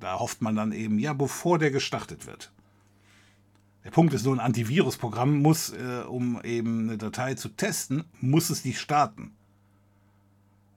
da 0.00 0.18
hofft 0.18 0.40
man 0.40 0.56
dann 0.56 0.72
eben, 0.72 0.98
ja, 0.98 1.12
bevor 1.12 1.58
der 1.58 1.70
gestartet 1.70 2.26
wird. 2.26 2.52
Der 3.84 3.90
Punkt 3.90 4.14
ist 4.14 4.24
nur, 4.24 4.34
ein 4.34 4.40
Antivirusprogramm 4.40 5.42
muss, 5.42 5.70
äh, 5.70 6.04
um 6.08 6.40
eben 6.42 6.88
eine 6.88 6.96
Datei 6.96 7.34
zu 7.34 7.50
testen, 7.50 8.04
muss 8.20 8.48
es 8.48 8.62
die 8.62 8.72
starten. 8.72 9.36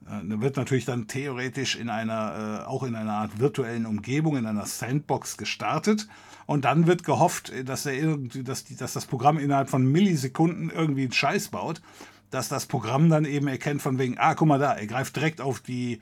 Äh, 0.10 0.42
wird 0.42 0.58
natürlich 0.58 0.86
dann 0.86 1.08
theoretisch 1.08 1.76
in 1.76 1.90
einer, 1.90 2.64
äh, 2.64 2.66
auch 2.66 2.84
in 2.84 2.96
einer 2.96 3.14
Art 3.14 3.40
virtuellen 3.40 3.86
Umgebung, 3.86 4.38
in 4.38 4.46
einer 4.46 4.66
Sandbox 4.66 5.38
gestartet. 5.38 6.08
Und 6.46 6.64
dann 6.66 6.88
wird 6.88 7.04
gehofft, 7.04 7.52
dass, 7.66 7.86
er 7.86 7.94
irgendwie, 7.94 8.44
dass, 8.44 8.64
die, 8.64 8.76
dass 8.76 8.94
das 8.94 9.06
Programm 9.06 9.38
innerhalb 9.38 9.70
von 9.70 9.86
Millisekunden 9.86 10.70
irgendwie 10.70 11.04
einen 11.04 11.12
Scheiß 11.12 11.50
baut, 11.50 11.82
dass 12.30 12.48
das 12.48 12.66
Programm 12.66 13.10
dann 13.10 13.26
eben 13.26 13.48
erkennt 13.48 13.82
von 13.82 14.00
wegen, 14.00 14.18
ah, 14.18 14.34
guck 14.34 14.48
mal 14.48 14.60
da, 14.60 14.74
er 14.74 14.88
greift 14.88 15.16
direkt 15.16 15.42
auf 15.42 15.60
die, 15.60 16.00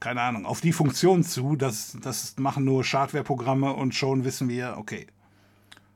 keine 0.00 0.22
Ahnung, 0.22 0.46
auf 0.46 0.62
die 0.62 0.72
Funktion 0.72 1.24
zu. 1.24 1.56
Das, 1.56 1.96
das 2.02 2.36
machen 2.38 2.64
nur 2.64 2.84
Schadware-Programme 2.84 3.74
und 3.74 3.94
schon 3.94 4.24
wissen 4.24 4.48
wir, 4.48 4.76
okay. 4.78 5.06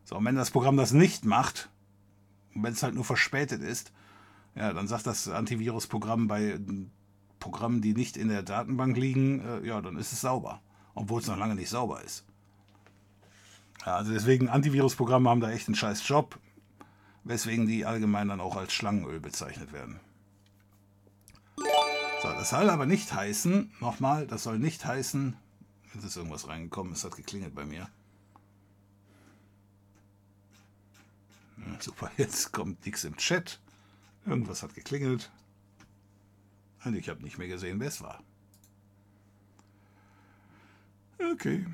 So, 0.05 0.17
und 0.17 0.25
wenn 0.27 0.37
das 0.37 0.51
Programm 0.51 0.77
das 0.77 0.93
nicht 0.93 1.25
macht, 1.25 1.71
wenn 2.55 2.73
es 2.73 2.83
halt 2.83 2.95
nur 2.95 3.05
verspätet 3.05 3.62
ist, 3.62 3.93
ja, 4.55 4.73
dann 4.73 4.89
sagt 4.89 5.07
das 5.07 5.29
Antivirusprogramm 5.29 6.27
bei 6.27 6.59
Programmen, 7.41 7.83
die 7.83 7.95
nicht 7.95 8.17
in 8.17 8.29
der 8.29 8.43
Datenbank 8.43 8.97
liegen, 8.97 9.41
äh, 9.41 9.67
ja, 9.67 9.81
dann 9.81 9.97
ist 9.97 10.12
es 10.12 10.21
sauber. 10.21 10.61
Obwohl 10.95 11.21
es 11.21 11.27
noch 11.27 11.37
lange 11.37 11.55
nicht 11.55 11.71
sauber 11.71 12.03
ist. 12.03 12.25
Ja, 13.85 13.97
also 13.97 14.12
deswegen, 14.12 14.49
Antivirusprogramme 14.49 15.29
haben 15.29 15.41
da 15.41 15.51
echt 15.51 15.67
einen 15.69 15.75
scheiß 15.75 16.07
Job, 16.07 16.39
weswegen 17.25 17.67
die 17.67 17.87
allgemein 17.87 18.29
dann 18.29 18.41
auch 18.41 18.57
als 18.57 18.73
Schlangenöl 18.73 19.21
bezeichnet 19.21 19.73
werden. 19.73 19.99
So, 22.23 22.29
das 22.29 22.51
soll 22.51 22.69
aber 22.69 22.85
nicht 22.85 23.12
heißen, 23.15 23.73
nochmal, 23.81 24.27
das 24.27 24.43
soll 24.43 24.59
nicht 24.59 24.85
heißen, 24.85 25.37
jetzt 25.95 26.05
ist 26.05 26.17
irgendwas 26.17 26.49
reingekommen, 26.49 26.93
es 26.93 27.05
hat 27.05 27.17
geklingelt 27.17 27.55
bei 27.55 27.65
mir. 27.65 27.89
Ja, 31.57 31.81
super, 31.81 32.11
jetzt 32.19 32.53
kommt 32.53 32.85
nichts 32.85 33.05
im 33.05 33.17
Chat. 33.17 33.61
Irgendwas 34.27 34.62
hat 34.62 34.75
geklingelt. 34.75 35.31
Und 36.85 36.94
ich 36.94 37.09
habe 37.09 37.23
nicht 37.23 37.39
mehr 37.39 37.48
gesehen, 37.48 37.78
wer 37.81 37.89
es 37.89 38.01
war. 38.01 38.23
Okay. 41.32 41.66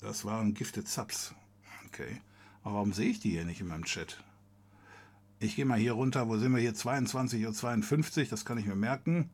Das 0.00 0.24
waren 0.24 0.54
Gifted 0.54 0.88
Subs. 0.88 1.34
Okay. 1.86 2.20
Aber 2.62 2.74
warum 2.74 2.92
sehe 2.92 3.10
ich 3.10 3.20
die 3.20 3.30
hier 3.30 3.44
nicht 3.44 3.60
in 3.60 3.68
meinem 3.68 3.84
Chat? 3.84 4.22
Ich 5.38 5.56
gehe 5.56 5.64
mal 5.64 5.78
hier 5.78 5.92
runter. 5.92 6.28
Wo 6.28 6.36
sind 6.36 6.54
wir 6.54 6.60
hier? 6.60 6.74
22.52 6.74 8.20
Uhr. 8.20 8.26
Das 8.28 8.44
kann 8.44 8.58
ich 8.58 8.66
mir 8.66 8.76
merken. 8.76 9.30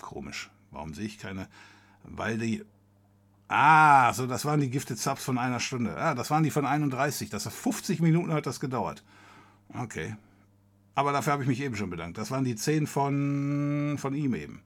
Komisch. 0.00 0.50
Warum 0.72 0.94
sehe 0.94 1.06
ich 1.06 1.18
keine? 1.18 1.48
Weil 2.02 2.38
die 2.38 2.64
Ah, 3.48 4.12
so 4.12 4.26
das 4.26 4.44
waren 4.44 4.60
die 4.60 4.70
Gifted 4.70 4.98
Subs 4.98 5.24
von 5.24 5.38
einer 5.38 5.60
Stunde. 5.60 5.96
Ah, 5.96 6.14
das 6.14 6.30
waren 6.30 6.42
die 6.42 6.50
von 6.50 6.66
31. 6.66 7.30
Das 7.30 7.46
hat 7.46 7.52
50 7.52 8.00
Minuten 8.00 8.32
hat 8.32 8.46
das 8.46 8.58
gedauert. 8.58 9.04
Okay. 9.72 10.16
Aber 10.96 11.12
dafür 11.12 11.34
habe 11.34 11.42
ich 11.42 11.48
mich 11.48 11.60
eben 11.60 11.76
schon 11.76 11.90
bedankt. 11.90 12.18
Das 12.18 12.30
waren 12.30 12.44
die 12.44 12.56
10 12.56 12.86
von, 12.86 13.96
von 13.98 14.14
ihm 14.14 14.34
eben. 14.34 14.62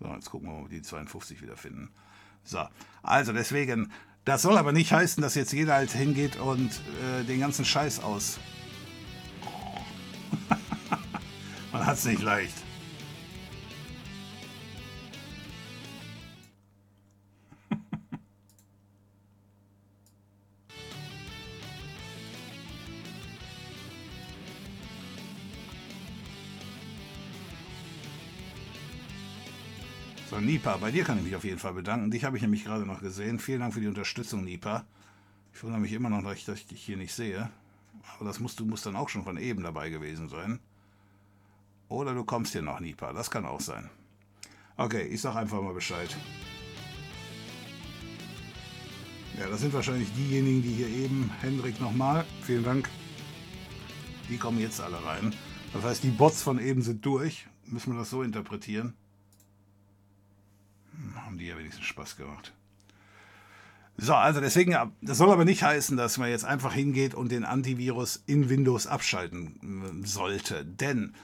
So, 0.00 0.08
jetzt 0.08 0.30
gucken 0.30 0.48
wir 0.48 0.54
mal, 0.54 0.62
ob 0.62 0.70
wir 0.70 0.78
die 0.78 0.82
52 0.82 1.42
wiederfinden. 1.42 1.90
So, 2.42 2.66
also 3.02 3.32
deswegen, 3.32 3.92
das 4.24 4.42
soll 4.42 4.58
aber 4.58 4.72
nicht 4.72 4.92
heißen, 4.92 5.22
dass 5.22 5.34
jetzt 5.34 5.52
jeder 5.52 5.74
halt 5.74 5.92
hingeht 5.92 6.36
und 6.36 6.70
äh, 7.02 7.24
den 7.24 7.40
ganzen 7.40 7.64
Scheiß 7.64 8.02
aus. 8.02 8.38
Man 11.72 11.86
hat 11.86 11.96
es 11.98 12.04
nicht 12.06 12.22
leicht. 12.22 12.63
So, 30.34 30.40
Nipa, 30.40 30.78
bei 30.78 30.90
dir 30.90 31.04
kann 31.04 31.18
ich 31.18 31.22
mich 31.22 31.36
auf 31.36 31.44
jeden 31.44 31.60
Fall 31.60 31.74
bedanken. 31.74 32.10
Dich 32.10 32.24
habe 32.24 32.36
ich 32.36 32.42
nämlich 32.42 32.64
gerade 32.64 32.84
noch 32.84 33.00
gesehen. 33.00 33.38
Vielen 33.38 33.60
Dank 33.60 33.72
für 33.72 33.80
die 33.80 33.86
Unterstützung, 33.86 34.42
Nipa. 34.42 34.84
Ich 35.54 35.62
wundere 35.62 35.80
mich 35.80 35.92
immer 35.92 36.10
noch, 36.10 36.24
dass 36.24 36.58
ich 36.58 36.66
dich 36.66 36.82
hier 36.82 36.96
nicht 36.96 37.14
sehe. 37.14 37.50
Aber 38.16 38.24
das 38.24 38.40
musst 38.40 38.58
du 38.58 38.64
musst 38.64 38.84
dann 38.84 38.96
auch 38.96 39.08
schon 39.08 39.22
von 39.22 39.36
eben 39.36 39.62
dabei 39.62 39.90
gewesen 39.90 40.28
sein. 40.28 40.58
Oder 41.88 42.14
du 42.14 42.24
kommst 42.24 42.50
hier 42.50 42.62
noch, 42.62 42.80
Nipa. 42.80 43.12
Das 43.12 43.30
kann 43.30 43.46
auch 43.46 43.60
sein. 43.60 43.88
Okay, 44.76 45.02
ich 45.02 45.20
sag 45.20 45.36
einfach 45.36 45.62
mal 45.62 45.72
Bescheid. 45.72 46.16
Ja, 49.38 49.48
das 49.48 49.60
sind 49.60 49.72
wahrscheinlich 49.72 50.12
diejenigen, 50.14 50.62
die 50.62 50.72
hier 50.72 50.88
eben, 50.88 51.30
Hendrik 51.42 51.80
nochmal, 51.80 52.24
vielen 52.42 52.64
Dank. 52.64 52.90
Die 54.28 54.36
kommen 54.36 54.58
jetzt 54.58 54.80
alle 54.80 54.96
rein. 55.04 55.32
Das 55.72 55.84
heißt, 55.84 56.02
die 56.02 56.10
Bots 56.10 56.42
von 56.42 56.58
eben 56.58 56.82
sind 56.82 57.06
durch. 57.06 57.46
Müssen 57.66 57.92
wir 57.92 58.00
das 58.00 58.10
so 58.10 58.24
interpretieren? 58.24 58.94
Haben 61.16 61.38
die 61.38 61.46
ja 61.46 61.58
wenigstens 61.58 61.86
Spaß 61.86 62.16
gemacht. 62.16 62.52
So, 63.96 64.14
also 64.14 64.40
deswegen, 64.40 64.76
das 65.02 65.18
soll 65.18 65.30
aber 65.30 65.44
nicht 65.44 65.62
heißen, 65.62 65.96
dass 65.96 66.18
man 66.18 66.28
jetzt 66.28 66.44
einfach 66.44 66.72
hingeht 66.72 67.14
und 67.14 67.30
den 67.30 67.44
Antivirus 67.44 68.22
in 68.26 68.48
Windows 68.48 68.86
abschalten 68.86 70.02
äh, 70.02 70.06
sollte. 70.06 70.64
Denn 70.64 71.14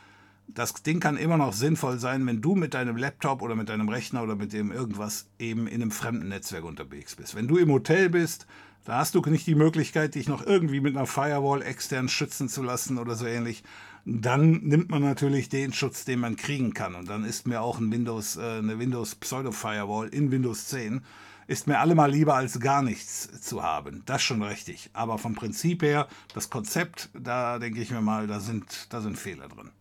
das 0.54 0.74
Ding 0.74 1.00
kann 1.00 1.16
immer 1.16 1.36
noch 1.36 1.52
sinnvoll 1.52 1.98
sein, 1.98 2.26
wenn 2.26 2.40
du 2.40 2.54
mit 2.54 2.74
deinem 2.74 2.96
Laptop 2.96 3.42
oder 3.42 3.56
mit 3.56 3.68
deinem 3.68 3.88
Rechner 3.88 4.22
oder 4.22 4.36
mit 4.36 4.52
dem 4.52 4.70
irgendwas 4.70 5.26
eben 5.38 5.66
in 5.66 5.82
einem 5.82 5.90
fremden 5.90 6.28
Netzwerk 6.28 6.64
unterwegs 6.64 7.16
bist. 7.16 7.34
Wenn 7.34 7.48
du 7.48 7.56
im 7.56 7.70
Hotel 7.70 8.08
bist, 8.08 8.46
da 8.84 8.98
hast 8.98 9.14
du 9.14 9.20
nicht 9.20 9.46
die 9.46 9.54
Möglichkeit, 9.54 10.14
dich 10.14 10.28
noch 10.28 10.44
irgendwie 10.44 10.80
mit 10.80 10.96
einer 10.96 11.06
Firewall 11.06 11.62
extern 11.62 12.08
schützen 12.08 12.48
zu 12.48 12.62
lassen 12.62 12.98
oder 12.98 13.14
so 13.14 13.26
ähnlich. 13.26 13.62
Dann 14.04 14.60
nimmt 14.62 14.90
man 14.90 15.02
natürlich 15.02 15.48
den 15.48 15.72
Schutz, 15.72 16.04
den 16.04 16.20
man 16.20 16.36
kriegen 16.36 16.74
kann. 16.74 16.94
Und 16.94 17.08
dann 17.08 17.24
ist 17.24 17.46
mir 17.46 17.60
auch 17.60 17.78
ein 17.78 17.92
Windows, 17.92 18.36
äh, 18.36 18.58
eine 18.58 18.78
Windows 18.78 19.14
Pseudo 19.14 19.52
Firewall 19.52 20.08
in 20.08 20.30
Windows 20.30 20.66
10 20.68 21.02
ist 21.50 21.66
mir 21.66 21.80
allemal 21.80 22.12
lieber 22.12 22.36
als 22.36 22.60
gar 22.60 22.80
nichts 22.80 23.42
zu 23.42 23.64
haben. 23.64 24.04
Das 24.06 24.22
schon 24.22 24.40
richtig. 24.40 24.88
Aber 24.92 25.18
vom 25.18 25.34
Prinzip 25.34 25.82
her, 25.82 26.06
das 26.32 26.48
Konzept, 26.48 27.10
da 27.12 27.58
denke 27.58 27.80
ich 27.80 27.90
mir 27.90 28.00
mal, 28.00 28.28
da 28.28 28.38
sind, 28.38 28.86
da 28.90 29.00
sind 29.00 29.18
Fehler 29.18 29.48
drin. 29.48 29.72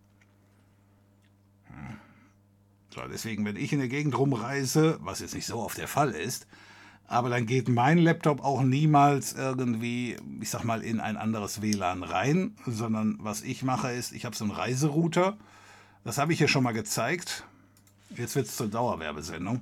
Hm. 1.66 1.98
So, 2.90 3.02
deswegen, 3.08 3.46
wenn 3.46 3.56
ich 3.56 3.72
in 3.72 3.78
der 3.78 3.88
Gegend 3.88 4.18
rumreise, 4.18 4.98
was 5.02 5.20
jetzt 5.20 5.36
nicht 5.36 5.46
so 5.46 5.60
oft 5.60 5.78
der 5.78 5.88
Fall 5.88 6.10
ist, 6.10 6.48
aber 7.10 7.30
dann 7.30 7.48
geht 7.48 7.70
mein 7.70 7.98
Laptop 7.98 8.44
auch 8.44 8.62
niemals 8.62 9.34
irgendwie, 9.34 10.16
ich 10.40 10.52
sag 10.52 10.64
mal, 10.64 10.84
in 10.84 11.00
ein 11.00 11.18
anderes 11.18 11.60
WLAN 11.60 12.04
rein, 12.04 12.56
sondern 12.68 13.18
was 13.20 13.42
ich 13.42 13.64
mache 13.64 13.92
ist, 13.92 14.12
ich 14.12 14.26
habe 14.26 14.36
so 14.36 14.44
einen 14.44 14.54
Reiserouter. 14.54 15.36
Das 16.04 16.20
habe 16.20 16.34
ich 16.34 16.38
hier 16.38 16.48
schon 16.48 16.62
mal 16.62 16.72
gezeigt. 16.72 17.46
Jetzt 18.12 18.36
wird 18.36 18.46
es 18.46 18.56
zur 18.56 18.68
Dauerwerbesendung. 18.68 19.62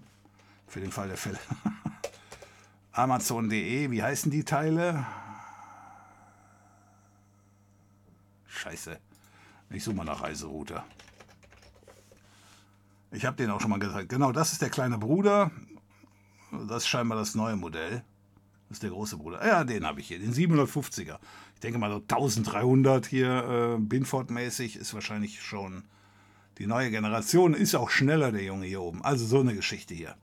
Für 0.68 0.82
den 0.82 0.91
Fall 0.91 1.07
der 1.07 1.15
Fälle. 1.15 1.40
Amazon.de, 2.91 3.91
wie 3.91 4.03
heißen 4.03 4.30
die 4.30 4.44
Teile? 4.44 5.06
Scheiße. 8.48 8.99
Ich 9.69 9.86
suche 9.86 9.95
mal 9.95 10.03
nach 10.03 10.22
Reiserouter. 10.22 10.84
Ich 13.11 13.26
habe 13.26 13.38
den 13.38 13.52
auch 13.52 13.61
schon 13.61 13.69
mal 13.69 13.80
gesagt. 13.80 14.10
Genau, 14.10 14.34
das 14.34 14.52
ist 14.52 14.61
der 14.61 14.69
kleine 14.69 14.98
Bruder. 14.98 15.49
Das 16.52 16.84
ist 16.84 16.88
scheinbar 16.88 17.18
das 17.18 17.36
neue 17.36 17.56
Modell. 17.56 18.03
Das 18.69 18.78
ist 18.78 18.84
der 18.84 18.90
große 18.90 19.18
Bruder. 19.18 19.45
Ja, 19.45 19.64
den 19.64 19.86
habe 19.86 19.99
ich 19.99 20.07
hier, 20.07 20.19
den 20.19 20.34
750er. 20.34 21.19
Ich 21.53 21.60
denke 21.61 21.80
mal 21.80 21.90
so 21.90 21.98
1300 21.98 23.06
hier, 23.06 23.78
äh, 23.78 23.82
Binford-mäßig, 23.82 24.76
ist 24.76 24.94
wahrscheinlich 24.94 25.41
schon 25.41 25.84
die 26.57 26.68
neue 26.68 26.91
Generation. 26.91 27.53
Ist 27.53 27.76
auch 27.76 27.90
schneller, 27.90 28.32
der 28.32 28.44
Junge 28.44 28.65
hier 28.65 28.82
oben. 28.82 29.02
Also 29.03 29.26
so 29.26 29.40
eine 29.40 29.56
Geschichte 29.56 29.94
hier. 29.94 30.15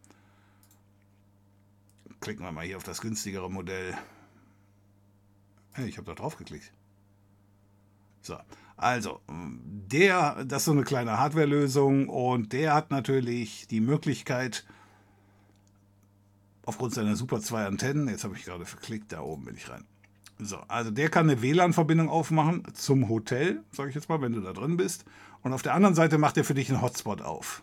Klicken 2.21 2.45
wir 2.45 2.53
mal 2.53 2.65
hier 2.65 2.77
auf 2.77 2.85
das 2.85 3.01
günstigere 3.01 3.51
Modell. 3.51 3.97
Hey, 5.73 5.89
ich 5.89 5.97
habe 5.97 6.07
da 6.07 6.15
drauf 6.15 6.37
geklickt. 6.37 6.73
So, 8.21 8.39
also, 8.77 9.21
der, 9.29 10.45
das 10.45 10.63
ist 10.63 10.65
so 10.67 10.73
eine 10.73 10.85
kleine 10.85 11.19
Hardware-Lösung 11.19 12.09
und 12.09 12.53
der 12.53 12.75
hat 12.75 12.91
natürlich 12.91 13.67
die 13.69 13.81
Möglichkeit, 13.81 14.65
aufgrund 16.67 16.95
seiner 16.95 17.17
Super 17.17 17.41
2 17.41 17.67
Antennen, 17.67 18.09
jetzt 18.09 18.25
habe 18.25 18.37
ich 18.37 18.45
gerade 18.45 18.65
verklickt, 18.67 19.13
da 19.13 19.21
oben 19.21 19.45
bin 19.45 19.57
ich 19.57 19.69
rein. 19.69 19.85
So, 20.39 20.57
also 20.69 20.91
der 20.91 21.11
kann 21.11 21.31
eine 21.31 21.43
WLAN-Verbindung 21.43 22.09
aufmachen 22.09 22.65
zum 22.75 23.09
Hotel, 23.09 23.63
sage 23.71 23.91
ich 23.91 23.95
jetzt 23.95 24.09
mal, 24.09 24.21
wenn 24.21 24.33
du 24.33 24.41
da 24.41 24.53
drin 24.53 24.77
bist. 24.77 25.05
Und 25.43 25.53
auf 25.53 25.63
der 25.63 25.75
anderen 25.75 25.95
Seite 25.95 26.19
macht 26.19 26.37
er 26.37 26.45
für 26.45 26.55
dich 26.55 26.71
einen 26.71 26.83
Hotspot 26.83 27.23
auf. 27.23 27.63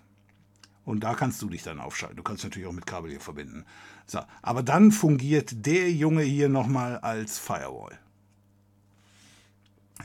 Und 0.85 1.03
da 1.03 1.13
kannst 1.13 1.41
du 1.41 1.49
dich 1.49 1.63
dann 1.63 1.79
aufschalten. 1.79 2.17
Du 2.17 2.23
kannst 2.23 2.43
natürlich 2.43 2.67
auch 2.67 2.73
mit 2.73 2.85
Kabel 2.85 3.11
hier 3.11 3.19
verbinden. 3.19 3.65
So, 4.07 4.19
aber 4.41 4.63
dann 4.63 4.91
fungiert 4.91 5.65
der 5.65 5.91
Junge 5.91 6.23
hier 6.23 6.49
nochmal 6.49 6.97
als 6.99 7.37
Firewall. 7.37 7.99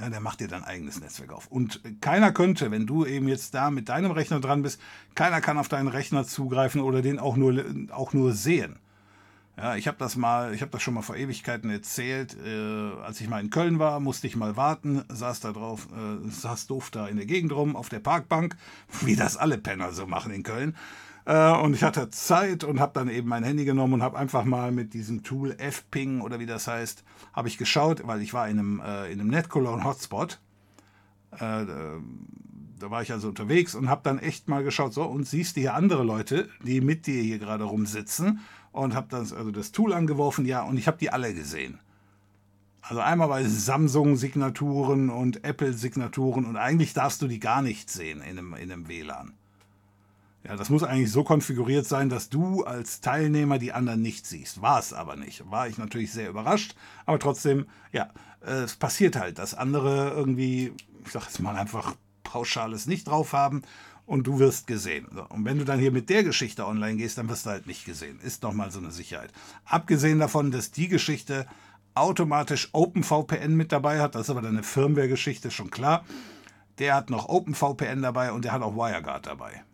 Ja, 0.00 0.10
der 0.10 0.20
macht 0.20 0.40
dir 0.40 0.48
dein 0.48 0.64
eigenes 0.64 1.00
Netzwerk 1.00 1.32
auf. 1.32 1.46
Und 1.46 1.80
keiner 2.02 2.32
könnte, 2.32 2.70
wenn 2.70 2.86
du 2.86 3.06
eben 3.06 3.28
jetzt 3.28 3.54
da 3.54 3.70
mit 3.70 3.88
deinem 3.88 4.10
Rechner 4.10 4.40
dran 4.40 4.62
bist, 4.62 4.80
keiner 5.14 5.40
kann 5.40 5.56
auf 5.56 5.68
deinen 5.68 5.88
Rechner 5.88 6.26
zugreifen 6.26 6.82
oder 6.82 7.00
den 7.00 7.18
auch 7.18 7.36
nur, 7.36 7.64
auch 7.90 8.12
nur 8.12 8.32
sehen. 8.32 8.78
Ja, 9.56 9.74
ich 9.74 9.88
habe 9.88 9.96
das 9.96 10.16
mal, 10.16 10.52
ich 10.54 10.60
habe 10.60 10.70
das 10.70 10.82
schon 10.82 10.92
mal 10.92 11.02
vor 11.02 11.16
Ewigkeiten 11.16 11.70
erzählt. 11.70 12.36
Äh, 12.44 12.92
als 13.02 13.20
ich 13.22 13.28
mal 13.28 13.40
in 13.40 13.48
Köln 13.48 13.78
war, 13.78 14.00
musste 14.00 14.26
ich 14.26 14.36
mal 14.36 14.54
warten, 14.56 15.02
saß 15.08 15.40
da 15.40 15.52
drauf, 15.52 15.88
äh, 15.92 16.28
saß 16.28 16.66
doof 16.66 16.90
da 16.90 17.08
in 17.08 17.16
der 17.16 17.24
Gegend 17.24 17.52
rum 17.52 17.74
auf 17.74 17.88
der 17.88 18.00
Parkbank, 18.00 18.56
wie 19.00 19.16
das 19.16 19.38
alle 19.38 19.56
Penner 19.56 19.92
so 19.92 20.06
machen 20.06 20.30
in 20.30 20.42
Köln. 20.42 20.76
Äh, 21.24 21.52
und 21.52 21.72
ich 21.72 21.82
hatte 21.82 22.10
Zeit 22.10 22.64
und 22.64 22.80
habe 22.80 22.92
dann 22.92 23.08
eben 23.08 23.28
mein 23.28 23.44
Handy 23.44 23.64
genommen 23.64 23.94
und 23.94 24.02
habe 24.02 24.18
einfach 24.18 24.44
mal 24.44 24.72
mit 24.72 24.92
diesem 24.92 25.22
Tool 25.22 25.54
F-Ping 25.58 26.20
oder 26.20 26.38
wie 26.38 26.46
das 26.46 26.66
heißt, 26.66 27.02
habe 27.32 27.48
ich 27.48 27.56
geschaut, 27.56 28.06
weil 28.06 28.20
ich 28.20 28.34
war 28.34 28.48
in 28.50 28.58
einem, 28.58 28.80
äh, 28.80 29.10
in 29.10 29.20
einem 29.20 29.30
NetCologne 29.30 29.84
Hotspot. 29.84 30.38
Äh, 31.30 31.64
da 32.78 32.90
war 32.90 33.00
ich 33.00 33.10
also 33.10 33.28
unterwegs 33.28 33.74
und 33.74 33.88
habe 33.88 34.02
dann 34.04 34.18
echt 34.18 34.48
mal 34.48 34.62
geschaut, 34.62 34.92
so, 34.92 35.02
und 35.04 35.26
siehst 35.26 35.56
du 35.56 35.60
hier 35.62 35.74
andere 35.74 36.04
Leute, 36.04 36.50
die 36.62 36.82
mit 36.82 37.06
dir 37.06 37.22
hier 37.22 37.38
gerade 37.38 37.64
rumsitzen 37.64 38.40
und 38.76 38.94
habe 38.94 39.08
das, 39.10 39.32
also 39.32 39.50
das 39.50 39.72
Tool 39.72 39.92
angeworfen, 39.92 40.44
ja, 40.44 40.62
und 40.62 40.76
ich 40.76 40.86
habe 40.86 40.98
die 40.98 41.10
alle 41.10 41.34
gesehen. 41.34 41.80
Also 42.82 43.00
einmal 43.00 43.28
bei 43.28 43.42
Samsung-Signaturen 43.44 45.10
und 45.10 45.44
Apple-Signaturen 45.44 46.44
und 46.44 46.56
eigentlich 46.56 46.92
darfst 46.92 47.20
du 47.20 47.26
die 47.26 47.40
gar 47.40 47.62
nicht 47.62 47.90
sehen 47.90 48.20
in 48.20 48.38
einem, 48.38 48.54
in 48.54 48.70
einem 48.70 48.88
WLAN. 48.88 49.32
Ja, 50.44 50.54
das 50.54 50.70
muss 50.70 50.84
eigentlich 50.84 51.10
so 51.10 51.24
konfiguriert 51.24 51.86
sein, 51.86 52.08
dass 52.08 52.28
du 52.28 52.62
als 52.62 53.00
Teilnehmer 53.00 53.58
die 53.58 53.72
anderen 53.72 54.02
nicht 54.02 54.26
siehst. 54.26 54.62
War 54.62 54.78
es 54.78 54.92
aber 54.92 55.16
nicht. 55.16 55.50
War 55.50 55.66
ich 55.66 55.78
natürlich 55.78 56.12
sehr 56.12 56.28
überrascht, 56.28 56.76
aber 57.04 57.18
trotzdem, 57.18 57.66
ja, 57.90 58.10
es 58.40 58.76
passiert 58.76 59.16
halt, 59.16 59.40
dass 59.40 59.54
andere 59.54 60.10
irgendwie, 60.10 60.72
ich 61.04 61.10
sag 61.10 61.24
jetzt 61.24 61.40
mal 61.40 61.56
einfach 61.56 61.96
pauschales 62.22 62.86
nicht 62.86 63.08
drauf 63.08 63.32
haben 63.32 63.62
und 64.06 64.26
du 64.26 64.38
wirst 64.38 64.66
gesehen. 64.66 65.06
Und 65.06 65.44
wenn 65.44 65.58
du 65.58 65.64
dann 65.64 65.80
hier 65.80 65.90
mit 65.90 66.08
der 66.08 66.24
Geschichte 66.24 66.66
online 66.66 66.96
gehst, 66.96 67.18
dann 67.18 67.28
wirst 67.28 67.44
du 67.44 67.50
halt 67.50 67.66
nicht 67.66 67.84
gesehen. 67.84 68.20
Ist 68.20 68.44
doch 68.44 68.52
mal 68.52 68.70
so 68.70 68.78
eine 68.78 68.92
Sicherheit. 68.92 69.32
Abgesehen 69.64 70.20
davon, 70.20 70.50
dass 70.50 70.70
die 70.70 70.88
Geschichte 70.88 71.46
automatisch 71.94 72.68
OpenVPN 72.72 73.54
mit 73.54 73.72
dabei 73.72 74.00
hat, 74.00 74.14
das 74.14 74.22
ist 74.22 74.30
aber 74.30 74.42
dann 74.42 74.54
eine 74.54 74.62
Firmware-Geschichte, 74.62 75.50
schon 75.50 75.70
klar. 75.70 76.04
Der 76.78 76.94
hat 76.94 77.10
noch 77.10 77.28
OpenVPN 77.28 78.02
dabei 78.02 78.32
und 78.32 78.44
der 78.44 78.52
hat 78.52 78.62
auch 78.62 78.76
WireGuard 78.76 79.26
dabei. 79.26 79.64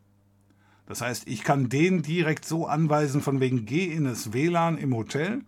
Das 0.87 1.01
heißt, 1.01 1.27
ich 1.27 1.43
kann 1.43 1.69
den 1.69 2.03
direkt 2.03 2.45
so 2.45 2.67
anweisen, 2.67 3.21
von 3.21 3.41
wegen 3.41 3.67
geh 3.67 3.87
in 3.87 4.05
das 4.05 4.33
WLAN 4.33 4.79
im 4.79 4.95
Hotel 4.95 5.43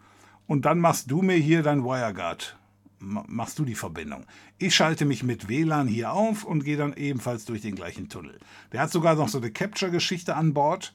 und 0.46 0.64
dann 0.64 0.78
machst 0.78 1.10
du 1.10 1.22
mir 1.22 1.36
hier 1.36 1.62
dein 1.62 1.84
WireGuard 1.84 2.58
machst 3.04 3.58
du 3.58 3.64
die 3.64 3.74
Verbindung. 3.74 4.24
Ich 4.58 4.74
schalte 4.74 5.04
mich 5.04 5.22
mit 5.22 5.48
WLAN 5.48 5.86
hier 5.86 6.12
auf 6.12 6.44
und 6.44 6.64
gehe 6.64 6.76
dann 6.76 6.94
ebenfalls 6.94 7.44
durch 7.44 7.60
den 7.60 7.74
gleichen 7.74 8.08
Tunnel. 8.08 8.38
Der 8.72 8.80
hat 8.80 8.90
sogar 8.90 9.14
noch 9.14 9.28
so 9.28 9.38
eine 9.38 9.50
Capture-Geschichte 9.50 10.34
an 10.34 10.54
Bord 10.54 10.94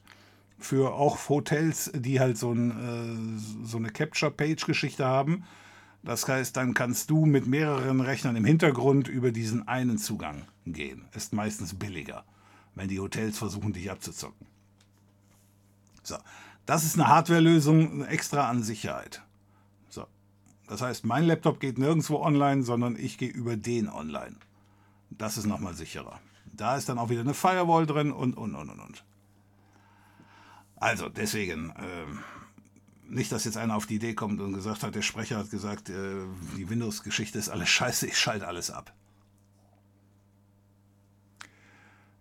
für 0.58 0.92
auch 0.94 1.28
Hotels, 1.28 1.90
die 1.94 2.20
halt 2.20 2.36
so, 2.36 2.52
ein, 2.52 2.70
äh, 2.70 3.66
so 3.66 3.78
eine 3.78 3.90
Capture-Page-Geschichte 3.90 5.04
haben. 5.04 5.44
Das 6.02 6.26
heißt, 6.26 6.56
dann 6.56 6.74
kannst 6.74 7.10
du 7.10 7.26
mit 7.26 7.46
mehreren 7.46 8.00
Rechnern 8.00 8.36
im 8.36 8.44
Hintergrund 8.44 9.08
über 9.08 9.32
diesen 9.32 9.68
einen 9.68 9.98
Zugang 9.98 10.42
gehen. 10.66 11.04
Ist 11.14 11.32
meistens 11.32 11.74
billiger, 11.74 12.24
wenn 12.74 12.88
die 12.88 13.00
Hotels 13.00 13.38
versuchen, 13.38 13.72
dich 13.72 13.90
abzuzocken. 13.90 14.46
So, 16.02 16.16
das 16.66 16.84
ist 16.84 16.94
eine 16.94 17.08
Hardware-Lösung 17.08 18.04
extra 18.04 18.48
an 18.48 18.62
Sicherheit. 18.62 19.22
Das 20.70 20.82
heißt, 20.82 21.04
mein 21.04 21.24
Laptop 21.24 21.58
geht 21.58 21.78
nirgendwo 21.78 22.22
online, 22.22 22.62
sondern 22.62 22.94
ich 22.94 23.18
gehe 23.18 23.28
über 23.28 23.56
den 23.56 23.88
online. 23.88 24.36
Das 25.10 25.36
ist 25.36 25.46
nochmal 25.46 25.74
sicherer. 25.74 26.20
Da 26.52 26.76
ist 26.76 26.88
dann 26.88 26.96
auch 26.96 27.08
wieder 27.08 27.22
eine 27.22 27.34
Firewall 27.34 27.86
drin 27.86 28.12
und, 28.12 28.36
und, 28.36 28.54
und, 28.54 28.70
und, 28.70 28.78
und. 28.78 29.04
Also, 30.76 31.08
deswegen, 31.08 31.70
äh, 31.70 32.06
nicht, 33.08 33.32
dass 33.32 33.46
jetzt 33.46 33.56
einer 33.56 33.74
auf 33.74 33.86
die 33.86 33.96
Idee 33.96 34.14
kommt 34.14 34.40
und 34.40 34.52
gesagt 34.52 34.84
hat, 34.84 34.94
der 34.94 35.02
Sprecher 35.02 35.38
hat 35.38 35.50
gesagt, 35.50 35.90
äh, 35.90 36.22
die 36.56 36.70
Windows-Geschichte 36.70 37.36
ist 37.36 37.48
alles 37.48 37.68
scheiße, 37.68 38.06
ich 38.06 38.16
schalte 38.16 38.46
alles 38.46 38.70
ab. 38.70 38.94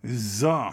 So. 0.02 0.72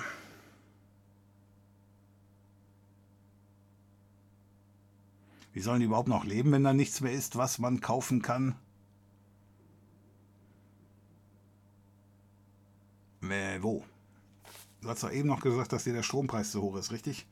Wie 5.57 5.63
sollen 5.63 5.81
die 5.81 5.87
überhaupt 5.87 6.09
noch 6.09 6.27
leben, 6.27 6.53
wenn 6.53 6.65
da 6.65 6.75
nichts 6.75 7.01
mehr 7.01 7.15
ist, 7.15 7.37
was 7.37 7.59
man 7.59 7.81
kaufen 7.81 8.21
kann? 8.21 8.57
Äh, 13.23 13.63
wo? 13.63 13.83
Du 14.83 14.91
hast 14.91 15.03
doch 15.03 15.11
eben 15.11 15.29
noch 15.29 15.41
gesagt, 15.41 15.73
dass 15.73 15.85
dir 15.85 15.95
der 15.95 16.03
Strompreis 16.03 16.51
zu 16.51 16.61
hoch 16.61 16.77
ist, 16.77 16.93
richtig? 16.93 17.27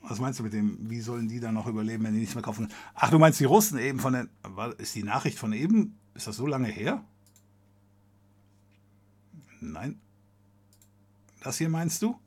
Was 0.00 0.20
meinst 0.20 0.38
du 0.38 0.42
mit 0.42 0.54
dem, 0.54 0.88
wie 0.88 1.02
sollen 1.02 1.28
die 1.28 1.38
dann 1.38 1.52
noch 1.52 1.66
überleben, 1.66 2.04
wenn 2.04 2.14
die 2.14 2.20
nichts 2.20 2.34
mehr 2.34 2.42
kaufen? 2.42 2.72
Ach, 2.94 3.10
du 3.10 3.18
meinst 3.18 3.38
die 3.40 3.44
Russen 3.44 3.78
eben 3.78 4.00
von 4.00 4.14
den. 4.14 4.30
Ist 4.78 4.94
die 4.94 5.02
Nachricht 5.02 5.38
von 5.38 5.52
eben? 5.52 5.98
Ist 6.14 6.28
das 6.28 6.36
so 6.36 6.46
lange 6.46 6.68
her? 6.68 7.04
Nein. 9.60 10.00
Das 11.42 11.58
hier 11.58 11.68
meinst 11.68 12.00
du? 12.00 12.18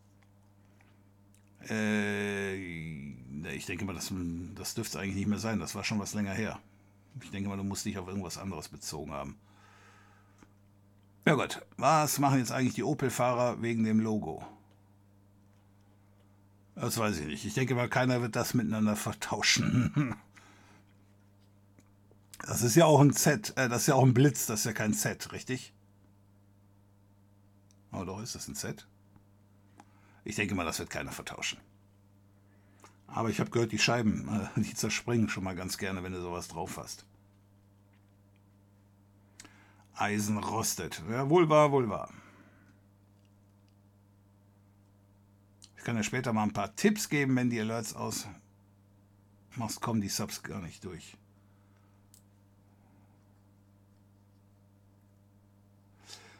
Äh, 1.69 2.55
ich 2.55 3.65
denke 3.65 3.85
mal, 3.85 3.93
das, 3.93 4.11
das 4.55 4.73
dürfte 4.73 4.99
eigentlich 4.99 5.15
nicht 5.15 5.27
mehr 5.27 5.39
sein. 5.39 5.59
Das 5.59 5.75
war 5.75 5.83
schon 5.83 5.99
was 5.99 6.13
länger 6.13 6.33
her. 6.33 6.59
Ich 7.21 7.31
denke 7.31 7.49
mal, 7.49 7.57
du 7.57 7.63
musst 7.63 7.85
dich 7.85 7.97
auf 7.97 8.07
irgendwas 8.07 8.37
anderes 8.37 8.69
bezogen 8.69 9.11
haben. 9.11 9.37
Ja 11.25 11.35
gut, 11.35 11.61
was 11.77 12.19
machen 12.19 12.39
jetzt 12.39 12.51
eigentlich 12.51 12.73
die 12.73 12.83
Opel-Fahrer 12.83 13.61
wegen 13.61 13.83
dem 13.83 13.99
Logo? 13.99 14.43
Das 16.75 16.97
weiß 16.97 17.19
ich 17.19 17.27
nicht. 17.27 17.45
Ich 17.45 17.53
denke 17.53 17.75
mal, 17.75 17.89
keiner 17.89 18.21
wird 18.21 18.35
das 18.35 18.53
miteinander 18.53 18.95
vertauschen. 18.95 20.15
Das 22.43 22.63
ist 22.63 22.73
ja 22.75 22.85
auch 22.85 22.99
ein 22.99 23.13
Z, 23.13 23.55
äh, 23.55 23.69
das 23.69 23.81
ist 23.81 23.87
ja 23.87 23.93
auch 23.93 24.03
ein 24.03 24.15
Blitz, 24.15 24.47
das 24.47 24.61
ist 24.61 24.65
ja 24.65 24.73
kein 24.73 24.95
Z, 24.95 25.31
richtig? 25.31 25.73
Oh 27.91 28.03
doch, 28.03 28.19
ist 28.19 28.33
das 28.33 28.47
ein 28.47 28.55
Z? 28.55 28.87
Ich 30.23 30.35
denke 30.35 30.55
mal, 30.55 30.65
das 30.65 30.79
wird 30.79 30.89
keiner 30.89 31.11
vertauschen. 31.11 31.59
Aber 33.07 33.29
ich 33.29 33.39
habe 33.39 33.49
gehört, 33.49 33.71
die 33.71 33.79
Scheiben, 33.79 34.49
äh, 34.55 34.61
die 34.61 34.73
zerspringen 34.73 35.29
schon 35.29 35.43
mal 35.43 35.55
ganz 35.55 35.77
gerne, 35.77 36.03
wenn 36.03 36.13
du 36.13 36.21
sowas 36.21 36.47
drauf 36.47 36.77
hast. 36.77 37.05
Eisen 39.95 40.37
rostet. 40.37 41.01
Ja, 41.09 41.29
wohl 41.29 41.49
wahr, 41.49 41.71
wohl 41.71 41.89
wahr. 41.89 42.09
Ich 45.77 45.83
kann 45.83 45.95
ja 45.95 46.03
später 46.03 46.31
mal 46.31 46.43
ein 46.43 46.53
paar 46.53 46.75
Tipps 46.75 47.09
geben, 47.09 47.35
wenn 47.35 47.49
die 47.49 47.59
Alerts 47.59 47.95
aus 47.95 48.27
machst, 49.57 49.81
kommen 49.81 50.01
die 50.01 50.09
Subs 50.09 50.43
gar 50.43 50.61
nicht 50.61 50.83
durch. 50.83 51.17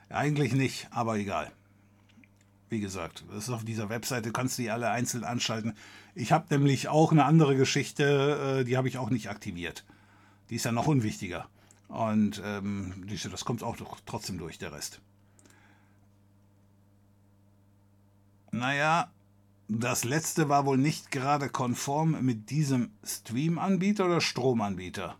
Eigentlich 0.09 0.53
nicht, 0.53 0.87
aber 0.91 1.15
egal. 1.17 1.51
Wie 2.71 2.79
gesagt, 2.79 3.25
das 3.29 3.49
ist 3.49 3.49
auf 3.49 3.65
dieser 3.65 3.89
Webseite, 3.89 4.31
kannst 4.31 4.57
du 4.57 4.61
die 4.61 4.71
alle 4.71 4.89
einzeln 4.89 5.25
anschalten. 5.25 5.73
Ich 6.15 6.31
habe 6.31 6.45
nämlich 6.55 6.87
auch 6.87 7.11
eine 7.11 7.25
andere 7.25 7.57
Geschichte, 7.57 8.61
äh, 8.61 8.63
die 8.63 8.77
habe 8.77 8.87
ich 8.87 8.97
auch 8.97 9.09
nicht 9.09 9.29
aktiviert. 9.29 9.83
Die 10.49 10.55
ist 10.55 10.63
ja 10.63 10.71
noch 10.71 10.87
unwichtiger. 10.87 11.49
Und 11.89 12.41
ähm, 12.45 13.05
das 13.29 13.43
kommt 13.43 13.61
auch 13.61 13.75
trotzdem 14.05 14.37
durch, 14.37 14.57
der 14.57 14.71
Rest. 14.71 15.01
Naja, 18.51 19.11
das 19.67 20.05
letzte 20.05 20.47
war 20.47 20.65
wohl 20.65 20.77
nicht 20.77 21.11
gerade 21.11 21.49
konform 21.49 22.23
mit 22.23 22.51
diesem 22.51 22.93
Stream-Anbieter 23.03 24.05
oder 24.05 24.21
Stromanbieter. 24.21 25.17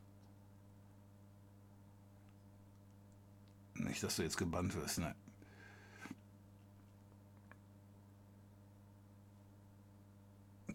Nicht, 3.74 4.04
dass 4.04 4.16
du 4.16 4.24
jetzt 4.24 4.38
gebannt 4.38 4.74
wirst, 4.74 5.00
ne? 5.00 5.16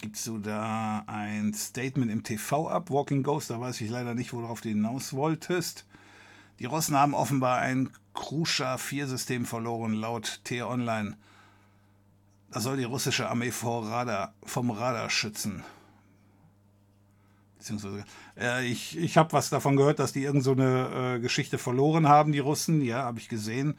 Gibst 0.01 0.27
du 0.27 0.39
da 0.39 1.05
ein 1.07 1.55
Statement 1.55 2.11
im 2.11 2.23
TV 2.23 2.69
ab, 2.69 2.91
Walking 2.91 3.23
Ghost? 3.23 3.51
Da 3.51 3.61
weiß 3.61 3.81
ich 3.81 3.91
leider 3.91 4.15
nicht, 4.15 4.33
worauf 4.33 4.61
du 4.61 4.69
hinaus 4.69 5.13
wolltest. 5.13 5.87
Die 6.59 6.67
Russen 6.67 6.97
haben 6.97 7.15
offenbar 7.15 7.59
ein 7.59 7.91
Kruscha 8.15 8.77
4-System 8.77 9.45
verloren, 9.45 9.95
laut 9.95 10.41
T-Online. 10.45 11.17
Das 12.51 12.63
soll 12.63 12.77
die 12.77 12.85
russische 12.85 13.29
Armee 13.29 13.51
vor 13.51 13.87
Radar, 13.87 14.35
vom 14.45 14.71
Radar 14.71 15.11
schützen. 15.11 15.63
Beziehungsweise, 17.59 18.05
äh, 18.39 18.65
ich 18.67 18.97
ich 18.97 19.17
habe 19.17 19.33
was 19.33 19.51
davon 19.51 19.77
gehört, 19.77 19.99
dass 19.99 20.13
die 20.13 20.23
irgend 20.23 20.45
so 20.45 20.53
eine 20.53 21.17
äh, 21.17 21.21
Geschichte 21.21 21.59
verloren 21.59 22.09
haben, 22.09 22.33
die 22.33 22.39
Russen. 22.39 22.81
Ja, 22.81 23.03
habe 23.03 23.19
ich 23.19 23.29
gesehen. 23.29 23.77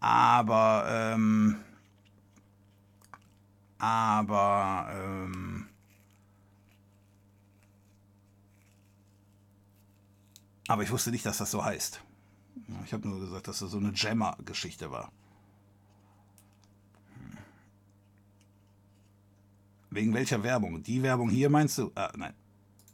Aber, 0.00 0.86
ähm, 0.88 1.56
aber, 3.78 4.88
ähm, 4.92 5.68
aber 10.66 10.82
ich 10.82 10.90
wusste 10.90 11.10
nicht, 11.10 11.24
dass 11.24 11.38
das 11.38 11.50
so 11.50 11.64
heißt. 11.64 12.02
Ich 12.84 12.92
habe 12.92 13.08
nur 13.08 13.20
gesagt, 13.20 13.48
dass 13.48 13.60
das 13.60 13.70
so 13.70 13.78
eine 13.78 13.92
Jammer-Geschichte 13.94 14.90
war. 14.90 15.12
Wegen 19.90 20.12
welcher 20.12 20.42
Werbung? 20.42 20.82
Die 20.82 21.02
Werbung 21.02 21.30
hier 21.30 21.48
meinst 21.48 21.78
du? 21.78 21.90
Ah, 21.94 22.12
nein. 22.16 22.34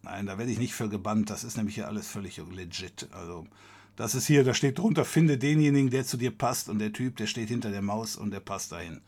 Nein, 0.03 0.27
da 0.27 0.39
werde 0.39 0.53
ich 0.53 0.59
nicht 0.59 0.75
für 0.75 0.89
gebannt. 0.89 1.31
Das 1.31 1.45
ist 1.45 1.57
nämlich 1.57 1.75
hier 1.75 1.89
alles 1.89 2.07
völlig 2.07 2.37
legit. 2.37 3.09
Also, 3.13 3.47
das 3.97 4.15
ist 4.15 4.27
hier, 4.27 4.45
da 4.45 4.53
steht 4.53 4.79
drunter, 4.79 5.05
finde 5.05 5.39
denjenigen, 5.39 5.91
der 5.91 6.05
zu 6.05 6.17
dir 6.17 6.31
passt. 6.31 6.69
Und 6.69 6.79
der 6.79 6.93
Typ, 6.93 7.17
der 7.17 7.27
steht 7.27 7.49
hinter 7.49 7.71
der 7.71 7.83
Maus 7.83 8.17
und 8.17 8.31
der 8.31 8.41
passt 8.41 8.73
dahin. 8.73 9.01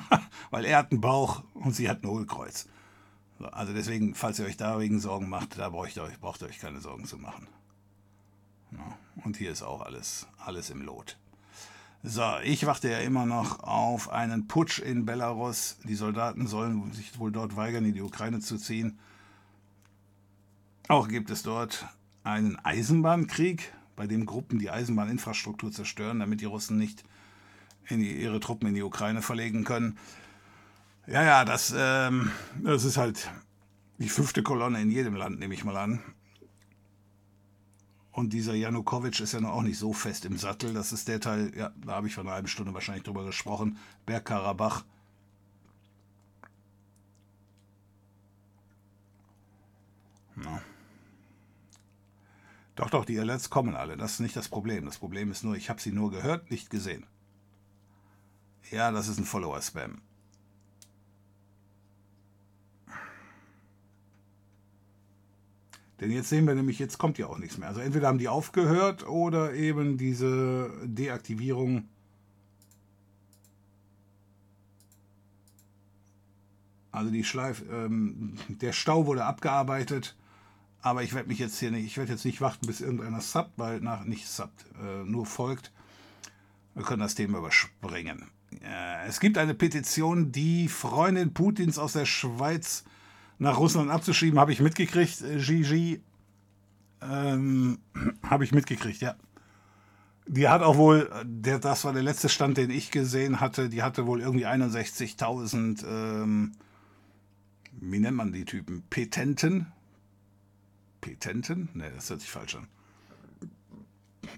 Weil 0.50 0.64
er 0.64 0.78
hat 0.78 0.90
einen 0.90 1.00
Bauch 1.00 1.44
und 1.54 1.74
sie 1.74 1.88
hat 1.88 2.02
ein 2.02 2.08
Hohlkreuz. 2.08 2.68
Also 3.38 3.72
deswegen, 3.72 4.14
falls 4.14 4.38
ihr 4.38 4.46
euch 4.46 4.56
da 4.56 4.78
wegen 4.78 5.00
Sorgen 5.00 5.28
macht, 5.28 5.58
da 5.58 5.68
braucht 5.70 5.96
ihr 5.96 6.02
euch, 6.04 6.20
braucht 6.20 6.42
ihr 6.42 6.48
euch 6.48 6.58
keine 6.58 6.80
Sorgen 6.80 7.04
zu 7.04 7.18
machen. 7.18 7.48
Und 9.24 9.36
hier 9.36 9.50
ist 9.50 9.62
auch 9.62 9.82
alles, 9.82 10.26
alles 10.38 10.70
im 10.70 10.82
Lot. 10.82 11.18
So, 12.04 12.22
ich 12.42 12.66
warte 12.66 12.90
ja 12.90 12.98
immer 12.98 13.26
noch 13.26 13.60
auf 13.60 14.08
einen 14.08 14.48
Putsch 14.48 14.80
in 14.80 15.04
Belarus. 15.04 15.78
Die 15.84 15.94
Soldaten 15.94 16.46
sollen 16.46 16.92
sich 16.92 17.18
wohl 17.18 17.30
dort 17.30 17.56
weigern, 17.56 17.84
in 17.84 17.94
die 17.94 18.02
Ukraine 18.02 18.40
zu 18.40 18.56
ziehen. 18.56 18.98
Auch 20.88 21.06
gibt 21.06 21.30
es 21.30 21.44
dort 21.44 21.86
einen 22.24 22.56
Eisenbahnkrieg, 22.56 23.72
bei 23.94 24.06
dem 24.06 24.26
Gruppen 24.26 24.58
die 24.58 24.70
Eisenbahninfrastruktur 24.70 25.70
zerstören, 25.70 26.18
damit 26.18 26.40
die 26.40 26.46
Russen 26.46 26.76
nicht 26.76 27.04
die, 27.90 28.12
ihre 28.12 28.40
Truppen 28.40 28.68
in 28.68 28.74
die 28.74 28.82
Ukraine 28.82 29.22
verlegen 29.22 29.64
können. 29.64 29.98
Ja, 31.06 31.22
ja, 31.22 31.44
das, 31.44 31.74
ähm, 31.76 32.30
das 32.62 32.84
ist 32.84 32.96
halt 32.96 33.30
die 33.98 34.08
fünfte 34.08 34.42
Kolonne 34.42 34.80
in 34.80 34.90
jedem 34.90 35.14
Land, 35.14 35.38
nehme 35.38 35.54
ich 35.54 35.64
mal 35.64 35.76
an. 35.76 36.00
Und 38.12 38.34
dieser 38.34 38.54
Janukowitsch 38.54 39.20
ist 39.20 39.32
ja 39.32 39.40
noch 39.40 39.52
auch 39.52 39.62
nicht 39.62 39.78
so 39.78 39.92
fest 39.92 40.26
im 40.26 40.36
Sattel. 40.36 40.74
Das 40.74 40.92
ist 40.92 41.08
der 41.08 41.18
Teil, 41.18 41.52
ja, 41.56 41.72
da 41.84 41.92
habe 41.92 42.06
ich 42.06 42.14
vor 42.14 42.24
einer 42.24 42.34
halben 42.34 42.48
Stunde 42.48 42.74
wahrscheinlich 42.74 43.04
drüber 43.04 43.24
gesprochen. 43.24 43.78
Bergkarabach. 44.04 44.84
Ja. 50.44 50.62
Doch, 52.74 52.90
doch, 52.90 53.04
die 53.04 53.18
Alerts 53.18 53.50
kommen 53.50 53.74
alle. 53.76 53.96
Das 53.96 54.12
ist 54.12 54.20
nicht 54.20 54.36
das 54.36 54.48
Problem. 54.48 54.84
Das 54.84 54.98
Problem 54.98 55.30
ist 55.30 55.42
nur, 55.42 55.56
ich 55.56 55.70
habe 55.70 55.80
sie 55.80 55.92
nur 55.92 56.10
gehört, 56.10 56.50
nicht 56.50 56.68
gesehen. 56.70 57.06
Ja, 58.72 58.90
das 58.90 59.06
ist 59.06 59.18
ein 59.18 59.26
Follower-Spam. 59.26 60.00
Denn 66.00 66.10
jetzt 66.10 66.30
sehen 66.30 66.46
wir 66.46 66.54
nämlich, 66.54 66.78
jetzt 66.78 66.98
kommt 66.98 67.18
ja 67.18 67.26
auch 67.26 67.38
nichts 67.38 67.58
mehr. 67.58 67.68
Also 67.68 67.80
entweder 67.80 68.08
haben 68.08 68.18
die 68.18 68.28
aufgehört 68.28 69.06
oder 69.06 69.52
eben 69.52 69.98
diese 69.98 70.70
Deaktivierung. 70.84 71.86
Also 76.90 77.10
die 77.10 77.24
Schleif, 77.24 77.62
ähm, 77.70 78.34
der 78.48 78.72
Stau 78.72 79.06
wurde 79.06 79.26
abgearbeitet, 79.26 80.16
aber 80.80 81.02
ich 81.02 81.14
werde 81.14 81.28
mich 81.28 81.38
jetzt 81.38 81.58
hier 81.58 81.70
nicht, 81.70 81.84
ich 81.84 81.98
werde 81.98 82.12
jetzt 82.12 82.24
nicht 82.24 82.40
warten, 82.40 82.66
bis 82.66 82.80
irgendeiner 82.80 83.20
subbt, 83.20 83.52
weil 83.56 83.80
nach 83.80 84.04
nicht 84.04 84.26
subbt, 84.26 84.64
äh, 84.82 85.04
nur 85.04 85.26
folgt. 85.26 85.72
Wir 86.74 86.84
können 86.84 87.00
das 87.00 87.14
Thema 87.14 87.38
überspringen. 87.38 88.30
Äh, 88.62 89.06
es 89.06 89.20
gibt 89.20 89.38
eine 89.38 89.54
Petition, 89.54 90.32
die 90.32 90.68
Freundin 90.68 91.32
Putins 91.32 91.78
aus 91.78 91.92
der 91.92 92.06
Schweiz 92.06 92.84
nach 93.38 93.58
Russland 93.58 93.90
abzuschieben, 93.90 94.38
habe 94.38 94.52
ich 94.52 94.60
mitgekriegt, 94.60 95.22
äh, 95.22 95.38
Gigi. 95.38 96.00
Ähm, 97.00 97.78
habe 98.22 98.44
ich 98.44 98.52
mitgekriegt, 98.52 99.00
ja. 99.00 99.16
Die 100.26 100.48
hat 100.48 100.62
auch 100.62 100.76
wohl, 100.76 101.10
der, 101.24 101.58
das 101.58 101.84
war 101.84 101.92
der 101.92 102.04
letzte 102.04 102.28
Stand, 102.28 102.56
den 102.56 102.70
ich 102.70 102.92
gesehen 102.92 103.40
hatte, 103.40 103.68
die 103.68 103.82
hatte 103.82 104.06
wohl 104.06 104.20
irgendwie 104.20 104.46
61.000, 104.46 105.84
ähm, 105.84 106.52
wie 107.72 107.98
nennt 107.98 108.16
man 108.16 108.32
die 108.32 108.44
Typen? 108.44 108.84
Petenten? 108.88 109.66
Petenten? 111.00 111.68
Ne, 111.74 111.90
das 111.94 112.08
hört 112.08 112.20
sich 112.20 112.30
falsch 112.30 112.54
an. 112.54 112.68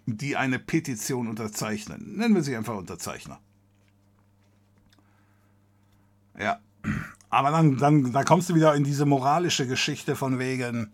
Die 0.07 0.37
eine 0.37 0.59
Petition 0.59 1.29
unterzeichnen. 1.29 2.17
Nennen 2.17 2.35
wir 2.35 2.43
sie 2.43 2.57
einfach 2.57 2.77
Unterzeichner. 2.77 3.41
Ja. 6.39 6.59
Aber 7.31 7.51
dann, 7.51 7.77
dann, 7.79 8.13
dann 8.13 8.25
kommst 8.25 8.51
du 8.51 8.55
wieder 8.55 8.75
in 8.75 8.85
diese 8.85 9.07
moralische 9.07 9.67
Geschichte 9.67 10.15
von 10.15 10.39
wegen, 10.39 10.93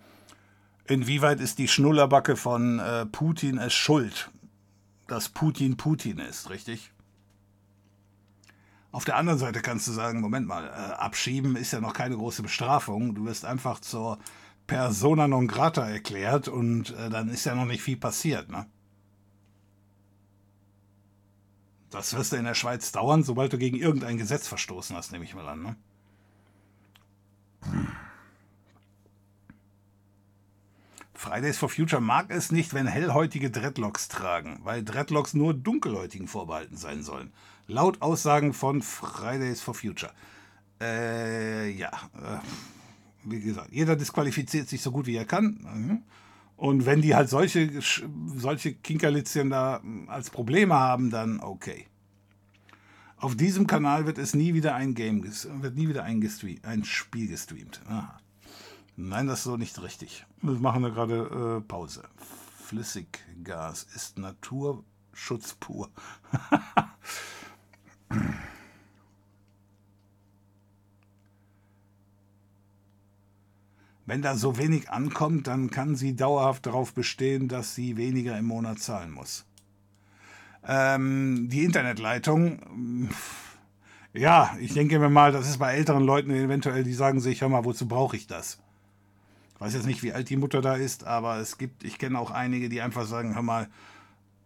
inwieweit 0.87 1.41
ist 1.41 1.59
die 1.59 1.69
Schnullerbacke 1.69 2.37
von 2.37 2.79
äh, 2.79 3.07
Putin 3.07 3.59
es 3.59 3.75
schuld, 3.75 4.31
dass 5.07 5.29
Putin 5.29 5.77
Putin 5.77 6.19
ist, 6.19 6.49
richtig? 6.51 6.93
Auf 8.93 9.05
der 9.05 9.17
anderen 9.17 9.39
Seite 9.39 9.61
kannst 9.61 9.87
du 9.87 9.93
sagen, 9.93 10.21
Moment 10.21 10.49
mal, 10.49 10.67
äh, 10.67 10.95
abschieben 10.95 11.57
ist 11.57 11.73
ja 11.73 11.81
noch 11.81 11.93
keine 11.93 12.17
große 12.17 12.43
Bestrafung. 12.43 13.15
Du 13.15 13.25
wirst 13.25 13.45
einfach 13.45 13.81
zur 13.81 14.19
Persona 14.67 15.29
non 15.29 15.47
grata 15.47 15.89
erklärt 15.89 16.49
und 16.49 16.91
äh, 16.97 17.11
dann 17.11 17.29
ist 17.29 17.45
ja 17.45 17.55
noch 17.55 17.67
nicht 17.67 17.83
viel 17.83 17.97
passiert, 17.97 18.51
ne? 18.51 18.67
Das 21.91 22.15
wirst 22.15 22.33
du 22.33 22.37
in 22.37 22.45
der 22.45 22.55
Schweiz 22.55 22.93
dauern, 22.93 23.25
sobald 23.25 23.53
du 23.53 23.59
gegen 23.59 23.77
irgendein 23.77 24.17
Gesetz 24.17 24.47
verstoßen 24.47 24.97
hast, 24.97 25.12
nehme 25.12 25.25
ich 25.25 25.35
mal 25.35 25.49
an. 25.49 25.62
Ne? 25.62 25.77
Fridays 31.21 31.59
for 31.59 31.69
Future 31.69 32.01
mag 32.01 32.31
es 32.31 32.51
nicht, 32.51 32.73
wenn 32.73 32.87
hellhäutige 32.87 33.51
Dreadlocks 33.51 34.09
tragen, 34.09 34.61
weil 34.62 34.83
Dreadlocks 34.83 35.35
nur 35.35 35.53
dunkelhäutigen 35.53 36.29
vorbehalten 36.29 36.79
sein 36.79 37.03
sollen. 37.03 37.33
Laut 37.67 38.01
Aussagen 38.01 38.55
von 38.55 38.81
Fridays 38.81 39.61
for 39.61 39.75
Future. 39.75 40.12
Äh, 40.81 41.71
ja, 41.73 41.91
äh, 42.15 42.39
wie 43.25 43.41
gesagt, 43.41 43.71
jeder 43.71 43.97
disqualifiziert 43.97 44.69
sich 44.69 44.81
so 44.81 44.93
gut 44.93 45.07
wie 45.07 45.17
er 45.17 45.27
kann. 45.27 45.61
Mhm. 45.62 46.03
Und 46.61 46.85
wenn 46.85 47.01
die 47.01 47.15
halt 47.15 47.31
solche, 47.31 47.70
solche 48.37 48.74
Kinkerlitzchen 48.74 49.49
da 49.49 49.81
hm, 49.81 50.11
als 50.11 50.28
Probleme 50.28 50.74
haben, 50.74 51.09
dann 51.09 51.41
okay. 51.41 51.87
Auf 53.16 53.35
diesem 53.35 53.66
Kanal 53.66 54.05
wird 54.05 54.19
es 54.19 54.35
nie 54.35 54.53
wieder 54.53 54.74
ein 54.74 54.95
Game, 54.95 55.24
wird 55.24 55.74
nie 55.74 55.89
wieder 55.89 56.05
ein, 56.05 56.23
ein 56.65 56.85
Spiel 56.85 57.28
gestreamt. 57.28 57.81
Aha. 57.89 58.20
Nein, 58.95 59.27
das 59.27 59.39
ist 59.39 59.45
so 59.45 59.57
nicht 59.57 59.81
richtig. 59.81 60.27
Wir 60.43 60.53
machen 60.53 60.82
da 60.82 60.91
gerade 60.91 61.62
äh, 61.62 61.66
Pause. 61.66 62.03
Flüssiggas 62.62 63.87
ist 63.95 64.19
Naturschutz 64.19 65.55
pur. 65.55 65.89
Wenn 74.11 74.23
da 74.23 74.35
so 74.35 74.59
wenig 74.59 74.91
ankommt, 74.91 75.47
dann 75.47 75.70
kann 75.70 75.95
sie 75.95 76.16
dauerhaft 76.16 76.66
darauf 76.66 76.93
bestehen, 76.95 77.47
dass 77.47 77.77
sie 77.77 77.97
weniger 77.97 78.37
im 78.37 78.47
Monat 78.47 78.81
zahlen 78.81 79.12
muss. 79.12 79.47
Ähm, 80.66 81.49
die 81.49 81.62
Internetleitung, 81.62 83.09
ja, 84.12 84.57
ich 84.59 84.74
denke 84.74 84.99
mir 84.99 85.11
mal, 85.11 85.31
das 85.31 85.49
ist 85.49 85.59
bei 85.59 85.74
älteren 85.74 86.03
Leuten 86.03 86.32
eventuell, 86.32 86.82
die 86.82 86.93
sagen 86.93 87.20
sich, 87.20 87.43
hör 87.43 87.49
mal, 87.51 87.65
wozu 87.65 87.87
brauche 87.87 88.16
ich 88.16 88.27
das? 88.27 88.59
Ich 89.55 89.61
weiß 89.61 89.74
jetzt 89.74 89.87
nicht, 89.87 90.03
wie 90.03 90.12
alt 90.12 90.28
die 90.28 90.37
Mutter 90.37 90.61
da 90.61 90.74
ist, 90.74 91.05
aber 91.05 91.37
es 91.37 91.57
gibt, 91.57 91.85
ich 91.85 91.97
kenne 91.97 92.19
auch 92.19 92.32
einige, 92.32 92.69
die 92.69 92.81
einfach 92.81 93.07
sagen, 93.07 93.37
hör 93.37 93.43
mal, 93.43 93.69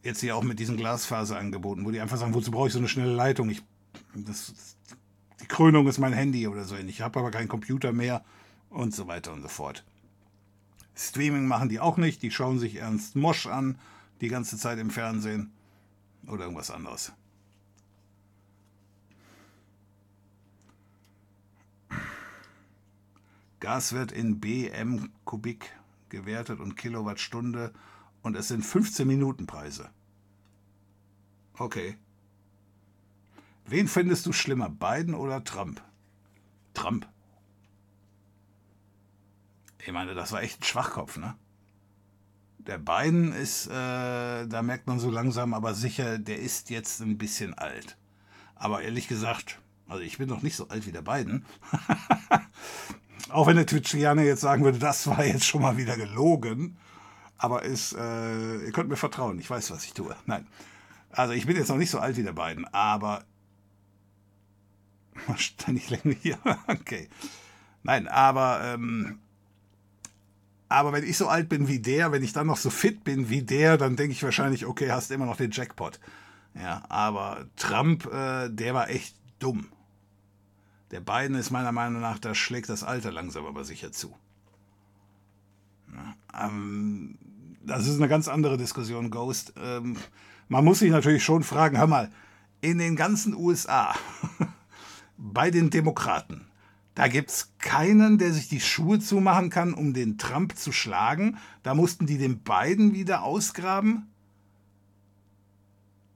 jetzt 0.03 0.21
hier 0.21 0.37
auch 0.37 0.43
mit 0.43 0.59
diesen 0.59 0.77
Glasfaserangeboten, 0.77 1.87
wo 1.87 1.91
die 1.91 2.01
einfach 2.01 2.19
sagen, 2.19 2.35
wozu 2.35 2.51
brauche 2.51 2.67
ich 2.67 2.75
so 2.75 2.81
eine 2.81 2.89
schnelle 2.89 3.15
Leitung? 3.15 3.49
Ich, 3.49 3.63
das, 4.15 4.77
die 5.41 5.47
Krönung 5.47 5.87
ist 5.87 5.99
mein 5.99 6.13
Handy 6.13 6.49
oder 6.49 6.65
so. 6.65 6.77
Ich 6.77 7.01
habe 7.01 7.19
aber 7.19 7.31
keinen 7.31 7.49
Computer 7.49 7.95
mehr 7.95 8.23
und 8.75 8.95
so 8.95 9.07
weiter 9.07 9.33
und 9.33 9.43
so 9.43 9.49
fort. 9.49 9.85
Streaming 10.97 11.47
machen 11.47 11.69
die 11.69 11.81
auch 11.81 11.97
nicht, 11.97 12.23
die 12.23 12.31
schauen 12.31 12.59
sich 12.59 12.77
Ernst 12.77 13.17
Mosch 13.17 13.47
an, 13.47 13.79
die 14.21 14.29
ganze 14.29 14.59
Zeit 14.59 14.79
im 14.79 14.91
Fernsehen 14.91 15.53
oder 16.27 16.45
irgendwas 16.45 16.71
anderes. 16.71 17.13
Gas 23.61 23.93
wird 23.93 24.13
in 24.13 24.41
BM 24.41 25.11
Kubik 25.25 25.73
gewertet 26.11 26.61
und 26.61 26.77
Kilowattstunde 26.77 27.73
und 28.23 28.37
es 28.37 28.49
sind 28.49 28.65
15 28.65 29.07
Minuten 29.07 29.47
Preise. 29.47 29.89
Okay. 31.59 31.97
Wen 33.67 33.89
findest 33.89 34.27
du 34.27 34.33
schlimmer, 34.33 34.69
Biden 34.69 35.15
oder 35.15 35.43
Trump? 35.45 35.83
Trump. 36.75 37.09
Ich 39.87 39.93
meine, 39.93 40.15
das 40.15 40.33
war 40.33 40.43
echt 40.43 40.61
ein 40.61 40.65
Schwachkopf, 40.65 41.19
ne? 41.19 41.35
Der 42.59 42.79
Biden 42.79 43.33
ist, 43.33 43.67
äh, 43.67 43.71
da 44.47 44.63
merkt 44.63 44.87
man 44.87 44.99
so 44.99 45.11
langsam, 45.11 45.53
aber 45.53 45.75
sicher, 45.75 46.19
der 46.19 46.39
ist 46.39 46.71
jetzt 46.71 47.01
ein 47.01 47.19
bisschen 47.19 47.53
alt. 47.53 47.99
Aber 48.55 48.81
ehrlich 48.81 49.09
gesagt, 49.09 49.61
also 49.87 50.03
ich 50.03 50.17
bin 50.17 50.31
noch 50.31 50.41
nicht 50.41 50.57
so 50.57 50.69
alt 50.69 50.87
wie 50.87 50.93
der 50.93 51.03
Biden. 51.03 51.45
Auch 53.29 53.47
wenn 53.47 53.57
der 53.57 53.67
Twitchianer 53.67 54.23
jetzt 54.23 54.41
sagen 54.41 54.65
würde, 54.65 54.79
das 54.79 55.07
war 55.07 55.23
jetzt 55.25 55.45
schon 55.45 55.61
mal 55.61 55.77
wieder 55.77 55.99
gelogen. 55.99 56.79
Aber 57.37 57.63
ist, 57.63 57.93
äh, 57.93 58.65
ihr 58.65 58.73
könnt 58.73 58.89
mir 58.89 58.97
vertrauen, 58.97 59.39
ich 59.39 59.51
weiß, 59.51 59.71
was 59.71 59.85
ich 59.85 59.93
tue. 59.93 60.17
Nein. 60.25 60.47
Also 61.11 61.35
ich 61.35 61.47
bin 61.47 61.57
jetzt 61.57 61.69
noch 61.69 61.77
nicht 61.77 61.91
so 61.91 61.99
alt 61.99 62.17
wie 62.17 62.23
der 62.23 62.33
Biden, 62.33 62.65
aber. 62.73 63.25
Ständig 65.37 65.91
länger 65.91 66.17
hier. 66.23 66.39
okay. 66.69 67.11
Nein, 67.83 68.09
aber 68.09 68.63
ähm, 68.65 69.19
aber 70.69 70.93
wenn 70.93 71.05
ich 71.05 71.17
so 71.17 71.29
alt 71.29 71.49
bin 71.49 71.69
wie 71.69 71.79
der, 71.79 72.13
wenn 72.13 72.23
ich 72.23 72.33
dann 72.33 72.47
noch 72.47 72.57
so 72.57 72.71
fit 72.71 73.05
bin 73.05 73.29
wie 73.29 73.43
der, 73.43 73.77
dann 73.77 73.97
denke 73.97 74.13
ich 74.13 74.23
wahrscheinlich, 74.23 74.67
okay, 74.67 74.91
hast 74.91 75.11
immer 75.11 75.27
noch 75.27 75.37
den 75.37 75.51
Jackpot. 75.51 76.01
Ja, 76.55 76.83
aber 76.89 77.47
Trump, 77.57 78.07
äh, 78.07 78.49
der 78.49 78.75
war 78.75 78.89
echt 78.89 79.17
dumm. 79.39 79.67
Der 80.91 81.01
Biden 81.01 81.37
ist 81.37 81.51
meiner 81.51 81.73
Meinung 81.73 82.01
nach, 82.01 82.19
da 82.19 82.35
schlägt 82.35 82.69
das 82.69 82.85
Alter 82.85 83.11
langsam 83.11 83.47
aber 83.47 83.65
sicher 83.65 83.91
zu. 83.93 84.15
Ja, 85.93 86.47
ähm, 86.47 87.19
das 87.63 87.87
ist 87.87 87.97
eine 87.97 88.09
ganz 88.09 88.29
andere 88.29 88.57
Diskussion, 88.57 89.11
Ghost. 89.11 89.55
Ähm, 89.57 89.97
man 90.49 90.65
muss 90.65 90.81
sich 90.81 90.91
natürlich 90.91 91.25
schon 91.25 91.43
fragen, 91.43 91.79
hör 91.79 91.87
mal, 91.87 92.11
in 92.61 92.79
den 92.79 92.97
ganzen 92.97 93.35
USA, 93.35 93.95
bei 95.17 95.51
den 95.51 95.71
Demokraten, 95.71 96.47
da 96.95 97.09
gibt 97.09 97.31
es 97.31 97.53
keinen, 97.59 98.19
der 98.19 98.33
sich 98.33 98.49
die 98.49 98.61
Schuhe 98.61 99.01
zumachen 99.01 99.51
kann, 99.51 99.75
um 99.75 99.95
den 99.95 100.17
Trump 100.17 100.57
zu 100.57 100.71
schlagen. 100.71 101.39
Da 101.65 101.75
mussten 101.75 102.07
die 102.07 102.19
den 102.19 102.43
beiden 102.43 102.95
wieder 102.95 103.25
ausgraben. 103.25 104.11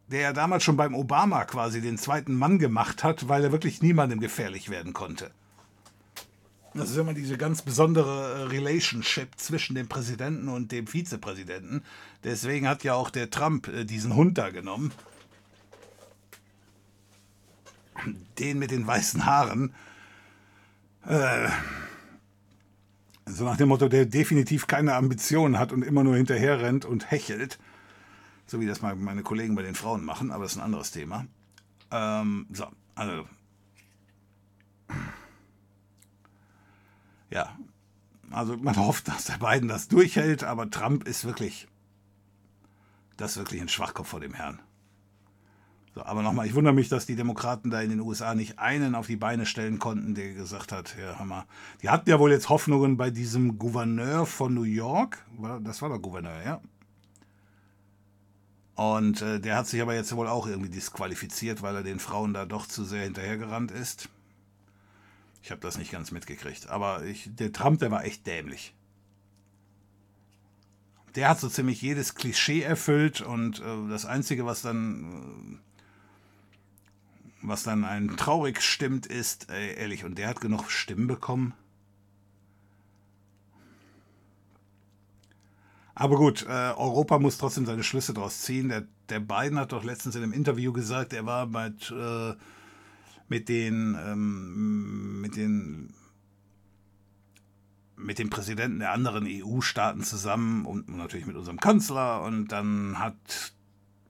Der 0.06 0.20
ja 0.20 0.32
damals 0.32 0.62
schon 0.62 0.76
beim 0.76 0.94
Obama 0.94 1.44
quasi 1.44 1.80
den 1.80 1.98
zweiten 1.98 2.34
Mann 2.34 2.58
gemacht 2.58 3.02
hat, 3.02 3.28
weil 3.28 3.44
er 3.44 3.52
wirklich 3.52 3.82
niemandem 3.82 4.20
gefährlich 4.20 4.70
werden 4.70 4.92
konnte. 4.92 5.32
Das 6.74 6.90
ist 6.90 6.96
immer 6.96 7.14
diese 7.14 7.36
ganz 7.36 7.62
besondere 7.62 8.34
äh, 8.34 8.42
Relationship 8.44 9.30
zwischen 9.36 9.74
dem 9.74 9.88
Präsidenten 9.88 10.48
und 10.48 10.70
dem 10.70 10.86
Vizepräsidenten. 10.86 11.82
Deswegen 12.22 12.68
hat 12.68 12.84
ja 12.84 12.94
auch 12.94 13.10
der 13.10 13.30
Trump 13.30 13.66
äh, 13.68 13.84
diesen 13.84 14.14
Hund 14.14 14.38
da 14.38 14.50
genommen. 14.50 14.92
Den 18.38 18.60
mit 18.60 18.70
den 18.70 18.86
weißen 18.86 19.26
Haaren 19.26 19.74
äh, 21.08 21.48
so 23.26 23.44
nach 23.44 23.56
dem 23.56 23.68
Motto, 23.68 23.88
der 23.88 24.06
definitiv 24.06 24.66
keine 24.66 24.94
Ambitionen 24.94 25.58
hat 25.58 25.72
und 25.72 25.82
immer 25.82 26.04
nur 26.04 26.16
hinterher 26.16 26.60
rennt 26.60 26.84
und 26.84 27.10
hechelt. 27.10 27.58
So 28.46 28.60
wie 28.60 28.66
das 28.66 28.80
mal 28.80 28.96
meine 28.96 29.22
Kollegen 29.22 29.54
bei 29.54 29.62
den 29.62 29.74
Frauen 29.74 30.04
machen, 30.04 30.30
aber 30.30 30.44
das 30.44 30.52
ist 30.52 30.58
ein 30.58 30.64
anderes 30.64 30.90
Thema. 30.90 31.26
Ähm, 31.90 32.46
so, 32.52 32.66
also. 32.94 33.26
Ja, 37.30 37.58
also 38.30 38.56
man 38.56 38.76
hofft, 38.76 39.08
dass 39.08 39.24
der 39.24 39.38
Biden 39.38 39.68
das 39.68 39.88
durchhält, 39.88 40.44
aber 40.44 40.70
Trump 40.70 41.06
ist 41.06 41.24
wirklich, 41.24 41.68
das 43.16 43.32
ist 43.32 43.36
wirklich 43.38 43.60
ein 43.60 43.68
Schwachkopf 43.68 44.08
vor 44.08 44.20
dem 44.20 44.34
Herrn. 44.34 44.60
So, 45.94 46.04
aber 46.04 46.22
nochmal, 46.22 46.46
ich 46.46 46.54
wundere 46.54 46.74
mich, 46.74 46.88
dass 46.88 47.06
die 47.06 47.16
Demokraten 47.16 47.70
da 47.70 47.80
in 47.80 47.90
den 47.90 48.00
USA 48.00 48.34
nicht 48.34 48.58
einen 48.58 48.94
auf 48.94 49.06
die 49.06 49.16
Beine 49.16 49.46
stellen 49.46 49.78
konnten, 49.78 50.14
der 50.14 50.34
gesagt 50.34 50.70
hat, 50.72 50.96
ja, 51.00 51.18
Hammer. 51.18 51.46
Die 51.82 51.88
hatten 51.88 52.08
ja 52.08 52.18
wohl 52.18 52.30
jetzt 52.30 52.48
Hoffnungen 52.48 52.96
bei 52.96 53.10
diesem 53.10 53.58
Gouverneur 53.58 54.26
von 54.26 54.54
New 54.54 54.62
York. 54.62 55.24
Das 55.62 55.82
war 55.82 55.88
der 55.88 55.98
Gouverneur, 55.98 56.42
ja. 56.44 56.60
Und 58.74 59.22
äh, 59.22 59.40
der 59.40 59.56
hat 59.56 59.66
sich 59.66 59.82
aber 59.82 59.94
jetzt 59.94 60.14
wohl 60.14 60.28
auch 60.28 60.46
irgendwie 60.46 60.70
disqualifiziert, 60.70 61.62
weil 61.62 61.74
er 61.74 61.82
den 61.82 61.98
Frauen 61.98 62.32
da 62.32 62.44
doch 62.44 62.66
zu 62.66 62.84
sehr 62.84 63.02
hinterhergerannt 63.02 63.72
ist. 63.72 64.08
Ich 65.42 65.50
habe 65.50 65.60
das 65.60 65.78
nicht 65.78 65.90
ganz 65.90 66.12
mitgekriegt. 66.12 66.68
Aber 66.68 67.04
ich, 67.04 67.28
der 67.34 67.52
Trump, 67.52 67.80
der 67.80 67.90
war 67.90 68.04
echt 68.04 68.26
dämlich. 68.26 68.74
der 71.14 71.28
hat 71.28 71.40
so 71.40 71.48
ziemlich 71.48 71.82
jedes 71.82 72.14
Klischee 72.14 72.62
erfüllt 72.62 73.20
und 73.20 73.60
äh, 73.60 73.88
das 73.88 74.06
Einzige, 74.06 74.46
was 74.46 74.62
dann, 74.62 75.58
äh, 75.58 75.67
was 77.42 77.62
dann 77.62 77.84
einen 77.84 78.16
traurig 78.16 78.60
stimmt, 78.60 79.06
ist, 79.06 79.50
äh, 79.50 79.74
ehrlich, 79.74 80.04
und 80.04 80.18
der 80.18 80.28
hat 80.28 80.40
genug 80.40 80.70
Stimmen 80.70 81.06
bekommen. 81.06 81.54
Aber 85.94 86.16
gut, 86.16 86.46
äh, 86.48 86.72
Europa 86.76 87.18
muss 87.18 87.38
trotzdem 87.38 87.66
seine 87.66 87.82
Schlüsse 87.82 88.14
daraus 88.14 88.42
ziehen. 88.42 88.68
Der, 88.68 88.86
der 89.08 89.18
Biden 89.18 89.58
hat 89.58 89.72
doch 89.72 89.82
letztens 89.82 90.14
in 90.14 90.22
einem 90.22 90.32
Interview 90.32 90.72
gesagt, 90.72 91.12
er 91.12 91.26
war 91.26 91.46
mit, 91.46 91.90
äh, 91.90 92.34
mit 93.28 93.48
den, 93.48 93.98
ähm, 94.00 95.20
mit 95.20 95.36
den 95.36 95.92
mit 97.96 98.20
dem 98.20 98.30
Präsidenten 98.30 98.78
der 98.78 98.92
anderen 98.92 99.26
EU-Staaten 99.26 100.04
zusammen 100.04 100.66
und 100.66 100.88
natürlich 100.88 101.26
mit 101.26 101.34
unserem 101.34 101.58
Kanzler. 101.58 102.22
Und 102.22 102.52
dann 102.52 103.00
hat 103.00 103.52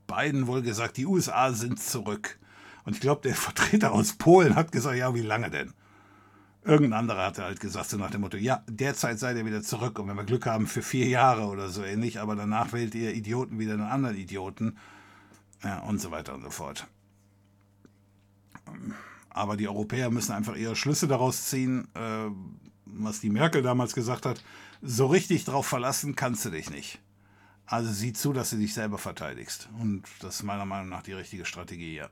Biden 0.06 0.46
wohl 0.46 0.60
gesagt, 0.60 0.98
die 0.98 1.06
USA 1.06 1.52
sind 1.52 1.80
zurück. 1.80 2.38
Und 2.89 2.94
ich 2.94 3.01
glaube, 3.02 3.20
der 3.20 3.35
Vertreter 3.35 3.93
aus 3.93 4.15
Polen 4.15 4.56
hat 4.56 4.73
gesagt, 4.73 4.97
ja, 4.97 5.15
wie 5.15 5.20
lange 5.20 5.51
denn? 5.51 5.74
Irgendein 6.65 7.01
anderer 7.01 7.27
hatte 7.27 7.44
halt 7.44 7.60
gesagt, 7.60 7.90
so 7.90 7.98
nach 7.98 8.10
dem 8.10 8.23
Motto, 8.23 8.39
ja, 8.39 8.65
derzeit 8.66 9.19
seid 9.19 9.36
ihr 9.36 9.44
wieder 9.44 9.62
zurück 9.62 9.98
und 9.98 10.09
wenn 10.09 10.16
wir 10.16 10.24
Glück 10.24 10.47
haben, 10.47 10.66
für 10.66 10.81
vier 10.81 11.06
Jahre 11.06 11.48
oder 11.48 11.69
so 11.69 11.85
ähnlich, 11.85 12.19
aber 12.19 12.35
danach 12.35 12.73
wählt 12.73 12.94
ihr 12.94 13.12
Idioten 13.12 13.59
wieder 13.59 13.74
einen 13.74 13.82
anderen 13.82 14.16
Idioten 14.16 14.78
ja, 15.62 15.81
und 15.81 16.01
so 16.01 16.10
weiter 16.10 16.35
und 16.35 16.40
so 16.40 16.48
fort. 16.48 16.86
Aber 19.28 19.59
die 19.59 19.69
Europäer 19.69 20.09
müssen 20.09 20.32
einfach 20.32 20.56
ihre 20.56 20.74
Schlüsse 20.74 21.06
daraus 21.09 21.44
ziehen. 21.44 21.89
Äh, 21.93 22.31
was 22.86 23.20
die 23.20 23.28
Merkel 23.28 23.60
damals 23.60 23.94
gesagt 23.94 24.24
hat, 24.24 24.43
so 24.81 25.09
richtig 25.09 25.44
drauf 25.44 25.66
verlassen 25.66 26.16
kannst 26.16 26.43
du 26.47 26.48
dich 26.48 26.70
nicht. 26.70 27.01
Also 27.66 27.93
sieh 27.93 28.15
zu, 28.15 28.32
dass 28.32 28.48
du 28.48 28.56
dich 28.56 28.73
selber 28.73 28.97
verteidigst. 28.97 29.69
Und 29.78 30.05
das 30.20 30.36
ist 30.36 30.43
meiner 30.44 30.65
Meinung 30.65 30.89
nach 30.89 31.02
die 31.02 31.12
richtige 31.12 31.44
Strategie, 31.44 31.97
ja. 31.97 32.09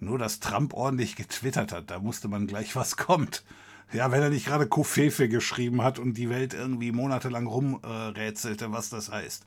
Nur, 0.00 0.18
dass 0.18 0.40
Trump 0.40 0.74
ordentlich 0.74 1.16
getwittert 1.16 1.72
hat, 1.72 1.90
da 1.90 1.98
musste 1.98 2.28
man 2.28 2.46
gleich, 2.46 2.76
was 2.76 2.96
kommt. 2.96 3.44
Ja, 3.92 4.10
wenn 4.10 4.22
er 4.22 4.30
nicht 4.30 4.46
gerade 4.46 4.66
Kofefe 4.66 5.28
geschrieben 5.28 5.82
hat 5.82 5.98
und 5.98 6.14
die 6.14 6.30
Welt 6.30 6.52
irgendwie 6.54 6.90
monatelang 6.90 7.46
rumrätselte, 7.46 8.66
äh, 8.66 8.72
was 8.72 8.90
das 8.90 9.10
heißt. 9.10 9.46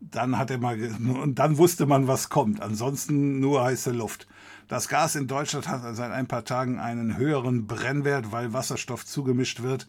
Dann 0.00 0.38
hat 0.38 0.50
er 0.50 0.58
mal, 0.58 0.78
und 1.22 1.38
dann 1.38 1.58
wusste 1.58 1.86
man, 1.86 2.06
was 2.06 2.28
kommt. 2.28 2.60
Ansonsten 2.60 3.38
nur 3.40 3.62
heiße 3.62 3.90
Luft. 3.90 4.26
Das 4.68 4.88
Gas 4.88 5.16
in 5.16 5.26
Deutschland 5.26 5.68
hat 5.68 5.82
seit 5.96 6.12
ein 6.12 6.28
paar 6.28 6.44
Tagen 6.44 6.78
einen 6.78 7.16
höheren 7.16 7.66
Brennwert, 7.66 8.32
weil 8.32 8.52
Wasserstoff 8.52 9.04
zugemischt 9.04 9.62
wird 9.62 9.88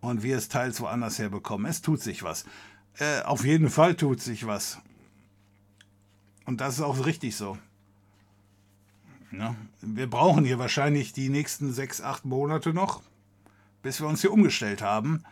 und 0.00 0.22
wir 0.22 0.36
es 0.36 0.48
teils 0.48 0.80
woanders 0.80 1.18
herbekommen. 1.18 1.66
Es 1.66 1.82
tut 1.82 2.00
sich 2.00 2.22
was. 2.22 2.44
Äh, 2.98 3.22
auf 3.22 3.44
jeden 3.44 3.68
Fall 3.68 3.94
tut 3.94 4.20
sich 4.20 4.46
was. 4.46 4.78
Und 6.44 6.60
das 6.60 6.76
ist 6.76 6.80
auch 6.80 7.04
richtig 7.04 7.36
so. 7.36 7.58
Ja, 9.38 9.54
wir 9.82 10.08
brauchen 10.08 10.44
hier 10.44 10.58
wahrscheinlich 10.58 11.12
die 11.12 11.28
nächsten 11.28 11.72
sechs, 11.72 12.00
acht 12.00 12.24
Monate 12.24 12.72
noch, 12.72 13.02
bis 13.82 14.00
wir 14.00 14.08
uns 14.08 14.20
hier 14.20 14.32
umgestellt 14.32 14.82
haben. 14.82 15.24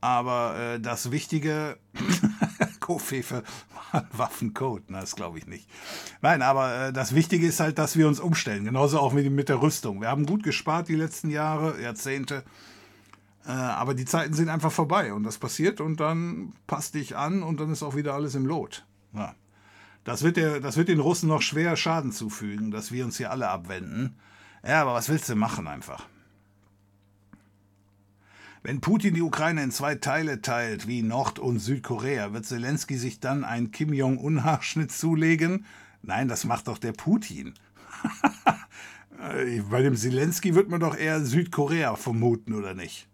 Aber 0.00 0.56
äh, 0.56 0.80
das 0.80 1.10
Wichtige, 1.10 1.78
Kofefe 2.80 3.42
Waffencode, 4.12 4.84
na, 4.88 5.00
das 5.00 5.16
glaube 5.16 5.38
ich 5.38 5.46
nicht. 5.46 5.68
Nein, 6.20 6.42
aber 6.42 6.88
äh, 6.88 6.92
das 6.92 7.14
Wichtige 7.14 7.46
ist 7.46 7.58
halt, 7.58 7.78
dass 7.78 7.96
wir 7.96 8.06
uns 8.06 8.20
umstellen. 8.20 8.64
Genauso 8.64 9.00
auch 9.00 9.12
mit, 9.12 9.30
mit 9.32 9.48
der 9.48 9.60
Rüstung. 9.60 10.00
Wir 10.00 10.08
haben 10.08 10.26
gut 10.26 10.42
gespart 10.42 10.88
die 10.88 10.94
letzten 10.94 11.30
Jahre, 11.30 11.80
Jahrzehnte. 11.80 12.44
Äh, 13.46 13.50
aber 13.50 13.94
die 13.94 14.04
Zeiten 14.04 14.34
sind 14.34 14.50
einfach 14.50 14.72
vorbei 14.72 15.12
und 15.12 15.24
das 15.24 15.38
passiert 15.38 15.80
und 15.80 16.00
dann 16.00 16.52
passt 16.66 16.94
dich 16.94 17.16
an 17.16 17.42
und 17.42 17.58
dann 17.58 17.72
ist 17.72 17.82
auch 17.82 17.96
wieder 17.96 18.14
alles 18.14 18.34
im 18.34 18.46
Lot. 18.46 18.84
Ja. 19.14 19.34
Das, 20.04 20.22
wird 20.22 20.36
der, 20.36 20.60
das 20.60 20.76
wird 20.76 20.88
den 20.88 21.00
Russen 21.00 21.28
noch 21.28 21.42
schwer 21.42 21.76
Schaden 21.76 22.12
zufügen, 22.12 22.70
dass 22.70 22.92
wir 22.92 23.04
uns 23.04 23.16
hier 23.18 23.30
alle 23.30 23.48
abwenden. 23.48 24.16
Ja, 24.66 24.82
aber 24.82 24.94
was 24.94 25.08
willst 25.08 25.28
du 25.28 25.36
machen 25.36 25.66
einfach? 25.68 26.06
Wenn 28.62 28.80
Putin 28.80 29.14
die 29.14 29.22
Ukraine 29.22 29.62
in 29.62 29.70
zwei 29.70 29.94
Teile 29.94 30.42
teilt, 30.42 30.86
wie 30.86 31.02
Nord- 31.02 31.38
und 31.38 31.58
Südkorea, 31.58 32.32
wird 32.32 32.44
Zelensky 32.44 32.96
sich 32.96 33.20
dann 33.20 33.44
ein 33.44 33.70
Kim 33.70 33.92
Jong-un-Haarschnitt 33.92 34.90
zulegen? 34.90 35.64
Nein, 36.02 36.28
das 36.28 36.44
macht 36.44 36.68
doch 36.68 36.78
der 36.78 36.92
Putin. 36.92 37.54
Bei 39.70 39.82
dem 39.82 39.96
Zelensky 39.96 40.54
wird 40.54 40.68
man 40.68 40.80
doch 40.80 40.96
eher 40.96 41.24
Südkorea 41.24 41.96
vermuten, 41.96 42.54
oder 42.54 42.74
nicht? 42.74 43.08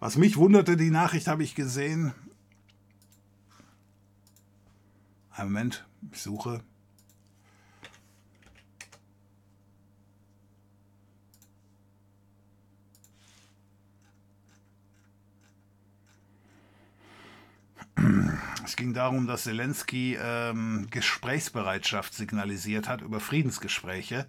Was 0.00 0.16
mich 0.16 0.36
wunderte, 0.36 0.76
die 0.76 0.90
Nachricht 0.90 1.28
habe 1.28 1.42
ich 1.42 1.54
gesehen. 1.54 2.12
Ein 5.36 5.46
Moment, 5.46 5.84
ich 6.12 6.22
suche. 6.22 6.62
Es 18.64 18.76
ging 18.76 18.94
darum, 18.94 19.26
dass 19.26 19.42
Zelensky 19.42 20.16
ähm, 20.20 20.86
Gesprächsbereitschaft 20.90 22.14
signalisiert 22.14 22.88
hat 22.88 23.02
über 23.02 23.18
Friedensgespräche. 23.18 24.26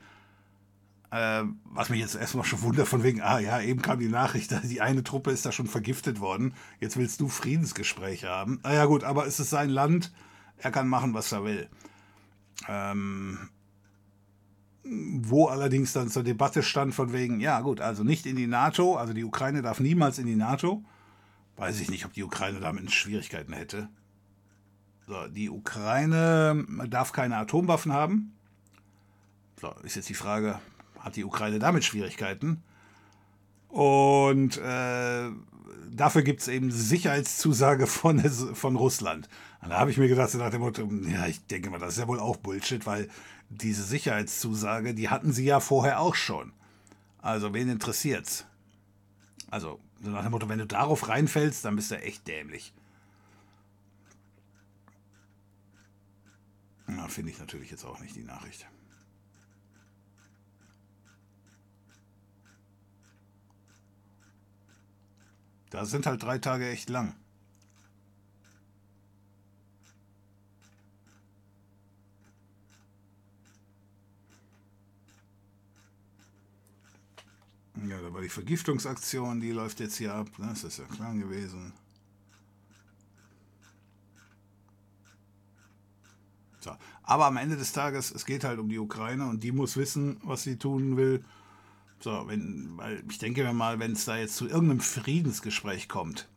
Äh, 1.12 1.44
was 1.66 1.90
mich 1.90 2.00
jetzt 2.00 2.16
erstmal 2.16 2.46
schon 2.46 2.64
wundert, 2.64 2.88
von 2.88 3.04
wegen, 3.04 3.22
ah 3.22 3.38
ja, 3.38 3.62
eben 3.62 3.84
kam 3.84 4.00
die 4.00 4.10
Nachricht, 4.10 4.52
die 4.64 4.82
eine 4.82 5.04
Truppe 5.04 5.30
ist 5.30 5.46
da 5.46 5.52
schon 5.52 5.68
vergiftet 5.68 6.20
worden. 6.20 6.56
Jetzt 6.80 6.98
willst 6.98 7.22
du 7.22 7.28
Friedensgespräche 7.28 8.28
haben. 8.28 8.60
Naja, 8.64 8.84
ah, 8.84 8.86
gut, 8.86 9.04
aber 9.04 9.28
es 9.28 9.40
ist 9.40 9.52
sein 9.52 9.70
Land. 9.70 10.12
Er 10.58 10.72
kann 10.72 10.88
machen, 10.88 11.14
was 11.14 11.32
er 11.32 11.44
will. 11.44 11.70
Ähm, 12.68 13.50
wo 14.84 15.48
allerdings 15.48 15.94
dann 15.94 16.10
zur 16.10 16.24
Debatte 16.24 16.62
stand 16.62 16.94
von 16.94 17.12
wegen, 17.12 17.40
ja 17.40 17.62
gut, 17.62 17.82
also 17.82 18.04
nicht 18.04 18.26
in 18.26 18.36
die 18.36 18.48
NATO, 18.48 18.96
also 18.96 19.14
die 19.14 19.24
Ukraine 19.24 19.62
darf 19.62 19.80
niemals 19.80 20.20
in 20.20 20.28
die 20.28 20.36
NATO. 20.36 20.84
Weiß 21.58 21.80
ich 21.80 21.90
nicht, 21.90 22.06
ob 22.06 22.14
die 22.14 22.24
Ukraine 22.24 22.60
damit 22.60 22.92
Schwierigkeiten 22.92 23.54
hätte. 23.54 23.90
So, 25.08 25.28
die 25.28 25.50
Ukraine 25.50 26.66
darf 26.88 27.12
keine 27.12 27.38
Atomwaffen 27.38 27.94
haben. 27.94 28.34
So, 29.60 29.74
ist 29.84 29.96
jetzt 29.96 30.10
die 30.10 30.16
Frage, 30.16 30.60
hat 31.00 31.16
die 31.16 31.24
Ukraine 31.24 31.60
damit 31.60 31.84
Schwierigkeiten? 31.84 32.64
Und 33.70 34.58
äh, 34.58 35.30
dafür 35.92 36.24
gibt 36.24 36.42
es 36.42 36.48
eben 36.48 36.72
Sicherheitszusage 36.72 37.88
von, 37.88 38.20
von 38.20 38.76
Russland. 38.76 39.30
Und 39.66 39.72
da 39.72 39.80
habe 39.80 39.90
ich 39.90 39.98
mir 39.98 40.08
gedacht, 40.08 40.32
nach 40.36 40.52
dem 40.52 40.62
Motto, 40.62 40.88
ja, 41.08 41.26
ich 41.26 41.44
denke 41.48 41.72
mal, 41.72 41.80
das 41.80 41.94
ist 41.94 42.00
ja 42.00 42.08
wohl 42.08 42.20
auch 42.20 42.38
Bullshit, 42.38 42.86
weil 42.86 43.10
diese 43.50 43.82
Sicherheitszusage, 43.82 44.94
die 44.94 45.10
hatten 45.10 45.34
sie 45.34 45.44
ja 45.44 45.60
vorher 45.60 46.02
auch 46.02 46.14
schon. 46.14 46.54
Also, 47.18 47.52
wen 47.52 47.68
interessiert's? 47.68 48.46
Also, 49.50 49.80
so 50.04 50.12
nach 50.12 50.22
dem 50.22 50.34
Motto, 50.34 50.50
wenn 50.50 50.60
du 50.60 50.68
darauf 50.68 51.10
reinfällst, 51.10 51.66
dann 51.66 51.76
bist 51.78 51.90
du 51.90 52.00
echt 52.00 52.28
dämlich. 52.28 52.76
Na, 56.86 57.08
finde 57.08 57.32
ich 57.32 57.40
natürlich 57.40 57.72
jetzt 57.72 57.86
auch 57.86 58.00
nicht 58.02 58.16
die 58.16 58.24
Nachricht. 58.24 58.68
Da 65.72 65.86
sind 65.86 66.06
halt 66.06 66.22
drei 66.22 66.38
Tage 66.38 66.70
echt 66.70 66.92
lang. 66.92 67.16
Ja, 77.84 78.02
da 78.02 78.14
war 78.14 78.22
die 78.22 78.30
Vergiftungsaktion, 78.30 79.42
die 79.42 79.52
läuft 79.52 79.80
jetzt 79.80 79.98
hier 79.98 80.14
ab. 80.14 80.28
Ne? 80.38 80.48
Das 80.50 80.64
ist 80.64 80.80
ja 80.80 80.86
klar 80.86 81.14
gewesen. 81.14 81.74
So. 86.60 86.72
Aber 87.04 87.26
am 87.26 87.38
Ende 87.38 87.58
des 87.58 87.74
Tages, 87.74 88.12
es 88.12 88.26
geht 88.26 88.44
halt 88.44 88.60
um 88.60 88.70
die 88.70 88.80
Ukraine 88.80 89.28
und 89.28 89.44
die 89.44 89.52
muss 89.52 89.78
wissen, 89.78 90.18
was 90.24 90.44
sie 90.44 90.58
tun 90.58 90.98
will. 90.98 91.24
So, 92.00 92.24
wenn, 92.28 92.78
weil 92.78 93.04
ich 93.10 93.20
denke 93.20 93.44
mir 93.44 93.54
mal, 93.54 93.80
wenn 93.80 93.92
es 93.92 94.06
da 94.06 94.18
jetzt 94.18 94.36
zu 94.36 94.48
irgendeinem 94.48 94.80
Friedensgespräch 94.80 95.88
kommt, 95.90 96.28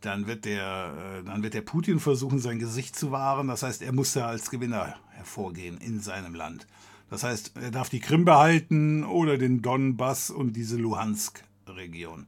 dann 0.00 0.26
wird 0.26 0.44
der, 0.44 1.20
äh, 1.20 1.24
dann 1.24 1.42
wird 1.42 1.54
der 1.54 1.62
Putin 1.62 2.00
versuchen, 2.00 2.38
sein 2.38 2.58
Gesicht 2.58 2.96
zu 2.96 3.10
wahren. 3.10 3.48
Das 3.48 3.62
heißt, 3.62 3.82
er 3.82 3.92
muss 3.92 4.14
ja 4.14 4.26
als 4.26 4.50
Gewinner 4.50 4.96
hervorgehen 5.10 5.78
in 5.78 6.00
seinem 6.00 6.34
Land. 6.34 6.66
Das 7.10 7.24
heißt, 7.24 7.52
er 7.56 7.70
darf 7.70 7.88
die 7.88 8.00
Krim 8.00 8.24
behalten 8.24 9.04
oder 9.04 9.38
den 9.38 9.62
Donbass 9.62 10.30
und 10.30 10.54
diese 10.54 10.76
Luhansk-Region. 10.76 12.26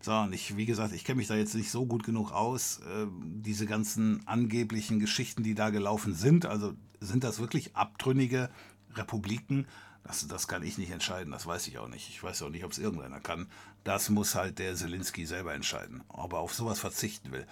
So, 0.00 0.12
und 0.12 0.32
ich, 0.32 0.56
wie 0.56 0.66
gesagt, 0.66 0.94
ich 0.94 1.04
kenne 1.04 1.16
mich 1.16 1.26
da 1.26 1.34
jetzt 1.34 1.54
nicht 1.54 1.70
so 1.70 1.84
gut 1.84 2.04
genug 2.04 2.30
aus. 2.32 2.78
Äh, 2.78 3.06
diese 3.22 3.66
ganzen 3.66 4.26
angeblichen 4.26 5.00
Geschichten, 5.00 5.42
die 5.42 5.54
da 5.54 5.70
gelaufen 5.70 6.14
sind, 6.14 6.46
also 6.46 6.74
sind 7.00 7.24
das 7.24 7.40
wirklich 7.40 7.76
abtrünnige 7.76 8.48
Republiken? 8.94 9.66
Das, 10.04 10.28
das 10.28 10.46
kann 10.46 10.62
ich 10.62 10.78
nicht 10.78 10.92
entscheiden, 10.92 11.32
das 11.32 11.46
weiß 11.46 11.66
ich 11.66 11.78
auch 11.78 11.88
nicht. 11.88 12.08
Ich 12.08 12.22
weiß 12.22 12.42
auch 12.42 12.50
nicht, 12.50 12.64
ob 12.64 12.70
es 12.70 12.78
irgendeiner 12.78 13.18
kann. 13.18 13.48
Das 13.82 14.08
muss 14.08 14.36
halt 14.36 14.60
der 14.60 14.76
Zelensky 14.76 15.26
selber 15.26 15.52
entscheiden, 15.52 16.04
ob 16.08 16.34
er 16.34 16.38
auf 16.38 16.54
sowas 16.54 16.78
verzichten 16.78 17.32
will. 17.32 17.46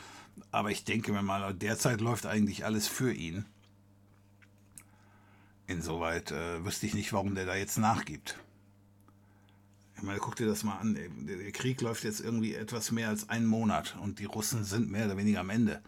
Aber 0.52 0.70
ich 0.70 0.84
denke 0.84 1.12
mir 1.12 1.22
mal, 1.22 1.52
derzeit 1.54 2.00
läuft 2.00 2.26
eigentlich 2.26 2.64
alles 2.64 2.86
für 2.86 3.12
ihn. 3.12 3.44
Insoweit 5.66 6.30
äh, 6.30 6.64
wüsste 6.64 6.86
ich 6.86 6.94
nicht, 6.94 7.12
warum 7.12 7.34
der 7.34 7.46
da 7.46 7.54
jetzt 7.54 7.78
nachgibt. 7.78 8.38
Ich 9.96 10.02
meine, 10.02 10.18
guck 10.18 10.36
dir 10.36 10.46
das 10.46 10.64
mal 10.64 10.76
an. 10.78 10.94
Der 10.94 11.52
Krieg 11.52 11.80
läuft 11.80 12.04
jetzt 12.04 12.20
irgendwie 12.20 12.54
etwas 12.54 12.90
mehr 12.90 13.08
als 13.08 13.28
einen 13.28 13.46
Monat 13.46 13.96
und 14.02 14.18
die 14.18 14.24
Russen 14.24 14.64
sind 14.64 14.90
mehr 14.90 15.06
oder 15.06 15.16
weniger 15.16 15.40
am 15.40 15.50
Ende. 15.50 15.80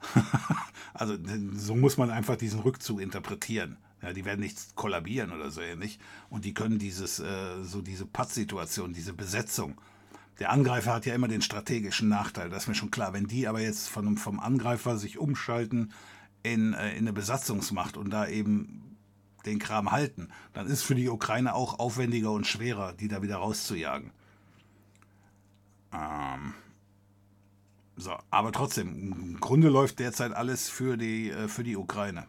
also 0.94 1.16
so 1.52 1.74
muss 1.76 1.96
man 1.96 2.10
einfach 2.10 2.36
diesen 2.36 2.60
Rückzug 2.60 3.00
interpretieren. 3.00 3.76
Ja, 4.02 4.12
die 4.12 4.24
werden 4.24 4.40
nicht 4.40 4.74
kollabieren 4.74 5.32
oder 5.32 5.50
so 5.50 5.60
ähnlich. 5.60 5.98
Und 6.28 6.44
die 6.44 6.52
können 6.52 6.78
dieses, 6.78 7.20
äh, 7.20 7.62
so 7.62 7.80
diese 7.80 8.06
Pattsituation, 8.06 8.92
diese 8.92 9.12
Besetzung. 9.12 9.80
Der 10.40 10.50
Angreifer 10.50 10.92
hat 10.92 11.06
ja 11.06 11.14
immer 11.14 11.28
den 11.28 11.42
strategischen 11.42 12.08
Nachteil, 12.08 12.50
das 12.50 12.64
ist 12.64 12.68
mir 12.68 12.74
schon 12.74 12.90
klar. 12.90 13.12
Wenn 13.12 13.28
die 13.28 13.46
aber 13.46 13.60
jetzt 13.60 13.88
von, 13.88 14.16
vom 14.16 14.40
Angreifer 14.40 14.98
sich 14.98 15.16
umschalten 15.18 15.92
in, 16.42 16.74
äh, 16.74 16.92
in 16.92 17.04
eine 17.04 17.12
Besatzungsmacht 17.12 17.96
und 17.96 18.10
da 18.10 18.26
eben 18.26 18.93
den 19.46 19.58
Kram 19.58 19.92
halten, 19.92 20.28
dann 20.52 20.66
ist 20.66 20.82
für 20.82 20.94
die 20.94 21.08
Ukraine 21.08 21.54
auch 21.54 21.78
aufwendiger 21.78 22.32
und 22.32 22.46
schwerer, 22.46 22.92
die 22.92 23.08
da 23.08 23.22
wieder 23.22 23.36
rauszujagen. 23.36 24.10
Ähm 25.92 26.54
so, 27.96 28.16
aber 28.30 28.50
trotzdem, 28.50 29.12
im 29.12 29.40
Grunde 29.40 29.68
läuft 29.68 30.00
derzeit 30.00 30.32
alles 30.32 30.68
für 30.68 30.96
die, 30.96 31.30
äh, 31.30 31.48
für 31.48 31.62
die 31.62 31.76
Ukraine. 31.76 32.26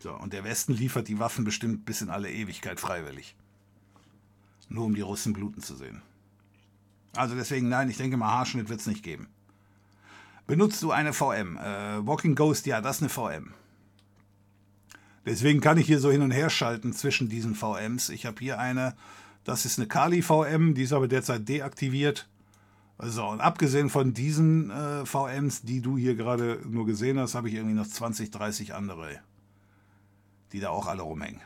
So, 0.00 0.12
und 0.14 0.32
der 0.32 0.44
Westen 0.44 0.74
liefert 0.74 1.08
die 1.08 1.18
Waffen 1.18 1.44
bestimmt 1.44 1.84
bis 1.84 2.02
in 2.02 2.10
alle 2.10 2.30
Ewigkeit 2.30 2.80
freiwillig. 2.80 3.36
Nur 4.68 4.84
um 4.84 4.94
die 4.94 5.00
Russen 5.00 5.32
bluten 5.32 5.62
zu 5.62 5.76
sehen. 5.76 6.02
Also 7.14 7.34
deswegen, 7.34 7.68
nein, 7.68 7.88
ich 7.88 7.98
denke 7.98 8.16
mal, 8.16 8.32
Haarschnitt 8.32 8.68
wird 8.68 8.80
es 8.80 8.86
nicht 8.86 9.02
geben. 9.02 9.28
Benutzt 10.46 10.82
du 10.82 10.90
eine 10.90 11.12
VM? 11.12 11.56
Äh, 11.56 12.06
Walking 12.06 12.34
Ghost, 12.34 12.66
ja, 12.66 12.80
das 12.80 12.96
ist 12.96 13.02
eine 13.02 13.10
VM. 13.10 13.54
Deswegen 15.24 15.60
kann 15.60 15.78
ich 15.78 15.86
hier 15.86 16.00
so 16.00 16.10
hin 16.10 16.22
und 16.22 16.32
her 16.32 16.50
schalten 16.50 16.92
zwischen 16.92 17.28
diesen 17.28 17.54
VMs. 17.54 18.08
Ich 18.08 18.26
habe 18.26 18.38
hier 18.40 18.58
eine, 18.58 18.94
das 19.44 19.64
ist 19.64 19.78
eine 19.78 19.86
Kali 19.86 20.22
VM, 20.22 20.74
die 20.74 20.82
ist 20.82 20.92
aber 20.92 21.08
derzeit 21.08 21.48
deaktiviert. 21.48 22.28
So, 22.98 23.26
und 23.26 23.40
abgesehen 23.40 23.90
von 23.90 24.14
diesen 24.14 24.70
äh, 24.70 25.04
VMs, 25.06 25.62
die 25.62 25.80
du 25.80 25.96
hier 25.96 26.14
gerade 26.14 26.60
nur 26.68 26.86
gesehen 26.86 27.18
hast, 27.18 27.34
habe 27.34 27.48
ich 27.48 27.54
irgendwie 27.54 27.74
noch 27.74 27.86
20, 27.86 28.30
30 28.30 28.74
andere, 28.74 29.20
die 30.52 30.60
da 30.60 30.70
auch 30.70 30.86
alle 30.86 31.02
rumhängen. 31.02 31.40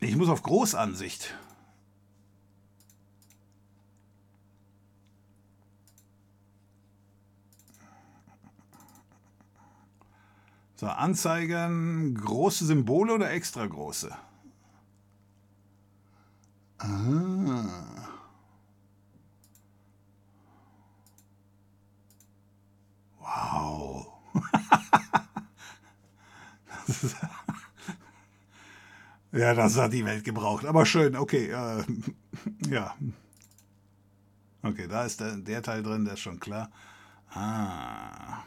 Ich 0.00 0.16
muss 0.16 0.28
auf 0.28 0.42
Großansicht. 0.42 1.34
So, 10.78 10.86
Anzeigen, 10.86 12.14
große 12.14 12.64
Symbole 12.64 13.12
oder 13.14 13.32
extra 13.32 13.66
große? 13.66 14.16
Ah. 16.78 18.08
Wow. 23.20 24.06
ja, 29.32 29.54
das 29.54 29.76
hat 29.76 29.92
die 29.92 30.04
Welt 30.04 30.24
gebraucht. 30.24 30.64
Aber 30.64 30.86
schön, 30.86 31.16
okay. 31.16 31.50
Äh, 31.50 31.84
ja. 32.70 32.94
Okay, 34.62 34.86
da 34.88 35.04
ist 35.04 35.20
der, 35.20 35.36
der 35.36 35.62
Teil 35.62 35.82
drin, 35.82 36.04
der 36.04 36.14
ist 36.14 36.20
schon 36.20 36.40
klar. 36.40 36.70
Ah. 37.30 38.42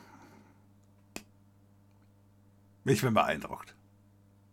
Ich 2.85 3.01
bin 3.01 3.13
beeindruckt. 3.13 3.75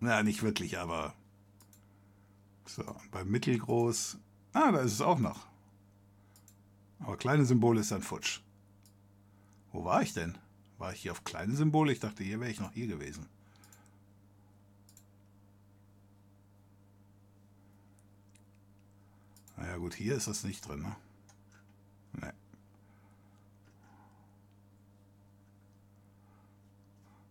Na, 0.00 0.22
nicht 0.22 0.42
wirklich, 0.42 0.78
aber. 0.78 1.14
So, 2.66 2.84
bei 3.10 3.24
mittelgroß. 3.24 4.18
Ah, 4.52 4.72
da 4.72 4.80
ist 4.80 4.92
es 4.92 5.00
auch 5.00 5.18
noch. 5.18 5.46
Aber 7.00 7.16
kleine 7.16 7.46
Symbole 7.46 7.80
ist 7.80 7.90
dann 7.90 8.02
futsch. 8.02 8.40
Wo 9.72 9.84
war 9.84 10.02
ich 10.02 10.12
denn? 10.12 10.36
War 10.78 10.92
ich 10.92 11.00
hier 11.00 11.12
auf 11.12 11.24
kleine 11.24 11.56
Symbole? 11.56 11.92
Ich 11.92 12.00
dachte, 12.00 12.22
hier 12.22 12.40
wäre 12.40 12.50
ich 12.50 12.60
noch 12.60 12.72
hier 12.72 12.86
gewesen. 12.86 13.26
Naja 19.56 19.76
gut, 19.76 19.94
hier 19.94 20.14
ist 20.14 20.28
das 20.28 20.44
nicht 20.44 20.66
drin, 20.66 20.82
ne? 20.82 20.96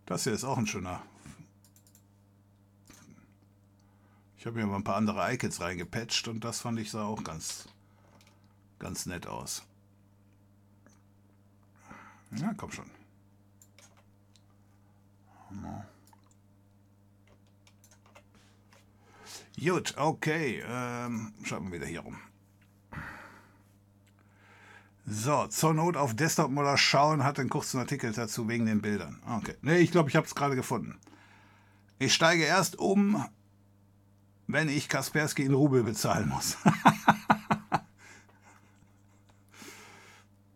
Das 0.07 0.23
hier 0.23 0.33
ist 0.33 0.45
auch 0.45 0.57
ein 0.57 0.65
schöner. 0.65 1.01
Ich 4.37 4.45
habe 4.45 4.57
mir 4.57 4.65
mal 4.65 4.77
ein 4.77 4.83
paar 4.83 4.95
andere 4.95 5.33
Icons 5.33 5.59
reingepatcht 5.59 6.29
und 6.29 6.43
das 6.43 6.61
fand 6.61 6.79
ich 6.79 6.89
sah 6.89 7.03
auch 7.03 7.23
ganz, 7.23 7.67
ganz 8.79 9.05
nett 9.05 9.27
aus. 9.27 9.63
Ja, 12.31 12.53
komm 12.55 12.71
schon. 12.71 12.89
Gut, 19.59 19.97
okay. 19.97 20.63
Ähm, 20.65 21.33
schauen 21.43 21.65
wir 21.65 21.79
wieder 21.79 21.87
hier 21.87 22.01
rum. 22.01 22.17
So, 25.09 25.47
zur 25.47 25.73
Not 25.73 25.95
auf 25.95 26.17
Desktop 26.17 26.51
mal 26.51 26.77
schauen, 26.77 27.23
hat 27.23 27.39
einen 27.39 27.47
kurzen 27.47 27.79
Artikel 27.79 28.11
dazu 28.11 28.49
wegen 28.49 28.65
den 28.65 28.81
Bildern. 28.81 29.21
Okay. 29.37 29.55
Ne, 29.61 29.77
ich 29.77 29.91
glaube, 29.91 30.09
ich 30.09 30.17
habe 30.17 30.27
es 30.27 30.35
gerade 30.35 30.57
gefunden. 30.57 30.99
Ich 31.97 32.13
steige 32.13 32.43
erst 32.43 32.77
um, 32.77 33.23
wenn 34.47 34.67
ich 34.67 34.89
Kaspersky 34.89 35.43
in 35.43 35.53
Rubel 35.53 35.83
bezahlen 35.83 36.27
muss. 36.27 36.57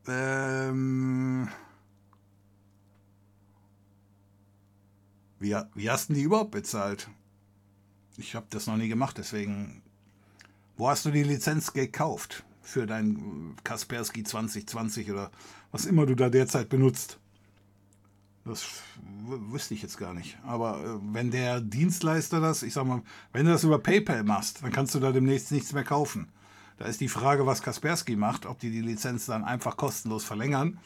ähm, 0.10 1.48
wie, 5.40 5.56
wie 5.76 5.90
hast 5.90 6.10
du 6.10 6.14
die 6.14 6.24
überhaupt 6.24 6.52
bezahlt? 6.52 7.10
Ich 8.18 8.36
habe 8.36 8.48
das 8.50 8.68
noch 8.68 8.76
nie 8.76 8.90
gemacht, 8.90 9.18
deswegen. 9.18 9.82
Wo 10.76 10.90
hast 10.90 11.06
du 11.06 11.12
die 11.12 11.24
Lizenz 11.24 11.72
gekauft? 11.72 12.44
Für 12.62 12.86
dein 12.86 13.56
Kaspersky 13.64 14.24
2020 14.24 15.12
oder 15.12 15.32
was 15.72 15.86
immer 15.86 16.06
du 16.06 16.16
da 16.16 16.30
derzeit 16.30 16.70
benutzt. 16.70 17.20
Das 18.44 18.66
wüsste 19.26 19.76
ich 19.76 19.84
jetzt 19.84 19.98
gar 19.98 20.14
nicht. 20.14 20.38
Aber 20.44 20.84
äh, 20.84 21.14
wenn 21.14 21.30
der 21.30 21.62
Dienstleister 21.62 22.40
das, 22.40 22.64
ich 22.64 22.74
sag 22.74 22.86
mal, 22.86 23.04
wenn 23.34 23.46
du 23.46 23.52
das 23.52 23.64
über 23.64 23.78
PayPal 23.78 24.24
machst, 24.24 24.64
dann 24.64 24.72
kannst 24.72 24.96
du 24.96 25.00
da 25.00 25.12
demnächst 25.12 25.52
nichts 25.52 25.74
mehr 25.74 25.84
kaufen. 25.84 26.30
Da 26.78 26.86
ist 26.86 27.02
die 27.02 27.08
Frage, 27.08 27.46
was 27.46 27.62
Kaspersky 27.62 28.16
macht, 28.16 28.48
ob 28.48 28.58
die 28.58 28.72
die 28.72 28.82
Lizenz 28.82 29.28
dann 29.28 29.44
einfach 29.44 29.78
kostenlos 29.78 30.24
verlängern, 30.24 30.80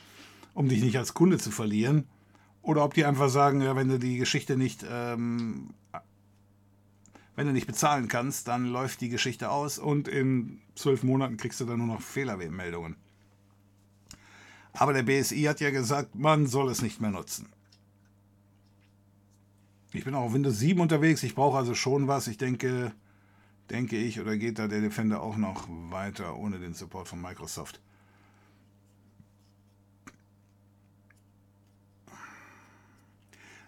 um 0.53 0.67
dich 0.67 0.83
nicht 0.83 0.97
als 0.97 1.13
Kunde 1.13 1.37
zu 1.37 1.51
verlieren, 1.51 2.05
oder 2.61 2.83
ob 2.83 2.93
die 2.93 3.05
einfach 3.05 3.29
sagen, 3.29 3.61
ja, 3.61 3.75
wenn 3.75 3.87
du 3.87 3.99
die 3.99 4.17
Geschichte 4.17 4.57
nicht 4.57 4.83
ähm, 4.89 5.69
wenn 7.35 7.47
du 7.47 7.53
nicht 7.53 7.67
bezahlen 7.67 8.07
kannst, 8.07 8.47
dann 8.47 8.65
läuft 8.65 9.01
die 9.01 9.09
Geschichte 9.09 9.49
aus 9.49 9.77
und 9.77 10.07
in 10.07 10.61
zwölf 10.75 11.03
Monaten 11.03 11.37
kriegst 11.37 11.59
du 11.59 11.65
dann 11.65 11.79
nur 11.79 11.87
noch 11.87 12.01
Fehlermeldungen. 12.01 12.95
Aber 14.73 14.93
der 14.93 15.03
BSI 15.03 15.43
hat 15.43 15.61
ja 15.61 15.69
gesagt, 15.69 16.15
man 16.15 16.47
soll 16.47 16.69
es 16.69 16.81
nicht 16.81 16.99
mehr 16.99 17.11
nutzen. 17.11 17.47
Ich 19.93 20.03
bin 20.03 20.13
auch 20.15 20.23
auf 20.23 20.33
Windows 20.33 20.59
7 20.59 20.79
unterwegs, 20.79 21.23
ich 21.23 21.35
brauche 21.35 21.57
also 21.57 21.73
schon 21.73 22.07
was. 22.09 22.27
Ich 22.27 22.37
denke, 22.37 22.91
denke 23.69 23.97
ich, 23.97 24.19
oder 24.19 24.37
geht 24.37 24.59
da 24.59 24.67
der 24.67 24.81
Defender 24.81 25.21
auch 25.21 25.37
noch 25.37 25.67
weiter 25.69 26.35
ohne 26.37 26.59
den 26.59 26.73
Support 26.73 27.07
von 27.07 27.21
Microsoft? 27.21 27.79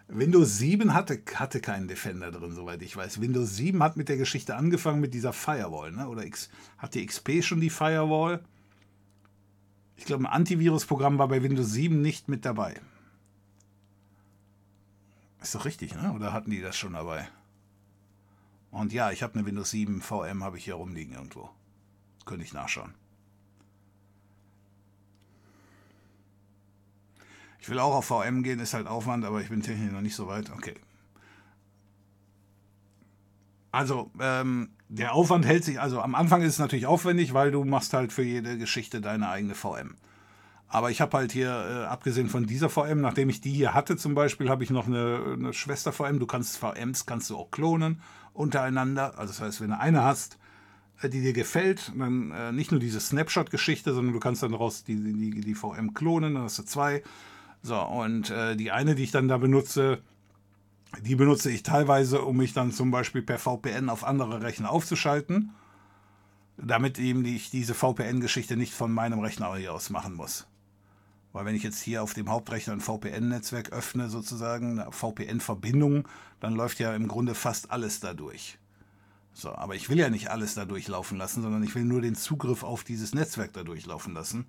Windows 0.10 0.58
7 0.58 0.94
hatte, 0.94 1.22
hatte 1.36 1.60
keinen 1.60 1.88
Defender 1.88 2.32
drin, 2.32 2.54
soweit 2.54 2.82
ich 2.82 2.96
weiß. 2.96 3.20
Windows 3.20 3.56
7 3.58 3.84
hat 3.84 3.98
mit 3.98 4.08
der 4.08 4.18
Geschichte 4.18 4.56
angefangen 4.56 5.02
mit 5.02 5.14
dieser 5.14 5.34
Firewall. 5.34 5.92
Ne? 5.92 6.08
Oder 6.08 6.26
X, 6.26 6.50
hat 6.78 6.96
die 6.96 7.06
XP 7.06 7.44
schon 7.44 7.60
die 7.60 7.70
Firewall? 7.70 8.42
Ich 9.98 10.06
glaube, 10.06 10.24
ein 10.24 10.32
Antivirusprogramm 10.32 11.18
war 11.18 11.28
bei 11.28 11.44
Windows 11.44 11.72
7 11.72 12.02
nicht 12.02 12.30
mit 12.30 12.46
dabei. 12.46 12.80
Ist 15.42 15.56
doch 15.56 15.66
richtig, 15.66 15.94
ne? 15.96 16.14
oder 16.14 16.32
hatten 16.32 16.52
die 16.52 16.62
das 16.62 16.78
schon 16.78 16.94
dabei? 16.94 17.28
Und 18.72 18.94
ja, 18.94 19.12
ich 19.12 19.24
habe 19.24 19.36
eine 19.36 19.46
Windows 19.46 19.72
7 19.72 20.02
VM, 20.02 20.44
habe 20.44 20.58
ich 20.58 20.66
hier 20.66 20.76
rumliegen 20.76 21.16
irgendwo. 21.16 21.50
Könnte 22.26 22.46
ich 22.46 22.54
nachschauen. 22.54 22.94
Ich 27.68 27.72
will 27.72 27.80
auch 27.80 27.96
auf 27.96 28.06
VM 28.06 28.44
gehen, 28.44 28.62
ist 28.62 28.74
halt 28.74 28.88
Aufwand, 28.88 29.26
aber 29.26 29.42
ich 29.42 29.50
bin 29.50 29.62
technisch 29.62 29.92
noch 29.92 30.00
nicht 30.00 30.16
so 30.16 30.26
weit. 30.26 30.50
Okay. 30.52 30.76
Also, 33.74 34.10
ähm, 34.22 34.70
der 34.88 35.14
Aufwand 35.14 35.46
hält 35.46 35.66
sich, 35.66 35.78
also 35.78 36.00
am 36.00 36.16
Anfang 36.16 36.44
ist 36.44 36.54
es 36.54 36.60
natürlich 36.60 36.86
aufwendig, 36.86 37.34
weil 37.34 37.52
du 37.52 37.66
machst 37.66 37.92
halt 37.92 38.14
für 38.14 38.24
jede 38.24 38.58
Geschichte 38.58 39.02
deine 39.02 39.28
eigene 39.28 39.54
VM. 39.54 39.98
Aber 40.70 40.92
ich 40.92 41.02
habe 41.02 41.18
halt 41.18 41.34
hier, 41.34 41.50
äh, 41.50 41.86
abgesehen 41.88 42.30
von 42.30 42.46
dieser 42.46 42.70
VM, 42.70 43.02
nachdem 43.02 43.28
ich 43.28 43.42
die 43.42 43.52
hier 43.52 43.74
hatte 43.74 43.98
zum 43.98 44.16
Beispiel, 44.16 44.48
habe 44.48 44.64
ich 44.64 44.70
noch 44.70 44.88
eine, 44.88 45.34
eine 45.34 45.52
Schwester-VM. 45.52 46.20
Du 46.20 46.26
kannst 46.26 46.58
VMs, 46.58 47.06
kannst 47.06 47.30
du 47.30 47.36
auch 47.36 47.52
klonen 47.52 48.02
untereinander. 48.32 49.20
Also 49.20 49.34
das 49.34 49.42
heißt, 49.42 49.60
wenn 49.60 49.72
du 49.72 49.78
eine 49.78 50.06
hast, 50.06 50.38
äh, 51.02 51.10
die 51.10 51.20
dir 51.20 51.34
gefällt, 51.34 51.92
dann 51.98 52.32
äh, 52.32 52.54
nicht 52.54 52.72
nur 52.72 52.80
diese 52.80 53.02
Snapshot-Geschichte, 53.02 53.94
sondern 53.94 54.14
du 54.14 54.22
kannst 54.22 54.42
dann 54.42 54.54
daraus 54.54 54.86
die, 54.86 54.96
die, 54.96 55.42
die 55.42 55.54
VM 55.54 55.94
klonen, 55.94 56.36
dann 56.36 56.44
hast 56.44 56.60
du 56.60 56.64
zwei. 56.64 57.04
So, 57.62 57.82
und 57.82 58.30
äh, 58.30 58.56
die 58.56 58.72
eine, 58.72 58.96
die 58.96 59.04
ich 59.04 59.12
dann 59.12 59.28
da 59.28 59.38
benutze, 59.38 60.02
die 61.02 61.16
benutze 61.16 61.52
ich 61.52 61.64
teilweise, 61.64 62.22
um 62.22 62.38
mich 62.38 62.54
dann 62.54 62.72
zum 62.72 62.92
Beispiel 62.92 63.22
per 63.22 63.40
VPN 63.40 63.90
auf 63.90 64.04
andere 64.04 64.42
Rechner 64.42 64.72
aufzuschalten, 64.72 65.52
damit 66.58 66.98
eben 66.98 67.26
ich 67.26 67.50
diese 67.50 67.74
VPN-Geschichte 67.74 68.58
nicht 68.58 68.74
von 68.74 68.92
meinem 68.92 69.20
Rechner 69.20 69.50
aus 69.72 69.90
machen 69.90 70.14
muss. 70.14 70.48
Weil 71.34 71.46
wenn 71.46 71.56
ich 71.56 71.64
jetzt 71.64 71.82
hier 71.82 72.02
auf 72.02 72.14
dem 72.14 72.30
Hauptrechner 72.30 72.74
ein 72.74 72.82
VPN-Netzwerk 72.82 73.72
öffne, 73.72 74.10
sozusagen, 74.10 74.80
eine 74.80 74.92
VPN-Verbindung, 74.92 76.08
dann 76.40 76.56
läuft 76.56 76.80
ja 76.80 76.96
im 76.96 77.08
Grunde 77.08 77.36
fast 77.36 77.70
alles 77.70 78.00
dadurch. 78.00 78.58
So, 79.34 79.54
aber 79.54 79.76
ich 79.76 79.88
will 79.90 80.00
ja 80.00 80.10
nicht 80.10 80.32
alles 80.32 80.56
dadurch 80.56 80.88
laufen 80.88 81.18
lassen, 81.18 81.44
sondern 81.44 81.62
ich 81.62 81.76
will 81.76 81.84
nur 81.84 82.02
den 82.02 82.16
Zugriff 82.16 82.64
auf 82.64 82.84
dieses 82.84 83.14
Netzwerk 83.14 83.54
dadurch 83.54 83.86
laufen 83.86 84.16
lassen. 84.16 84.48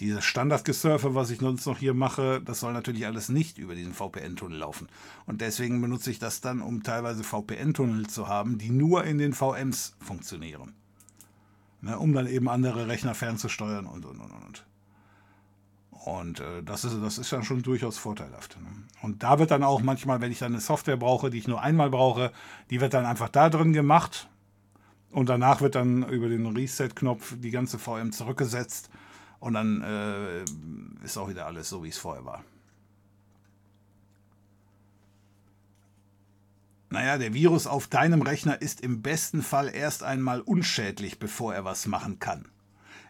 Dieses 0.00 0.24
Standardgesurfe, 0.24 1.16
was 1.16 1.30
ich 1.30 1.40
sonst 1.40 1.66
noch 1.66 1.78
hier 1.78 1.92
mache, 1.92 2.40
das 2.40 2.60
soll 2.60 2.72
natürlich 2.72 3.04
alles 3.04 3.28
nicht 3.28 3.58
über 3.58 3.74
diesen 3.74 3.94
VPN-Tunnel 3.94 4.58
laufen. 4.58 4.88
Und 5.26 5.40
deswegen 5.40 5.80
benutze 5.80 6.10
ich 6.10 6.20
das 6.20 6.40
dann, 6.40 6.60
um 6.60 6.84
teilweise 6.84 7.24
VPN-Tunnel 7.24 8.06
zu 8.06 8.28
haben, 8.28 8.58
die 8.58 8.70
nur 8.70 9.04
in 9.04 9.18
den 9.18 9.32
VMs 9.32 9.96
funktionieren. 9.98 10.74
Ne, 11.80 11.96
um 11.98 12.12
dann 12.12 12.26
eben 12.26 12.48
andere 12.48 12.88
Rechner 12.88 13.14
fernzusteuern 13.14 13.86
und 13.86 14.04
und 14.04 14.20
und 14.20 14.32
und. 14.32 14.66
Und 15.90 16.40
äh, 16.40 16.62
das, 16.62 16.84
ist, 16.84 16.96
das 17.02 17.18
ist 17.18 17.32
dann 17.32 17.44
schon 17.44 17.62
durchaus 17.62 17.98
vorteilhaft. 17.98 18.56
Ne? 18.60 18.66
Und 19.02 19.22
da 19.22 19.38
wird 19.38 19.50
dann 19.50 19.62
auch 19.62 19.80
manchmal, 19.80 20.20
wenn 20.20 20.32
ich 20.32 20.38
dann 20.38 20.52
eine 20.52 20.60
Software 20.60 20.96
brauche, 20.96 21.30
die 21.30 21.38
ich 21.38 21.48
nur 21.48 21.62
einmal 21.62 21.90
brauche, 21.90 22.32
die 22.70 22.80
wird 22.80 22.94
dann 22.94 23.04
einfach 23.04 23.28
da 23.28 23.48
drin 23.48 23.72
gemacht. 23.72 24.28
Und 25.10 25.28
danach 25.28 25.60
wird 25.60 25.74
dann 25.74 26.08
über 26.08 26.28
den 26.28 26.46
Reset-Knopf 26.46 27.36
die 27.38 27.50
ganze 27.50 27.78
VM 27.78 28.12
zurückgesetzt 28.12 28.90
und 29.40 29.54
dann 29.54 29.82
äh, 29.82 30.44
ist 31.04 31.16
auch 31.16 31.28
wieder 31.28 31.46
alles 31.46 31.68
so, 31.68 31.84
wie 31.84 31.88
es 31.88 31.98
vorher 31.98 32.24
war. 32.24 32.44
Naja, 36.90 37.18
der 37.18 37.34
Virus 37.34 37.66
auf 37.66 37.86
deinem 37.86 38.22
Rechner 38.22 38.62
ist 38.62 38.80
im 38.80 39.02
besten 39.02 39.42
Fall 39.42 39.68
erst 39.74 40.02
einmal 40.02 40.40
unschädlich, 40.40 41.18
bevor 41.18 41.54
er 41.54 41.64
was 41.64 41.86
machen 41.86 42.18
kann. 42.18 42.46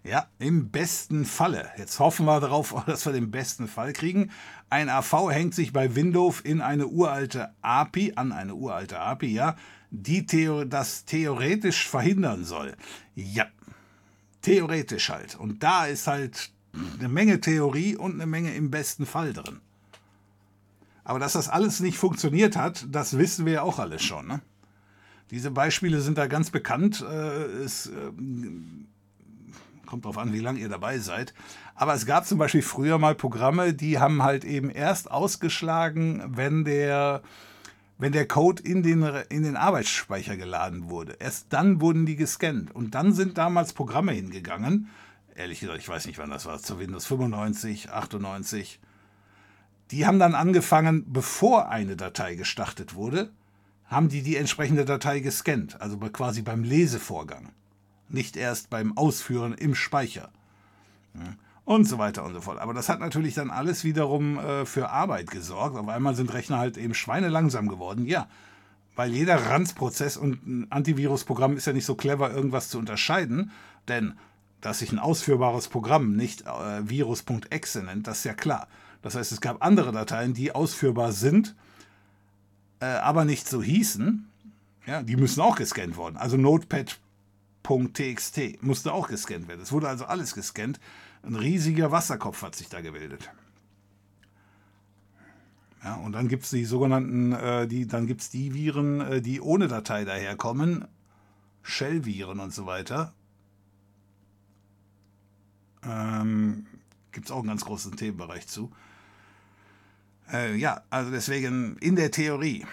Ja, 0.03 0.27
im 0.39 0.71
besten 0.71 1.25
Falle. 1.25 1.69
Jetzt 1.77 1.99
hoffen 1.99 2.27
wir 2.27 2.41
darauf, 2.41 2.75
dass 2.87 3.07
wir 3.07 3.13
den 3.13 3.31
besten 3.31 3.69
Fall 3.69 3.93
kriegen. 3.93 4.31
Ein 4.69 4.89
AV 4.89 5.31
hängt 5.31 5.55
sich 5.55 5.73
bei 5.73 5.95
Windows 5.95 6.41
in 6.41 6.61
eine 6.61 6.87
uralte 6.87 7.55
API, 7.63 8.15
an 8.17 8.33
eine 8.33 8.55
uralte 8.55 8.99
API, 8.99 9.33
ja, 9.33 9.57
die 9.91 10.27
Theo 10.27 10.65
das 10.65 11.05
theoretisch 11.05 11.89
verhindern 11.89 12.45
soll. 12.45 12.77
Ja, 13.15 13.47
Theoretisch 14.43 15.11
halt. 15.11 15.37
Und 15.37 15.63
da 15.63 15.87
ist 15.87 16.07
halt 16.07 16.51
eine 16.99 17.09
Menge 17.09 17.41
Theorie 17.41 17.97
und 17.97 18.15
eine 18.15 18.27
Menge 18.27 18.55
im 18.55 18.71
besten 18.71 19.07
Fall 19.07 19.33
drin. 19.33 19.61
Aber 21.05 21.19
dass 21.19 21.33
das 21.33 21.49
alles 21.49 21.81
nicht 21.81 21.97
funktioniert 21.97 22.57
hat, 22.57 22.87
das 22.91 23.17
wissen 23.17 23.47
wir 23.47 23.55
ja 23.55 23.63
auch 23.63 23.79
alles 23.79 24.03
schon. 24.03 24.27
Ne? 24.27 24.41
Diese 25.31 25.51
Beispiele 25.51 26.01
sind 26.01 26.19
da 26.19 26.27
ganz 26.27 26.51
bekannt. 26.51 27.03
Äh, 27.03 27.45
es 27.65 27.87
äh, 27.87 28.13
kommt 29.87 30.05
darauf 30.05 30.19
an, 30.19 30.33
wie 30.33 30.41
lange 30.41 30.61
ihr 30.61 30.69
dabei 30.69 30.99
seid. 30.99 31.33
Aber 31.75 31.95
es 31.95 32.07
gab 32.07 32.27
zum 32.27 32.39
Beispiel 32.39 32.63
früher 32.63 32.99
mal 32.99 33.15
Programme, 33.15 33.73
die 33.73 33.99
haben 33.99 34.23
halt 34.23 34.45
eben 34.45 34.71
erst 34.71 35.11
ausgeschlagen, 35.11 36.23
wenn 36.27 36.65
der 36.65 37.23
wenn 37.99 38.13
der 38.13 38.27
Code 38.27 38.63
in 38.63 38.83
den, 38.83 39.03
in 39.29 39.43
den 39.43 39.57
Arbeitsspeicher 39.57 40.37
geladen 40.37 40.89
wurde. 40.89 41.17
Erst 41.19 41.53
dann 41.53 41.81
wurden 41.81 42.07
die 42.07 42.17
gescannt. 42.17 42.75
Und 42.75 42.95
dann 42.95 43.13
sind 43.13 43.39
damals 43.39 43.73
Programme 43.73 44.13
hingegangen. 44.13 44.89
Ehrlich 45.35 45.61
gesagt, 45.61 45.79
ich 45.79 45.89
weiß 45.89 46.07
nicht, 46.07 46.19
wann 46.19 46.31
das 46.31 46.47
war, 46.47 46.59
zu 46.59 46.79
Windows 46.79 47.07
95, 47.07 47.91
98. 47.91 48.81
Die 49.91 50.07
haben 50.07 50.19
dann 50.19 50.35
angefangen, 50.35 51.05
bevor 51.13 51.71
eine 51.71 51.97
Datei 51.97 52.35
gestartet 52.37 52.95
wurde, 52.95 53.31
haben 53.87 54.09
die 54.09 54.23
die 54.23 54.37
entsprechende 54.37 54.85
Datei 54.85 55.21
gescannt. 55.21 55.81
Also 55.81 55.97
quasi 55.99 56.43
beim 56.43 56.63
Lesevorgang. 56.63 57.51
Nicht 58.09 58.37
erst 58.37 58.71
beim 58.71 58.97
Ausführen 58.97 59.55
im 59.55 59.75
Speicher. 59.75 60.31
Ja 61.15 61.35
und 61.69 61.85
so 61.85 61.99
weiter 61.99 62.25
und 62.25 62.33
so 62.33 62.41
fort. 62.41 62.59
Aber 62.61 62.73
das 62.73 62.89
hat 62.89 62.99
natürlich 62.99 63.35
dann 63.35 63.51
alles 63.51 63.85
wiederum 63.85 64.39
äh, 64.39 64.65
für 64.65 64.89
Arbeit 64.89 65.31
gesorgt. 65.31 65.77
Auf 65.77 65.89
einmal 65.89 66.15
sind 66.15 66.33
Rechner 66.33 66.59
halt 66.59 66.79
eben 66.79 66.95
schweinelangsam 66.95 67.69
geworden. 67.69 68.07
Ja, 68.07 68.27
weil 68.97 69.13
jeder 69.13 69.51
Ranzprozess 69.51 70.17
und 70.17 70.47
ein 70.47 70.67
Antivirusprogramm 70.71 71.59
ist 71.59 71.67
ja 71.67 71.75
nicht 71.75 71.85
so 71.85 71.95
clever, 71.95 72.33
irgendwas 72.33 72.71
zu 72.71 72.79
unterscheiden. 72.79 73.51
Denn 73.87 74.15
dass 74.63 74.79
sich 74.79 74.93
ein 74.93 74.99
ausführbares 74.99 75.69
Programm 75.69 76.17
nicht 76.17 76.47
äh, 76.47 76.89
virus.exe 76.89 77.83
nennt, 77.83 78.07
das 78.07 78.21
ist 78.21 78.25
ja 78.25 78.33
klar. 78.33 78.67
Das 79.03 79.15
heißt, 79.15 79.31
es 79.31 79.43
gab 79.43 79.63
andere 79.63 79.93
Dateien, 79.93 80.33
die 80.33 80.53
ausführbar 80.53 81.13
sind, 81.13 81.55
äh, 82.81 82.87
aber 82.87 83.27
nicht 83.27 83.47
so 83.47 83.63
hießen. 83.63 84.27
Ja, 84.87 85.03
die 85.03 85.17
müssen 85.17 85.43
auch 85.43 85.57
gescannt 85.57 85.99
worden. 85.99 86.17
Also 86.17 86.39
Notepad.txt 86.39 88.63
musste 88.63 88.95
auch 88.95 89.09
gescannt 89.09 89.49
werden. 89.49 89.61
Es 89.61 89.71
wurde 89.71 89.87
also 89.87 90.07
alles 90.07 90.35
gescannt. 90.35 90.81
Ein 91.23 91.35
riesiger 91.35 91.91
Wasserkopf 91.91 92.43
hat 92.43 92.55
sich 92.55 92.69
da 92.69 92.81
gebildet. 92.81 93.31
Ja, 95.85 95.95
und 95.97 96.13
dann 96.13 96.29
gibt 96.29 96.45
es 96.45 96.51
die 96.51 96.65
sogenannten, 96.65 97.33
äh, 97.33 97.67
die, 97.67 97.87
dann 97.87 98.07
gibt 98.07 98.23
es 98.23 98.31
die 98.31 98.53
Viren, 98.55 99.01
äh, 99.01 99.23
die 99.23 99.41
ohne 99.41 99.69
Datei 99.69 100.05
daherkommen, 100.05 100.87
Shell-Viren 101.63 102.41
und 102.41 102.53
so 102.53 102.67
weiter. 102.67 103.13
Ähm, 105.85 106.67
gibt 107.13 107.27
es 107.27 107.33
auch 107.33 107.39
einen 107.39 107.49
ganz 107.49 107.65
großen 107.65 107.97
Themenbereich 107.97 108.49
zu. 108.49 108.73
Äh, 110.33 110.57
ja, 110.57 110.83
also 110.91 111.11
deswegen 111.11 111.77
in 111.79 111.97
der 111.97 112.11
Theorie. 112.11 112.67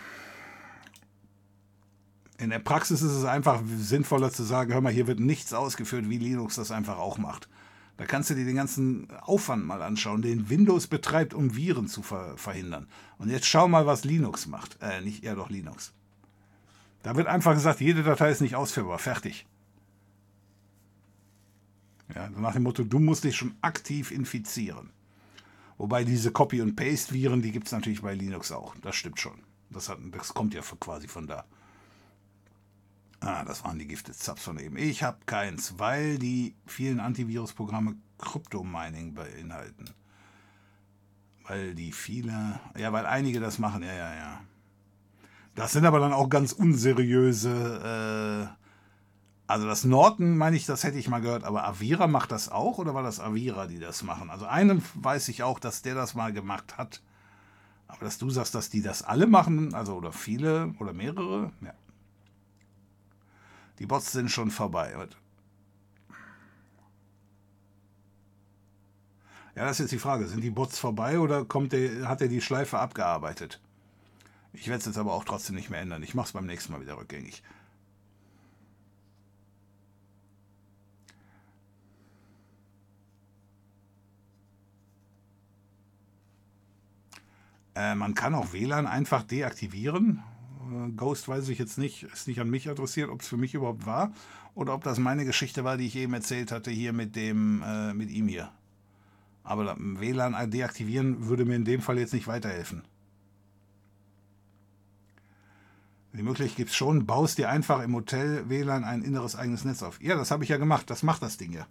In 2.38 2.49
der 2.49 2.59
Praxis 2.59 3.01
ist 3.01 3.13
es 3.13 3.23
einfach 3.23 3.61
sinnvoller 3.77 4.31
zu 4.31 4.43
sagen, 4.43 4.73
hör 4.73 4.81
mal, 4.81 4.91
hier 4.91 5.07
wird 5.07 5.19
nichts 5.19 5.53
ausgeführt, 5.53 6.09
wie 6.09 6.17
Linux 6.17 6.55
das 6.55 6.72
einfach 6.72 6.97
auch 6.97 7.17
macht. 7.17 7.47
Da 7.97 8.05
kannst 8.05 8.30
du 8.30 8.35
dir 8.35 8.45
den 8.45 8.55
ganzen 8.55 9.09
Aufwand 9.22 9.65
mal 9.65 9.81
anschauen, 9.81 10.22
den 10.22 10.49
Windows 10.49 10.88
betreibt, 10.88 11.34
um 11.34 11.55
Viren 11.55 11.88
zu 11.88 12.01
ver 12.01 12.38
verhindern. 12.38 12.88
Und 13.17 13.30
jetzt 13.30 13.47
schau 13.47 13.67
mal, 13.67 13.85
was 13.85 14.03
Linux 14.03 14.47
macht. 14.47 14.77
Äh, 14.81 15.01
nicht, 15.01 15.23
ja 15.23 15.35
doch, 15.35 15.49
Linux. 15.49 15.93
Da 17.03 17.15
wird 17.15 17.27
einfach 17.27 17.53
gesagt, 17.53 17.80
jede 17.80 18.03
Datei 18.03 18.31
ist 18.31 18.41
nicht 18.41 18.55
ausführbar. 18.55 18.99
Fertig. 18.99 19.45
Ja, 22.13 22.30
nach 22.30 22.53
dem 22.53 22.63
Motto, 22.63 22.84
du 22.84 22.99
musst 22.99 23.23
dich 23.23 23.35
schon 23.35 23.55
aktiv 23.61 24.11
infizieren. 24.11 24.91
Wobei 25.77 26.03
diese 26.03 26.31
Copy- 26.31 26.61
und 26.61 26.76
Paste-Viren, 26.76 27.41
die 27.41 27.51
gibt 27.51 27.67
es 27.67 27.73
natürlich 27.73 28.01
bei 28.01 28.13
Linux 28.13 28.51
auch. 28.51 28.76
Das 28.81 28.95
stimmt 28.95 29.19
schon. 29.19 29.39
Das, 29.69 29.89
hat, 29.89 29.99
das 30.11 30.34
kommt 30.34 30.53
ja 30.53 30.61
quasi 30.61 31.07
von 31.07 31.27
da. 31.27 31.45
Ah, 33.26 33.43
das 33.43 33.64
waren 33.64 33.80
die 33.80 33.88
Gifted 33.88 34.14
Subs 34.14 34.43
von 34.43 34.60
eben. 34.60 34.77
Ich 34.77 35.02
habe 35.02 35.18
keins, 35.26 35.80
weil 35.80 36.19
die 36.19 36.56
vielen 36.68 36.99
Antivirusprogramme 36.99 37.95
Kryptomining 38.19 39.15
beinhalten. 39.15 39.85
Weil 41.47 41.73
die 41.73 41.91
viele, 41.91 42.60
ja, 42.77 42.93
weil 42.93 43.07
einige 43.07 43.39
das 43.39 43.57
machen, 43.57 43.81
ja, 43.81 43.93
ja, 43.93 44.15
ja. 44.15 44.41
Das 45.56 45.72
sind 45.72 45.88
aber 45.88 45.99
dann 45.99 46.14
auch 46.14 46.30
ganz 46.30 46.52
unseriöse, 46.52 48.52
äh, 48.52 48.56
also 49.47 49.65
das 49.65 49.85
Norton, 49.85 50.38
meine 50.38 50.56
ich, 50.56 50.68
das 50.68 50.84
hätte 50.84 50.99
ich 50.99 51.10
mal 51.10 51.22
gehört, 51.22 51.45
aber 51.45 51.65
Avira 51.65 52.06
macht 52.06 52.31
das 52.31 52.49
auch 52.49 52.77
oder 52.77 52.93
war 52.93 53.03
das 53.03 53.19
Avira, 53.19 53.65
die 53.65 53.80
das 53.80 54.03
machen? 54.03 54.30
Also 54.30 54.45
einen 54.45 54.84
weiß 54.93 55.30
ich 55.30 55.41
auch, 55.41 55.60
dass 55.60 55.81
der 55.81 55.95
das 55.95 56.14
mal 56.14 56.31
gemacht 56.31 56.77
hat. 56.77 57.02
Aber 57.88 58.06
dass 58.06 58.19
du 58.19 58.30
sagst, 58.30 58.53
dass 58.53 58.69
die 58.69 58.84
das 58.84 59.02
alle 59.02 59.26
machen, 59.26 59.73
also 59.73 59.95
oder 59.95 60.11
viele 60.11 60.76
oder 60.77 60.93
mehrere, 60.93 61.52
ja. 61.61 61.73
Die 63.80 63.85
Bots 63.85 64.11
sind 64.11 64.31
schon 64.31 64.52
vorbei. 64.52 64.93
Ja, 69.56 69.64
das 69.64 69.73
ist 69.73 69.85
jetzt 69.85 69.91
die 69.91 69.99
Frage. 69.99 70.27
Sind 70.27 70.41
die 70.41 70.49
Bots 70.49 70.80
vorbei 70.80 71.19
oder 71.19 71.45
kommt 71.45 71.72
der, 71.73 72.07
hat 72.07 72.22
er 72.22 72.27
die 72.27 72.41
Schleife 72.41 72.80
abgearbeitet? 72.80 73.61
Ich 74.53 74.68
werde 74.68 74.80
es 74.80 74.85
jetzt 74.85 74.97
aber 74.97 75.14
auch 75.14 75.23
trotzdem 75.23 75.56
nicht 75.56 75.69
mehr 75.69 75.81
ändern. 75.81 76.03
Ich 76.03 76.14
mache 76.14 76.27
es 76.27 76.34
beim 76.34 76.45
nächsten 76.45 76.72
Mal 76.72 76.81
wieder 76.81 76.97
rückgängig. 76.97 77.43
Äh, 87.76 87.95
man 87.95 88.14
kann 88.14 88.34
auch 88.35 88.53
WLAN 88.53 88.88
einfach 88.88 89.23
deaktivieren. 89.23 90.23
Äh, 90.72 90.92
Ghost 90.92 91.28
weiß 91.28 91.50
ich 91.50 91.60
jetzt 91.60 91.78
nicht, 91.78 92.04
ist 92.04 92.28
nicht 92.28 92.40
an 92.40 92.50
mich 92.50 92.70
adressiert, 92.70 93.10
ob 93.10 93.22
es 93.22 93.28
für 93.28 93.38
mich 93.38 93.54
überhaupt 93.54 93.86
war 93.86 94.14
oder 94.54 94.74
ob 94.74 94.84
das 94.84 95.00
meine 95.00 95.26
Geschichte 95.26 95.64
war, 95.64 95.78
die 95.78 95.88
ich 95.88 95.96
eben 95.96 96.14
erzählt 96.14 96.52
hatte 96.52 96.72
hier 96.72 96.94
mit 96.94 97.16
dem 97.16 97.64
äh, 97.66 97.94
mit 97.94 98.10
ihm 98.10 98.28
hier. 98.28 98.52
Aber 99.44 99.76
WLAN 99.78 100.50
deaktivieren 100.50 101.28
würde 101.28 101.46
mir 101.46 101.56
in 101.56 101.66
dem 101.66 101.82
Fall 101.82 102.00
jetzt 102.00 102.14
nicht 102.14 102.28
weiterhelfen. 102.28 102.82
Die 106.14 106.24
Möglichkeit 106.24 106.58
gibt 106.58 106.70
es 106.70 106.76
schon, 106.76 107.06
baust 107.06 107.38
dir 107.38 107.50
einfach 107.50 107.84
im 107.84 107.94
Hotel 107.94 108.50
WLAN 108.50 108.86
ein 108.86 109.04
inneres 109.04 109.36
eigenes 109.36 109.66
Netz 109.66 109.84
auf. 109.84 110.02
Ja, 110.02 110.16
das 110.16 110.32
habe 110.32 110.44
ich 110.44 110.50
ja 110.50 110.58
gemacht, 110.58 110.90
das 110.90 111.04
macht 111.04 111.22
das 111.22 111.38
Ding 111.38 111.52
ja. 111.52 111.68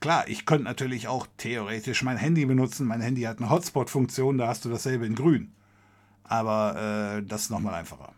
Klar, 0.00 0.28
ich 0.28 0.44
könnte 0.44 0.64
natürlich 0.64 1.08
auch 1.08 1.26
theoretisch 1.38 2.02
mein 2.02 2.18
Handy 2.18 2.44
benutzen. 2.44 2.86
Mein 2.86 3.00
Handy 3.00 3.22
hat 3.22 3.38
eine 3.38 3.48
Hotspot-Funktion, 3.48 4.36
da 4.36 4.48
hast 4.48 4.66
du 4.66 4.68
dasselbe 4.68 5.06
in 5.06 5.14
grün. 5.14 5.53
Aber 6.24 7.18
äh, 7.18 7.22
das 7.22 7.42
ist 7.42 7.50
nochmal 7.50 7.74
einfacher. 7.74 8.12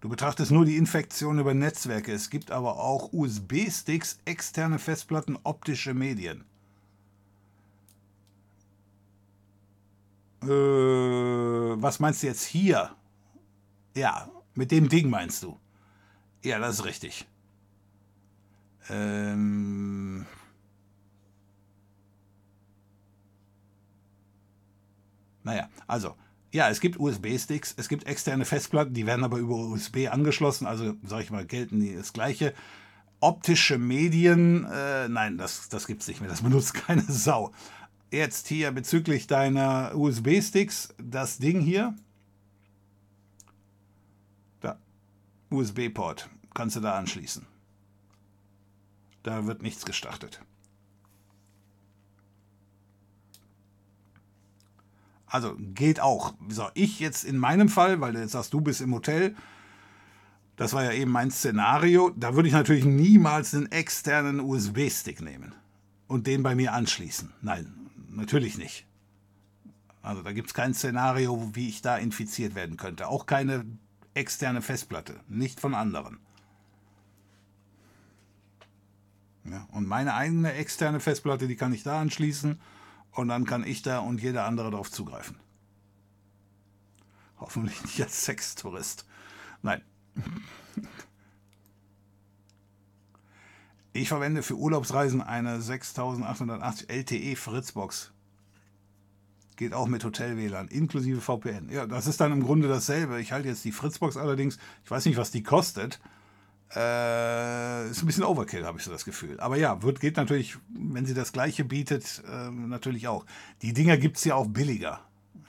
Du 0.00 0.08
betrachtest 0.08 0.50
nur 0.50 0.64
die 0.64 0.78
Infektion 0.78 1.38
über 1.38 1.52
Netzwerke. 1.52 2.12
Es 2.12 2.30
gibt 2.30 2.50
aber 2.50 2.78
auch 2.78 3.12
USB-Sticks, 3.12 4.18
externe 4.24 4.78
Festplatten, 4.78 5.38
optische 5.42 5.92
Medien. 5.92 6.44
Äh, 10.42 10.46
was 10.48 12.00
meinst 12.00 12.22
du 12.22 12.28
jetzt 12.28 12.44
hier? 12.44 12.96
Ja, 13.94 14.30
mit 14.54 14.70
dem 14.70 14.88
Ding 14.88 15.10
meinst 15.10 15.42
du. 15.42 15.58
Ja, 16.42 16.58
das 16.58 16.76
ist 16.78 16.84
richtig. 16.86 17.26
Ähm. 18.90 20.26
Naja, 25.42 25.68
also, 25.86 26.16
ja, 26.52 26.68
es 26.68 26.80
gibt 26.80 26.98
USB-Sticks, 26.98 27.74
es 27.76 27.88
gibt 27.88 28.06
externe 28.06 28.44
Festplatten, 28.44 28.92
die 28.92 29.06
werden 29.06 29.24
aber 29.24 29.38
über 29.38 29.54
USB 29.54 30.08
angeschlossen, 30.10 30.66
also 30.66 30.94
sag 31.04 31.22
ich 31.22 31.30
mal, 31.30 31.46
gelten 31.46 31.80
die 31.80 31.94
das 31.94 32.12
gleiche. 32.12 32.54
Optische 33.20 33.78
Medien, 33.78 34.64
äh, 34.64 35.08
nein, 35.08 35.38
das, 35.38 35.68
das 35.68 35.86
gibt 35.86 36.02
es 36.02 36.08
nicht 36.08 36.20
mehr, 36.20 36.30
das 36.30 36.42
benutzt 36.42 36.74
keine 36.74 37.02
Sau. 37.02 37.52
Jetzt 38.10 38.48
hier 38.48 38.72
bezüglich 38.72 39.28
deiner 39.28 39.92
USB-Sticks, 39.94 40.94
das 40.98 41.38
Ding 41.38 41.60
hier. 41.60 41.94
Da, 44.60 44.78
USB-Port, 45.50 46.28
kannst 46.52 46.74
du 46.74 46.80
da 46.80 46.98
anschließen. 46.98 47.46
Da 49.22 49.46
wird 49.46 49.62
nichts 49.62 49.84
gestartet. 49.84 50.40
Also 55.26 55.54
geht 55.58 56.00
auch. 56.00 56.34
So, 56.48 56.68
ich 56.74 56.98
jetzt 56.98 57.24
in 57.24 57.38
meinem 57.38 57.68
Fall, 57.68 58.00
weil 58.00 58.12
du 58.12 58.20
jetzt 58.20 58.32
sagst, 58.32 58.52
du 58.52 58.60
bist 58.60 58.80
im 58.80 58.92
Hotel, 58.92 59.36
das 60.56 60.72
war 60.72 60.84
ja 60.84 60.92
eben 60.92 61.10
mein 61.10 61.30
Szenario, 61.30 62.10
da 62.16 62.34
würde 62.34 62.48
ich 62.48 62.54
natürlich 62.54 62.84
niemals 62.84 63.54
einen 63.54 63.70
externen 63.70 64.40
USB-Stick 64.40 65.22
nehmen 65.22 65.54
und 66.08 66.26
den 66.26 66.42
bei 66.42 66.54
mir 66.54 66.72
anschließen. 66.72 67.32
Nein, 67.40 67.72
natürlich 68.08 68.58
nicht. 68.58 68.86
Also 70.02 70.22
da 70.22 70.32
gibt 70.32 70.48
es 70.48 70.54
kein 70.54 70.74
Szenario, 70.74 71.50
wie 71.54 71.68
ich 71.68 71.80
da 71.80 71.96
infiziert 71.96 72.54
werden 72.54 72.76
könnte. 72.76 73.06
Auch 73.06 73.26
keine 73.26 73.64
externe 74.14 74.62
Festplatte, 74.62 75.20
nicht 75.28 75.60
von 75.60 75.74
anderen. 75.74 76.18
Ja, 79.44 79.66
und 79.72 79.86
meine 79.86 80.14
eigene 80.14 80.52
externe 80.52 81.00
Festplatte, 81.00 81.48
die 81.48 81.56
kann 81.56 81.72
ich 81.72 81.82
da 81.82 82.00
anschließen 82.00 82.60
und 83.12 83.28
dann 83.28 83.44
kann 83.46 83.64
ich 83.64 83.82
da 83.82 84.00
und 84.00 84.20
jeder 84.20 84.44
andere 84.44 84.70
darauf 84.70 84.90
zugreifen. 84.90 85.36
Hoffentlich 87.38 87.82
nicht 87.82 88.02
als 88.02 88.24
Sextourist. 88.24 89.06
Nein. 89.62 89.82
Ich 93.92 94.08
verwende 94.08 94.42
für 94.42 94.56
Urlaubsreisen 94.56 95.20
eine 95.20 95.60
6880 95.60 96.88
LTE 96.88 97.36
Fritzbox. 97.36 98.12
Geht 99.56 99.74
auch 99.74 99.88
mit 99.88 100.04
Hotel-WLAN, 100.04 100.68
inklusive 100.68 101.20
VPN. 101.20 101.68
Ja, 101.70 101.86
das 101.86 102.06
ist 102.06 102.20
dann 102.20 102.32
im 102.32 102.42
Grunde 102.42 102.68
dasselbe. 102.68 103.20
Ich 103.20 103.32
halte 103.32 103.48
jetzt 103.48 103.64
die 103.64 103.72
Fritzbox 103.72 104.16
allerdings, 104.16 104.58
ich 104.84 104.90
weiß 104.90 105.06
nicht, 105.06 105.16
was 105.16 105.32
die 105.32 105.42
kostet. 105.42 106.00
Äh, 106.74 107.90
ist 107.90 108.02
ein 108.02 108.06
bisschen 108.06 108.22
Overkill, 108.22 108.64
habe 108.64 108.78
ich 108.78 108.84
so 108.84 108.92
das 108.92 109.04
Gefühl. 109.04 109.40
Aber 109.40 109.56
ja, 109.56 109.82
wird, 109.82 110.00
geht 110.00 110.16
natürlich, 110.16 110.56
wenn 110.68 111.04
sie 111.04 111.14
das 111.14 111.32
gleiche 111.32 111.64
bietet, 111.64 112.22
äh, 112.30 112.50
natürlich 112.50 113.08
auch. 113.08 113.26
Die 113.62 113.72
Dinger 113.72 113.96
gibt 113.96 114.18
es 114.18 114.24
ja 114.24 114.36
auch 114.36 114.46
billiger. 114.46 115.00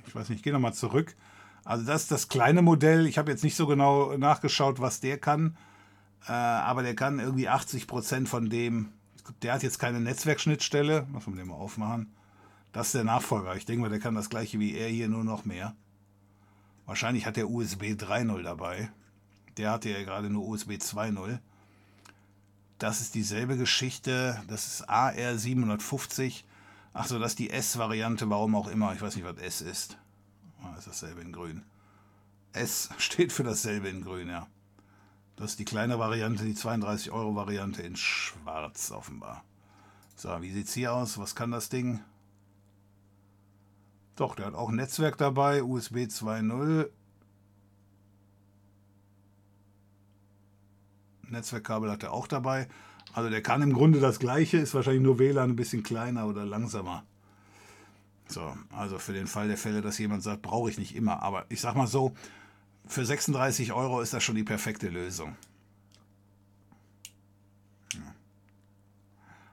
Ich 0.07 0.15
weiß 0.15 0.29
nicht, 0.29 0.39
ich 0.39 0.43
gehe 0.43 0.53
nochmal 0.53 0.73
zurück. 0.73 1.15
Also 1.63 1.85
das 1.85 2.03
ist 2.03 2.11
das 2.11 2.27
kleine 2.27 2.63
Modell. 2.63 3.05
Ich 3.05 3.19
habe 3.19 3.29
jetzt 3.29 3.43
nicht 3.43 3.55
so 3.55 3.67
genau 3.67 4.17
nachgeschaut, 4.17 4.79
was 4.79 4.99
der 4.99 5.19
kann. 5.19 5.55
Äh, 6.27 6.31
aber 6.31 6.81
der 6.81 6.95
kann 6.95 7.19
irgendwie 7.19 7.47
80 7.47 7.85
Prozent 7.85 8.27
von 8.27 8.49
dem. 8.49 8.89
Der 9.43 9.53
hat 9.53 9.63
jetzt 9.63 9.77
keine 9.77 9.99
Netzwerkschnittstelle. 9.99 11.05
Muss 11.11 11.27
man 11.27 11.37
den 11.37 11.47
mal 11.47 11.55
aufmachen. 11.55 12.11
Das 12.71 12.87
ist 12.87 12.95
der 12.95 13.03
Nachfolger. 13.03 13.55
Ich 13.55 13.65
denke 13.65 13.81
mal, 13.81 13.89
der 13.89 13.99
kann 13.99 14.15
das 14.15 14.29
gleiche 14.29 14.59
wie 14.59 14.75
er 14.75 14.87
hier, 14.87 15.07
nur 15.07 15.23
noch 15.23 15.45
mehr. 15.45 15.75
Wahrscheinlich 16.87 17.25
hat 17.27 17.37
der 17.37 17.49
USB 17.49 17.93
3.0 17.93 18.41
dabei. 18.41 18.89
Der 19.57 19.71
hatte 19.71 19.89
ja 19.89 20.03
gerade 20.03 20.29
nur 20.29 20.47
USB 20.47 20.71
2.0. 20.71 21.39
Das 22.77 23.01
ist 23.01 23.15
dieselbe 23.15 23.57
Geschichte. 23.57 24.41
Das 24.47 24.67
ist 24.67 24.89
AR750. 24.89 26.43
Achso, 26.93 27.19
das 27.19 27.33
ist 27.33 27.39
die 27.39 27.49
S-Variante, 27.49 28.29
warum 28.29 28.55
auch 28.55 28.67
immer. 28.67 28.93
Ich 28.93 29.01
weiß 29.01 29.15
nicht, 29.15 29.25
was 29.25 29.37
S 29.37 29.61
ist. 29.61 29.97
Ah, 30.63 30.75
ist 30.77 30.87
dasselbe 30.87 31.21
in 31.21 31.31
grün. 31.31 31.63
S 32.53 32.89
steht 32.97 33.31
für 33.31 33.43
dasselbe 33.43 33.89
in 33.89 34.03
grün, 34.03 34.29
ja. 34.29 34.47
Das 35.35 35.51
ist 35.51 35.59
die 35.59 35.65
kleine 35.65 35.97
Variante, 35.97 36.43
die 36.43 36.55
32-Euro-Variante 36.55 37.81
in 37.81 37.95
schwarz 37.95 38.91
offenbar. 38.91 39.43
So, 40.15 40.29
wie 40.41 40.51
sieht 40.51 40.67
es 40.67 40.73
hier 40.73 40.93
aus? 40.93 41.17
Was 41.17 41.35
kann 41.35 41.51
das 41.51 41.69
Ding? 41.69 42.01
Doch, 44.15 44.35
der 44.35 44.45
hat 44.45 44.53
auch 44.53 44.69
ein 44.69 44.75
Netzwerk 44.75 45.17
dabei, 45.17 45.63
USB 45.63 45.97
2.0. 45.99 46.89
Netzwerkkabel 51.31 51.89
hat 51.91 52.03
er 52.03 52.13
auch 52.13 52.27
dabei. 52.27 52.67
Also 53.13 53.29
der 53.29 53.41
kann 53.41 53.61
im 53.61 53.73
Grunde 53.73 53.99
das 53.99 54.19
gleiche, 54.19 54.57
ist 54.57 54.73
wahrscheinlich 54.73 55.03
nur 55.03 55.19
WLAN 55.19 55.51
ein 55.51 55.55
bisschen 55.55 55.83
kleiner 55.83 56.27
oder 56.27 56.45
langsamer. 56.45 57.03
So, 58.27 58.55
also 58.71 58.97
für 58.99 59.13
den 59.13 59.27
Fall 59.27 59.49
der 59.49 59.57
Fälle, 59.57 59.81
dass 59.81 59.97
jemand 59.97 60.23
sagt, 60.23 60.41
brauche 60.41 60.69
ich 60.69 60.77
nicht 60.77 60.95
immer. 60.95 61.21
Aber 61.21 61.45
ich 61.49 61.59
sag 61.59 61.75
mal 61.75 61.87
so, 61.87 62.13
für 62.87 63.05
36 63.05 63.73
Euro 63.73 64.01
ist 64.01 64.13
das 64.13 64.23
schon 64.23 64.35
die 64.35 64.43
perfekte 64.43 64.87
Lösung. 64.87 65.35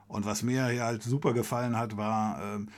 Und 0.07 0.25
was 0.25 0.43
mir 0.43 0.69
hier 0.69 0.85
halt 0.85 1.03
super 1.03 1.35
gefallen 1.35 1.77
hat, 1.77 1.97
war, 1.97 2.41
ähm, 2.43 2.69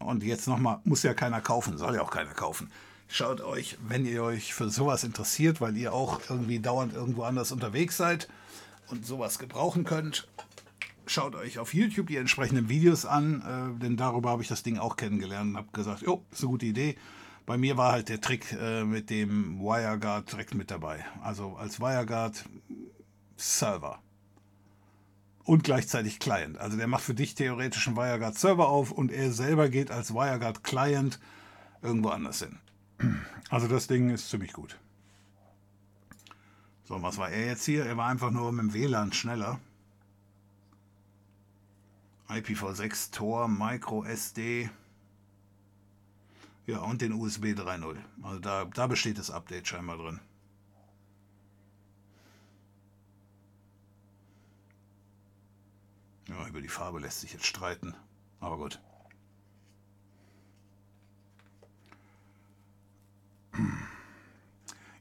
und 0.00 0.24
jetzt 0.24 0.48
nochmal, 0.48 0.80
muss 0.84 1.04
ja 1.04 1.14
keiner 1.14 1.40
kaufen, 1.40 1.78
soll 1.78 1.94
ja 1.94 2.02
auch 2.02 2.10
keiner 2.10 2.32
kaufen. 2.32 2.72
Schaut 3.06 3.40
euch, 3.40 3.78
wenn 3.86 4.04
ihr 4.04 4.24
euch 4.24 4.52
für 4.52 4.68
sowas 4.68 5.04
interessiert, 5.04 5.60
weil 5.60 5.76
ihr 5.76 5.92
auch 5.92 6.20
irgendwie 6.28 6.58
dauernd 6.58 6.94
irgendwo 6.94 7.22
anders 7.22 7.52
unterwegs 7.52 7.96
seid 7.96 8.28
und 8.92 9.04
sowas 9.06 9.38
gebrauchen 9.38 9.84
könnt, 9.84 10.28
schaut 11.06 11.34
euch 11.34 11.58
auf 11.58 11.74
YouTube 11.74 12.06
die 12.06 12.16
entsprechenden 12.16 12.68
Videos 12.68 13.04
an, 13.06 13.40
äh, 13.76 13.80
denn 13.80 13.96
darüber 13.96 14.30
habe 14.30 14.42
ich 14.42 14.48
das 14.48 14.62
Ding 14.62 14.78
auch 14.78 14.96
kennengelernt 14.96 15.50
und 15.50 15.56
habe 15.56 15.72
gesagt, 15.72 16.02
jo, 16.02 16.24
ist 16.30 16.42
eine 16.42 16.50
gute 16.50 16.66
Idee. 16.66 16.96
Bei 17.44 17.56
mir 17.56 17.76
war 17.76 17.92
halt 17.92 18.08
der 18.08 18.20
Trick 18.20 18.52
äh, 18.52 18.84
mit 18.84 19.10
dem 19.10 19.58
WireGuard 19.58 20.30
direkt 20.30 20.54
mit 20.54 20.70
dabei. 20.70 21.04
Also 21.22 21.56
als 21.56 21.80
WireGuard 21.80 22.44
Server 23.36 23.98
und 25.44 25.64
gleichzeitig 25.64 26.20
Client. 26.20 26.58
Also 26.58 26.76
der 26.76 26.86
macht 26.86 27.02
für 27.02 27.14
dich 27.14 27.34
theoretisch 27.34 27.88
einen 27.88 27.96
WireGuard 27.96 28.38
Server 28.38 28.68
auf 28.68 28.92
und 28.92 29.10
er 29.10 29.32
selber 29.32 29.68
geht 29.68 29.90
als 29.90 30.14
WireGuard 30.14 30.62
Client 30.62 31.18
irgendwo 31.82 32.10
anders 32.10 32.38
hin. 32.38 32.58
Also 33.50 33.66
das 33.66 33.88
Ding 33.88 34.10
ist 34.10 34.30
ziemlich 34.30 34.52
gut. 34.52 34.78
So, 36.92 37.02
was 37.02 37.16
war 37.16 37.30
er 37.30 37.46
jetzt 37.46 37.64
hier? 37.64 37.86
Er 37.86 37.96
war 37.96 38.08
einfach 38.08 38.30
nur 38.30 38.52
mit 38.52 38.64
dem 38.66 38.74
WLAN 38.74 39.14
schneller. 39.14 39.58
IPv6 42.28 43.10
Tor, 43.12 43.48
Micro 43.48 44.04
SD. 44.04 44.68
Ja, 46.66 46.80
und 46.80 47.00
den 47.00 47.14
USB 47.14 47.54
3.0. 47.54 47.96
Also 48.22 48.40
da, 48.40 48.66
da 48.66 48.86
besteht 48.88 49.16
das 49.16 49.30
Update 49.30 49.68
scheinbar 49.68 49.96
drin. 49.96 50.20
Ja, 56.28 56.46
über 56.46 56.60
die 56.60 56.68
Farbe 56.68 57.00
lässt 57.00 57.22
sich 57.22 57.32
jetzt 57.32 57.46
streiten. 57.46 57.94
Aber 58.38 58.58
gut. 58.58 58.82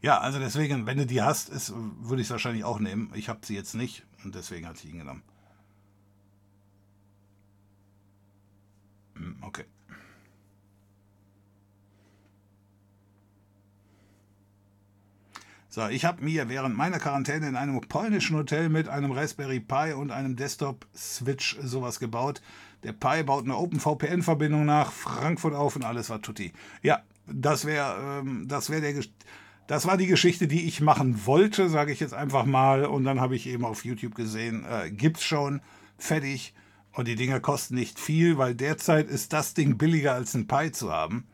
Ja, 0.02 0.20
also 0.20 0.40
deswegen, 0.40 0.88
wenn 0.88 0.98
du 0.98 1.06
die 1.06 1.22
hast, 1.22 1.50
ist, 1.50 1.74
würde 1.76 2.22
ich 2.22 2.28
es 2.28 2.32
wahrscheinlich 2.32 2.64
auch 2.64 2.80
nehmen. 2.80 3.12
Ich 3.16 3.30
habe 3.30 3.46
sie 3.46 3.56
jetzt 3.56 3.76
nicht 3.76 4.04
und 4.24 4.34
deswegen 4.34 4.68
hatte 4.68 4.80
ich 4.84 4.92
ihn 4.92 5.00
genommen. 5.00 5.22
Hm, 9.16 9.38
okay. 9.42 9.66
So, 15.70 15.88
ich 15.88 16.04
habe 16.04 16.22
mir 16.22 16.50
während 16.50 16.76
meiner 16.76 17.00
Quarantäne 17.00 17.48
in 17.48 17.56
einem 17.56 17.80
polnischen 17.80 18.36
Hotel 18.36 18.68
mit 18.68 18.90
einem 18.90 19.12
Raspberry 19.12 19.62
Pi 19.62 19.94
und 19.94 20.12
einem 20.12 20.36
Desktop-Switch 20.36 21.60
sowas 21.62 22.00
gebaut. 22.00 22.42
Der 22.84 22.92
Pi 22.92 23.24
baut 23.24 23.46
eine 23.46 23.56
OpenVPN-Verbindung 23.56 24.66
nach 24.66 24.92
Frankfurt 24.92 25.54
auf 25.54 25.78
und 25.78 25.86
alles 25.86 26.10
war 26.10 26.22
tutti. 26.22 26.52
Ja, 26.82 27.04
das 27.26 27.64
wäre 27.64 28.20
ähm, 28.20 28.48
das 28.50 28.70
wär 28.70 28.82
der 28.82 28.96
das 29.72 29.86
war 29.86 29.96
die 29.96 30.08
Geschichte, 30.08 30.50
die 30.50 30.66
ich 30.66 30.82
machen 30.82 31.26
wollte, 31.26 31.70
sage 31.70 31.94
ich 31.94 32.02
jetzt 32.02 32.14
einfach 32.14 32.44
mal. 32.44 32.84
Und 32.84 33.06
dann 33.06 33.22
habe 33.22 33.38
ich 33.38 33.48
eben 33.48 33.64
auf 33.64 33.86
YouTube 33.86 34.16
gesehen, 34.16 34.66
äh, 34.66 34.92
gibt's 34.92 35.24
schon, 35.24 35.62
fertig. 35.98 36.54
Und 36.92 37.08
die 37.08 37.16
Dinger 37.16 37.40
kosten 37.40 37.76
nicht 37.76 37.98
viel, 37.98 38.38
weil 38.38 38.54
derzeit 38.54 39.08
ist 39.08 39.32
das 39.32 39.54
Ding 39.54 39.78
billiger 39.78 40.14
als 40.14 40.34
ein 40.34 40.46
Pi 40.46 40.74
zu 40.74 40.92
haben. 40.92 41.26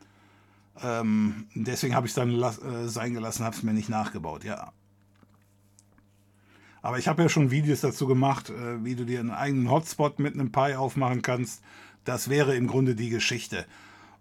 Ähm, 0.80 1.48
deswegen 1.56 1.96
habe 1.96 2.06
ich 2.06 2.12
es 2.12 2.14
dann 2.14 2.30
äh, 2.40 2.86
sein 2.86 3.12
gelassen, 3.12 3.44
habe 3.44 3.56
es 3.56 3.64
mir 3.64 3.72
nicht 3.72 3.88
nachgebaut, 3.88 4.44
ja. 4.44 4.70
Aber 6.80 7.00
ich 7.00 7.08
habe 7.08 7.22
ja 7.22 7.28
schon 7.28 7.50
Videos 7.50 7.80
dazu 7.80 8.06
gemacht, 8.06 8.50
äh, 8.50 8.84
wie 8.84 8.94
du 8.94 9.04
dir 9.04 9.18
einen 9.18 9.32
eigenen 9.32 9.68
Hotspot 9.68 10.20
mit 10.20 10.34
einem 10.34 10.52
Pi 10.52 10.76
aufmachen 10.76 11.22
kannst. 11.22 11.60
Das 12.04 12.30
wäre 12.30 12.54
im 12.54 12.68
Grunde 12.68 12.94
die 12.94 13.10
Geschichte. 13.10 13.66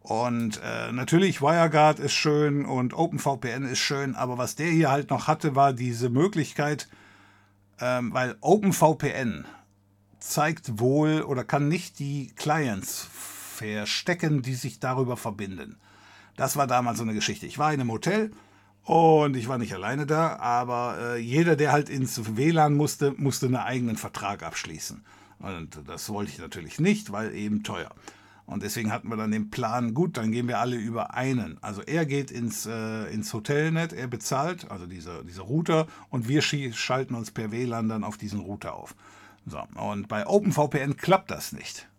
Und 0.08 0.62
äh, 0.64 0.94
natürlich 0.94 1.42
WireGuard 1.42 2.00
ist 2.00 2.14
schön 2.14 2.64
und 2.64 2.94
OpenVPN 2.94 3.64
ist 3.64 3.80
schön, 3.80 4.16
aber 4.16 4.38
was 4.38 4.56
der 4.56 4.68
hier 4.68 4.90
halt 4.90 5.10
noch 5.10 5.28
hatte, 5.28 5.54
war 5.54 5.74
diese 5.74 6.10
Möglichkeit, 6.10 6.88
ähm, 7.82 8.14
weil 8.14 8.38
OpenVPN 8.40 9.44
zeigt 10.22 10.80
wohl 10.80 11.24
oder 11.24 11.44
kann 11.44 11.68
nicht 11.68 12.00
die 12.00 12.32
Clients 12.38 13.06
verstecken, 13.12 14.44
die 14.44 14.54
sich 14.56 14.80
darüber 14.80 15.18
verbinden. 15.18 15.76
Das 16.38 16.56
war 16.56 16.68
damals 16.68 17.00
so 17.00 17.04
eine 17.04 17.14
Geschichte. 17.14 17.46
Ich 17.46 17.60
war 17.60 17.74
in 17.74 17.82
einem 17.82 17.92
Hotel 17.92 18.32
und 18.84 19.36
ich 19.36 19.50
war 19.50 19.58
nicht 19.58 19.74
alleine 19.74 20.06
da, 20.06 20.38
aber 20.38 21.00
äh, 21.02 21.18
jeder, 21.18 21.58
der 21.58 21.74
halt 21.74 21.90
ins 21.90 22.38
WLAN 22.38 22.76
musste, 22.76 23.14
musste 23.18 23.48
einen 23.48 23.58
eigenen 23.58 23.98
Vertrag 23.98 24.42
abschließen. 24.42 25.04
Und 25.40 25.82
das 25.86 26.08
wollte 26.08 26.32
ich 26.32 26.38
natürlich 26.38 26.80
nicht, 26.80 27.12
weil 27.12 27.36
eben 27.36 27.64
teuer. 27.64 27.94
Und 28.48 28.64
deswegen 28.64 28.94
hatten 28.94 29.10
wir 29.10 29.18
dann 29.18 29.32
den 29.32 29.50
Plan, 29.50 29.94
gut, 29.94 30.16
dann 30.16 30.32
gehen 30.32 30.48
wir 30.48 30.60
alle 30.60 30.78
über 30.78 31.14
einen. 31.14 31.62
Also 31.62 31.82
er 31.82 32.06
geht 32.06 32.32
ins, 32.32 32.66
äh, 32.66 33.06
ins 33.14 33.34
Hotelnet, 33.34 33.92
er 33.92 34.08
bezahlt, 34.08 34.72
also 34.72 34.86
dieser, 34.86 35.24
dieser 35.26 35.44
Router, 35.44 35.86
und 36.10 36.30
wir 36.30 36.42
schalten 36.42 37.14
uns 37.14 37.30
per 37.30 37.52
WLAN 37.52 37.90
dann 37.90 38.06
auf 38.06 38.18
diesen 38.18 38.40
Router 38.40 38.74
auf. 38.74 38.96
So, 39.46 39.62
und 39.76 40.08
bei 40.08 40.26
OpenVPN 40.26 40.96
klappt 40.96 41.30
das 41.30 41.52
nicht. 41.52 41.90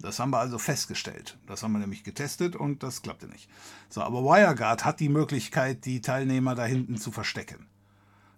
Das 0.00 0.18
haben 0.18 0.30
wir 0.30 0.38
also 0.38 0.58
festgestellt. 0.58 1.36
Das 1.46 1.62
haben 1.62 1.72
wir 1.72 1.78
nämlich 1.78 2.02
getestet 2.02 2.56
und 2.56 2.82
das 2.82 3.02
klappte 3.02 3.26
nicht. 3.26 3.48
So, 3.90 4.00
aber 4.00 4.22
WireGuard 4.22 4.86
hat 4.86 5.00
die 5.00 5.10
Möglichkeit, 5.10 5.84
die 5.84 6.00
Teilnehmer 6.00 6.54
da 6.54 6.64
hinten 6.64 6.96
zu 6.96 7.12
verstecken. 7.12 7.66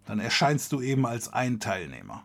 Dann 0.05 0.18
erscheinst 0.18 0.73
du 0.73 0.81
eben 0.81 1.06
als 1.06 1.32
ein 1.32 1.60
Teilnehmer. 1.60 2.24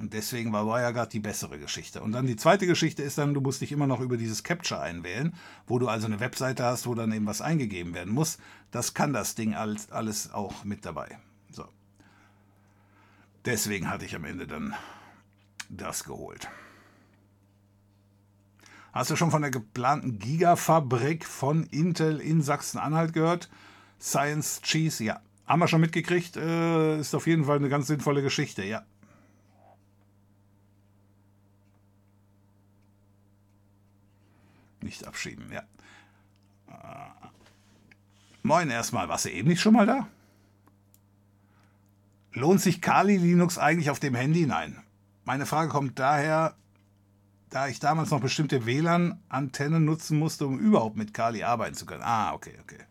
Und 0.00 0.12
deswegen 0.12 0.52
war 0.52 0.66
WireGuard 0.66 1.12
die 1.12 1.20
bessere 1.20 1.58
Geschichte. 1.58 2.02
Und 2.02 2.12
dann 2.12 2.26
die 2.26 2.36
zweite 2.36 2.66
Geschichte 2.66 3.02
ist 3.02 3.18
dann, 3.18 3.34
du 3.34 3.40
musst 3.40 3.60
dich 3.60 3.72
immer 3.72 3.86
noch 3.86 4.00
über 4.00 4.16
dieses 4.16 4.44
Capture 4.44 4.80
einwählen, 4.80 5.34
wo 5.66 5.78
du 5.78 5.88
also 5.88 6.06
eine 6.06 6.20
Webseite 6.20 6.64
hast, 6.64 6.86
wo 6.86 6.94
dann 6.94 7.12
eben 7.12 7.26
was 7.26 7.40
eingegeben 7.40 7.94
werden 7.94 8.12
muss. 8.12 8.38
Das 8.70 8.94
kann 8.94 9.12
das 9.12 9.34
Ding 9.34 9.54
alles, 9.54 10.32
auch 10.32 10.64
mit 10.64 10.84
dabei. 10.84 11.18
So. 11.50 11.64
Deswegen 13.44 13.90
hatte 13.90 14.04
ich 14.04 14.14
am 14.14 14.24
Ende 14.24 14.46
dann 14.46 14.74
das 15.68 16.04
geholt. 16.04 16.48
Hast 18.92 19.10
du 19.10 19.16
schon 19.16 19.30
von 19.30 19.42
der 19.42 19.50
geplanten 19.50 20.18
Gigafabrik 20.18 21.24
von 21.24 21.64
Intel 21.64 22.20
in 22.20 22.42
Sachsen-Anhalt 22.42 23.14
gehört? 23.14 23.48
Science 23.98 24.60
Cheese, 24.62 25.02
ja. 25.02 25.20
Haben 25.46 25.60
wir 25.60 25.68
schon 25.68 25.80
mitgekriegt. 25.80 26.36
Äh, 26.36 27.00
ist 27.00 27.14
auf 27.14 27.26
jeden 27.26 27.46
Fall 27.46 27.56
eine 27.56 27.68
ganz 27.68 27.86
sinnvolle 27.86 28.22
Geschichte, 28.22 28.62
ja. 28.64 28.84
Nicht 34.82 35.06
abschieben, 35.06 35.50
ja. 35.52 35.62
Äh, 36.68 37.28
moin 38.42 38.70
erstmal. 38.70 39.08
Warst 39.08 39.24
du 39.24 39.30
eben 39.30 39.48
nicht 39.48 39.60
schon 39.60 39.74
mal 39.74 39.86
da? 39.86 40.08
Lohnt 42.32 42.60
sich 42.60 42.80
Kali 42.80 43.16
Linux 43.16 43.58
eigentlich 43.58 43.90
auf 43.90 44.00
dem 44.00 44.14
Handy? 44.14 44.46
Nein. 44.46 44.82
Meine 45.24 45.46
Frage 45.46 45.70
kommt 45.70 45.98
daher, 45.98 46.56
da 47.50 47.68
ich 47.68 47.78
damals 47.78 48.10
noch 48.10 48.20
bestimmte 48.20 48.66
WLAN-Antennen 48.66 49.84
nutzen 49.84 50.18
musste, 50.18 50.46
um 50.46 50.58
überhaupt 50.58 50.96
mit 50.96 51.14
Kali 51.14 51.42
arbeiten 51.44 51.74
zu 51.74 51.86
können. 51.86 52.02
Ah, 52.02 52.32
okay, 52.32 52.58
okay. 52.62 52.84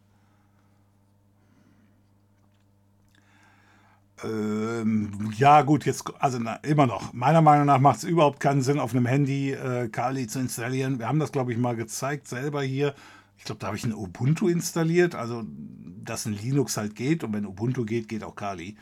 Ähm, 4.23 5.31
ja, 5.35 5.61
gut, 5.64 5.85
jetzt, 5.85 6.03
also 6.19 6.38
na, 6.39 6.56
immer 6.57 6.85
noch. 6.85 7.14
Meiner 7.14 7.41
Meinung 7.41 7.65
nach 7.65 7.80
macht 7.80 7.98
es 7.98 8.03
überhaupt 8.03 8.39
keinen 8.39 8.61
Sinn, 8.61 8.80
auf 8.80 8.91
einem 8.91 9.06
Handy 9.06 9.52
äh, 9.52 9.89
Kali 9.89 10.27
zu 10.27 10.39
installieren. 10.39 10.99
Wir 10.99 11.07
haben 11.07 11.19
das, 11.19 11.31
glaube 11.31 11.52
ich, 11.52 11.57
mal 11.57 11.76
gezeigt, 11.76 12.27
selber 12.27 12.61
hier. 12.61 12.93
Ich 13.38 13.45
glaube, 13.45 13.60
da 13.60 13.68
habe 13.68 13.77
ich 13.77 13.84
ein 13.84 13.93
Ubuntu 13.93 14.48
installiert, 14.48 15.15
also 15.15 15.43
dass 16.03 16.26
ein 16.26 16.34
Linux 16.34 16.77
halt 16.77 16.95
geht 16.95 17.23
und 17.23 17.34
wenn 17.34 17.45
Ubuntu 17.45 17.85
geht, 17.85 18.07
geht 18.07 18.23
auch 18.23 18.35
Kali. 18.35 18.76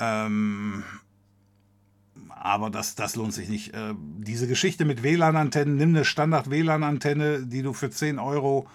Ähm, 0.00 0.82
aber 2.28 2.70
das, 2.70 2.94
das 2.94 3.16
lohnt 3.16 3.34
sich 3.34 3.48
nicht. 3.48 3.74
Äh, 3.74 3.94
diese 4.18 4.46
Geschichte 4.46 4.84
mit 4.84 5.02
WLAN-Antennen, 5.02 5.76
nimm 5.76 5.90
eine 5.90 6.04
Standard-WLAN-Antenne, 6.04 7.46
die 7.46 7.62
du 7.62 7.74
für 7.74 7.90
10 7.90 8.18
Euro 8.18 8.66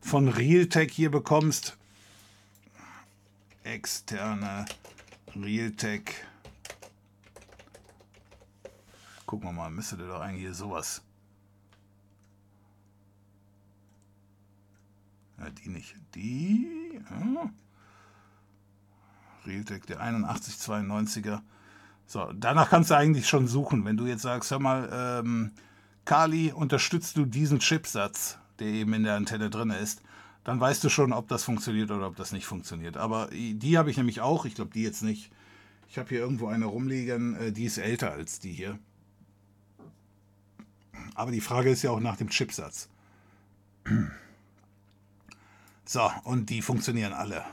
von 0.00 0.28
Realtek 0.28 0.90
hier 0.90 1.10
bekommst. 1.10 1.76
Externe 3.64 4.66
Realtek. 5.42 6.26
Gucken 9.26 9.48
wir 9.48 9.52
mal, 9.52 9.70
müsste 9.70 9.96
der 9.96 10.08
doch 10.08 10.20
eigentlich 10.20 10.42
hier 10.42 10.54
sowas. 10.54 11.02
Ja, 15.38 15.50
die 15.50 15.68
nicht. 15.68 15.94
Die. 16.14 17.00
Ja. 17.10 17.50
Realtek, 19.46 19.86
der 19.86 20.00
8192er. 20.00 21.40
So, 22.06 22.32
danach 22.32 22.70
kannst 22.70 22.90
du 22.90 22.96
eigentlich 22.96 23.28
schon 23.28 23.46
suchen. 23.46 23.84
Wenn 23.84 23.96
du 23.96 24.06
jetzt 24.06 24.22
sagst, 24.22 24.50
hör 24.50 24.58
mal, 24.58 24.88
ähm, 24.92 25.52
Kali, 26.04 26.52
unterstützt 26.52 27.16
du 27.16 27.26
diesen 27.26 27.58
Chipsatz, 27.58 28.38
der 28.58 28.68
eben 28.68 28.94
in 28.94 29.04
der 29.04 29.14
Antenne 29.14 29.50
drin 29.50 29.70
ist, 29.70 30.02
dann 30.48 30.60
weißt 30.60 30.82
du 30.82 30.88
schon, 30.88 31.12
ob 31.12 31.28
das 31.28 31.44
funktioniert 31.44 31.90
oder 31.90 32.06
ob 32.06 32.16
das 32.16 32.32
nicht 32.32 32.46
funktioniert. 32.46 32.96
Aber 32.96 33.28
die 33.30 33.76
habe 33.76 33.90
ich 33.90 33.98
nämlich 33.98 34.22
auch, 34.22 34.46
ich 34.46 34.54
glaube 34.54 34.70
die 34.72 34.82
jetzt 34.82 35.02
nicht. 35.02 35.30
Ich 35.90 35.98
habe 35.98 36.08
hier 36.08 36.20
irgendwo 36.20 36.46
eine 36.46 36.64
rumliegen, 36.64 37.36
äh, 37.36 37.52
die 37.52 37.66
ist 37.66 37.76
älter 37.76 38.12
als 38.12 38.40
die 38.40 38.54
hier. 38.54 38.78
Aber 41.14 41.32
die 41.32 41.42
Frage 41.42 41.68
ist 41.68 41.82
ja 41.82 41.90
auch 41.90 42.00
nach 42.00 42.16
dem 42.16 42.30
Chipsatz. 42.30 42.88
So, 45.84 46.10
und 46.24 46.48
die 46.48 46.62
funktionieren 46.62 47.12
alle. 47.12 47.44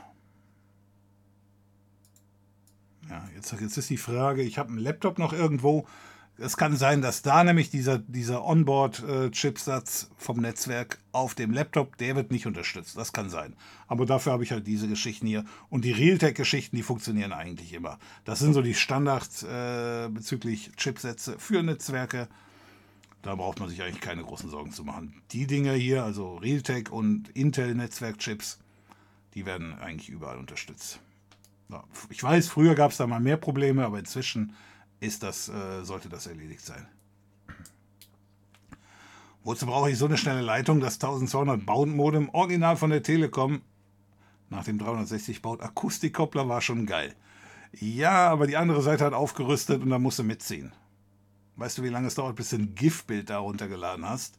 Ja, 3.10 3.28
jetzt, 3.34 3.52
jetzt 3.60 3.76
ist 3.76 3.90
die 3.90 3.98
Frage, 3.98 4.40
ich 4.40 4.56
habe 4.56 4.70
einen 4.70 4.78
Laptop 4.78 5.18
noch 5.18 5.34
irgendwo. 5.34 5.86
Es 6.38 6.58
kann 6.58 6.76
sein, 6.76 7.00
dass 7.00 7.22
da 7.22 7.42
nämlich 7.44 7.70
dieser, 7.70 7.98
dieser 7.98 8.44
Onboard-Chipsatz 8.44 10.10
vom 10.18 10.40
Netzwerk 10.40 10.98
auf 11.12 11.34
dem 11.34 11.50
Laptop, 11.50 11.96
der 11.96 12.14
wird 12.14 12.30
nicht 12.30 12.46
unterstützt. 12.46 12.96
Das 12.98 13.14
kann 13.14 13.30
sein. 13.30 13.54
Aber 13.88 14.04
dafür 14.04 14.32
habe 14.32 14.44
ich 14.44 14.52
halt 14.52 14.66
diese 14.66 14.86
Geschichten 14.86 15.26
hier. 15.26 15.46
Und 15.70 15.86
die 15.86 15.92
Realtek-Geschichten, 15.92 16.76
die 16.76 16.82
funktionieren 16.82 17.32
eigentlich 17.32 17.72
immer. 17.72 17.98
Das 18.26 18.40
sind 18.40 18.52
so 18.52 18.60
die 18.60 18.74
Standards 18.74 19.44
äh, 19.44 20.08
bezüglich 20.10 20.72
Chipsätze 20.76 21.38
für 21.38 21.62
Netzwerke. 21.62 22.28
Da 23.22 23.34
braucht 23.34 23.58
man 23.58 23.70
sich 23.70 23.82
eigentlich 23.82 24.02
keine 24.02 24.22
großen 24.22 24.50
Sorgen 24.50 24.72
zu 24.72 24.84
machen. 24.84 25.22
Die 25.32 25.46
Dinge 25.46 25.72
hier, 25.72 26.04
also 26.04 26.36
Realtek 26.36 26.92
und 26.92 27.30
Intel-Netzwerkchips, 27.30 28.58
die 29.34 29.46
werden 29.46 29.78
eigentlich 29.78 30.10
überall 30.10 30.36
unterstützt. 30.36 31.00
Ich 32.10 32.22
weiß, 32.22 32.48
früher 32.48 32.74
gab 32.74 32.90
es 32.90 32.98
da 32.98 33.06
mal 33.06 33.20
mehr 33.20 33.38
Probleme, 33.38 33.86
aber 33.86 33.98
inzwischen 33.98 34.54
ist 35.00 35.22
das, 35.22 35.48
äh, 35.48 35.84
sollte 35.84 36.08
das 36.08 36.26
erledigt 36.26 36.64
sein. 36.64 36.86
Wozu 39.44 39.66
brauche 39.66 39.90
ich 39.90 39.98
so 39.98 40.06
eine 40.06 40.16
schnelle 40.16 40.40
Leitung? 40.40 40.80
Das 40.80 40.94
1200 40.94 41.64
Baud-Modem, 41.64 42.30
original 42.30 42.76
von 42.76 42.90
der 42.90 43.02
Telekom, 43.02 43.62
nach 44.48 44.64
dem 44.64 44.78
360 44.78 45.42
Baut 45.42 45.62
Akustikkoppler 45.62 46.48
war 46.48 46.60
schon 46.60 46.86
geil. 46.86 47.14
Ja, 47.72 48.28
aber 48.28 48.46
die 48.46 48.56
andere 48.56 48.82
Seite 48.82 49.04
hat 49.04 49.12
aufgerüstet 49.12 49.82
und 49.82 49.90
da 49.90 49.98
musst 49.98 50.18
du 50.18 50.24
mitziehen. 50.24 50.72
Weißt 51.56 51.78
du, 51.78 51.82
wie 51.82 51.88
lange 51.88 52.06
es 52.06 52.14
dauert, 52.14 52.36
bis 52.36 52.50
du 52.50 52.56
ein 52.56 52.74
GIF-Bild 52.74 53.30
da 53.30 53.38
runtergeladen 53.38 54.08
hast? 54.08 54.38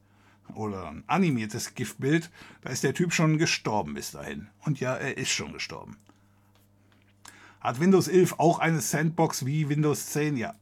Oder 0.56 0.90
ein 0.90 1.04
animiertes 1.08 1.76
GIF-Bild? 1.76 2.30
Da 2.62 2.70
ist 2.70 2.84
der 2.84 2.94
Typ 2.94 3.14
schon 3.14 3.38
gestorben 3.38 3.94
bis 3.94 4.12
dahin. 4.12 4.48
Und 4.62 4.80
ja, 4.80 4.96
er 4.96 5.18
ist 5.18 5.30
schon 5.30 5.54
gestorben. 5.54 5.98
Hat 7.60 7.80
Windows 7.80 8.08
11 8.08 8.36
auch 8.38 8.60
eine 8.60 8.82
Sandbox 8.82 9.46
wie 9.46 9.70
Windows 9.70 10.08
10? 10.08 10.38
Ja. 10.38 10.54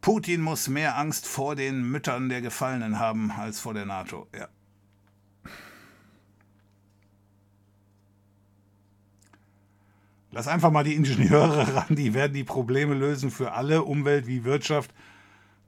Putin 0.00 0.40
muss 0.40 0.68
mehr 0.68 0.98
Angst 0.98 1.26
vor 1.28 1.54
den 1.54 1.82
Müttern 1.82 2.28
der 2.28 2.42
Gefallenen 2.42 2.98
haben 2.98 3.30
als 3.30 3.60
vor 3.60 3.72
der 3.72 3.86
NATO. 3.86 4.26
Ja. 4.34 4.48
Lass 10.32 10.48
einfach 10.48 10.70
mal 10.70 10.82
die 10.82 10.94
Ingenieure 10.94 11.74
ran, 11.76 11.94
die 11.94 12.14
werden 12.14 12.32
die 12.32 12.42
Probleme 12.42 12.94
lösen 12.94 13.30
für 13.30 13.52
alle, 13.52 13.84
Umwelt 13.84 14.26
wie 14.26 14.44
Wirtschaft. 14.44 14.92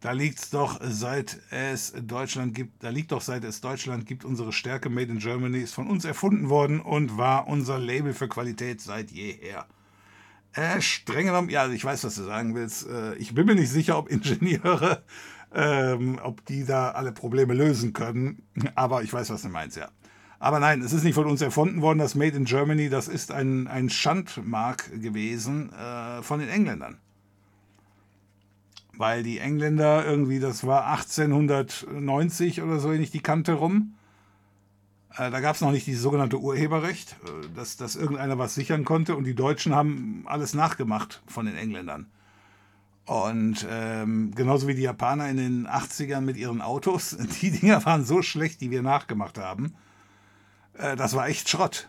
Da 0.04 0.12
liegt's 0.12 0.50
doch, 0.50 0.80
seit 0.82 1.40
es 1.50 1.94
Deutschland 1.96 2.54
gibt, 2.54 2.84
da 2.84 2.90
liegt 2.90 3.10
doch, 3.10 3.22
seit 3.22 3.42
es 3.42 3.62
Deutschland 3.62 4.04
gibt, 4.04 4.26
unsere 4.26 4.52
Stärke 4.52 4.90
Made 4.90 5.10
in 5.10 5.18
Germany 5.18 5.60
ist 5.60 5.72
von 5.72 5.88
uns 5.88 6.04
erfunden 6.04 6.50
worden 6.50 6.82
und 6.82 7.16
war 7.16 7.48
unser 7.48 7.78
Label 7.78 8.12
für 8.12 8.28
Qualität 8.28 8.82
seit 8.82 9.10
jeher. 9.10 9.64
Äh, 10.52 10.82
streng 10.82 11.24
genommen, 11.24 11.48
ja, 11.48 11.66
ich 11.68 11.82
weiß, 11.82 12.04
was 12.04 12.16
du 12.16 12.24
sagen 12.24 12.54
willst. 12.54 12.86
Äh, 12.86 13.14
ich 13.14 13.34
bin 13.34 13.46
mir 13.46 13.54
nicht 13.54 13.70
sicher, 13.70 13.96
ob 13.96 14.10
Ingenieure, 14.10 15.02
ähm, 15.54 16.20
ob 16.22 16.44
die 16.44 16.66
da 16.66 16.90
alle 16.90 17.12
Probleme 17.12 17.54
lösen 17.54 17.94
können, 17.94 18.42
aber 18.74 19.04
ich 19.04 19.12
weiß, 19.14 19.30
was 19.30 19.40
du 19.40 19.48
meinst, 19.48 19.78
ja. 19.78 19.88
Aber 20.38 20.60
nein, 20.60 20.82
es 20.82 20.92
ist 20.92 21.04
nicht 21.04 21.14
von 21.14 21.24
uns 21.24 21.40
erfunden 21.40 21.80
worden, 21.80 21.98
das 21.98 22.14
Made 22.14 22.36
in 22.36 22.44
Germany, 22.44 22.90
das 22.90 23.08
ist 23.08 23.32
ein, 23.32 23.68
ein 23.68 23.88
Schandmark 23.88 25.00
gewesen 25.00 25.72
äh, 25.72 26.22
von 26.22 26.40
den 26.40 26.50
Engländern. 26.50 26.98
Weil 28.96 29.22
die 29.22 29.38
Engländer 29.38 30.04
irgendwie, 30.04 30.40
das 30.40 30.66
war 30.66 30.86
1890 30.86 32.62
oder 32.62 32.78
so, 32.78 32.88
nicht 32.90 33.14
die 33.14 33.20
Kante 33.20 33.54
rum. 33.54 33.94
Äh, 35.16 35.30
da 35.30 35.40
gab 35.40 35.56
es 35.56 35.60
noch 35.60 35.72
nicht 35.72 35.86
dieses 35.86 36.02
sogenannte 36.02 36.38
Urheberrecht, 36.38 37.16
äh, 37.24 37.54
dass, 37.54 37.76
dass 37.76 37.96
irgendeiner 37.96 38.38
was 38.38 38.54
sichern 38.54 38.84
konnte 38.84 39.16
und 39.16 39.24
die 39.24 39.34
Deutschen 39.34 39.74
haben 39.74 40.24
alles 40.26 40.54
nachgemacht 40.54 41.22
von 41.26 41.46
den 41.46 41.56
Engländern. 41.56 42.06
Und 43.06 43.66
ähm, 43.70 44.32
genauso 44.34 44.66
wie 44.66 44.74
die 44.74 44.82
Japaner 44.82 45.28
in 45.28 45.36
den 45.36 45.68
80ern 45.68 46.22
mit 46.22 46.36
ihren 46.36 46.62
Autos, 46.62 47.16
die 47.42 47.50
Dinger 47.50 47.84
waren 47.84 48.04
so 48.04 48.22
schlecht, 48.22 48.60
die 48.60 48.70
wir 48.70 48.82
nachgemacht 48.82 49.38
haben 49.38 49.74
äh, 50.78 50.96
das 50.96 51.14
war 51.14 51.28
echt 51.28 51.48
Schrott. 51.48 51.88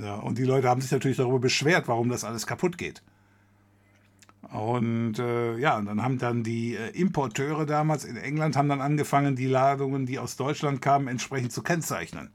Ja, 0.00 0.16
und 0.16 0.38
die 0.38 0.44
Leute 0.44 0.68
haben 0.68 0.80
sich 0.80 0.90
natürlich 0.90 1.16
darüber 1.16 1.38
beschwert, 1.38 1.86
warum 1.88 2.08
das 2.08 2.24
alles 2.24 2.46
kaputt 2.46 2.76
geht. 2.76 3.02
Und 4.52 5.18
äh, 5.20 5.58
ja, 5.58 5.78
und 5.78 5.86
dann 5.86 6.02
haben 6.02 6.18
dann 6.18 6.42
die 6.42 6.74
äh, 6.74 6.90
Importeure 6.90 7.66
damals 7.66 8.04
in 8.04 8.16
England 8.16 8.56
haben 8.56 8.68
dann 8.68 8.80
angefangen, 8.80 9.36
die 9.36 9.46
Ladungen, 9.46 10.06
die 10.06 10.18
aus 10.18 10.36
Deutschland 10.36 10.82
kamen, 10.82 11.06
entsprechend 11.06 11.52
zu 11.52 11.62
kennzeichnen. 11.62 12.30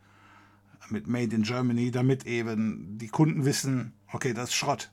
Mit 0.90 1.08
Made 1.08 1.36
in 1.36 1.42
Germany, 1.42 1.92
damit 1.92 2.26
eben 2.26 2.98
die 2.98 3.08
Kunden 3.08 3.44
wissen, 3.44 3.94
okay, 4.14 4.34
das 4.34 4.50
ist 4.50 4.56
Schrott. 4.56 4.92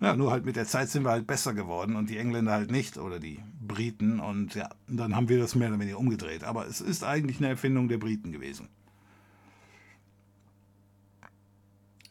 Ja, 0.00 0.14
nur 0.14 0.30
halt 0.30 0.44
mit 0.44 0.56
der 0.56 0.66
Zeit 0.66 0.90
sind 0.90 1.04
wir 1.04 1.10
halt 1.10 1.26
besser 1.26 1.54
geworden 1.54 1.96
und 1.96 2.10
die 2.10 2.18
Engländer 2.18 2.52
halt 2.52 2.70
nicht 2.70 2.98
oder 2.98 3.18
die 3.18 3.40
Briten 3.60 4.20
und 4.20 4.54
ja, 4.54 4.68
dann 4.86 5.16
haben 5.16 5.28
wir 5.28 5.38
das 5.38 5.54
mehr 5.54 5.68
oder 5.68 5.80
weniger 5.80 5.98
umgedreht. 5.98 6.44
Aber 6.44 6.66
es 6.66 6.80
ist 6.80 7.02
eigentlich 7.02 7.38
eine 7.38 7.48
Erfindung 7.48 7.88
der 7.88 7.98
Briten 7.98 8.30
gewesen. 8.30 8.68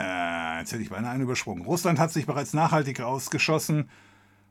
Äh, 0.00 0.58
jetzt 0.58 0.72
hätte 0.72 0.82
ich 0.82 0.90
beinahe 0.90 1.12
einen 1.12 1.22
übersprungen. 1.22 1.64
Russland 1.64 1.98
hat 1.98 2.12
sich 2.12 2.26
bereits 2.26 2.54
nachhaltig 2.54 3.00
ausgeschossen. 3.00 3.88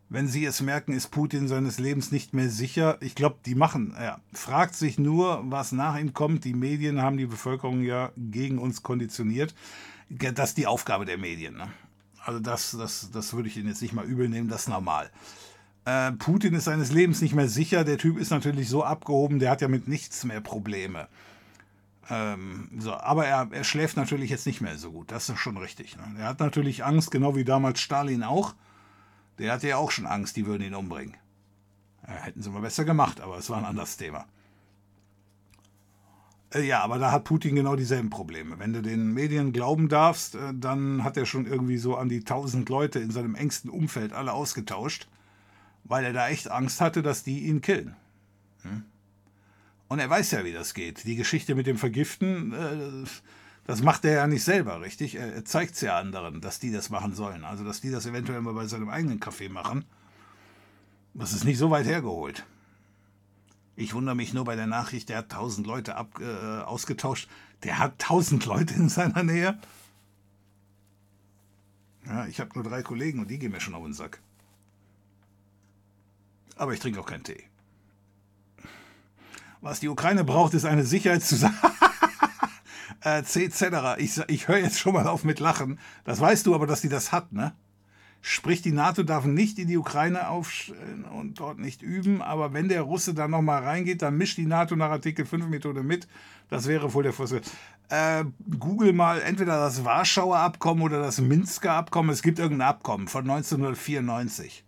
Wenn 0.09 0.27
sie 0.27 0.45
es 0.45 0.61
merken, 0.61 0.93
ist 0.93 1.11
Putin 1.11 1.49
seines 1.49 1.79
Lebens 1.79 2.11
nicht 2.11 2.33
mehr 2.33 2.49
sicher. 2.49 2.97
Ich 3.01 3.13
glaube, 3.13 3.37
die 3.45 3.55
machen, 3.55 3.93
ja, 3.99 4.21
fragt 4.31 4.75
sich 4.75 4.97
nur, 4.97 5.43
was 5.51 5.73
nach 5.73 5.97
ihm 5.97 6.13
kommt. 6.13 6.45
Die 6.45 6.53
Medien 6.53 7.01
haben 7.01 7.17
die 7.17 7.25
Bevölkerung 7.25 7.81
ja 7.81 8.11
gegen 8.15 8.57
uns 8.57 8.83
konditioniert. 8.83 9.53
Das 10.09 10.49
ist 10.49 10.57
die 10.57 10.67
Aufgabe 10.67 11.05
der 11.05 11.17
Medien. 11.17 11.57
Ne? 11.57 11.67
Also 12.23 12.39
das, 12.39 12.71
das, 12.71 13.11
das 13.11 13.33
würde 13.33 13.49
ich 13.49 13.57
Ihnen 13.57 13.67
jetzt 13.67 13.81
nicht 13.81 13.93
mal 13.93 14.05
übel 14.05 14.29
nehmen, 14.29 14.47
das 14.47 14.61
ist 14.61 14.69
normal. 14.69 15.09
Äh, 15.83 16.13
Putin 16.13 16.53
ist 16.53 16.65
seines 16.65 16.91
Lebens 16.91 17.21
nicht 17.21 17.35
mehr 17.35 17.49
sicher. 17.49 17.83
Der 17.83 17.97
Typ 17.97 18.17
ist 18.17 18.29
natürlich 18.29 18.69
so 18.69 18.83
abgehoben, 18.85 19.39
der 19.39 19.51
hat 19.51 19.61
ja 19.61 19.67
mit 19.67 19.89
nichts 19.89 20.23
mehr 20.23 20.39
Probleme. 20.39 21.09
Ähm, 22.09 22.69
so, 22.77 22.93
aber 22.93 23.25
er, 23.25 23.49
er, 23.51 23.63
schläft 23.65 23.97
natürlich 23.97 24.29
jetzt 24.29 24.45
nicht 24.45 24.61
mehr 24.61 24.77
so 24.77 24.91
gut. 24.91 25.11
Das 25.11 25.27
ist 25.27 25.39
schon 25.39 25.57
richtig. 25.57 25.97
Ne? 25.97 26.03
Er 26.19 26.27
hat 26.27 26.39
natürlich 26.39 26.85
Angst, 26.85 27.11
genau 27.11 27.35
wie 27.35 27.43
damals 27.43 27.81
Stalin 27.81 28.23
auch. 28.23 28.55
Der 29.39 29.53
hatte 29.53 29.67
ja 29.67 29.77
auch 29.77 29.91
schon 29.91 30.05
Angst, 30.05 30.35
die 30.35 30.45
würden 30.45 30.63
ihn 30.63 30.75
umbringen. 30.75 31.15
Äh, 32.03 32.13
hätten 32.13 32.41
sie 32.41 32.49
mal 32.49 32.61
besser 32.61 32.85
gemacht, 32.85 33.21
aber 33.21 33.37
es 33.37 33.49
war 33.49 33.57
ein 33.57 33.65
anderes 33.65 33.97
Thema. 33.97 34.25
Äh, 36.53 36.65
ja, 36.65 36.81
aber 36.81 36.97
da 36.97 37.11
hat 37.11 37.25
Putin 37.25 37.55
genau 37.55 37.75
dieselben 37.75 38.09
Probleme. 38.09 38.59
Wenn 38.59 38.73
du 38.73 38.81
den 38.81 39.13
Medien 39.13 39.51
glauben 39.51 39.89
darfst, 39.89 40.35
äh, 40.35 40.53
dann 40.53 41.03
hat 41.03 41.17
er 41.17 41.25
schon 41.25 41.45
irgendwie 41.45 41.77
so 41.77 41.95
an 41.95 42.09
die 42.09 42.23
tausend 42.23 42.69
Leute 42.69 42.99
in 42.99 43.11
seinem 43.11 43.35
engsten 43.35 43.69
Umfeld 43.69 44.13
alle 44.13 44.33
ausgetauscht, 44.33 45.07
weil 45.83 46.05
er 46.05 46.13
da 46.13 46.29
echt 46.29 46.49
Angst 46.49 46.81
hatte, 46.81 47.01
dass 47.01 47.23
die 47.23 47.47
ihn 47.47 47.61
killen. 47.61 47.95
Hm? 48.61 48.83
Und 49.89 49.99
er 49.99 50.09
weiß 50.09 50.31
ja, 50.31 50.43
wie 50.43 50.53
das 50.53 50.73
geht. 50.73 51.05
Die 51.05 51.15
Geschichte 51.15 51.55
mit 51.55 51.67
dem 51.67 51.77
Vergiften, 51.77 52.53
äh, 52.53 53.07
das 53.67 53.83
macht 53.83 54.05
er 54.05 54.13
ja 54.13 54.27
nicht 54.27 54.45
selber, 54.45 54.79
richtig? 54.79 55.15
Er, 55.15 55.43
zeigt 55.43 55.75
es 55.75 55.81
ja 55.81 55.99
anderen, 55.99 56.39
dass 56.39 56.59
die 56.59 56.71
das 56.71 56.89
machen 56.89 57.13
sollen. 57.13 57.43
Also, 57.43 57.65
dass 57.65 57.81
die 57.81 57.91
das 57.91 58.05
eventuell 58.05 58.39
mal 58.39 58.53
bei 58.53 58.65
seinem 58.65 58.89
eigenen 58.89 59.19
Kaffee 59.19 59.49
machen. 59.49 59.83
Das 61.13 61.33
ist 61.33 61.43
nicht 61.43 61.57
so 61.57 61.69
weit 61.69 61.85
hergeholt. 61.85 62.45
Ich 63.75 63.93
wundere 63.93 64.15
mich 64.15 64.33
nur 64.33 64.45
bei 64.45 64.55
der 64.55 64.67
Nachricht, 64.67 65.09
der 65.09 65.17
hat 65.17 65.29
tausend 65.29 65.67
Leute 65.67 65.97
ab, 65.97 66.19
äh, 66.21 66.61
ausgetauscht. 66.61 67.27
Der 67.63 67.77
hat 67.77 67.99
tausend 67.99 68.45
Leute 68.45 68.73
in 68.73 68.87
seiner 68.87 69.23
Nähe. 69.23 69.59
Ja, 72.05 72.25
ich 72.25 72.39
habe 72.39 72.51
nur 72.55 72.63
drei 72.63 72.83
Kollegen 72.83 73.19
und 73.19 73.29
die 73.29 73.37
gehen 73.37 73.51
mir 73.51 73.59
schon 73.59 73.75
auf 73.75 73.83
den 73.83 73.93
Sack. 73.93 74.21
Aber 76.55 76.73
ich 76.73 76.79
trinke 76.79 77.01
auch 77.01 77.05
keinen 77.05 77.23
Tee. 77.23 77.43
Was 79.59 79.81
die 79.81 79.89
Ukraine 79.89 80.23
braucht, 80.23 80.53
ist 80.53 80.63
eine 80.63 80.85
Sicherheitszusammenarbeit. 80.85 81.73
äh, 83.07 83.19
etc. 83.19 83.97
Ich, 83.97 84.21
ich 84.27 84.47
höre 84.47 84.57
jetzt 84.57 84.79
schon 84.79 84.93
mal 84.93 85.07
auf 85.07 85.23
mit 85.23 85.39
Lachen. 85.39 85.79
Das 86.03 86.19
weißt 86.19 86.45
du 86.45 86.55
aber, 86.55 86.67
dass 86.67 86.81
die 86.81 86.89
das 86.89 87.11
hat, 87.11 87.31
ne? 87.31 87.53
Sprich, 88.21 88.61
die 88.61 88.71
NATO 88.71 89.03
darf 89.03 89.25
nicht 89.25 89.57
in 89.59 89.67
die 89.67 89.77
Ukraine 89.77 90.27
aufstellen 90.27 91.05
und 91.05 91.39
dort 91.39 91.59
nicht 91.59 91.81
üben, 91.81 92.21
aber 92.21 92.51
wenn 92.51 92.67
der 92.67 92.81
Russe 92.81 93.13
da 93.13 93.27
nochmal 93.27 93.63
reingeht, 93.63 94.01
dann 94.01 94.17
mischt 94.17 94.37
die 94.37 94.47
NATO 94.47 94.75
nach 94.75 94.89
Artikel 94.89 95.25
5 95.25 95.47
Methode 95.47 95.83
mit. 95.83 96.07
Das 96.49 96.67
wäre 96.67 96.93
wohl 96.93 97.03
der 97.03 97.13
Vorschlag. 97.13 97.41
Äh, 97.89 98.25
Google 98.59 98.91
mal 98.91 99.21
entweder 99.21 99.59
das 99.59 99.85
Warschauer 99.85 100.39
Abkommen 100.39 100.81
oder 100.81 100.99
das 100.99 101.21
Minsker 101.21 101.73
Abkommen. 101.73 102.09
Es 102.09 102.21
gibt 102.21 102.39
irgendein 102.39 102.67
Abkommen 102.67 103.07
von 103.07 103.21
1994. 103.21 104.65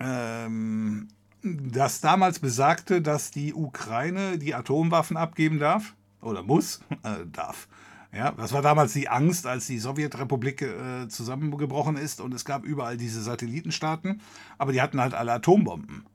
Ähm, 0.00 1.08
das 1.42 2.00
damals 2.00 2.38
besagte, 2.40 3.00
dass 3.00 3.30
die 3.30 3.54
Ukraine 3.54 4.36
die 4.36 4.54
Atomwaffen 4.54 5.16
abgeben 5.16 5.58
darf 5.58 5.95
oder 6.20 6.42
muss, 6.42 6.80
äh, 7.02 7.26
darf. 7.30 7.68
Ja, 8.12 8.32
das 8.32 8.52
war 8.52 8.62
damals 8.62 8.92
die 8.92 9.08
Angst, 9.08 9.46
als 9.46 9.66
die 9.66 9.78
Sowjetrepublik 9.78 10.62
äh, 10.62 11.08
zusammengebrochen 11.08 11.96
ist 11.96 12.20
und 12.20 12.32
es 12.32 12.44
gab 12.44 12.64
überall 12.64 12.96
diese 12.96 13.22
Satellitenstaaten, 13.22 14.22
aber 14.58 14.72
die 14.72 14.80
hatten 14.80 15.00
halt 15.00 15.12
alle 15.12 15.32
Atombomben. 15.32 16.06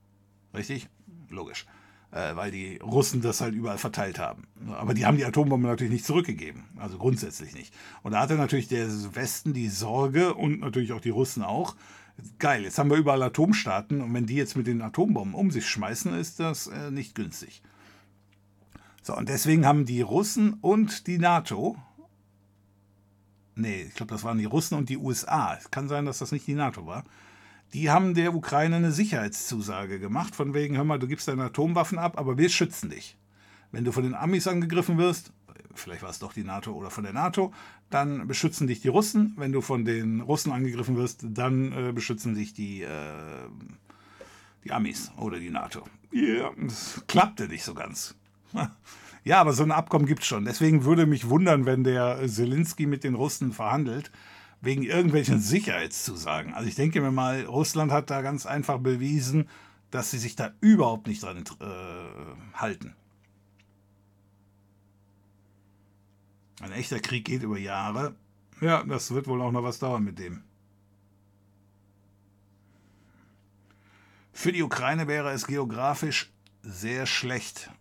Richtig? 0.55 0.89
Logisch. 1.29 1.65
Äh, 2.11 2.35
weil 2.35 2.51
die 2.51 2.77
Russen 2.77 3.21
das 3.21 3.39
halt 3.39 3.53
überall 3.53 3.77
verteilt 3.77 4.19
haben. 4.19 4.47
Aber 4.73 4.93
die 4.93 5.05
haben 5.05 5.17
die 5.17 5.25
Atombomben 5.25 5.69
natürlich 5.69 5.93
nicht 5.93 6.05
zurückgegeben. 6.05 6.65
Also 6.77 6.97
grundsätzlich 6.97 7.53
nicht. 7.53 7.73
Und 8.03 8.13
da 8.13 8.21
hatte 8.21 8.35
natürlich 8.35 8.67
der 8.67 8.87
Westen 9.15 9.53
die 9.53 9.69
Sorge 9.69 10.33
und 10.33 10.59
natürlich 10.59 10.91
auch 10.91 11.01
die 11.01 11.09
Russen 11.09 11.43
auch, 11.43 11.75
geil, 12.39 12.63
jetzt 12.63 12.77
haben 12.77 12.89
wir 12.89 12.97
überall 12.97 13.23
Atomstaaten 13.23 14.01
und 14.01 14.13
wenn 14.13 14.25
die 14.25 14.35
jetzt 14.35 14.57
mit 14.57 14.67
den 14.67 14.81
Atombomben 14.81 15.33
um 15.33 15.51
sich 15.51 15.67
schmeißen, 15.67 16.13
ist 16.13 16.39
das 16.39 16.67
äh, 16.67 16.91
nicht 16.91 17.15
günstig. 17.15 17.61
So, 19.01 19.15
und 19.15 19.29
deswegen 19.29 19.65
haben 19.65 19.85
die 19.85 20.01
Russen 20.01 20.53
und 20.61 21.07
die 21.07 21.17
NATO, 21.17 21.75
nee, 23.55 23.83
ich 23.87 23.95
glaube, 23.95 24.11
das 24.11 24.23
waren 24.23 24.37
die 24.37 24.45
Russen 24.45 24.77
und 24.77 24.89
die 24.89 24.97
USA, 24.97 25.55
es 25.55 25.71
kann 25.71 25.87
sein, 25.87 26.05
dass 26.05 26.19
das 26.19 26.31
nicht 26.31 26.45
die 26.45 26.53
NATO 26.53 26.85
war, 26.85 27.03
die 27.73 27.89
haben 27.89 28.13
der 28.13 28.35
Ukraine 28.35 28.75
eine 28.75 28.91
Sicherheitszusage 28.91 29.99
gemacht, 29.99 30.35
von 30.35 30.53
wegen, 30.53 30.75
hör 30.75 30.83
mal, 30.83 30.99
du 30.99 31.07
gibst 31.07 31.27
deine 31.27 31.45
Atomwaffen 31.45 31.97
ab, 31.97 32.19
aber 32.19 32.37
wir 32.37 32.49
schützen 32.49 32.89
dich. 32.89 33.17
Wenn 33.71 33.85
du 33.85 33.91
von 33.91 34.03
den 34.03 34.13
Amis 34.13 34.47
angegriffen 34.47 34.97
wirst, 34.97 35.31
vielleicht 35.73 36.03
war 36.03 36.09
es 36.09 36.19
doch 36.19 36.33
die 36.33 36.43
NATO 36.43 36.73
oder 36.73 36.91
von 36.91 37.03
der 37.03 37.13
NATO, 37.13 37.53
dann 37.89 38.27
beschützen 38.27 38.67
dich 38.67 38.81
die 38.81 38.89
Russen. 38.89 39.33
Wenn 39.37 39.51
du 39.51 39.61
von 39.61 39.85
den 39.85 40.21
Russen 40.21 40.51
angegriffen 40.51 40.97
wirst, 40.97 41.25
dann 41.27 41.71
äh, 41.71 41.91
beschützen 41.93 42.35
dich 42.35 42.53
die, 42.53 42.81
äh, 42.81 43.47
die 44.63 44.73
Amis 44.73 45.11
oder 45.17 45.39
die 45.39 45.49
NATO. 45.49 45.83
Ja, 46.11 46.51
das 46.57 47.01
klappte 47.07 47.47
nicht 47.47 47.63
so 47.63 47.73
ganz. 47.73 48.15
Ja, 49.23 49.39
aber 49.39 49.53
so 49.53 49.61
ein 49.61 49.71
Abkommen 49.71 50.07
gibt 50.07 50.21
es 50.21 50.27
schon. 50.27 50.45
Deswegen 50.45 50.83
würde 50.83 51.05
mich 51.05 51.29
wundern, 51.29 51.67
wenn 51.67 51.83
der 51.83 52.27
Zelensky 52.27 52.87
mit 52.87 53.03
den 53.03 53.13
Russen 53.13 53.53
verhandelt, 53.53 54.11
wegen 54.61 54.81
irgendwelchen 54.81 55.39
Sicherheitszusagen. 55.39 56.55
Also 56.55 56.67
ich 56.67 56.73
denke 56.73 57.01
mir 57.01 57.11
mal, 57.11 57.45
Russland 57.45 57.91
hat 57.91 58.09
da 58.09 58.23
ganz 58.23 58.47
einfach 58.47 58.79
bewiesen, 58.79 59.47
dass 59.91 60.11
sie 60.11 60.17
sich 60.17 60.35
da 60.35 60.53
überhaupt 60.61 61.07
nicht 61.07 61.21
dran 61.21 61.43
äh, 61.59 62.57
halten. 62.57 62.95
Ein 66.61 66.71
echter 66.71 66.99
Krieg 66.99 67.25
geht 67.25 67.43
über 67.43 67.57
Jahre. 67.57 68.15
Ja, 68.61 68.83
das 68.83 69.11
wird 69.11 69.27
wohl 69.27 69.41
auch 69.41 69.51
noch 69.51 69.63
was 69.63 69.79
dauern 69.79 70.03
mit 70.03 70.19
dem. 70.19 70.43
Für 74.31 74.51
die 74.51 74.63
Ukraine 74.63 75.07
wäre 75.07 75.31
es 75.31 75.47
geografisch 75.47 76.31
sehr 76.61 77.05
schlecht. 77.05 77.71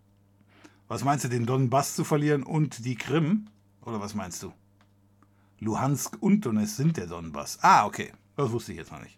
Was 0.90 1.04
meinst 1.04 1.24
du, 1.24 1.28
den 1.28 1.46
Donbass 1.46 1.94
zu 1.94 2.02
verlieren 2.02 2.42
und 2.42 2.84
die 2.84 2.96
Krim? 2.96 3.46
Oder 3.82 4.00
was 4.00 4.16
meinst 4.16 4.42
du? 4.42 4.52
Luhansk 5.60 6.20
und 6.20 6.44
Donetsk 6.44 6.74
sind 6.74 6.96
der 6.96 7.06
Donbass. 7.06 7.60
Ah, 7.62 7.86
okay. 7.86 8.10
Das 8.34 8.50
wusste 8.50 8.72
ich 8.72 8.78
jetzt 8.78 8.90
noch 8.90 9.00
nicht. 9.00 9.16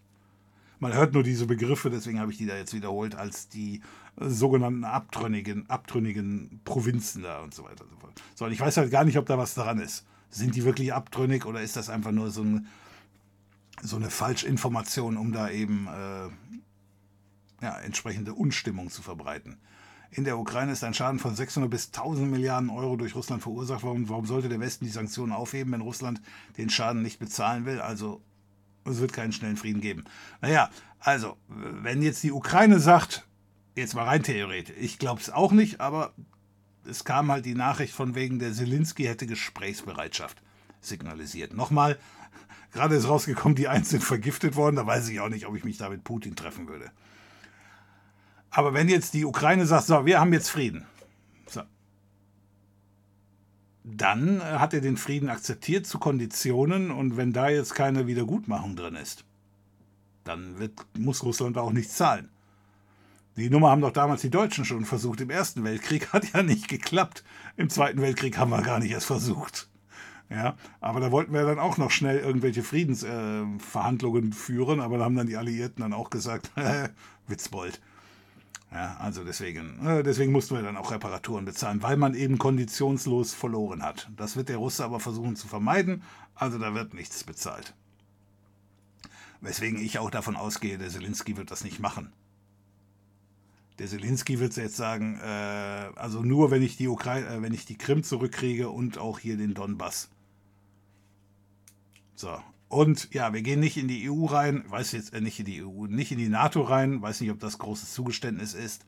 Man 0.77 0.93
hört 0.93 1.15
nur 1.15 1.23
diese 1.23 1.47
Begriffe, 1.47 1.89
deswegen 1.89 2.19
habe 2.19 2.31
ich 2.31 2.37
die 2.37 2.45
da 2.45 2.55
jetzt 2.55 2.75
wiederholt, 2.75 3.15
als 3.15 3.47
die 3.47 3.81
sogenannten 4.17 4.83
abtrünnigen, 4.83 5.67
abtrünnigen 5.67 6.61
Provinzen 6.63 7.23
da 7.23 7.39
und 7.39 7.55
so 7.55 7.63
weiter 7.63 7.85
und 7.85 7.89
so 7.89 7.97
fort. 7.97 8.21
So, 8.35 8.45
und 8.45 8.51
ich 8.51 8.59
weiß 8.59 8.77
halt 8.77 8.91
gar 8.91 9.03
nicht, 9.03 9.17
ob 9.17 9.25
da 9.25 9.39
was 9.39 9.55
dran 9.55 9.79
ist. 9.79 10.05
Sind 10.29 10.53
die 10.53 10.65
wirklich 10.65 10.93
abtrünnig 10.93 11.43
oder 11.47 11.59
ist 11.61 11.75
das 11.75 11.89
einfach 11.89 12.11
nur 12.11 12.29
so, 12.29 12.43
ein, 12.43 12.67
so 13.81 13.95
eine 13.95 14.11
Falschinformation, 14.11 15.17
um 15.17 15.31
da 15.31 15.49
eben 15.49 15.87
äh, 15.87 17.65
ja, 17.65 17.79
entsprechende 17.79 18.35
Unstimmung 18.35 18.91
zu 18.91 19.01
verbreiten? 19.01 19.57
In 20.15 20.25
der 20.25 20.37
Ukraine 20.37 20.71
ist 20.71 20.83
ein 20.83 20.93
Schaden 20.93 21.17
von 21.17 21.35
600 21.35 21.71
bis 21.71 21.87
1000 21.87 22.29
Milliarden 22.29 22.69
Euro 22.69 22.95
durch 22.97 23.15
Russland 23.15 23.41
verursacht 23.41 23.81
worden. 23.81 24.09
Warum 24.09 24.27
sollte 24.27 24.47
der 24.47 24.59
Westen 24.59 24.85
die 24.85 24.91
Sanktionen 24.91 25.31
aufheben, 25.31 25.73
wenn 25.73 25.81
Russland 25.81 26.21
den 26.57 26.69
Schaden 26.69 27.01
nicht 27.01 27.17
bezahlen 27.17 27.65
will? 27.65 27.81
Also 27.81 28.21
es 28.85 28.99
wird 28.99 29.11
keinen 29.11 29.31
schnellen 29.31 29.57
Frieden 29.57 29.81
geben. 29.81 30.03
Naja, 30.41 30.69
also, 30.99 31.37
wenn 31.47 32.03
jetzt 32.03 32.21
die 32.21 32.31
Ukraine 32.31 32.79
sagt, 32.79 33.27
jetzt 33.75 33.95
mal 33.95 34.03
rein 34.03 34.21
theoretisch, 34.21 34.75
ich 34.79 34.99
glaube 34.99 35.19
es 35.19 35.31
auch 35.31 35.51
nicht, 35.51 35.81
aber 35.81 36.13
es 36.87 37.03
kam 37.05 37.31
halt 37.31 37.45
die 37.45 37.55
Nachricht 37.55 37.93
von 37.93 38.13
wegen, 38.13 38.37
der 38.37 38.53
Zelensky 38.53 39.05
hätte 39.05 39.25
Gesprächsbereitschaft 39.25 40.43
signalisiert. 40.79 41.53
Nochmal, 41.53 41.97
gerade 42.71 42.95
ist 42.95 43.07
rausgekommen, 43.07 43.55
die 43.55 43.67
eins 43.67 43.89
sind 43.89 44.03
vergiftet 44.03 44.55
worden, 44.55 44.75
da 44.75 44.85
weiß 44.85 45.09
ich 45.09 45.19
auch 45.21 45.29
nicht, 45.29 45.47
ob 45.47 45.55
ich 45.55 45.63
mich 45.63 45.77
da 45.77 45.89
mit 45.89 46.03
Putin 46.03 46.35
treffen 46.35 46.67
würde. 46.67 46.91
Aber 48.55 48.75
wenn 48.75 48.87
jetzt 48.87 49.15
die 49.15 49.25
Ukraine 49.25 49.65
sagt, 49.65 49.87
so, 49.87 50.05
wir 50.05 50.19
haben 50.19 50.31
jetzt 50.31 50.49
Frieden, 50.49 50.85
so, 51.47 51.63
dann 53.83 54.39
äh, 54.39 54.43
hat 54.43 54.75
er 54.75 54.81
den 54.81 54.95
Frieden 54.95 55.29
akzeptiert 55.29 55.87
zu 55.87 55.97
Konditionen 55.97 56.91
und 56.91 57.17
wenn 57.17 57.33
da 57.33 57.49
jetzt 57.49 57.73
keine 57.73 58.05
Wiedergutmachung 58.05 58.75
drin 58.75 58.95
ist, 58.95 59.25
dann 60.23 60.59
wird, 60.59 60.73
muss 60.97 61.23
Russland 61.23 61.57
auch 61.57 61.71
nichts 61.71 61.97
zahlen. 61.97 62.29
Die 63.37 63.49
Nummer 63.49 63.71
haben 63.71 63.81
doch 63.81 63.91
damals 63.91 64.21
die 64.21 64.29
Deutschen 64.29 64.65
schon 64.65 64.85
versucht. 64.85 65.19
Im 65.21 65.31
Ersten 65.31 65.63
Weltkrieg 65.63 66.09
hat 66.13 66.31
ja 66.31 66.43
nicht 66.43 66.67
geklappt. 66.67 67.23
Im 67.57 67.71
Zweiten 67.71 68.01
Weltkrieg 68.01 68.37
haben 68.37 68.51
wir 68.51 68.61
gar 68.61 68.77
nicht 68.77 68.91
erst 68.91 69.07
versucht. 69.07 69.67
Ja, 70.29 70.55
aber 70.79 70.99
da 70.99 71.11
wollten 71.11 71.33
wir 71.33 71.43
dann 71.43 71.59
auch 71.59 71.77
noch 71.77 71.89
schnell 71.89 72.19
irgendwelche 72.19 72.61
Friedensverhandlungen 72.61 74.29
äh, 74.29 74.35
führen, 74.35 74.79
aber 74.79 74.99
da 74.99 75.05
haben 75.05 75.15
dann 75.15 75.27
die 75.27 75.37
Alliierten 75.37 75.81
dann 75.81 75.93
auch 75.93 76.11
gesagt, 76.11 76.51
Witzbold. 77.27 77.81
Ja, 78.73 78.97
also 78.97 79.23
deswegen, 79.23 79.85
äh, 79.85 80.01
deswegen 80.01 80.31
mussten 80.31 80.55
wir 80.55 80.63
dann 80.63 80.77
auch 80.77 80.91
Reparaturen 80.91 81.45
bezahlen, 81.45 81.83
weil 81.83 81.95
man 81.95 82.15
eben 82.15 82.39
konditionslos 82.39 83.33
verloren 83.33 83.83
hat. 83.83 84.09
Das 84.17 84.35
wird 84.35 84.49
der 84.49 84.57
Russe 84.57 84.83
aber 84.83 84.99
versuchen 84.99 85.35
zu 85.35 85.47
vermeiden, 85.47 86.01
also 86.33 86.57
da 86.57 86.73
wird 86.73 86.95
nichts 86.95 87.23
bezahlt. 87.23 87.75
Weswegen 89.41 89.79
ich 89.79 89.99
auch 89.99 90.09
davon 90.09 90.35
ausgehe, 90.35 90.79
der 90.79 90.89
Zelensky 90.89 91.37
wird 91.37 91.51
das 91.51 91.63
nicht 91.63 91.79
machen. 91.79 92.11
Der 93.77 93.87
Zelensky 93.87 94.39
wird 94.39 94.55
jetzt 94.55 94.75
sagen, 94.75 95.19
äh, 95.21 95.91
also 95.95 96.23
nur 96.23 96.49
wenn 96.49 96.63
ich 96.63 96.75
die 96.75 96.87
Ukraine, 96.87 97.27
äh, 97.27 97.41
wenn 97.43 97.53
ich 97.53 97.65
die 97.65 97.77
Krim 97.77 98.01
zurückkriege 98.03 98.69
und 98.69 98.97
auch 98.97 99.19
hier 99.19 99.37
den 99.37 99.53
Donbass. 99.53 100.09
So, 102.15 102.39
und 102.73 103.13
ja, 103.13 103.33
wir 103.33 103.41
gehen 103.41 103.59
nicht 103.59 103.77
in 103.77 103.87
die 103.87 104.09
EU 104.09 104.25
rein, 104.25 104.63
weiß 104.67 104.93
jetzt 104.93 105.13
äh, 105.13 105.21
nicht 105.21 105.39
in 105.39 105.45
die 105.45 105.63
EU, 105.63 105.85
nicht 105.85 106.11
in 106.11 106.17
die 106.17 106.29
NATO 106.29 106.61
rein, 106.61 107.01
weiß 107.01 107.21
nicht, 107.21 107.31
ob 107.31 107.39
das 107.39 107.59
großes 107.59 107.93
Zugeständnis 107.93 108.53
ist. 108.53 108.85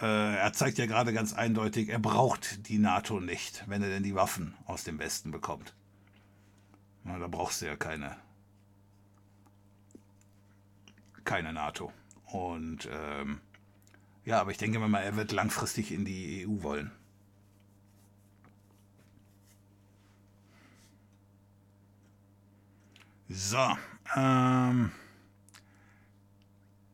Äh, 0.00 0.36
er 0.36 0.52
zeigt 0.52 0.78
ja 0.78 0.86
gerade 0.86 1.12
ganz 1.12 1.32
eindeutig, 1.32 1.88
er 1.88 1.98
braucht 1.98 2.68
die 2.68 2.78
NATO 2.78 3.20
nicht, 3.20 3.64
wenn 3.68 3.82
er 3.82 3.88
denn 3.88 4.02
die 4.02 4.14
Waffen 4.14 4.54
aus 4.66 4.84
dem 4.84 4.98
Westen 4.98 5.30
bekommt. 5.30 5.74
Na, 7.04 7.18
da 7.18 7.26
brauchst 7.26 7.62
du 7.62 7.66
ja 7.66 7.76
keine, 7.76 8.16
keine 11.24 11.52
NATO. 11.52 11.92
Und 12.26 12.88
ähm, 12.92 13.40
ja, 14.24 14.40
aber 14.40 14.50
ich 14.50 14.58
denke 14.58 14.78
mal, 14.78 15.02
er 15.02 15.16
wird 15.16 15.32
langfristig 15.32 15.90
in 15.90 16.04
die 16.04 16.46
EU 16.46 16.62
wollen. 16.62 16.92
So, 23.34 23.78
ähm, 24.14 24.92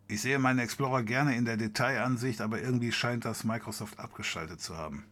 ich 0.07 0.21
sehe 0.21 0.39
meinen 0.39 0.61
Explorer 0.61 1.03
gerne 1.03 1.37
in 1.37 1.45
der 1.45 1.57
Detailansicht, 1.57 2.41
aber 2.41 2.63
irgendwie 2.63 2.93
scheint 2.93 3.25
das 3.25 3.43
Microsoft 3.43 3.99
abgeschaltet 3.99 4.61
zu 4.61 4.77
haben. 4.77 5.05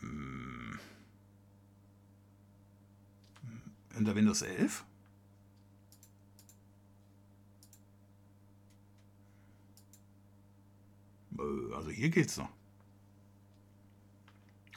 Hm. 0.00 0.80
In 3.96 4.04
der 4.04 4.16
Windows 4.16 4.42
11? 4.42 4.84
Äh, 11.38 11.74
also 11.76 11.90
hier 11.90 12.10
geht's 12.10 12.36
noch. 12.38 12.50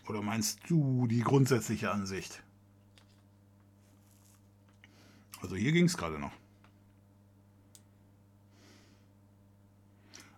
Oder 0.07 0.21
meinst 0.21 0.59
du 0.67 1.07
die 1.07 1.21
grundsätzliche 1.21 1.89
Ansicht? 1.89 2.43
Also 5.41 5.55
hier 5.55 5.71
ging 5.71 5.85
es 5.85 5.97
gerade 5.97 6.19
noch. 6.19 6.31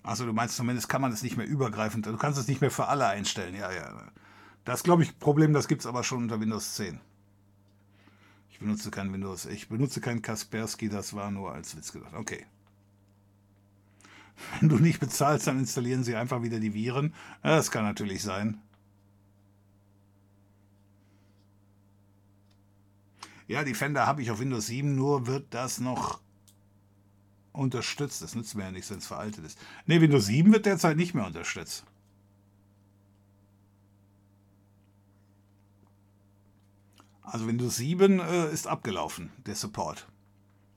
Also 0.03 0.25
du 0.25 0.33
meinst 0.33 0.55
zumindest 0.55 0.89
kann 0.89 1.01
man 1.01 1.11
es 1.11 1.21
nicht 1.21 1.37
mehr 1.37 1.45
übergreifend, 1.45 2.05
du 2.07 2.17
kannst 2.17 2.39
es 2.39 2.47
nicht 2.47 2.61
mehr 2.61 2.71
für 2.71 2.87
alle 2.87 3.07
einstellen. 3.07 3.55
Ja, 3.55 3.71
ja. 3.71 4.11
Das 4.65 4.83
glaube 4.83 5.03
ich 5.03 5.19
Problem, 5.19 5.53
das 5.53 5.67
gibt 5.67 5.81
es 5.81 5.87
aber 5.87 6.03
schon 6.03 6.23
unter 6.23 6.39
Windows 6.39 6.75
10. 6.75 6.99
Ich 8.49 8.59
benutze 8.59 8.91
kein 8.91 9.13
Windows, 9.13 9.45
ich 9.45 9.69
benutze 9.69 10.01
kein 10.01 10.21
Kaspersky, 10.21 10.89
das 10.89 11.13
war 11.13 11.31
nur 11.31 11.51
als 11.51 11.75
Witz 11.75 11.91
gedacht. 11.91 12.13
Okay. 12.13 12.45
Wenn 14.59 14.69
du 14.69 14.77
nicht 14.77 14.99
bezahlst, 14.99 15.45
dann 15.47 15.59
installieren 15.59 16.03
sie 16.03 16.15
einfach 16.15 16.41
wieder 16.41 16.59
die 16.59 16.73
Viren. 16.73 17.13
Das 17.43 17.69
kann 17.69 17.83
natürlich 17.83 18.23
sein. 18.23 18.59
Ja, 23.51 23.65
Defender 23.65 24.07
habe 24.07 24.21
ich 24.21 24.31
auf 24.31 24.39
Windows 24.39 24.67
7, 24.67 24.95
nur 24.95 25.27
wird 25.27 25.53
das 25.53 25.81
noch 25.81 26.21
unterstützt. 27.51 28.21
Das 28.21 28.33
nützt 28.33 28.55
mir 28.55 28.63
ja 28.63 28.71
nichts, 28.71 28.89
wenn 28.91 28.99
es 28.99 29.07
veraltet 29.07 29.43
ist. 29.43 29.59
Ne, 29.85 29.99
Windows 29.99 30.27
7 30.27 30.53
wird 30.53 30.65
derzeit 30.65 30.95
nicht 30.95 31.13
mehr 31.13 31.25
unterstützt. 31.25 31.83
Also 37.23 37.45
Windows 37.45 37.75
7 37.75 38.21
äh, 38.21 38.53
ist 38.53 38.67
abgelaufen, 38.67 39.31
der 39.45 39.55
Support. 39.55 40.07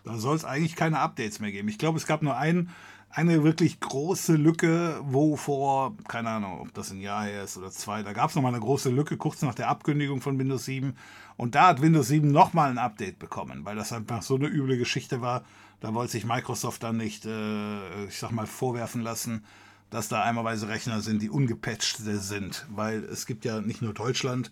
Da 0.03 0.19
soll 0.19 0.35
es 0.35 0.45
eigentlich 0.45 0.75
keine 0.75 0.99
Updates 0.99 1.39
mehr 1.39 1.53
geben. 1.53 1.69
Ich 1.69 1.79
glaube, 1.79 1.99
es 1.99 2.09
gab 2.09 2.23
nur 2.23 2.37
ein, 2.37 2.71
eine 3.09 3.45
wirklich 3.45 3.79
große 3.79 4.35
Lücke, 4.35 5.01
wo 5.05 5.37
vor, 5.37 5.97
keine 6.09 6.31
Ahnung, 6.31 6.61
ob 6.61 6.75
das 6.75 6.91
ein 6.91 7.01
Jahr 7.01 7.23
her 7.23 7.45
ist 7.45 7.57
oder 7.57 7.71
zwei, 7.71 8.03
da 8.03 8.13
gab 8.13 8.31
es 8.31 8.35
nochmal 8.35 8.53
eine 8.53 8.61
große 8.61 8.91
Lücke 8.91 9.17
kurz 9.17 9.43
nach 9.43 9.55
der 9.55 9.69
Abkündigung 9.69 10.21
von 10.21 10.41
Windows 10.41 10.65
7. 10.65 10.97
Und 11.37 11.55
da 11.55 11.69
hat 11.69 11.83
Windows 11.83 12.09
7 12.09 12.31
nochmal 12.31 12.71
ein 12.71 12.79
Update 12.79 13.19
bekommen, 13.19 13.65
weil 13.65 13.77
das 13.77 13.93
einfach 13.93 14.23
so 14.23 14.37
eine 14.37 14.47
üble 14.47 14.79
Geschichte 14.79 15.21
war. 15.21 15.45
Da 15.81 15.93
wollte 15.93 16.13
sich 16.13 16.25
Microsoft 16.25 16.83
dann 16.83 16.97
nicht, 16.97 17.27
äh, 17.27 18.05
ich 18.07 18.19
sag 18.19 18.31
mal, 18.31 18.47
vorwerfen 18.47 19.03
lassen, 19.03 19.45
dass 19.91 20.09
da 20.09 20.23
einmalweise 20.23 20.69
Rechner 20.69 21.01
sind, 21.01 21.21
die 21.21 21.31
ungepatcht 21.31 21.97
sind. 21.99 22.67
Weil 22.71 23.05
es 23.05 23.27
gibt 23.27 23.45
ja 23.45 23.61
nicht 23.61 23.83
nur 23.83 23.95
Deutschland, 23.95 24.51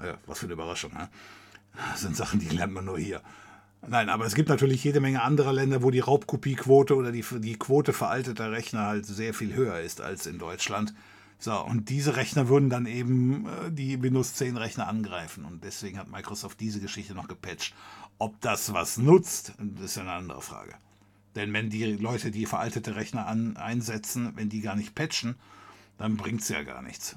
äh, 0.00 0.14
was 0.26 0.38
für 0.38 0.46
eine 0.46 0.54
Überraschung, 0.54 0.92
ne? 0.94 1.08
Das 1.90 2.02
sind 2.02 2.16
Sachen, 2.16 2.38
die 2.38 2.48
lernt 2.48 2.72
man 2.72 2.84
nur 2.84 2.98
hier. 2.98 3.20
Nein, 3.86 4.08
aber 4.08 4.24
es 4.24 4.34
gibt 4.34 4.48
natürlich 4.48 4.82
jede 4.84 5.00
Menge 5.00 5.22
anderer 5.22 5.52
Länder, 5.52 5.82
wo 5.82 5.90
die 5.90 6.00
Raubkopiequote 6.00 6.94
oder 6.94 7.12
die, 7.12 7.24
die 7.40 7.58
Quote 7.58 7.92
veralteter 7.92 8.50
Rechner 8.50 8.86
halt 8.86 9.06
sehr 9.06 9.34
viel 9.34 9.54
höher 9.54 9.80
ist 9.80 10.00
als 10.00 10.26
in 10.26 10.38
Deutschland. 10.38 10.94
So, 11.44 11.62
und 11.62 11.90
diese 11.90 12.16
Rechner 12.16 12.48
würden 12.48 12.70
dann 12.70 12.86
eben 12.86 13.46
äh, 13.46 13.70
die 13.70 14.00
Windows 14.00 14.32
10 14.32 14.56
Rechner 14.56 14.88
angreifen. 14.88 15.44
Und 15.44 15.62
deswegen 15.62 15.98
hat 15.98 16.08
Microsoft 16.08 16.58
diese 16.58 16.80
Geschichte 16.80 17.14
noch 17.14 17.28
gepatcht. 17.28 17.74
Ob 18.16 18.40
das 18.40 18.72
was 18.72 18.96
nutzt, 18.96 19.52
ist 19.84 19.98
eine 19.98 20.12
andere 20.12 20.40
Frage. 20.40 20.74
Denn 21.36 21.52
wenn 21.52 21.68
die 21.68 21.84
Leute 21.96 22.30
die 22.30 22.46
veraltete 22.46 22.96
Rechner 22.96 23.26
an, 23.26 23.58
einsetzen, 23.58 24.32
wenn 24.36 24.48
die 24.48 24.62
gar 24.62 24.74
nicht 24.74 24.94
patchen, 24.94 25.34
dann 25.98 26.16
bringt 26.16 26.40
es 26.40 26.48
ja 26.48 26.62
gar 26.62 26.80
nichts. 26.80 27.14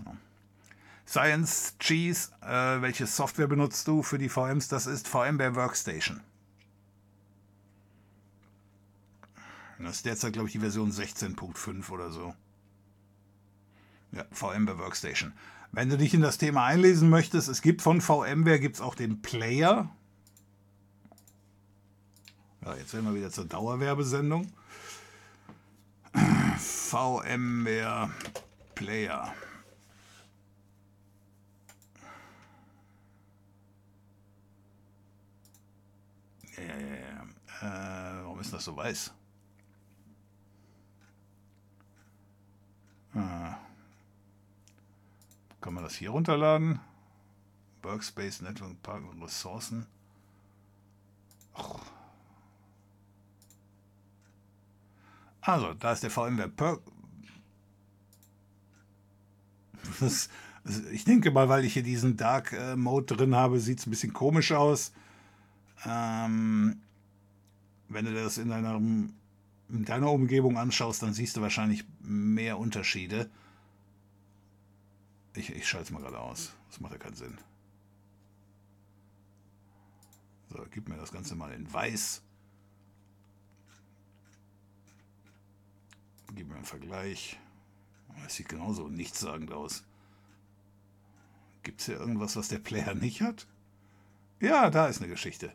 Science 1.08 1.76
Cheese, 1.80 2.32
äh, 2.42 2.82
welche 2.82 3.08
Software 3.08 3.48
benutzt 3.48 3.88
du 3.88 4.04
für 4.04 4.18
die 4.18 4.28
VMs? 4.28 4.68
Das 4.68 4.88
ist 4.88 5.08
VMware 5.08 5.56
Workstation. 5.56 6.20
Das 9.80 9.96
ist 9.96 10.06
derzeit, 10.06 10.34
glaube 10.34 10.50
ich, 10.50 10.52
die 10.52 10.60
Version 10.60 10.92
16.5 10.92 11.90
oder 11.92 12.12
so. 12.12 12.36
Ja, 14.12 14.26
VMware 14.32 14.78
Workstation. 14.80 15.34
Wenn 15.72 15.90
du 15.90 15.98
dich 15.98 16.14
in 16.14 16.22
das 16.22 16.38
Thema 16.38 16.66
einlesen 16.66 17.10
möchtest, 17.10 17.50
es 17.50 17.62
gibt 17.62 17.82
von 17.82 18.02
VMware 18.02 18.60
gibt's 18.60 18.82
auch 18.82 18.96
den 18.96 19.22
Player. 19.22 19.90
Ja, 22.64 22.76
jetzt 22.76 22.94
werden 22.94 23.06
wir 23.06 23.16
wieder 23.16 23.32
zur 23.32 23.46
Dauerwerbesendung. 23.46 24.52
VMware 26.58 28.10
Player. 28.76 29.34
Ja, 36.58 36.64
ja, 36.64 36.98
ja. 37.62 38.20
Äh, 38.20 38.24
warum 38.24 38.40
ist 38.40 38.52
das 38.52 38.66
so 38.66 38.76
weiß? 38.76 39.14
Ah. 43.14 43.67
Kann 45.68 45.74
man 45.74 45.84
das 45.84 45.96
hier 45.96 46.12
runterladen? 46.12 46.80
Workspace, 47.82 48.40
Network, 48.42 48.82
Park 48.84 49.04
und 49.12 49.22
Ressourcen. 49.22 49.86
Och. 51.54 51.82
Also, 55.42 55.74
da 55.74 55.92
ist 55.92 56.04
der 56.04 56.10
VMware 56.10 56.48
Perk. 56.48 56.80
Das, 60.00 60.30
ich 60.94 61.04
denke 61.04 61.32
mal, 61.32 61.50
weil 61.50 61.66
ich 61.66 61.74
hier 61.74 61.84
diesen 61.84 62.16
Dark 62.16 62.54
äh, 62.54 62.78
Mode 62.78 63.18
drin 63.18 63.36
habe, 63.36 63.60
sieht 63.60 63.80
es 63.80 63.88
ein 63.88 63.90
bisschen 63.90 64.14
komisch 64.14 64.54
aus. 64.54 64.94
Ähm, 65.86 66.82
wenn 67.90 68.06
du 68.06 68.14
das 68.14 68.38
in 68.38 68.48
deiner, 68.48 68.78
in 68.78 69.14
deiner 69.68 70.14
Umgebung 70.14 70.58
anschaust, 70.58 71.04
dann 71.04 71.14
siehst 71.14 71.36
du 71.36 71.42
wahrscheinlich 71.42 71.84
mehr 72.00 72.58
Unterschiede. 72.58 73.30
Ich, 75.38 75.52
ich 75.52 75.68
schalte 75.68 75.86
es 75.86 75.92
mal 75.92 76.02
gerade 76.02 76.20
aus. 76.20 76.52
Das 76.70 76.80
macht 76.80 76.94
ja 76.94 76.98
keinen 76.98 77.16
Sinn. 77.16 77.38
So, 80.50 80.66
gib 80.72 80.90
mir 80.90 80.98
das 80.98 81.12
Ganze 81.12 81.36
mal 81.36 81.54
in 81.54 81.72
weiß. 81.72 82.24
Gib 86.34 86.48
mir 86.48 86.56
einen 86.56 86.66
Vergleich. 86.66 87.38
Es 88.26 88.36
sieht 88.36 88.50
genauso 88.50 88.88
nichtssagend 88.88 89.52
aus. 89.52 89.84
Gibt 91.62 91.82
es 91.82 91.86
hier 91.86 92.00
irgendwas, 92.00 92.36
was 92.36 92.48
der 92.48 92.60
Player 92.60 92.96
nicht 92.96 93.22
hat? 93.22 93.46
Ja, 94.40 94.72
da 94.72 94.88
ist 94.88 95.02
eine 95.02 95.10
Geschichte. 95.10 95.54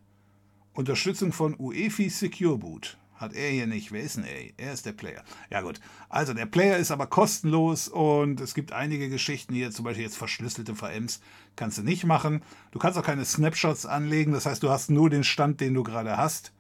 Unterstützung 0.75 1.33
von 1.33 1.59
UEFI 1.59 2.09
Secure 2.09 2.59
Boot. 2.59 2.99
Hat 3.23 3.34
er 3.34 3.51
hier 3.51 3.68
nicht. 3.68 3.92
Wer 3.92 4.02
ist 4.02 4.17
denn 4.17 4.25
er? 4.25 4.51
Er 4.67 4.73
ist 4.73 4.84
der 4.84 4.91
Player. 4.91 5.23
Ja 5.49 5.60
gut. 5.60 5.78
Also 6.09 6.34
der 6.34 6.44
Player 6.44 6.76
ist 6.76 6.91
aber 6.91 7.07
kostenlos 7.07 7.86
und 7.86 8.41
es 8.41 8.52
gibt 8.52 8.73
einige 8.73 9.09
Geschichten 9.09 9.55
hier, 9.55 9.70
zum 9.70 9.84
Beispiel 9.84 10.02
jetzt 10.02 10.17
verschlüsselte 10.17 10.75
VMs, 10.75 11.20
kannst 11.55 11.78
du 11.78 11.83
nicht 11.83 12.05
machen. 12.05 12.42
Du 12.73 12.81
kannst 12.81 12.99
auch 12.99 13.05
keine 13.05 13.25
Snapshots 13.25 13.86
anlegen, 13.86 14.33
das 14.33 14.44
heißt, 14.44 14.60
du 14.60 14.70
hast 14.70 14.91
nur 14.91 15.09
den 15.09 15.23
Stand, 15.23 15.60
den 15.60 15.73
du 15.73 15.84
gerade 15.84 16.17
hast. 16.17 16.52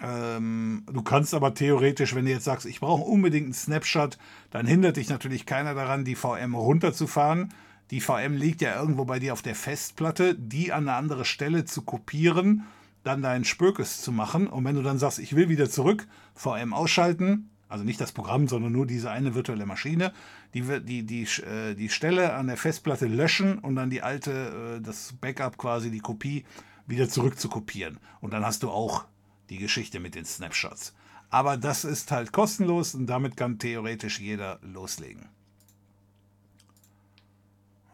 Ähm, 0.00 0.86
du 0.90 1.02
kannst 1.02 1.34
aber 1.34 1.52
theoretisch, 1.52 2.14
wenn 2.14 2.24
du 2.24 2.30
jetzt 2.30 2.44
sagst, 2.44 2.64
ich 2.64 2.80
brauche 2.80 3.02
unbedingt 3.02 3.44
einen 3.44 3.52
Snapshot, 3.52 4.16
dann 4.50 4.66
hindert 4.66 4.96
dich 4.96 5.10
natürlich 5.10 5.44
keiner 5.44 5.74
daran, 5.74 6.06
die 6.06 6.16
VM 6.16 6.54
runterzufahren. 6.54 7.52
Die 7.90 8.00
VM 8.00 8.34
liegt 8.34 8.62
ja 8.62 8.80
irgendwo 8.80 9.04
bei 9.04 9.18
dir 9.18 9.34
auf 9.34 9.42
der 9.42 9.54
Festplatte, 9.54 10.34
die 10.36 10.72
an 10.72 10.88
eine 10.88 10.96
andere 10.96 11.26
Stelle 11.26 11.66
zu 11.66 11.82
kopieren 11.82 12.64
dann 13.02 13.22
deinen 13.22 13.44
Spökes 13.44 14.02
zu 14.02 14.12
machen. 14.12 14.46
Und 14.46 14.64
wenn 14.64 14.74
du 14.74 14.82
dann 14.82 14.98
sagst, 14.98 15.18
ich 15.18 15.34
will 15.34 15.48
wieder 15.48 15.70
zurück, 15.70 16.06
VM 16.34 16.72
ausschalten, 16.72 17.50
also 17.68 17.84
nicht 17.84 18.00
das 18.00 18.12
Programm, 18.12 18.48
sondern 18.48 18.72
nur 18.72 18.86
diese 18.86 19.10
eine 19.10 19.34
virtuelle 19.34 19.64
Maschine, 19.64 20.12
die, 20.54 20.62
die, 20.82 21.04
die, 21.04 21.22
äh, 21.22 21.74
die 21.74 21.88
Stelle 21.88 22.34
an 22.34 22.48
der 22.48 22.56
Festplatte 22.56 23.06
löschen 23.06 23.58
und 23.58 23.76
dann 23.76 23.90
die 23.90 24.02
alte, 24.02 24.78
äh, 24.78 24.80
das 24.82 25.14
Backup 25.20 25.56
quasi, 25.56 25.90
die 25.90 26.00
Kopie, 26.00 26.44
wieder 26.86 27.08
zurück 27.08 27.38
zu 27.38 27.48
kopieren. 27.48 27.98
Und 28.20 28.32
dann 28.32 28.44
hast 28.44 28.64
du 28.64 28.70
auch 28.70 29.04
die 29.48 29.58
Geschichte 29.58 30.00
mit 30.00 30.16
den 30.16 30.24
Snapshots. 30.24 30.94
Aber 31.30 31.56
das 31.56 31.84
ist 31.84 32.10
halt 32.10 32.32
kostenlos 32.32 32.94
und 32.94 33.06
damit 33.06 33.36
kann 33.36 33.58
theoretisch 33.58 34.18
jeder 34.18 34.58
loslegen. 34.62 35.28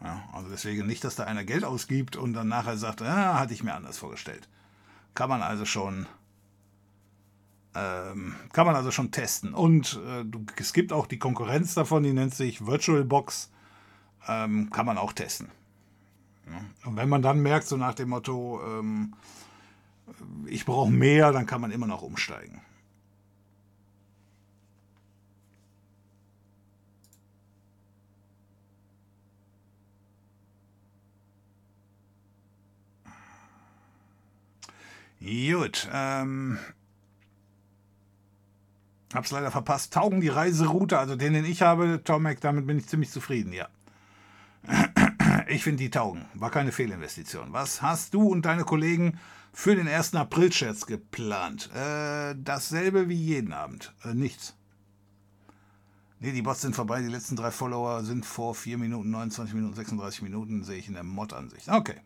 Ja, 0.02 0.25
also 0.33 0.49
deswegen 0.49 0.86
nicht, 0.86 1.05
dass 1.05 1.17
da 1.17 1.25
einer 1.25 1.44
Geld 1.44 1.65
ausgibt 1.65 2.17
und 2.17 2.33
dann 2.33 2.49
nachher 2.49 2.78
sagt, 2.78 3.02
ah, 3.02 3.39
hatte 3.39 3.52
ich 3.52 3.62
mir 3.62 3.75
anders 3.75 3.99
vorgestellt. 3.99 4.49
Kann 5.17 5.28
man 5.28 5.43
also 5.43 5.65
schon 5.65 6.07
ähm, 7.77 8.35
kann 8.53 8.67
man 8.67 8.75
also 8.75 8.91
schon 8.91 9.11
testen. 9.11 9.53
Und 9.53 10.01
äh, 10.07 10.25
es 10.59 10.73
gibt 10.73 10.93
auch 10.93 11.07
die 11.07 11.19
Konkurrenz 11.19 11.75
davon, 11.75 12.03
die 12.03 12.12
nennt 12.12 12.35
sich 12.35 12.67
VirtualBox. 12.67 13.51
Ähm, 14.28 14.70
kann 14.70 14.86
man 14.86 14.99
auch 14.99 15.12
testen. 15.12 15.49
Ja. 16.47 16.89
Und 16.89 16.97
wenn 16.97 17.09
man 17.09 17.23
dann 17.23 17.41
merkt, 17.41 17.67
so 17.67 17.77
nach 17.77 17.95
dem 17.95 18.09
Motto, 18.09 18.61
ähm, 18.65 19.15
ich 20.47 20.65
brauche 20.65 20.91
mehr, 20.91 21.33
dann 21.33 21.47
kann 21.47 21.61
man 21.61 21.70
immer 21.70 21.86
noch 21.86 22.03
umsteigen. 22.03 22.61
Gut, 35.27 35.89
ähm, 35.93 36.57
hab's 39.13 39.33
leider 39.33 39.51
verpasst. 39.51 39.93
Taugen 39.93 40.21
die 40.21 40.29
Reiseroute, 40.29 40.99
also 40.99 41.17
den, 41.17 41.33
den 41.33 41.45
ich 41.45 41.63
habe, 41.63 42.01
Tomek, 42.05 42.41
damit 42.41 42.69
bin 42.69 42.79
ich 42.79 42.87
ziemlich 42.87 43.11
zufrieden, 43.11 43.53
ja. 43.53 43.69
Ich 45.49 45.63
finde 45.63 45.83
die 45.83 45.91
taugen. 45.91 46.25
War 46.35 46.51
keine 46.51 46.73
Fehlinvestition. 46.73 47.53
Was 47.53 47.83
hast 47.83 48.15
du 48.15 48.29
und 48.29 48.47
deine 48.47 48.65
Kollegen 48.65 49.19
für 49.53 49.77
den 49.77 49.87
1. 49.87 50.15
April-Scherz 50.15 50.87
geplant? 50.87 51.71
Äh, 51.73 52.35
dasselbe 52.37 53.09
wie 53.09 53.15
jeden 53.15 53.53
Abend. 53.53 53.93
Äh, 54.05 54.15
nichts. 54.15 54.57
Nee, 56.19 56.33
die 56.33 56.43
Bots 56.43 56.63
sind 56.63 56.75
vorbei. 56.75 57.01
Die 57.01 57.09
letzten 57.09 57.37
drei 57.37 57.51
Follower 57.51 58.03
sind 58.03 58.27
vor 58.27 58.55
4 58.55 58.79
Minuten, 58.79 59.11
29 59.11 59.55
Minuten, 59.55 59.75
36 59.75 60.23
Minuten, 60.23 60.65
sehe 60.65 60.79
ich 60.79 60.89
in 60.89 60.95
der 60.95 61.05
Mod-Ansicht. 61.05 61.69
Okay. 61.69 62.01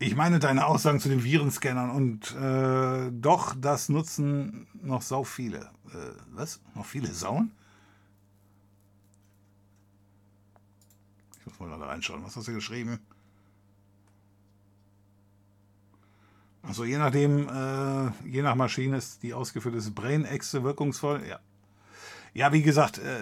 Ich 0.00 0.14
meine 0.14 0.38
deine 0.38 0.66
Aussagen 0.66 1.00
zu 1.00 1.08
den 1.08 1.24
Virenscannern 1.24 1.90
und 1.90 2.34
äh, 2.36 3.10
doch, 3.10 3.56
das 3.58 3.88
nutzen 3.88 4.68
noch 4.80 5.02
sau 5.02 5.24
viele. 5.24 5.70
Äh, 5.92 6.12
was? 6.30 6.60
Noch 6.76 6.86
viele 6.86 7.12
Sauen? 7.12 7.50
Ich 11.40 11.46
muss 11.46 11.58
mal 11.58 11.78
da 11.78 11.86
reinschauen. 11.86 12.22
Was 12.24 12.36
hast 12.36 12.46
du 12.46 12.54
geschrieben? 12.54 13.00
Also 16.62 16.84
je 16.84 16.98
nachdem, 16.98 17.48
äh, 17.48 18.28
je 18.28 18.42
nach 18.42 18.54
Maschine 18.54 18.98
ist 18.98 19.22
die 19.24 19.34
ausgeführte 19.34 19.90
Brain-Exe 19.90 20.62
wirkungsvoll. 20.62 21.26
Ja. 21.26 21.40
Ja, 22.34 22.52
wie 22.52 22.62
gesagt, 22.62 22.98
äh, 22.98 23.20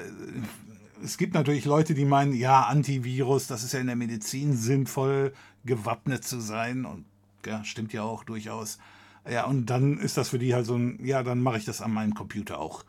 es 1.02 1.16
gibt 1.16 1.32
natürlich 1.34 1.64
Leute, 1.64 1.94
die 1.94 2.04
meinen, 2.04 2.34
ja, 2.34 2.62
Antivirus, 2.62 3.46
das 3.46 3.62
ist 3.62 3.72
ja 3.72 3.80
in 3.80 3.86
der 3.86 3.96
Medizin 3.96 4.56
sinnvoll, 4.56 5.32
gewappnet 5.66 6.24
zu 6.24 6.40
sein. 6.40 6.84
Und 6.84 7.04
ja, 7.44 7.64
stimmt 7.64 7.92
ja 7.92 8.02
auch 8.02 8.24
durchaus. 8.24 8.78
Ja, 9.28 9.44
und 9.44 9.66
dann 9.66 9.98
ist 9.98 10.16
das 10.16 10.28
für 10.28 10.38
die 10.38 10.54
halt 10.54 10.66
so 10.66 10.76
ein, 10.76 11.04
ja, 11.04 11.22
dann 11.22 11.42
mache 11.42 11.58
ich 11.58 11.64
das 11.64 11.80
an 11.80 11.92
meinem 11.92 12.14
Computer 12.14 12.58
auch. 12.58 12.84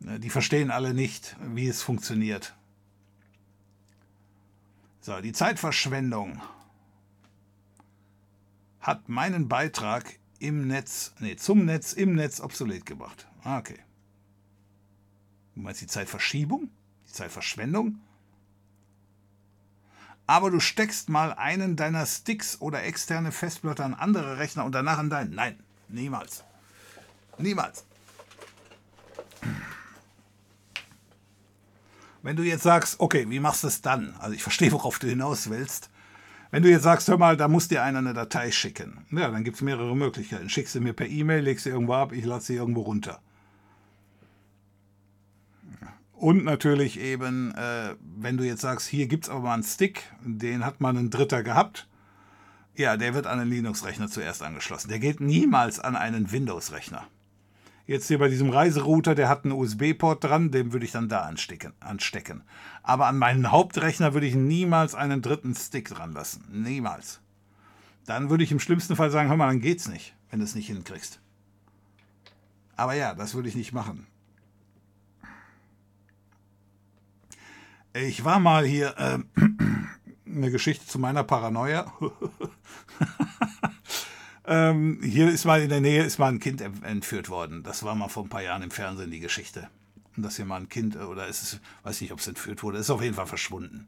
Ne, 0.00 0.20
die 0.20 0.30
verstehen 0.30 0.70
alle 0.70 0.94
nicht, 0.94 1.36
wie 1.40 1.66
es 1.68 1.82
funktioniert. 1.82 2.54
So, 5.00 5.20
die 5.20 5.32
Zeitverschwendung 5.32 6.40
hat 8.80 9.08
meinen 9.08 9.48
Beitrag 9.48 10.18
im 10.38 10.68
Netz, 10.68 11.14
nee, 11.18 11.36
zum 11.36 11.64
Netz, 11.64 11.92
im 11.92 12.14
Netz 12.14 12.40
obsolet 12.40 12.86
gebracht. 12.86 13.26
Ah, 13.42 13.58
okay. 13.58 13.78
Du 15.54 15.62
meinst 15.62 15.80
die 15.80 15.86
Zeitverschiebung? 15.86 16.70
Die 17.08 17.12
Zeitverschwendung? 17.12 18.00
Aber 20.28 20.50
du 20.50 20.60
steckst 20.60 21.08
mal 21.08 21.32
einen 21.32 21.74
deiner 21.74 22.04
Sticks 22.04 22.60
oder 22.60 22.84
externe 22.84 23.32
Festplatte 23.32 23.82
an 23.82 23.94
andere 23.94 24.36
Rechner 24.36 24.66
und 24.66 24.74
danach 24.74 24.98
an 24.98 25.08
deinen. 25.08 25.34
Nein, 25.34 25.58
niemals. 25.88 26.44
Niemals. 27.38 27.86
Wenn 32.22 32.36
du 32.36 32.42
jetzt 32.42 32.62
sagst, 32.62 33.00
okay, 33.00 33.24
wie 33.30 33.40
machst 33.40 33.62
du 33.62 33.68
es 33.68 33.80
dann? 33.80 34.14
Also 34.18 34.34
ich 34.34 34.42
verstehe, 34.42 34.70
worauf 34.72 34.98
du 34.98 35.08
hinaus 35.08 35.48
willst. 35.48 35.88
Wenn 36.50 36.62
du 36.62 36.68
jetzt 36.68 36.82
sagst, 36.82 37.08
hör 37.08 37.16
mal, 37.16 37.38
da 37.38 37.48
muss 37.48 37.68
dir 37.68 37.82
einer 37.82 38.00
eine 38.00 38.12
Datei 38.12 38.50
schicken. 38.50 39.06
Ja, 39.10 39.30
dann 39.30 39.44
gibt 39.44 39.56
es 39.56 39.62
mehrere 39.62 39.96
Möglichkeiten. 39.96 40.50
Schickst 40.50 40.74
du 40.74 40.80
mir 40.80 40.92
per 40.92 41.06
E-Mail, 41.06 41.42
legst 41.42 41.64
sie 41.64 41.70
irgendwo 41.70 41.94
ab, 41.94 42.12
ich 42.12 42.26
lade 42.26 42.44
sie 42.44 42.56
irgendwo 42.56 42.82
runter. 42.82 43.22
Und 46.18 46.42
natürlich 46.42 46.98
eben, 46.98 47.54
äh, 47.54 47.94
wenn 48.00 48.36
du 48.36 48.44
jetzt 48.44 48.62
sagst, 48.62 48.88
hier 48.88 49.06
gibt 49.06 49.24
es 49.24 49.30
aber 49.30 49.40
mal 49.40 49.54
einen 49.54 49.62
Stick, 49.62 50.02
den 50.24 50.64
hat 50.64 50.80
mal 50.80 50.96
ein 50.96 51.10
Dritter 51.10 51.44
gehabt. 51.44 51.86
Ja, 52.74 52.96
der 52.96 53.14
wird 53.14 53.28
an 53.28 53.38
einen 53.38 53.50
Linux-Rechner 53.50 54.08
zuerst 54.08 54.42
angeschlossen. 54.42 54.88
Der 54.88 54.98
geht 54.98 55.20
niemals 55.20 55.78
an 55.78 55.94
einen 55.94 56.32
Windows-Rechner. 56.32 57.06
Jetzt 57.86 58.08
hier 58.08 58.18
bei 58.18 58.28
diesem 58.28 58.50
Reiserouter, 58.50 59.14
der 59.14 59.28
hat 59.28 59.44
einen 59.44 59.52
USB-Port 59.52 60.24
dran, 60.24 60.50
den 60.50 60.72
würde 60.72 60.84
ich 60.84 60.92
dann 60.92 61.08
da 61.08 61.20
anstecken, 61.20 61.72
anstecken. 61.78 62.42
Aber 62.82 63.06
an 63.06 63.16
meinen 63.16 63.52
Hauptrechner 63.52 64.12
würde 64.12 64.26
ich 64.26 64.34
niemals 64.34 64.96
einen 64.96 65.22
dritten 65.22 65.54
Stick 65.54 65.88
dran 65.88 66.12
lassen. 66.12 66.44
Niemals. 66.50 67.20
Dann 68.06 68.28
würde 68.28 68.42
ich 68.42 68.50
im 68.50 68.60
schlimmsten 68.60 68.96
Fall 68.96 69.12
sagen, 69.12 69.28
hör 69.28 69.36
mal, 69.36 69.46
dann 69.46 69.60
geht's 69.60 69.88
nicht, 69.88 70.16
wenn 70.30 70.40
du 70.40 70.44
es 70.44 70.56
nicht 70.56 70.66
hinkriegst. 70.66 71.20
Aber 72.74 72.94
ja, 72.94 73.14
das 73.14 73.34
würde 73.34 73.48
ich 73.48 73.54
nicht 73.54 73.72
machen. 73.72 74.08
Ich 77.94 78.24
war 78.24 78.38
mal 78.38 78.66
hier 78.66 78.94
äh, 78.98 79.18
eine 80.26 80.50
Geschichte 80.50 80.86
zu 80.86 80.98
meiner 80.98 81.24
Paranoia. 81.24 81.92
ähm, 84.46 85.00
hier 85.02 85.30
ist 85.30 85.44
mal 85.44 85.62
in 85.62 85.70
der 85.70 85.80
Nähe 85.80 86.04
ist 86.04 86.18
mal 86.18 86.28
ein 86.28 86.38
Kind 86.38 86.60
entführt 86.60 87.30
worden. 87.30 87.62
Das 87.62 87.82
war 87.82 87.94
mal 87.94 88.08
vor 88.08 88.24
ein 88.24 88.28
paar 88.28 88.42
Jahren 88.42 88.62
im 88.62 88.70
Fernsehen 88.70 89.10
die 89.10 89.20
Geschichte. 89.20 89.68
Dass 90.16 90.36
hier 90.36 90.44
mal 90.44 90.60
ein 90.60 90.68
Kind 90.68 90.96
oder 90.96 91.28
ist 91.28 91.42
es, 91.42 91.60
weiß 91.84 92.00
nicht, 92.00 92.12
ob 92.12 92.18
es 92.18 92.26
entführt 92.26 92.62
wurde, 92.62 92.78
ist 92.78 92.90
auf 92.90 93.02
jeden 93.02 93.14
Fall 93.14 93.26
verschwunden. 93.26 93.86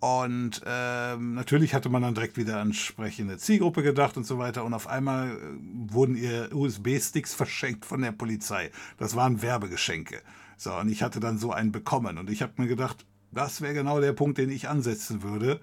Und 0.00 0.62
ähm, 0.64 1.34
natürlich 1.34 1.74
hatte 1.74 1.90
man 1.90 2.00
dann 2.00 2.14
direkt 2.14 2.38
wieder 2.38 2.56
an 2.56 2.68
entsprechende 2.68 3.36
Zielgruppe 3.36 3.82
gedacht 3.82 4.16
und 4.16 4.24
so 4.24 4.38
weiter. 4.38 4.64
Und 4.64 4.72
auf 4.72 4.86
einmal 4.86 5.28
äh, 5.28 5.92
wurden 5.92 6.16
ihr 6.16 6.48
USB-Sticks 6.54 7.34
verschenkt 7.34 7.84
von 7.84 8.00
der 8.00 8.12
Polizei. 8.12 8.70
Das 8.96 9.14
waren 9.14 9.42
Werbegeschenke. 9.42 10.22
So, 10.60 10.74
und 10.74 10.90
ich 10.90 11.02
hatte 11.02 11.20
dann 11.20 11.38
so 11.38 11.52
einen 11.52 11.72
bekommen. 11.72 12.18
Und 12.18 12.28
ich 12.28 12.42
habe 12.42 12.52
mir 12.58 12.68
gedacht, 12.68 13.06
das 13.32 13.62
wäre 13.62 13.72
genau 13.72 13.98
der 13.98 14.12
Punkt, 14.12 14.36
den 14.36 14.50
ich 14.50 14.68
ansetzen 14.68 15.22
würde, 15.22 15.58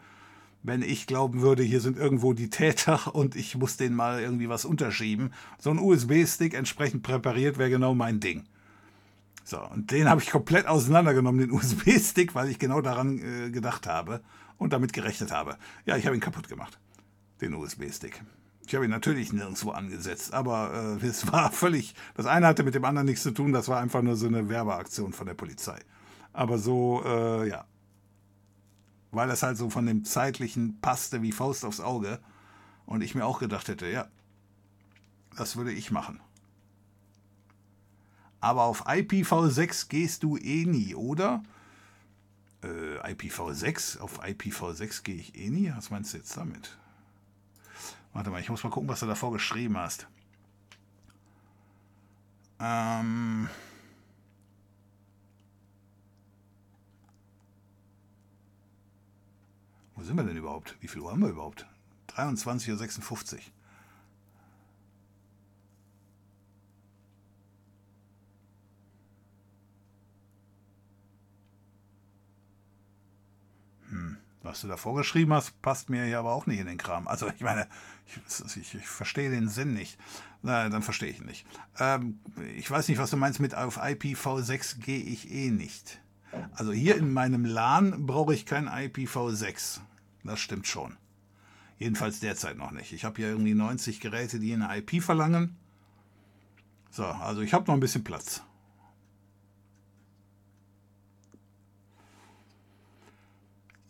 wenn 0.64 0.82
ich 0.82 1.06
glauben 1.06 1.42
würde, 1.42 1.62
hier 1.62 1.82
sind 1.82 2.00
irgendwo 2.00 2.34
die 2.34 2.50
Täter 2.50 3.14
und 3.14 3.36
ich 3.36 3.56
muss 3.56 3.78
denen 3.78 3.96
mal 3.96 4.20
irgendwie 4.20 4.50
was 4.50 4.66
unterschieben. 4.66 5.34
So 5.60 5.70
ein 5.70 5.78
USB-Stick 5.78 6.56
entsprechend 6.56 7.04
präpariert 7.04 7.60
wäre 7.60 7.70
genau 7.70 7.94
mein 7.94 8.20
Ding. 8.20 8.46
So, 9.44 9.62
und 9.62 9.92
den 9.92 10.10
habe 10.10 10.20
ich 10.20 10.32
komplett 10.32 10.66
auseinandergenommen, 10.66 11.42
den 11.42 11.52
USB-Stick, 11.56 12.34
weil 12.34 12.50
ich 12.50 12.58
genau 12.58 12.82
daran 12.82 13.20
äh, 13.20 13.52
gedacht 13.52 13.86
habe 13.86 14.22
und 14.58 14.74
damit 14.74 14.94
gerechnet 14.94 15.32
habe. 15.32 15.60
Ja, 15.86 15.96
ich 15.96 16.08
habe 16.08 16.16
ihn 16.16 16.22
kaputt 16.22 16.50
gemacht, 16.50 16.80
den 17.40 17.54
USB-Stick. 17.54 18.24
Ich 18.68 18.76
habe 18.76 18.84
ihn 18.84 18.92
natürlich 18.92 19.32
nirgendwo 19.32 19.72
angesetzt, 19.72 20.34
aber 20.34 20.98
äh, 21.02 21.06
es 21.08 21.32
war 21.32 21.52
völlig. 21.54 21.96
Das 22.16 22.26
eine 22.26 22.48
hatte 22.48 22.64
mit 22.64 22.76
dem 22.76 22.84
anderen 22.84 23.06
nichts 23.06 23.24
zu 23.24 23.32
tun, 23.32 23.54
das 23.54 23.70
war 23.70 23.80
einfach 23.80 24.02
nur 24.02 24.18
so 24.18 24.28
eine 24.28 24.50
Werbeaktion 24.50 25.14
von 25.14 25.26
der 25.26 25.36
Polizei. 25.36 25.80
Aber 26.34 26.58
so, 26.58 27.02
äh, 27.06 27.48
ja. 27.48 27.66
Weil 29.12 29.30
das 29.30 29.42
halt 29.42 29.56
so 29.56 29.70
von 29.70 29.86
dem 29.86 30.04
zeitlichen 30.04 30.82
passte 30.82 31.22
wie 31.22 31.32
Faust 31.32 31.64
aufs 31.64 31.80
Auge. 31.80 32.20
Und 32.86 33.02
ich 33.02 33.16
mir 33.16 33.26
auch 33.26 33.40
gedacht 33.40 33.70
hätte, 33.70 33.88
ja, 33.88 34.10
das 35.38 35.56
würde 35.56 35.72
ich 35.72 35.90
machen. 35.90 36.20
Aber 38.42 38.64
auf 38.64 38.86
IPv6 38.86 39.88
gehst 39.88 40.24
du 40.24 40.36
eh 40.36 40.66
nie, 40.66 40.94
oder? 40.94 41.42
Äh, 42.64 43.14
IPv6? 43.14 44.00
Auf 44.00 44.22
IPv6 44.22 45.04
gehe 45.04 45.16
ich 45.16 45.36
eh 45.38 45.50
nie? 45.50 45.72
Was 45.74 45.90
meinst 45.90 46.14
du 46.14 46.18
jetzt 46.18 46.36
damit? 46.36 46.78
Warte 48.14 48.30
mal, 48.30 48.42
ich 48.42 48.50
muss 48.50 48.64
mal 48.64 48.70
gucken, 48.70 48.90
was 48.90 49.00
du 49.00 49.06
davor 49.06 49.32
geschrieben 49.32 49.78
hast. 49.78 50.08
Ähm. 52.60 53.50
Wo 59.96 60.04
sind 60.04 60.16
wir 60.16 60.24
denn 60.24 60.38
überhaupt? 60.38 60.76
Wie 60.80 60.88
viel 60.88 61.02
Uhr 61.02 61.12
haben 61.12 61.22
wir 61.22 61.30
überhaupt? 61.30 61.68
23.56 62.10 63.34
Uhr. 63.34 63.40
Was 74.48 74.62
du 74.62 74.70
da 74.70 74.78
vorgeschrieben 74.78 75.34
hast, 75.34 75.62
passt 75.62 75.90
mir 75.90 76.08
ja 76.08 76.20
aber 76.20 76.32
auch 76.32 76.46
nicht 76.46 76.60
in 76.60 76.68
den 76.68 76.78
Kram. 76.78 77.08
Also 77.10 77.28
ich 77.28 77.42
meine, 77.42 77.68
ich, 78.08 78.58
ich, 78.58 78.76
ich 78.76 78.88
verstehe 78.88 79.30
den 79.30 79.50
Sinn 79.50 79.74
nicht. 79.74 79.98
Na, 80.42 80.70
dann 80.70 80.82
verstehe 80.82 81.10
ich 81.10 81.20
ihn 81.20 81.26
nicht. 81.26 81.46
Ähm, 81.80 82.20
ich 82.56 82.70
weiß 82.70 82.88
nicht, 82.88 82.98
was 82.98 83.10
du 83.10 83.18
meinst 83.18 83.40
mit 83.40 83.56
auf 83.56 83.80
IPv6 83.80 84.80
gehe 84.80 85.00
ich 85.02 85.32
eh 85.32 85.50
nicht. 85.50 86.02
Also 86.54 86.72
hier 86.72 86.96
in 86.98 87.14
meinem 87.14 87.46
LAN 87.46 88.06
brauche 88.06 88.34
ich 88.34 88.46
kein 88.46 88.70
IPv6. 88.70 89.80
Das 90.24 90.40
stimmt 90.40 90.68
schon. 90.68 90.98
Jedenfalls 91.80 92.20
derzeit 92.20 92.58
noch 92.58 92.72
nicht. 92.72 92.94
Ich 92.94 93.06
habe 93.06 93.18
hier 93.18 93.30
irgendwie 93.30 93.54
90 93.54 94.00
Geräte, 94.00 94.40
die 94.40 94.54
eine 94.54 94.76
IP 94.78 95.02
verlangen. 95.04 95.56
So, 96.90 97.06
also 97.06 97.42
ich 97.42 97.54
habe 97.54 97.66
noch 97.68 97.76
ein 97.76 97.80
bisschen 97.80 98.04
Platz. 98.04 98.44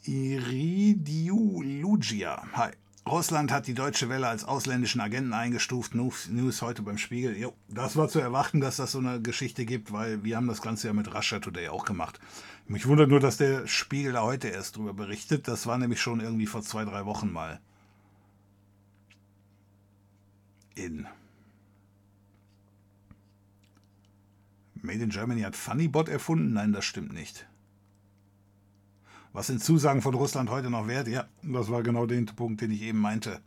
Iridiu 0.04 1.62
Lugia. 1.62 2.42
Hi. 2.54 2.72
Russland 3.08 3.52
hat 3.52 3.68
die 3.68 3.74
Deutsche 3.74 4.10
Welle 4.10 4.28
als 4.28 4.44
ausländischen 4.44 5.02
Agenten 5.02 5.34
eingestuft. 5.34 5.96
News 5.96 6.62
heute 6.62 6.82
beim 6.82 6.98
Spiegel. 6.98 7.38
Jo, 7.38 7.54
das 7.70 7.96
war 7.96 8.10
zu 8.10 8.20
erwarten, 8.20 8.60
dass 8.60 8.78
das 8.78 8.92
so 8.92 9.00
eine 9.00 9.22
Geschichte 9.22 9.66
gibt, 9.66 9.92
weil 9.92 10.24
wir 10.24 10.36
haben 10.36 10.48
das 10.48 10.62
Ganze 10.62 10.88
ja 10.88 10.94
mit 10.94 11.14
Russia 11.14 11.40
Today 11.40 11.70
auch 11.70 11.86
gemacht. 11.86 12.20
Mich 12.68 12.86
wundert 12.86 13.10
nur, 13.10 13.20
dass 13.20 13.38
der 13.38 13.66
Spiegel 13.66 14.14
da 14.14 14.24
heute 14.24 14.50
erst 14.50 14.76
drüber 14.76 14.94
berichtet. 14.94 15.48
Das 15.48 15.66
war 15.66 15.78
nämlich 15.78 16.02
schon 16.02 16.20
irgendwie 16.20 16.48
vor 16.48 16.62
zwei, 16.62 16.86
drei 16.86 17.06
Wochen 17.06 17.32
mal. 17.32 17.60
In. 20.76 21.08
Made 24.76 25.04
in 25.04 25.10
Germany 25.10 25.42
hat 25.42 25.56
Funnybot 25.56 26.10
erfunden? 26.10 26.54
Nein, 26.54 26.74
das 26.74 26.86
stimmt 26.86 27.14
nicht. 27.14 27.47
Was 29.38 29.46
sind 29.46 29.64
Zusagen 29.64 30.02
von 30.02 30.16
Russland 30.16 30.50
heute 30.50 30.72
noch 30.72 30.88
wert? 30.88 31.08
Ja, 31.08 31.28
das 31.44 31.70
war 31.70 31.84
genau 31.84 32.08
der 32.08 32.24
Punkt, 32.36 32.60
den 32.60 32.72
ich 32.72 32.82
eben 32.82 32.98
meinte. 32.98 33.40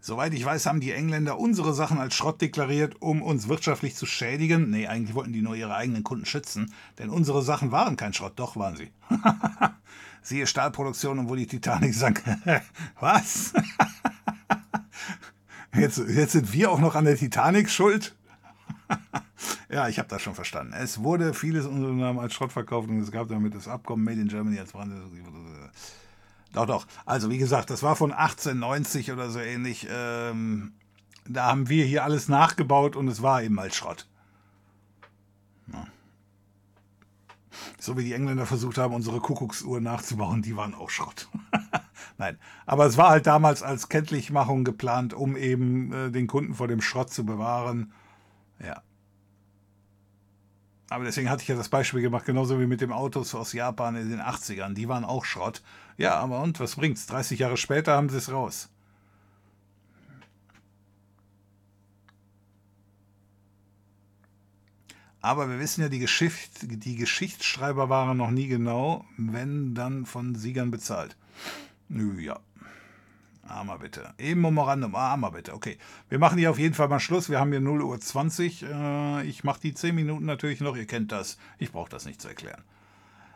Soweit 0.00 0.32
ich 0.32 0.42
weiß, 0.42 0.64
haben 0.64 0.80
die 0.80 0.92
Engländer 0.92 1.38
unsere 1.38 1.74
Sachen 1.74 1.98
als 1.98 2.14
Schrott 2.14 2.40
deklariert, 2.40 2.96
um 3.02 3.20
uns 3.20 3.46
wirtschaftlich 3.46 3.94
zu 3.94 4.06
schädigen. 4.06 4.70
Nee, 4.70 4.86
eigentlich 4.86 5.14
wollten 5.14 5.34
die 5.34 5.42
nur 5.42 5.54
ihre 5.54 5.74
eigenen 5.74 6.02
Kunden 6.02 6.24
schützen, 6.24 6.72
denn 6.98 7.10
unsere 7.10 7.42
Sachen 7.42 7.72
waren 7.72 7.96
kein 7.96 8.14
Schrott, 8.14 8.32
doch 8.36 8.56
waren 8.56 8.78
sie. 8.78 8.90
Siehe 10.22 10.46
Stahlproduktion 10.46 11.18
und 11.18 11.28
wo 11.28 11.34
die 11.34 11.46
Titanic 11.46 11.92
sank. 11.92 12.24
Was? 13.00 13.52
jetzt, 15.74 15.98
jetzt 15.98 16.32
sind 16.32 16.50
wir 16.54 16.70
auch 16.70 16.80
noch 16.80 16.94
an 16.94 17.04
der 17.04 17.18
Titanic 17.18 17.68
schuld? 17.68 18.16
ja, 19.70 19.88
ich 19.88 19.98
habe 19.98 20.08
das 20.08 20.22
schon 20.22 20.34
verstanden. 20.34 20.72
Es 20.74 21.02
wurde 21.02 21.34
vieles 21.34 21.66
unter 21.66 21.88
anderem 21.88 22.18
als 22.18 22.34
Schrott 22.34 22.52
verkauft 22.52 22.88
und 22.88 23.00
es 23.00 23.10
gab 23.10 23.28
damit 23.28 23.54
das 23.54 23.68
Abkommen 23.68 24.04
Made 24.04 24.20
in 24.20 24.28
Germany 24.28 24.58
als 24.58 24.72
Brand. 24.72 24.92
Doch, 26.52 26.66
doch. 26.66 26.86
Also 27.06 27.30
wie 27.30 27.38
gesagt, 27.38 27.70
das 27.70 27.82
war 27.82 27.96
von 27.96 28.12
1890 28.12 29.12
oder 29.12 29.30
so 29.30 29.38
ähnlich. 29.38 29.86
Ähm, 29.90 30.72
da 31.26 31.46
haben 31.46 31.68
wir 31.68 31.84
hier 31.84 32.04
alles 32.04 32.28
nachgebaut 32.28 32.96
und 32.96 33.08
es 33.08 33.22
war 33.22 33.42
eben 33.42 33.58
als 33.58 33.76
Schrott. 33.76 34.06
Ja. 35.72 35.86
So 37.78 37.96
wie 37.96 38.04
die 38.04 38.12
Engländer 38.12 38.46
versucht 38.46 38.78
haben, 38.78 38.94
unsere 38.94 39.20
Kuckucksuhr 39.20 39.80
nachzubauen, 39.80 40.42
die 40.42 40.56
waren 40.56 40.74
auch 40.74 40.90
Schrott. 40.90 41.28
Nein, 42.18 42.38
aber 42.66 42.86
es 42.86 42.96
war 42.96 43.10
halt 43.10 43.26
damals 43.26 43.62
als 43.62 43.88
Kenntlichmachung 43.88 44.64
geplant, 44.64 45.14
um 45.14 45.36
eben 45.36 45.92
äh, 45.92 46.10
den 46.10 46.26
Kunden 46.26 46.54
vor 46.54 46.68
dem 46.68 46.80
Schrott 46.80 47.12
zu 47.12 47.24
bewahren. 47.24 47.92
Ja. 48.62 48.82
Aber 50.88 51.04
deswegen 51.04 51.30
hatte 51.30 51.42
ich 51.42 51.48
ja 51.48 51.56
das 51.56 51.70
Beispiel 51.70 52.02
gemacht, 52.02 52.26
genauso 52.26 52.60
wie 52.60 52.66
mit 52.66 52.82
dem 52.82 52.92
Autos 52.92 53.34
aus 53.34 53.54
Japan 53.54 53.96
in 53.96 54.10
den 54.10 54.20
80ern. 54.20 54.74
Die 54.74 54.88
waren 54.88 55.04
auch 55.04 55.24
Schrott. 55.24 55.62
Ja, 55.96 56.16
aber 56.16 56.42
und 56.42 56.60
was 56.60 56.76
bringt's? 56.76 57.06
30 57.06 57.38
Jahre 57.38 57.56
später 57.56 57.94
haben 57.94 58.10
sie 58.10 58.18
es 58.18 58.30
raus. 58.30 58.68
Aber 65.22 65.48
wir 65.48 65.60
wissen 65.60 65.80
ja, 65.80 65.88
die, 65.88 66.00
Geschicht, 66.00 66.58
die 66.62 66.96
Geschichtsschreiber 66.96 67.88
waren 67.88 68.16
noch 68.18 68.32
nie 68.32 68.48
genau, 68.48 69.04
wenn 69.16 69.74
dann 69.74 70.04
von 70.04 70.34
Siegern 70.34 70.72
bezahlt. 70.72 71.16
Nö, 71.88 72.20
ja. 72.20 72.40
Armer 73.46 73.78
bitte. 73.78 74.14
Im 74.18 74.40
Memorandum. 74.40 74.94
Ah, 74.94 75.10
armer 75.10 75.32
bitte. 75.32 75.54
Okay. 75.54 75.78
Wir 76.08 76.18
machen 76.18 76.38
hier 76.38 76.50
auf 76.50 76.58
jeden 76.58 76.74
Fall 76.74 76.88
mal 76.88 77.00
Schluss. 77.00 77.28
Wir 77.28 77.40
haben 77.40 77.50
hier 77.50 77.60
0 77.60 77.82
Uhr 77.82 78.00
20. 78.00 78.62
Äh, 78.62 79.24
ich 79.24 79.44
mache 79.44 79.60
die 79.60 79.74
10 79.74 79.94
Minuten 79.94 80.24
natürlich 80.24 80.60
noch. 80.60 80.76
Ihr 80.76 80.86
kennt 80.86 81.12
das. 81.12 81.38
Ich 81.58 81.72
brauche 81.72 81.90
das 81.90 82.04
nicht 82.04 82.20
zu 82.20 82.28
erklären. 82.28 82.62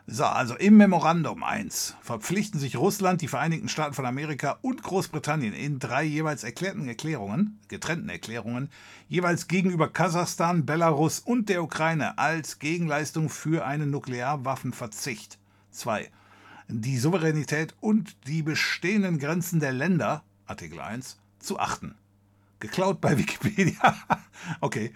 So, 0.08 0.24
also 0.24 0.54
im 0.54 0.76
Memorandum 0.76 1.42
1 1.42 1.96
verpflichten 2.00 2.60
sich 2.60 2.76
Russland, 2.76 3.22
die 3.22 3.28
Vereinigten 3.28 3.68
Staaten 3.68 3.94
von 3.94 4.06
Amerika 4.06 4.56
und 4.62 4.84
Großbritannien 4.84 5.52
in 5.52 5.80
drei 5.80 6.04
jeweils 6.04 6.44
erklärten 6.44 6.86
Erklärungen, 6.86 7.58
getrennten 7.66 8.08
Erklärungen, 8.08 8.70
jeweils 9.08 9.48
gegenüber 9.48 9.88
Kasachstan, 9.88 10.64
Belarus 10.64 11.18
und 11.18 11.48
der 11.48 11.60
Ukraine 11.64 12.18
als 12.18 12.60
Gegenleistung 12.60 13.28
für 13.28 13.66
einen 13.66 13.90
Nuklearwaffenverzicht. 13.90 15.38
2 15.72 16.08
die 16.68 16.98
Souveränität 16.98 17.74
und 17.80 18.16
die 18.26 18.42
bestehenden 18.42 19.18
Grenzen 19.18 19.60
der 19.60 19.72
Länder, 19.72 20.24
Artikel 20.46 20.80
1, 20.80 21.18
zu 21.38 21.58
achten. 21.58 21.94
Geklaut 22.60 23.00
bei 23.00 23.16
Wikipedia. 23.18 23.96
okay. 24.60 24.94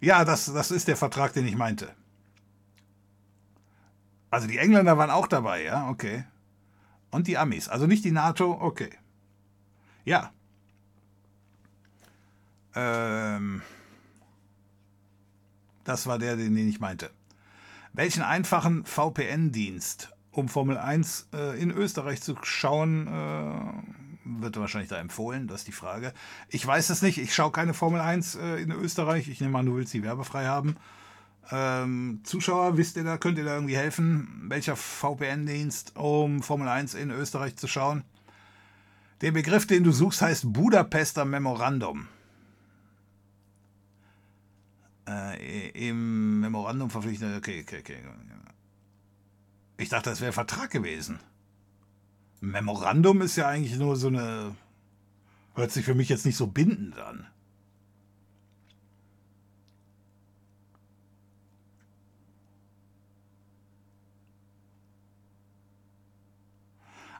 Ja, 0.00 0.24
das, 0.24 0.46
das 0.46 0.70
ist 0.70 0.88
der 0.88 0.96
Vertrag, 0.96 1.32
den 1.32 1.46
ich 1.46 1.56
meinte. 1.56 1.94
Also 4.30 4.46
die 4.46 4.58
Engländer 4.58 4.98
waren 4.98 5.10
auch 5.10 5.26
dabei, 5.26 5.62
ja, 5.64 5.88
okay. 5.88 6.24
Und 7.10 7.26
die 7.26 7.38
Amis, 7.38 7.68
also 7.68 7.86
nicht 7.86 8.04
die 8.04 8.12
NATO, 8.12 8.52
okay. 8.60 8.90
Ja. 10.04 10.32
Ähm, 12.74 13.62
das 15.84 16.06
war 16.06 16.18
der, 16.18 16.36
den 16.36 16.56
ich 16.56 16.80
meinte. 16.80 17.10
Welchen 17.92 18.22
einfachen 18.22 18.84
VPN-Dienst, 18.84 20.10
um 20.36 20.48
Formel 20.48 20.78
1 20.78 21.28
äh, 21.34 21.60
in 21.60 21.70
Österreich 21.70 22.22
zu 22.22 22.36
schauen, 22.42 23.06
äh, 23.06 24.40
wird 24.40 24.56
wahrscheinlich 24.58 24.90
da 24.90 24.98
empfohlen? 24.98 25.46
Das 25.46 25.60
ist 25.60 25.68
die 25.68 25.72
Frage. 25.72 26.12
Ich 26.48 26.66
weiß 26.66 26.90
es 26.90 27.02
nicht. 27.02 27.18
Ich 27.18 27.34
schaue 27.34 27.52
keine 27.52 27.74
Formel 27.74 28.00
1 28.00 28.36
äh, 28.36 28.56
in 28.56 28.70
Österreich. 28.72 29.28
Ich 29.28 29.40
nehme 29.40 29.58
an, 29.58 29.66
du 29.66 29.76
willst 29.76 29.92
sie 29.92 30.02
werbefrei 30.02 30.46
haben. 30.46 30.76
Ähm, 31.50 32.20
Zuschauer, 32.24 32.76
wisst 32.76 32.96
ihr 32.96 33.04
da, 33.04 33.18
könnt 33.18 33.38
ihr 33.38 33.44
da 33.44 33.54
irgendwie 33.54 33.76
helfen? 33.76 34.46
Welcher 34.48 34.74
VPN-Dienst, 34.74 35.96
um 35.96 36.42
Formel 36.42 36.68
1 36.68 36.94
in 36.94 37.10
Österreich 37.10 37.56
zu 37.56 37.68
schauen? 37.68 38.02
Der 39.20 39.30
Begriff, 39.30 39.66
den 39.66 39.84
du 39.84 39.92
suchst, 39.92 40.22
heißt 40.22 40.52
Budapester 40.52 41.24
Memorandum. 41.24 42.08
Äh, 45.08 45.70
Im 45.88 46.40
Memorandum 46.40 46.90
verpflichtet. 46.90 47.36
Okay, 47.38 47.64
okay, 47.66 47.78
okay. 47.80 47.96
Ich 49.78 49.88
dachte, 49.90 50.10
das 50.10 50.20
wäre 50.20 50.32
Vertrag 50.32 50.70
gewesen. 50.70 51.18
Memorandum 52.40 53.22
ist 53.22 53.36
ja 53.36 53.48
eigentlich 53.48 53.76
nur 53.76 53.96
so 53.96 54.08
eine. 54.08 54.54
Hört 55.54 55.72
sich 55.72 55.84
für 55.84 55.94
mich 55.94 56.08
jetzt 56.08 56.26
nicht 56.26 56.36
so 56.36 56.46
bindend 56.46 56.98
an. 56.98 57.26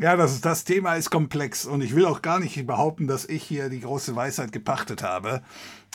Ja, 0.00 0.14
das, 0.14 0.40
das 0.40 0.62
Thema 0.62 0.94
ist 0.94 1.10
komplex 1.10 1.66
und 1.66 1.80
ich 1.80 1.92
will 1.92 2.06
auch 2.06 2.22
gar 2.22 2.38
nicht 2.38 2.64
behaupten, 2.68 3.08
dass 3.08 3.24
ich 3.24 3.42
hier 3.42 3.68
die 3.68 3.80
große 3.80 4.14
Weisheit 4.14 4.52
gepachtet 4.52 5.02
habe. 5.02 5.42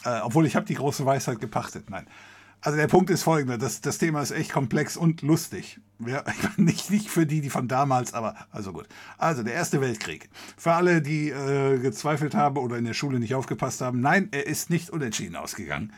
Äh, 0.03 0.19
obwohl 0.23 0.45
ich 0.45 0.57
habe 0.57 0.65
die 0.65 0.73
große 0.73 1.05
Weisheit 1.05 1.39
gepachtet. 1.39 1.89
Nein. 1.89 2.05
Also 2.66 2.77
der 2.77 2.88
Punkt 2.88 3.09
ist 3.09 3.24
folgender, 3.24 3.58
das, 3.58 3.82
das 3.82 3.98
Thema 3.98 4.22
ist 4.22 4.32
echt 4.32 4.53
komplex 4.53 4.95
und 4.95 5.22
lustig. 5.22 5.82
Ja, 6.00 6.24
nicht, 6.58 6.90
nicht 6.90 7.09
für 7.09 7.25
die, 7.25 7.42
die 7.42 7.50
von 7.50 7.67
damals, 7.67 8.14
aber 8.14 8.35
also 8.51 8.72
gut. 8.72 8.88
Also 9.17 9.43
der 9.43 9.53
Erste 9.53 9.82
Weltkrieg. 9.82 10.30
Für 10.56 10.72
alle, 10.72 11.01
die 11.01 11.30
äh, 11.30 11.77
gezweifelt 11.80 12.35
haben 12.35 12.56
oder 12.58 12.77
in 12.77 12.85
der 12.85 12.93
Schule 12.93 13.19
nicht 13.19 13.35
aufgepasst 13.35 13.82
haben, 13.82 14.00
nein, 14.00 14.30
er 14.32 14.48
ist 14.48 14.69
nicht 14.69 14.90
unentschieden 14.90 15.35
ausgegangen. 15.35 15.92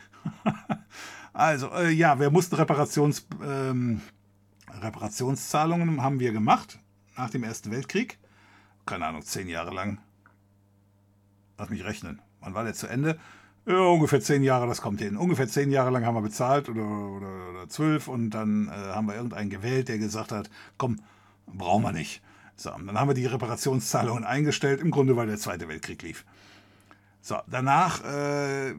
also 1.32 1.70
äh, 1.70 1.90
ja, 1.90 2.18
wir 2.18 2.30
mussten 2.30 2.56
Reparations, 2.56 3.28
ähm, 3.44 4.00
Reparationszahlungen 4.68 6.02
haben 6.02 6.18
wir 6.18 6.32
gemacht 6.32 6.80
nach 7.16 7.30
dem 7.30 7.44
Ersten 7.44 7.70
Weltkrieg. 7.70 8.18
Keine 8.86 9.06
Ahnung, 9.06 9.22
zehn 9.22 9.48
Jahre 9.48 9.72
lang. 9.72 10.00
Lass 11.58 11.70
mich 11.70 11.84
rechnen. 11.84 12.20
Wann 12.40 12.54
war 12.54 12.64
der 12.64 12.74
zu 12.74 12.88
Ende? 12.88 13.20
Ungefähr 13.66 14.20
zehn 14.20 14.44
Jahre, 14.44 14.68
das 14.68 14.80
kommt 14.80 15.00
hin. 15.00 15.16
Ungefähr 15.16 15.48
zehn 15.48 15.72
Jahre 15.72 15.90
lang 15.90 16.06
haben 16.06 16.14
wir 16.14 16.22
bezahlt 16.22 16.68
oder, 16.68 16.84
oder, 16.84 17.50
oder 17.50 17.68
zwölf 17.68 18.06
und 18.06 18.30
dann 18.30 18.68
äh, 18.68 18.70
haben 18.70 19.08
wir 19.08 19.16
irgendeinen 19.16 19.50
gewählt, 19.50 19.88
der 19.88 19.98
gesagt 19.98 20.30
hat, 20.30 20.50
komm, 20.78 21.00
brauchen 21.46 21.82
wir 21.82 21.92
nicht. 21.92 22.22
So, 22.54 22.70
dann 22.70 22.98
haben 22.98 23.08
wir 23.08 23.14
die 23.14 23.26
Reparationszahlungen 23.26 24.24
eingestellt, 24.24 24.80
im 24.80 24.92
Grunde, 24.92 25.16
weil 25.16 25.26
der 25.26 25.36
Zweite 25.36 25.68
Weltkrieg 25.68 26.00
lief. 26.02 26.24
So, 27.20 27.38
danach 27.48 28.04
äh, 28.04 28.74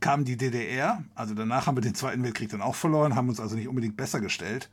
kam 0.00 0.24
die 0.24 0.38
DDR, 0.38 1.04
also 1.14 1.34
danach 1.34 1.66
haben 1.66 1.76
wir 1.76 1.82
den 1.82 1.94
Zweiten 1.94 2.22
Weltkrieg 2.24 2.48
dann 2.48 2.62
auch 2.62 2.76
verloren, 2.76 3.14
haben 3.14 3.28
uns 3.28 3.40
also 3.40 3.56
nicht 3.56 3.68
unbedingt 3.68 3.96
besser 3.96 4.20
gestellt. 4.20 4.70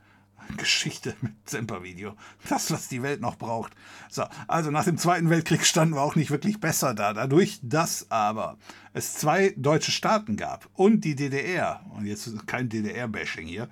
Geschichte 0.56 1.14
mit 1.20 1.32
Semper-Video. 1.48 2.14
Das, 2.48 2.70
was 2.70 2.88
die 2.88 3.02
Welt 3.02 3.20
noch 3.20 3.36
braucht. 3.36 3.72
So, 4.10 4.24
also 4.48 4.70
nach 4.70 4.84
dem 4.84 4.98
Zweiten 4.98 5.30
Weltkrieg 5.30 5.64
standen 5.64 5.94
wir 5.94 6.02
auch 6.02 6.16
nicht 6.16 6.30
wirklich 6.30 6.60
besser 6.60 6.94
da. 6.94 7.12
Dadurch, 7.12 7.60
dass 7.62 8.10
aber 8.10 8.58
es 8.92 9.14
zwei 9.14 9.54
deutsche 9.56 9.90
Staaten 9.92 10.36
gab 10.36 10.68
und 10.74 11.04
die 11.04 11.14
DDR, 11.14 11.84
und 11.96 12.06
jetzt 12.06 12.46
kein 12.46 12.68
DDR-Bashing 12.68 13.46
hier, 13.46 13.68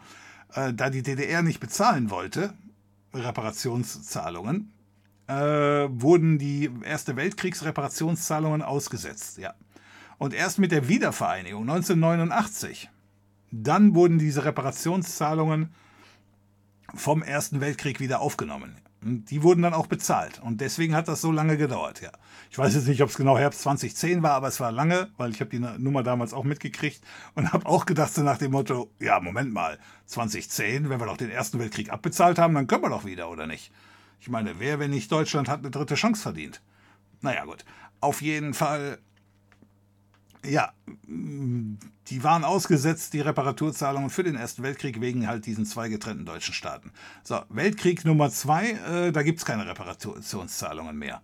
äh, 0.55 0.73
da 0.73 0.91
die 0.91 1.03
DDR 1.03 1.43
nicht 1.43 1.61
bezahlen 1.61 2.11
wollte, 2.11 2.55
Reparationszahlungen, 3.15 4.73
äh, 5.27 5.33
wurden 5.91 6.39
die 6.39 6.71
Erste 6.83 7.17
Weltkriegsreparationszahlungen 7.17 8.63
ausgesetzt. 8.63 9.39
Ja. 9.39 9.55
Und 10.19 10.35
erst 10.35 10.59
mit 10.59 10.73
der 10.73 10.89
Wiedervereinigung 10.89 11.63
1989, 11.63 12.91
dann 13.53 13.95
wurden 13.95 14.19
diese 14.19 14.45
Reparationszahlungen 14.45 15.73
vom 16.95 17.23
Ersten 17.23 17.61
Weltkrieg 17.61 18.01
wieder 18.01 18.21
aufgenommen. 18.21 18.77
Die 19.03 19.43
wurden 19.43 19.63
dann 19.63 19.73
auch 19.73 19.87
bezahlt. 19.87 20.41
Und 20.41 20.61
deswegen 20.61 20.95
hat 20.95 21.09
das 21.09 21.23
so 21.23 21.33
lange 21.33 21.57
gedauert, 21.57 22.03
ja. 22.03 22.11
Ich 22.51 22.59
weiß 22.59 22.75
jetzt 22.75 22.87
nicht, 22.87 23.03
ob 23.03 23.09
es 23.09 23.17
genau 23.17 23.39
Herbst 23.39 23.63
2010 23.63 24.23
war, 24.23 24.33
aber 24.33 24.49
es 24.49 24.61
war 24.61 24.73
lange, 24.73 25.09
weil 25.17 25.31
ich 25.31 25.41
habe 25.41 25.51
die 25.51 25.59
Nummer 25.59 26.03
damals 26.03 26.35
auch 26.35 26.45
mitgekriegt 26.45 27.01
und 27.35 27.53
habe 27.53 27.65
auch 27.67 27.87
gedacht, 27.87 28.13
so 28.13 28.23
nach 28.23 28.37
dem 28.37 28.53
Motto, 28.53 28.91
ja, 28.99 29.19
Moment 29.21 29.55
mal, 29.55 29.79
2010, 30.07 30.91
wenn 30.91 31.01
wir 31.01 31.07
doch 31.07 31.17
den 31.17 31.31
Ersten 31.31 31.59
Weltkrieg 31.59 31.91
abbezahlt 31.91 32.39
haben, 32.39 32.55
dann 32.55 32.67
können 32.67 32.83
wir 32.83 32.91
doch 32.91 33.07
wieder, 33.07 33.31
oder 33.31 33.47
nicht? 33.47 33.73
Ich 34.21 34.29
meine, 34.29 34.59
wer, 34.59 34.79
wenn 34.79 34.91
nicht 34.91 35.11
Deutschland, 35.11 35.49
hat 35.49 35.61
eine 35.61 35.71
dritte 35.71 35.95
Chance 35.95 36.21
verdient? 36.21 36.61
Naja, 37.23 37.45
gut. 37.45 37.65
Auf 38.01 38.21
jeden 38.21 38.53
Fall 38.53 38.99
ja, 40.45 40.73
die 41.07 42.25
waren 42.25 42.45
ausgesetzt, 42.45 43.13
die 43.13 43.21
Reparaturzahlungen 43.21 44.11
für 44.11 44.23
den 44.23 44.37
Ersten 44.37 44.63
Weltkrieg, 44.63 45.01
wegen 45.01 45.27
halt 45.27 45.47
diesen 45.47 45.67
zwei 45.67 45.89
getrennten 45.89 46.25
deutschen 46.25 46.55
Staaten. 46.55 46.93
So, 47.23 47.41
Weltkrieg 47.49 48.05
Nummer 48.05 48.31
zwei, 48.31 48.71
äh, 48.71 49.13
da 49.13 49.23
gibt 49.23 49.39
es 49.39 49.45
keine 49.45 49.67
Reparationszahlungen 49.67 50.97
mehr. 50.97 51.21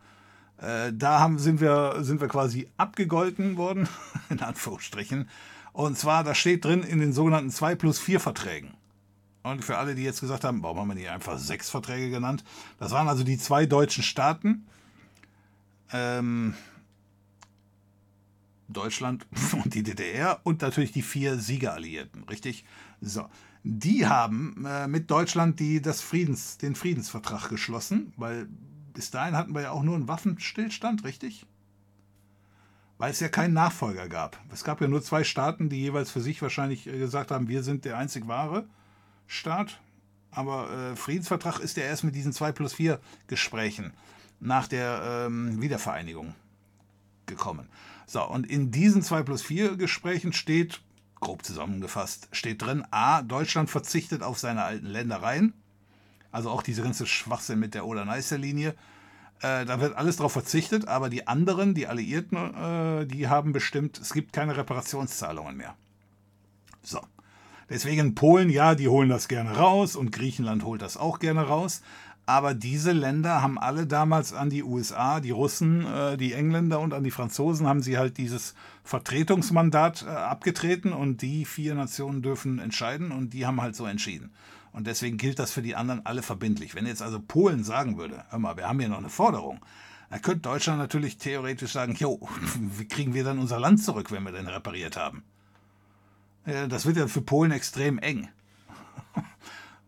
Äh, 0.59 0.93
da 0.93 1.20
haben, 1.20 1.39
sind, 1.39 1.61
wir, 1.61 1.97
sind 2.01 2.20
wir 2.20 2.28
quasi 2.28 2.69
abgegolten 2.77 3.57
worden, 3.57 3.89
in 4.31 4.41
Anführungsstrichen. 4.41 5.28
Und 5.73 5.99
zwar, 5.99 6.25
da 6.25 6.35
steht 6.35 6.65
drin 6.65 6.83
in 6.83 7.01
den 7.01 7.12
sogenannten 7.12 7.51
2 7.51 7.75
plus 7.75 7.99
4 7.99 8.20
Verträgen. 8.20 8.75
Und 9.43 9.65
für 9.65 9.78
alle, 9.78 9.95
die 9.95 10.03
jetzt 10.03 10.20
gesagt 10.20 10.43
haben, 10.43 10.62
warum 10.62 10.81
haben 10.81 10.89
wir 10.89 10.97
die 10.97 11.09
einfach 11.09 11.39
sechs 11.39 11.70
Verträge 11.70 12.11
genannt? 12.11 12.43
Das 12.81 12.91
waren 12.91 13.07
also 13.09 13.23
die 13.23 13.39
zwei 13.39 13.65
deutschen 13.65 14.03
Staaten. 14.03 14.67
Ähm, 15.93 16.55
Deutschland 18.69 19.27
und 19.53 19.75
die 19.75 19.83
DDR 19.83 20.41
und 20.45 20.62
natürlich 20.62 20.93
die 20.93 21.03
vier 21.03 21.39
Siegeralliierten, 21.39 22.25
richtig? 22.25 22.65
So. 23.01 23.27
Die 23.62 24.07
haben 24.07 24.65
äh, 24.65 24.86
mit 24.86 25.11
Deutschland 25.11 25.59
die, 25.59 25.83
das 25.83 26.01
Friedens, 26.01 26.57
den 26.59 26.77
Friedensvertrag 26.77 27.49
geschlossen, 27.49 28.12
weil 28.17 28.49
bis 28.93 29.11
dahin 29.11 29.36
hatten 29.36 29.55
wir 29.55 29.62
ja 29.62 29.70
auch 29.73 29.83
nur 29.83 29.97
einen 29.97 30.09
Waffenstillstand, 30.09 31.05
richtig? 31.05 31.47
Weil 32.99 33.11
es 33.11 33.20
ja 33.20 33.28
keinen 33.28 33.55
Nachfolger 33.55 34.09
gab. 34.09 34.41
Es 34.53 34.65
gab 34.65 34.81
ja 34.81 34.89
nur 34.89 35.03
zwei 35.03 35.25
Staaten, 35.25 35.69
die 35.69 35.81
jeweils 35.81 36.11
für 36.11 36.20
sich 36.20 36.41
wahrscheinlich 36.43 36.86
äh, 36.86 36.99
gesagt 36.99 37.31
haben, 37.31 37.49
wir 37.49 37.62
sind 37.62 37.85
der 37.85 37.99
einzig 37.99 38.28
wahre 38.28 38.67
Staat. 39.27 39.81
Aber 40.31 40.70
äh, 40.70 40.97
Friedensvertrag 40.97 41.61
ist 41.61 41.77
ja 41.77 41.85
erst 41.85 42.05
mit 42.05 42.15
diesen 42.15 42.33
2 42.33 42.53
plus 42.53 42.75
4 42.75 43.01
Gesprächen 43.27 43.93
nach 44.39 44.69
der 44.69 45.27
ähm, 45.27 45.61
Wiedervereinigung 45.61 46.35
gekommen. 47.27 47.69
So, 48.07 48.25
und 48.25 48.47
in 48.47 48.70
diesen 48.70 49.02
2 49.02 49.23
plus 49.25 49.43
4 49.43 49.76
Gesprächen 49.76 50.33
steht, 50.33 50.81
grob 51.20 51.44
zusammengefasst, 51.44 52.28
steht 52.33 52.62
drin, 52.62 52.85
a, 52.91 53.23
Deutschland 53.23 53.68
verzichtet 53.68 54.23
auf 54.23 54.39
seine 54.39 54.62
alten 54.62 54.86
Ländereien, 54.86 55.52
also 56.31 56.51
auch 56.51 56.62
diese 56.62 56.83
ganze 56.83 57.07
Schwachsinn 57.07 57.59
mit 57.59 57.75
der 57.75 57.85
Oder-Neißer-Linie, 57.85 58.75
äh, 59.41 59.65
da 59.65 59.81
wird 59.81 59.97
alles 59.97 60.17
darauf 60.17 60.33
verzichtet, 60.33 60.89
aber 60.89 61.10
die 61.10 61.26
anderen, 61.26 61.75
die 61.75 61.86
Alliierten, 61.86 62.36
äh, 62.36 63.07
die 63.07 63.28
haben 63.28 63.52
bestimmt, 63.52 63.99
es 63.99 64.12
gibt 64.12 64.33
keine 64.33 64.57
Reparationszahlungen 64.57 65.57
mehr. 65.57 65.75
So. 66.83 67.01
Deswegen 67.68 68.15
Polen, 68.15 68.49
ja, 68.49 68.76
die 68.76 68.86
holen 68.86 69.09
das 69.09 69.26
gerne 69.26 69.57
raus 69.57 69.97
und 69.97 70.12
Griechenland 70.12 70.62
holt 70.62 70.83
das 70.83 70.97
auch 70.97 71.18
gerne 71.18 71.43
raus. 71.43 71.83
Aber 72.28 72.55
diese 72.55 72.90
Länder 72.90 73.40
haben 73.40 73.56
alle 73.56 73.86
damals 73.86 74.32
an 74.32 74.50
die 74.50 74.64
USA, 74.64 75.20
die 75.20 75.30
Russen, 75.30 75.86
äh, 75.86 76.16
die 76.16 76.32
Engländer 76.32 76.80
und 76.80 76.92
an 76.92 77.05
die 77.05 77.12
Franzosen 77.12 77.68
haben 77.68 77.82
sie 77.82 77.98
halt 77.98 78.18
dieses 78.18 78.55
Vertretungsmandat 78.82 80.02
äh, 80.02 80.10
abgetreten 80.10 80.92
und 80.92 81.22
die 81.22 81.44
vier 81.44 81.76
Nationen 81.76 82.22
dürfen 82.22 82.58
entscheiden 82.58 83.12
und 83.12 83.32
die 83.32 83.46
haben 83.46 83.62
halt 83.62 83.76
so 83.76 83.86
entschieden. 83.86 84.32
Und 84.72 84.88
deswegen 84.88 85.18
gilt 85.18 85.38
das 85.38 85.52
für 85.52 85.62
die 85.62 85.76
anderen 85.76 86.05
alle 86.05 86.20
verbindlich. 86.20 86.74
Wenn 86.74 86.86
jetzt 86.86 87.00
also 87.00 87.20
Polen 87.20 87.62
sagen 87.62 87.96
würde, 87.96 88.24
hör 88.30 88.40
mal, 88.40 88.56
wir 88.56 88.68
haben 88.68 88.80
hier 88.80 88.88
noch 88.88 88.98
eine 88.98 89.08
Forderung, 89.08 89.64
dann 90.10 90.20
könnte 90.20 90.40
Deutschland 90.40 90.80
natürlich 90.80 91.18
theoretisch 91.18 91.72
sagen, 91.72 91.94
jo, 91.94 92.28
wie 92.76 92.88
kriegen 92.88 93.14
wir 93.14 93.22
dann 93.22 93.38
unser 93.38 93.60
Land 93.60 93.84
zurück, 93.84 94.10
wenn 94.10 94.24
wir 94.24 94.32
den 94.32 94.48
repariert 94.48 94.96
haben? 94.96 95.22
Das 96.44 96.86
wird 96.86 96.96
ja 96.96 97.08
für 97.08 97.22
Polen 97.22 97.50
extrem 97.50 97.98
eng 97.98 98.28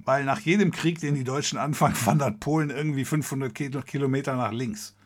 weil 0.08 0.24
nach 0.24 0.40
jedem 0.40 0.70
Krieg, 0.70 1.00
den 1.00 1.14
die 1.14 1.22
Deutschen 1.22 1.58
anfangen, 1.58 1.94
wandert 2.06 2.40
Polen 2.40 2.70
irgendwie 2.70 3.04
500 3.04 3.54
Kilometer 3.84 4.36
nach 4.36 4.52
links. 4.52 4.96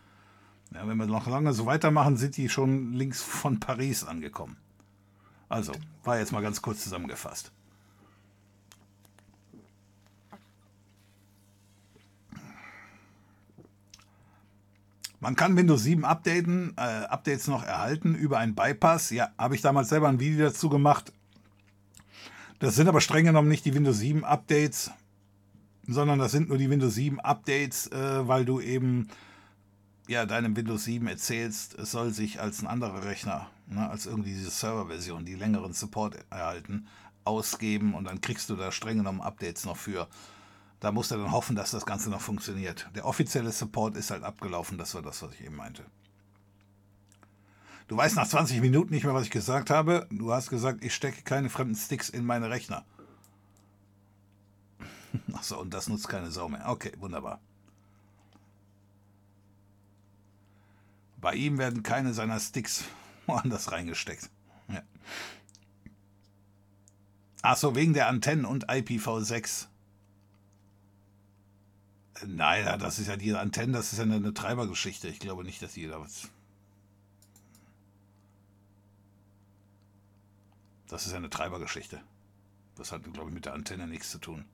Ja, 0.73 0.87
wenn 0.87 0.97
wir 0.97 1.07
noch 1.07 1.27
lange 1.27 1.53
so 1.53 1.67
weitermachen, 1.67 2.17
sind 2.17 2.37
die 2.37 2.49
schon 2.49 2.93
links 2.93 3.21
von 3.21 3.59
Paris 3.59 4.05
angekommen. 4.05 4.59
Also, 5.49 5.73
war 6.05 6.21
jetzt 6.21 6.31
mal 6.31 6.41
ganz 6.41 6.63
kurz 6.63 6.85
zusammengefasst. 6.85 7.51
Man 15.19 15.35
kann 15.35 15.57
Windows 15.57 15.83
7 15.83 16.05
updaten, 16.05 16.75
äh, 16.77 16.81
Updates 16.81 17.49
noch 17.49 17.65
erhalten 17.65 18.15
über 18.15 18.39
einen 18.39 18.55
Bypass. 18.55 19.11
Ja, 19.11 19.31
habe 19.37 19.57
ich 19.57 19.63
damals 19.63 19.89
selber 19.89 20.09
ein 20.09 20.21
Video 20.21 20.47
dazu 20.47 20.69
gemacht. 20.69 21.13
Das 22.63 22.77
sind 22.77 22.87
aber 22.87 23.01
streng 23.01 23.25
genommen 23.25 23.49
nicht 23.49 23.65
die 23.65 23.75
Windows 23.75 23.99
7 23.99 24.25
Updates, 24.25 24.93
sondern 25.89 26.21
das 26.21 26.31
sind 26.31 26.49
nur 26.49 26.59
die 26.59 26.71
Windows 26.71 26.95
7 26.95 27.19
Updates, 27.19 27.89
äh, 27.89 28.29
weil 28.29 28.45
du 28.45 28.61
eben 28.61 29.09
ja, 30.07 30.27
deinem 30.27 30.55
Windows 30.55 30.85
7 30.85 31.09
erzählst, 31.09 31.77
es 31.77 31.91
soll 31.91 32.13
sich 32.13 32.41
als 32.41 32.63
ein 32.63 32.69
anderer 32.69 33.05
Rechner, 33.05 33.49
ne, 33.67 33.91
als 33.91 34.07
irgendwie 34.07 34.33
diese 34.33 34.51
Serverversion, 34.51 35.25
die 35.25 35.35
längeren 35.35 35.73
Support 35.73 36.25
erhalten, 36.31 36.87
ausgeben 37.25 37.95
und 37.95 38.05
dann 38.05 38.21
kriegst 38.21 38.49
du 38.49 38.55
da 38.55 38.71
streng 38.71 38.99
genommen 38.99 39.23
Updates 39.23 39.65
noch 39.65 39.77
für. 39.77 40.07
Da 40.79 40.93
musst 40.93 41.11
du 41.11 41.17
dann 41.17 41.33
hoffen, 41.33 41.57
dass 41.57 41.73
das 41.73 41.85
Ganze 41.85 42.11
noch 42.11 42.21
funktioniert. 42.21 42.89
Der 42.95 43.07
offizielle 43.07 43.51
Support 43.51 43.97
ist 43.97 44.13
halt 44.13 44.23
abgelaufen, 44.23 44.79
das 44.79 44.95
war 44.95 45.03
das, 45.03 45.21
was 45.21 45.35
ich 45.35 45.45
eben 45.45 45.57
meinte. 45.57 45.83
Du 47.93 47.99
weißt 47.99 48.17
nach 48.17 48.27
20 48.27 48.63
Minuten 48.63 48.95
nicht 48.95 49.05
mehr, 49.05 49.13
was 49.13 49.25
ich 49.25 49.31
gesagt 49.31 49.69
habe. 49.69 50.09
Du 50.11 50.33
hast 50.33 50.49
gesagt, 50.49 50.83
ich 50.83 50.95
stecke 50.95 51.21
keine 51.25 51.51
fremden 51.51 51.77
Sticks 51.77 52.09
in 52.09 52.25
meine 52.25 52.49
Rechner. 52.49 52.87
Achso, 55.35 55.61
und 55.61 55.75
das 55.75 55.91
nutzt 55.91 56.09
keine 56.09 56.31
Sau 56.31 56.49
mehr. 56.49 56.71
Okay, 56.71 56.93
wunderbar. 57.01 57.39
Bei 61.21 61.35
ihm 61.35 61.59
werden 61.59 61.83
keine 61.83 62.15
seiner 62.15 62.41
Sticks 62.41 62.85
woanders 63.27 63.73
reingesteckt. 63.73 64.31
Ja. 64.69 64.83
Achso, 67.43 67.75
wegen 67.75 67.93
der 67.93 68.09
Antennen 68.09 68.47
und 68.47 68.71
IPv6. 68.71 69.67
Nein, 72.27 72.79
das 72.79 72.99
ist 72.99 73.09
ja 73.09 73.19
die 73.19 73.35
Antennen, 73.35 73.75
das 73.75 73.93
ist 73.93 73.99
ja 73.99 74.05
eine, 74.05 74.17
eine 74.17 74.33
Treibergeschichte. 74.33 75.09
Ich 75.09 75.19
glaube 75.19 75.45
nicht, 75.45 75.61
dass 75.61 75.77
jeder 75.77 76.01
was 76.01 76.31
Das 80.93 81.07
ist 81.07 81.13
ja 81.13 81.17
eine 81.17 81.31
Treibergeschichte. 81.31 82.03
Das 82.77 82.93
hat, 82.93 83.03
glaube 83.15 83.31
ich, 83.31 83.35
mit 83.35 83.47
der 83.47 83.55
Antenne 83.55 83.87
nichts 83.87 84.11
zu 84.11 84.19
tun. 84.19 84.45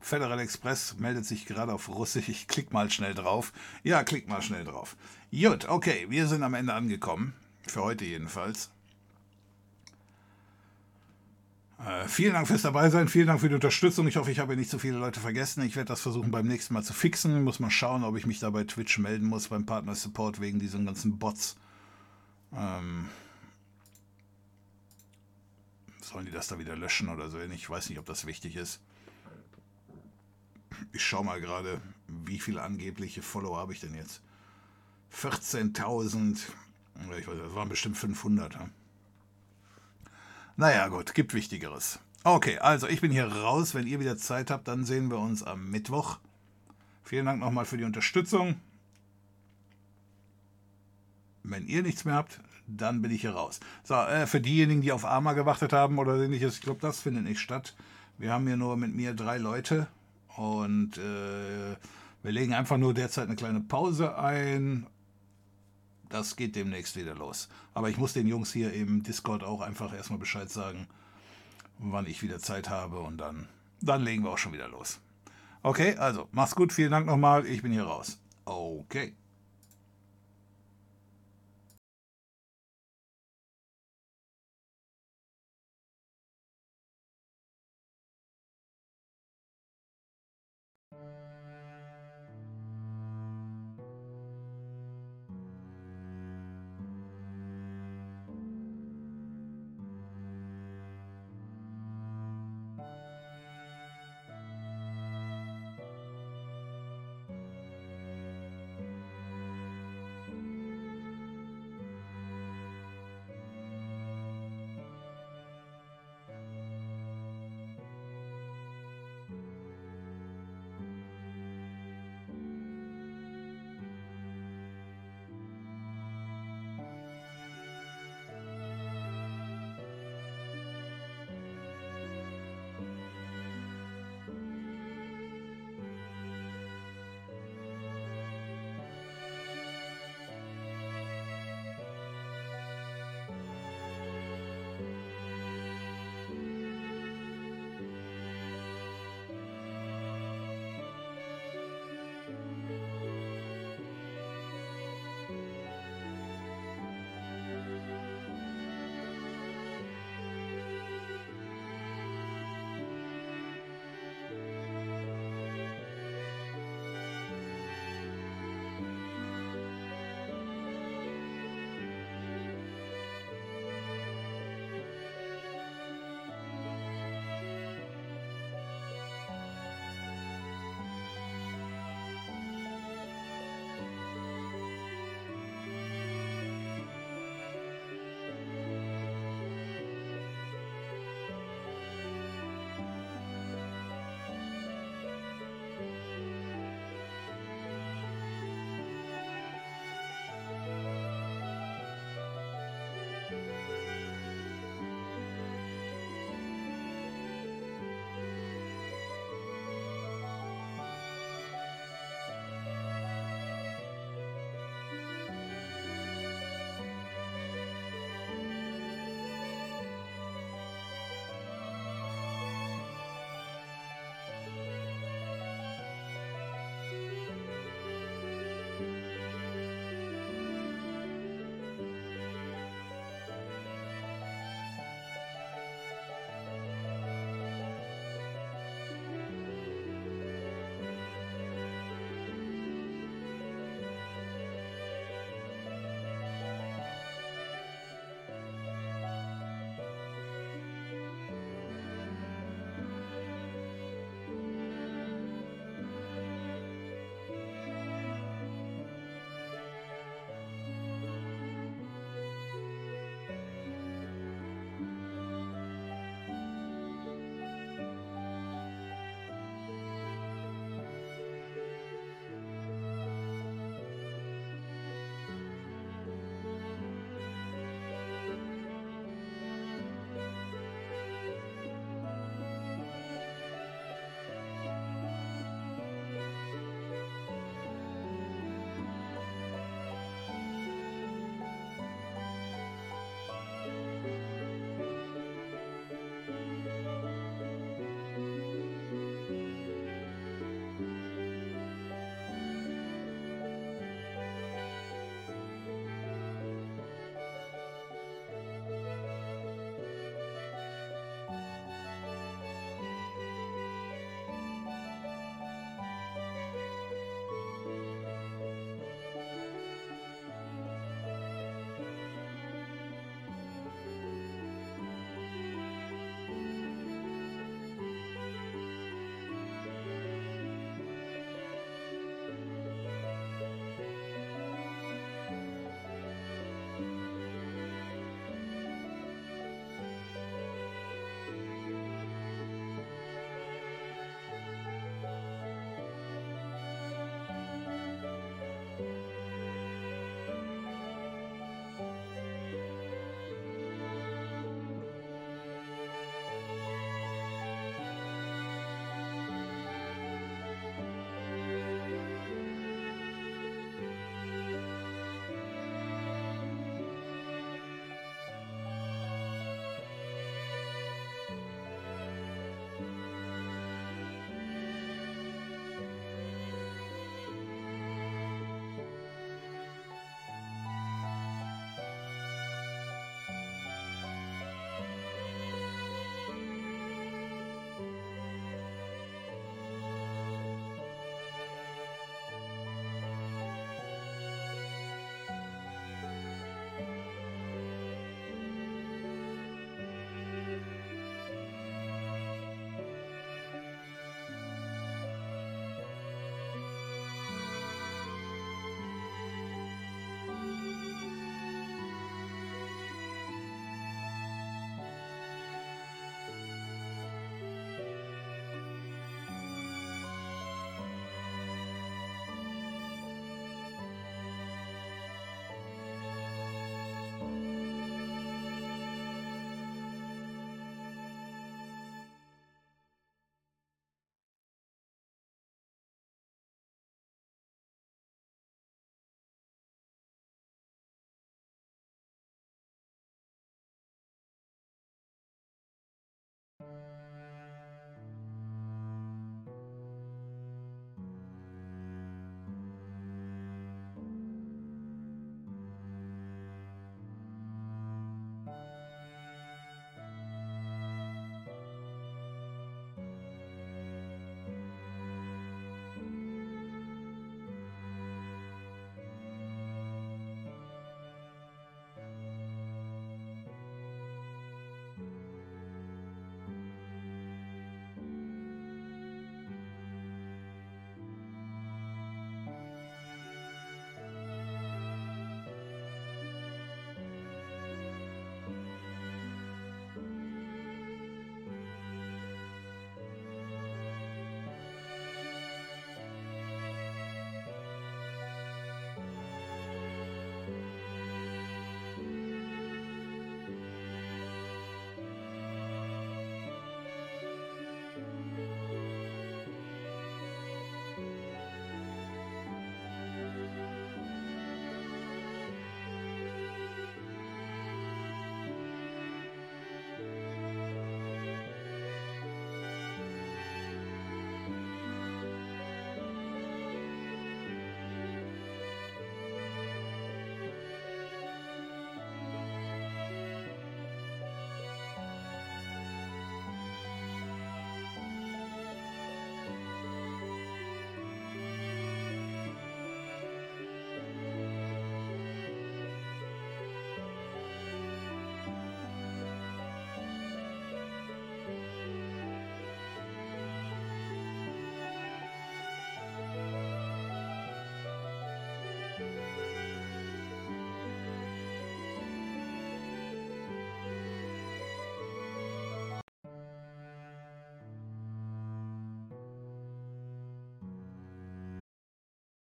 Federal 0.00 0.40
Express 0.40 0.96
meldet 0.98 1.24
sich 1.24 1.46
gerade 1.46 1.72
auf 1.72 1.88
Russisch. 1.88 2.28
Ich 2.28 2.48
klick 2.48 2.72
mal 2.72 2.90
schnell 2.90 3.14
drauf. 3.14 3.52
Ja, 3.84 4.02
klick 4.02 4.26
mal 4.26 4.42
schnell 4.42 4.64
drauf. 4.64 4.96
Gut, 5.30 5.68
okay, 5.68 6.06
wir 6.08 6.26
sind 6.26 6.42
am 6.42 6.54
Ende 6.54 6.74
angekommen. 6.74 7.32
Für 7.68 7.84
heute 7.84 8.04
jedenfalls. 8.04 8.72
Äh, 11.78 12.08
vielen 12.08 12.32
Dank 12.32 12.48
fürs 12.48 12.62
Dabeisein, 12.62 13.06
vielen 13.06 13.28
Dank 13.28 13.40
für 13.40 13.48
die 13.48 13.54
Unterstützung. 13.54 14.08
Ich 14.08 14.16
hoffe, 14.16 14.32
ich 14.32 14.40
habe 14.40 14.56
nicht 14.56 14.70
so 14.70 14.80
viele 14.80 14.98
Leute 14.98 15.20
vergessen. 15.20 15.62
Ich 15.62 15.76
werde 15.76 15.88
das 15.88 16.00
versuchen 16.00 16.32
beim 16.32 16.48
nächsten 16.48 16.74
Mal 16.74 16.82
zu 16.82 16.92
fixen. 16.92 17.36
Ich 17.36 17.44
muss 17.44 17.60
mal 17.60 17.70
schauen, 17.70 18.02
ob 18.02 18.16
ich 18.16 18.26
mich 18.26 18.40
da 18.40 18.50
bei 18.50 18.64
Twitch 18.64 18.98
melden 18.98 19.28
muss 19.28 19.46
beim 19.46 19.64
Partner 19.64 19.94
Support 19.94 20.40
wegen 20.40 20.58
diesen 20.58 20.86
ganzen 20.86 21.16
Bots. 21.16 21.56
Ähm, 22.52 23.08
sollen 26.02 26.26
die 26.26 26.32
das 26.32 26.48
da 26.48 26.58
wieder 26.58 26.76
löschen 26.76 27.08
oder 27.08 27.30
so? 27.30 27.38
Ich 27.40 27.70
weiß 27.70 27.88
nicht, 27.88 27.98
ob 27.98 28.06
das 28.06 28.26
wichtig 28.26 28.56
ist. 28.56 28.80
Ich 30.92 31.04
schaue 31.04 31.24
mal 31.24 31.40
gerade, 31.40 31.80
wie 32.06 32.40
viele 32.40 32.62
angebliche 32.62 33.22
Follower 33.22 33.58
habe 33.58 33.72
ich 33.72 33.80
denn 33.80 33.94
jetzt? 33.94 34.22
14.000. 35.14 36.38
Ich 37.18 37.26
weiß, 37.26 37.38
das 37.38 37.54
waren 37.54 37.68
bestimmt 37.68 37.96
500. 37.96 38.54
Ja? 38.54 38.68
Naja, 40.56 40.88
gut, 40.88 41.14
gibt 41.14 41.34
Wichtigeres. 41.34 42.00
Okay, 42.22 42.58
also 42.58 42.86
ich 42.86 43.00
bin 43.00 43.10
hier 43.10 43.26
raus. 43.26 43.74
Wenn 43.74 43.86
ihr 43.86 44.00
wieder 44.00 44.16
Zeit 44.16 44.50
habt, 44.50 44.68
dann 44.68 44.84
sehen 44.84 45.10
wir 45.10 45.18
uns 45.18 45.42
am 45.42 45.70
Mittwoch. 45.70 46.18
Vielen 47.02 47.26
Dank 47.26 47.40
nochmal 47.40 47.64
für 47.64 47.78
die 47.78 47.84
Unterstützung. 47.84 48.60
Wenn 51.42 51.66
ihr 51.66 51.82
nichts 51.82 52.04
mehr 52.04 52.14
habt, 52.14 52.40
dann 52.66 53.02
bin 53.02 53.10
ich 53.10 53.22
hier 53.22 53.32
raus. 53.32 53.60
So, 53.82 53.94
äh, 53.94 54.26
für 54.26 54.40
diejenigen, 54.40 54.82
die 54.82 54.92
auf 54.92 55.04
Arma 55.04 55.32
gewartet 55.32 55.72
haben 55.72 55.98
oder 55.98 56.16
ähnliches, 56.16 56.56
ich 56.56 56.60
glaube, 56.60 56.80
das 56.80 57.00
findet 57.00 57.24
nicht 57.24 57.40
statt. 57.40 57.74
Wir 58.18 58.32
haben 58.32 58.46
hier 58.46 58.56
nur 58.56 58.76
mit 58.76 58.94
mir 58.94 59.14
drei 59.14 59.38
Leute 59.38 59.86
und 60.36 60.98
äh, 60.98 61.76
wir 62.22 62.32
legen 62.32 62.54
einfach 62.54 62.76
nur 62.76 62.94
derzeit 62.94 63.26
eine 63.26 63.36
kleine 63.36 63.60
Pause 63.60 64.16
ein. 64.18 64.86
Das 66.10 66.36
geht 66.36 66.56
demnächst 66.56 66.96
wieder 66.96 67.14
los. 67.14 67.48
Aber 67.72 67.88
ich 67.88 67.96
muss 67.96 68.12
den 68.12 68.26
Jungs 68.26 68.52
hier 68.52 68.72
im 68.72 69.02
Discord 69.02 69.42
auch 69.42 69.60
einfach 69.60 69.94
erstmal 69.94 70.18
Bescheid 70.18 70.50
sagen, 70.50 70.86
wann 71.78 72.06
ich 72.06 72.22
wieder 72.22 72.40
Zeit 72.40 72.68
habe 72.68 72.98
und 73.00 73.18
dann, 73.18 73.48
dann 73.80 74.02
legen 74.02 74.24
wir 74.24 74.30
auch 74.30 74.38
schon 74.38 74.52
wieder 74.52 74.68
los. 74.68 75.00
Okay, 75.62 75.96
also 75.96 76.28
mach's 76.32 76.54
gut, 76.54 76.72
vielen 76.72 76.90
Dank 76.90 77.06
nochmal, 77.06 77.46
ich 77.46 77.62
bin 77.62 77.72
hier 77.72 77.84
raus. 77.84 78.18
Okay. 78.44 79.14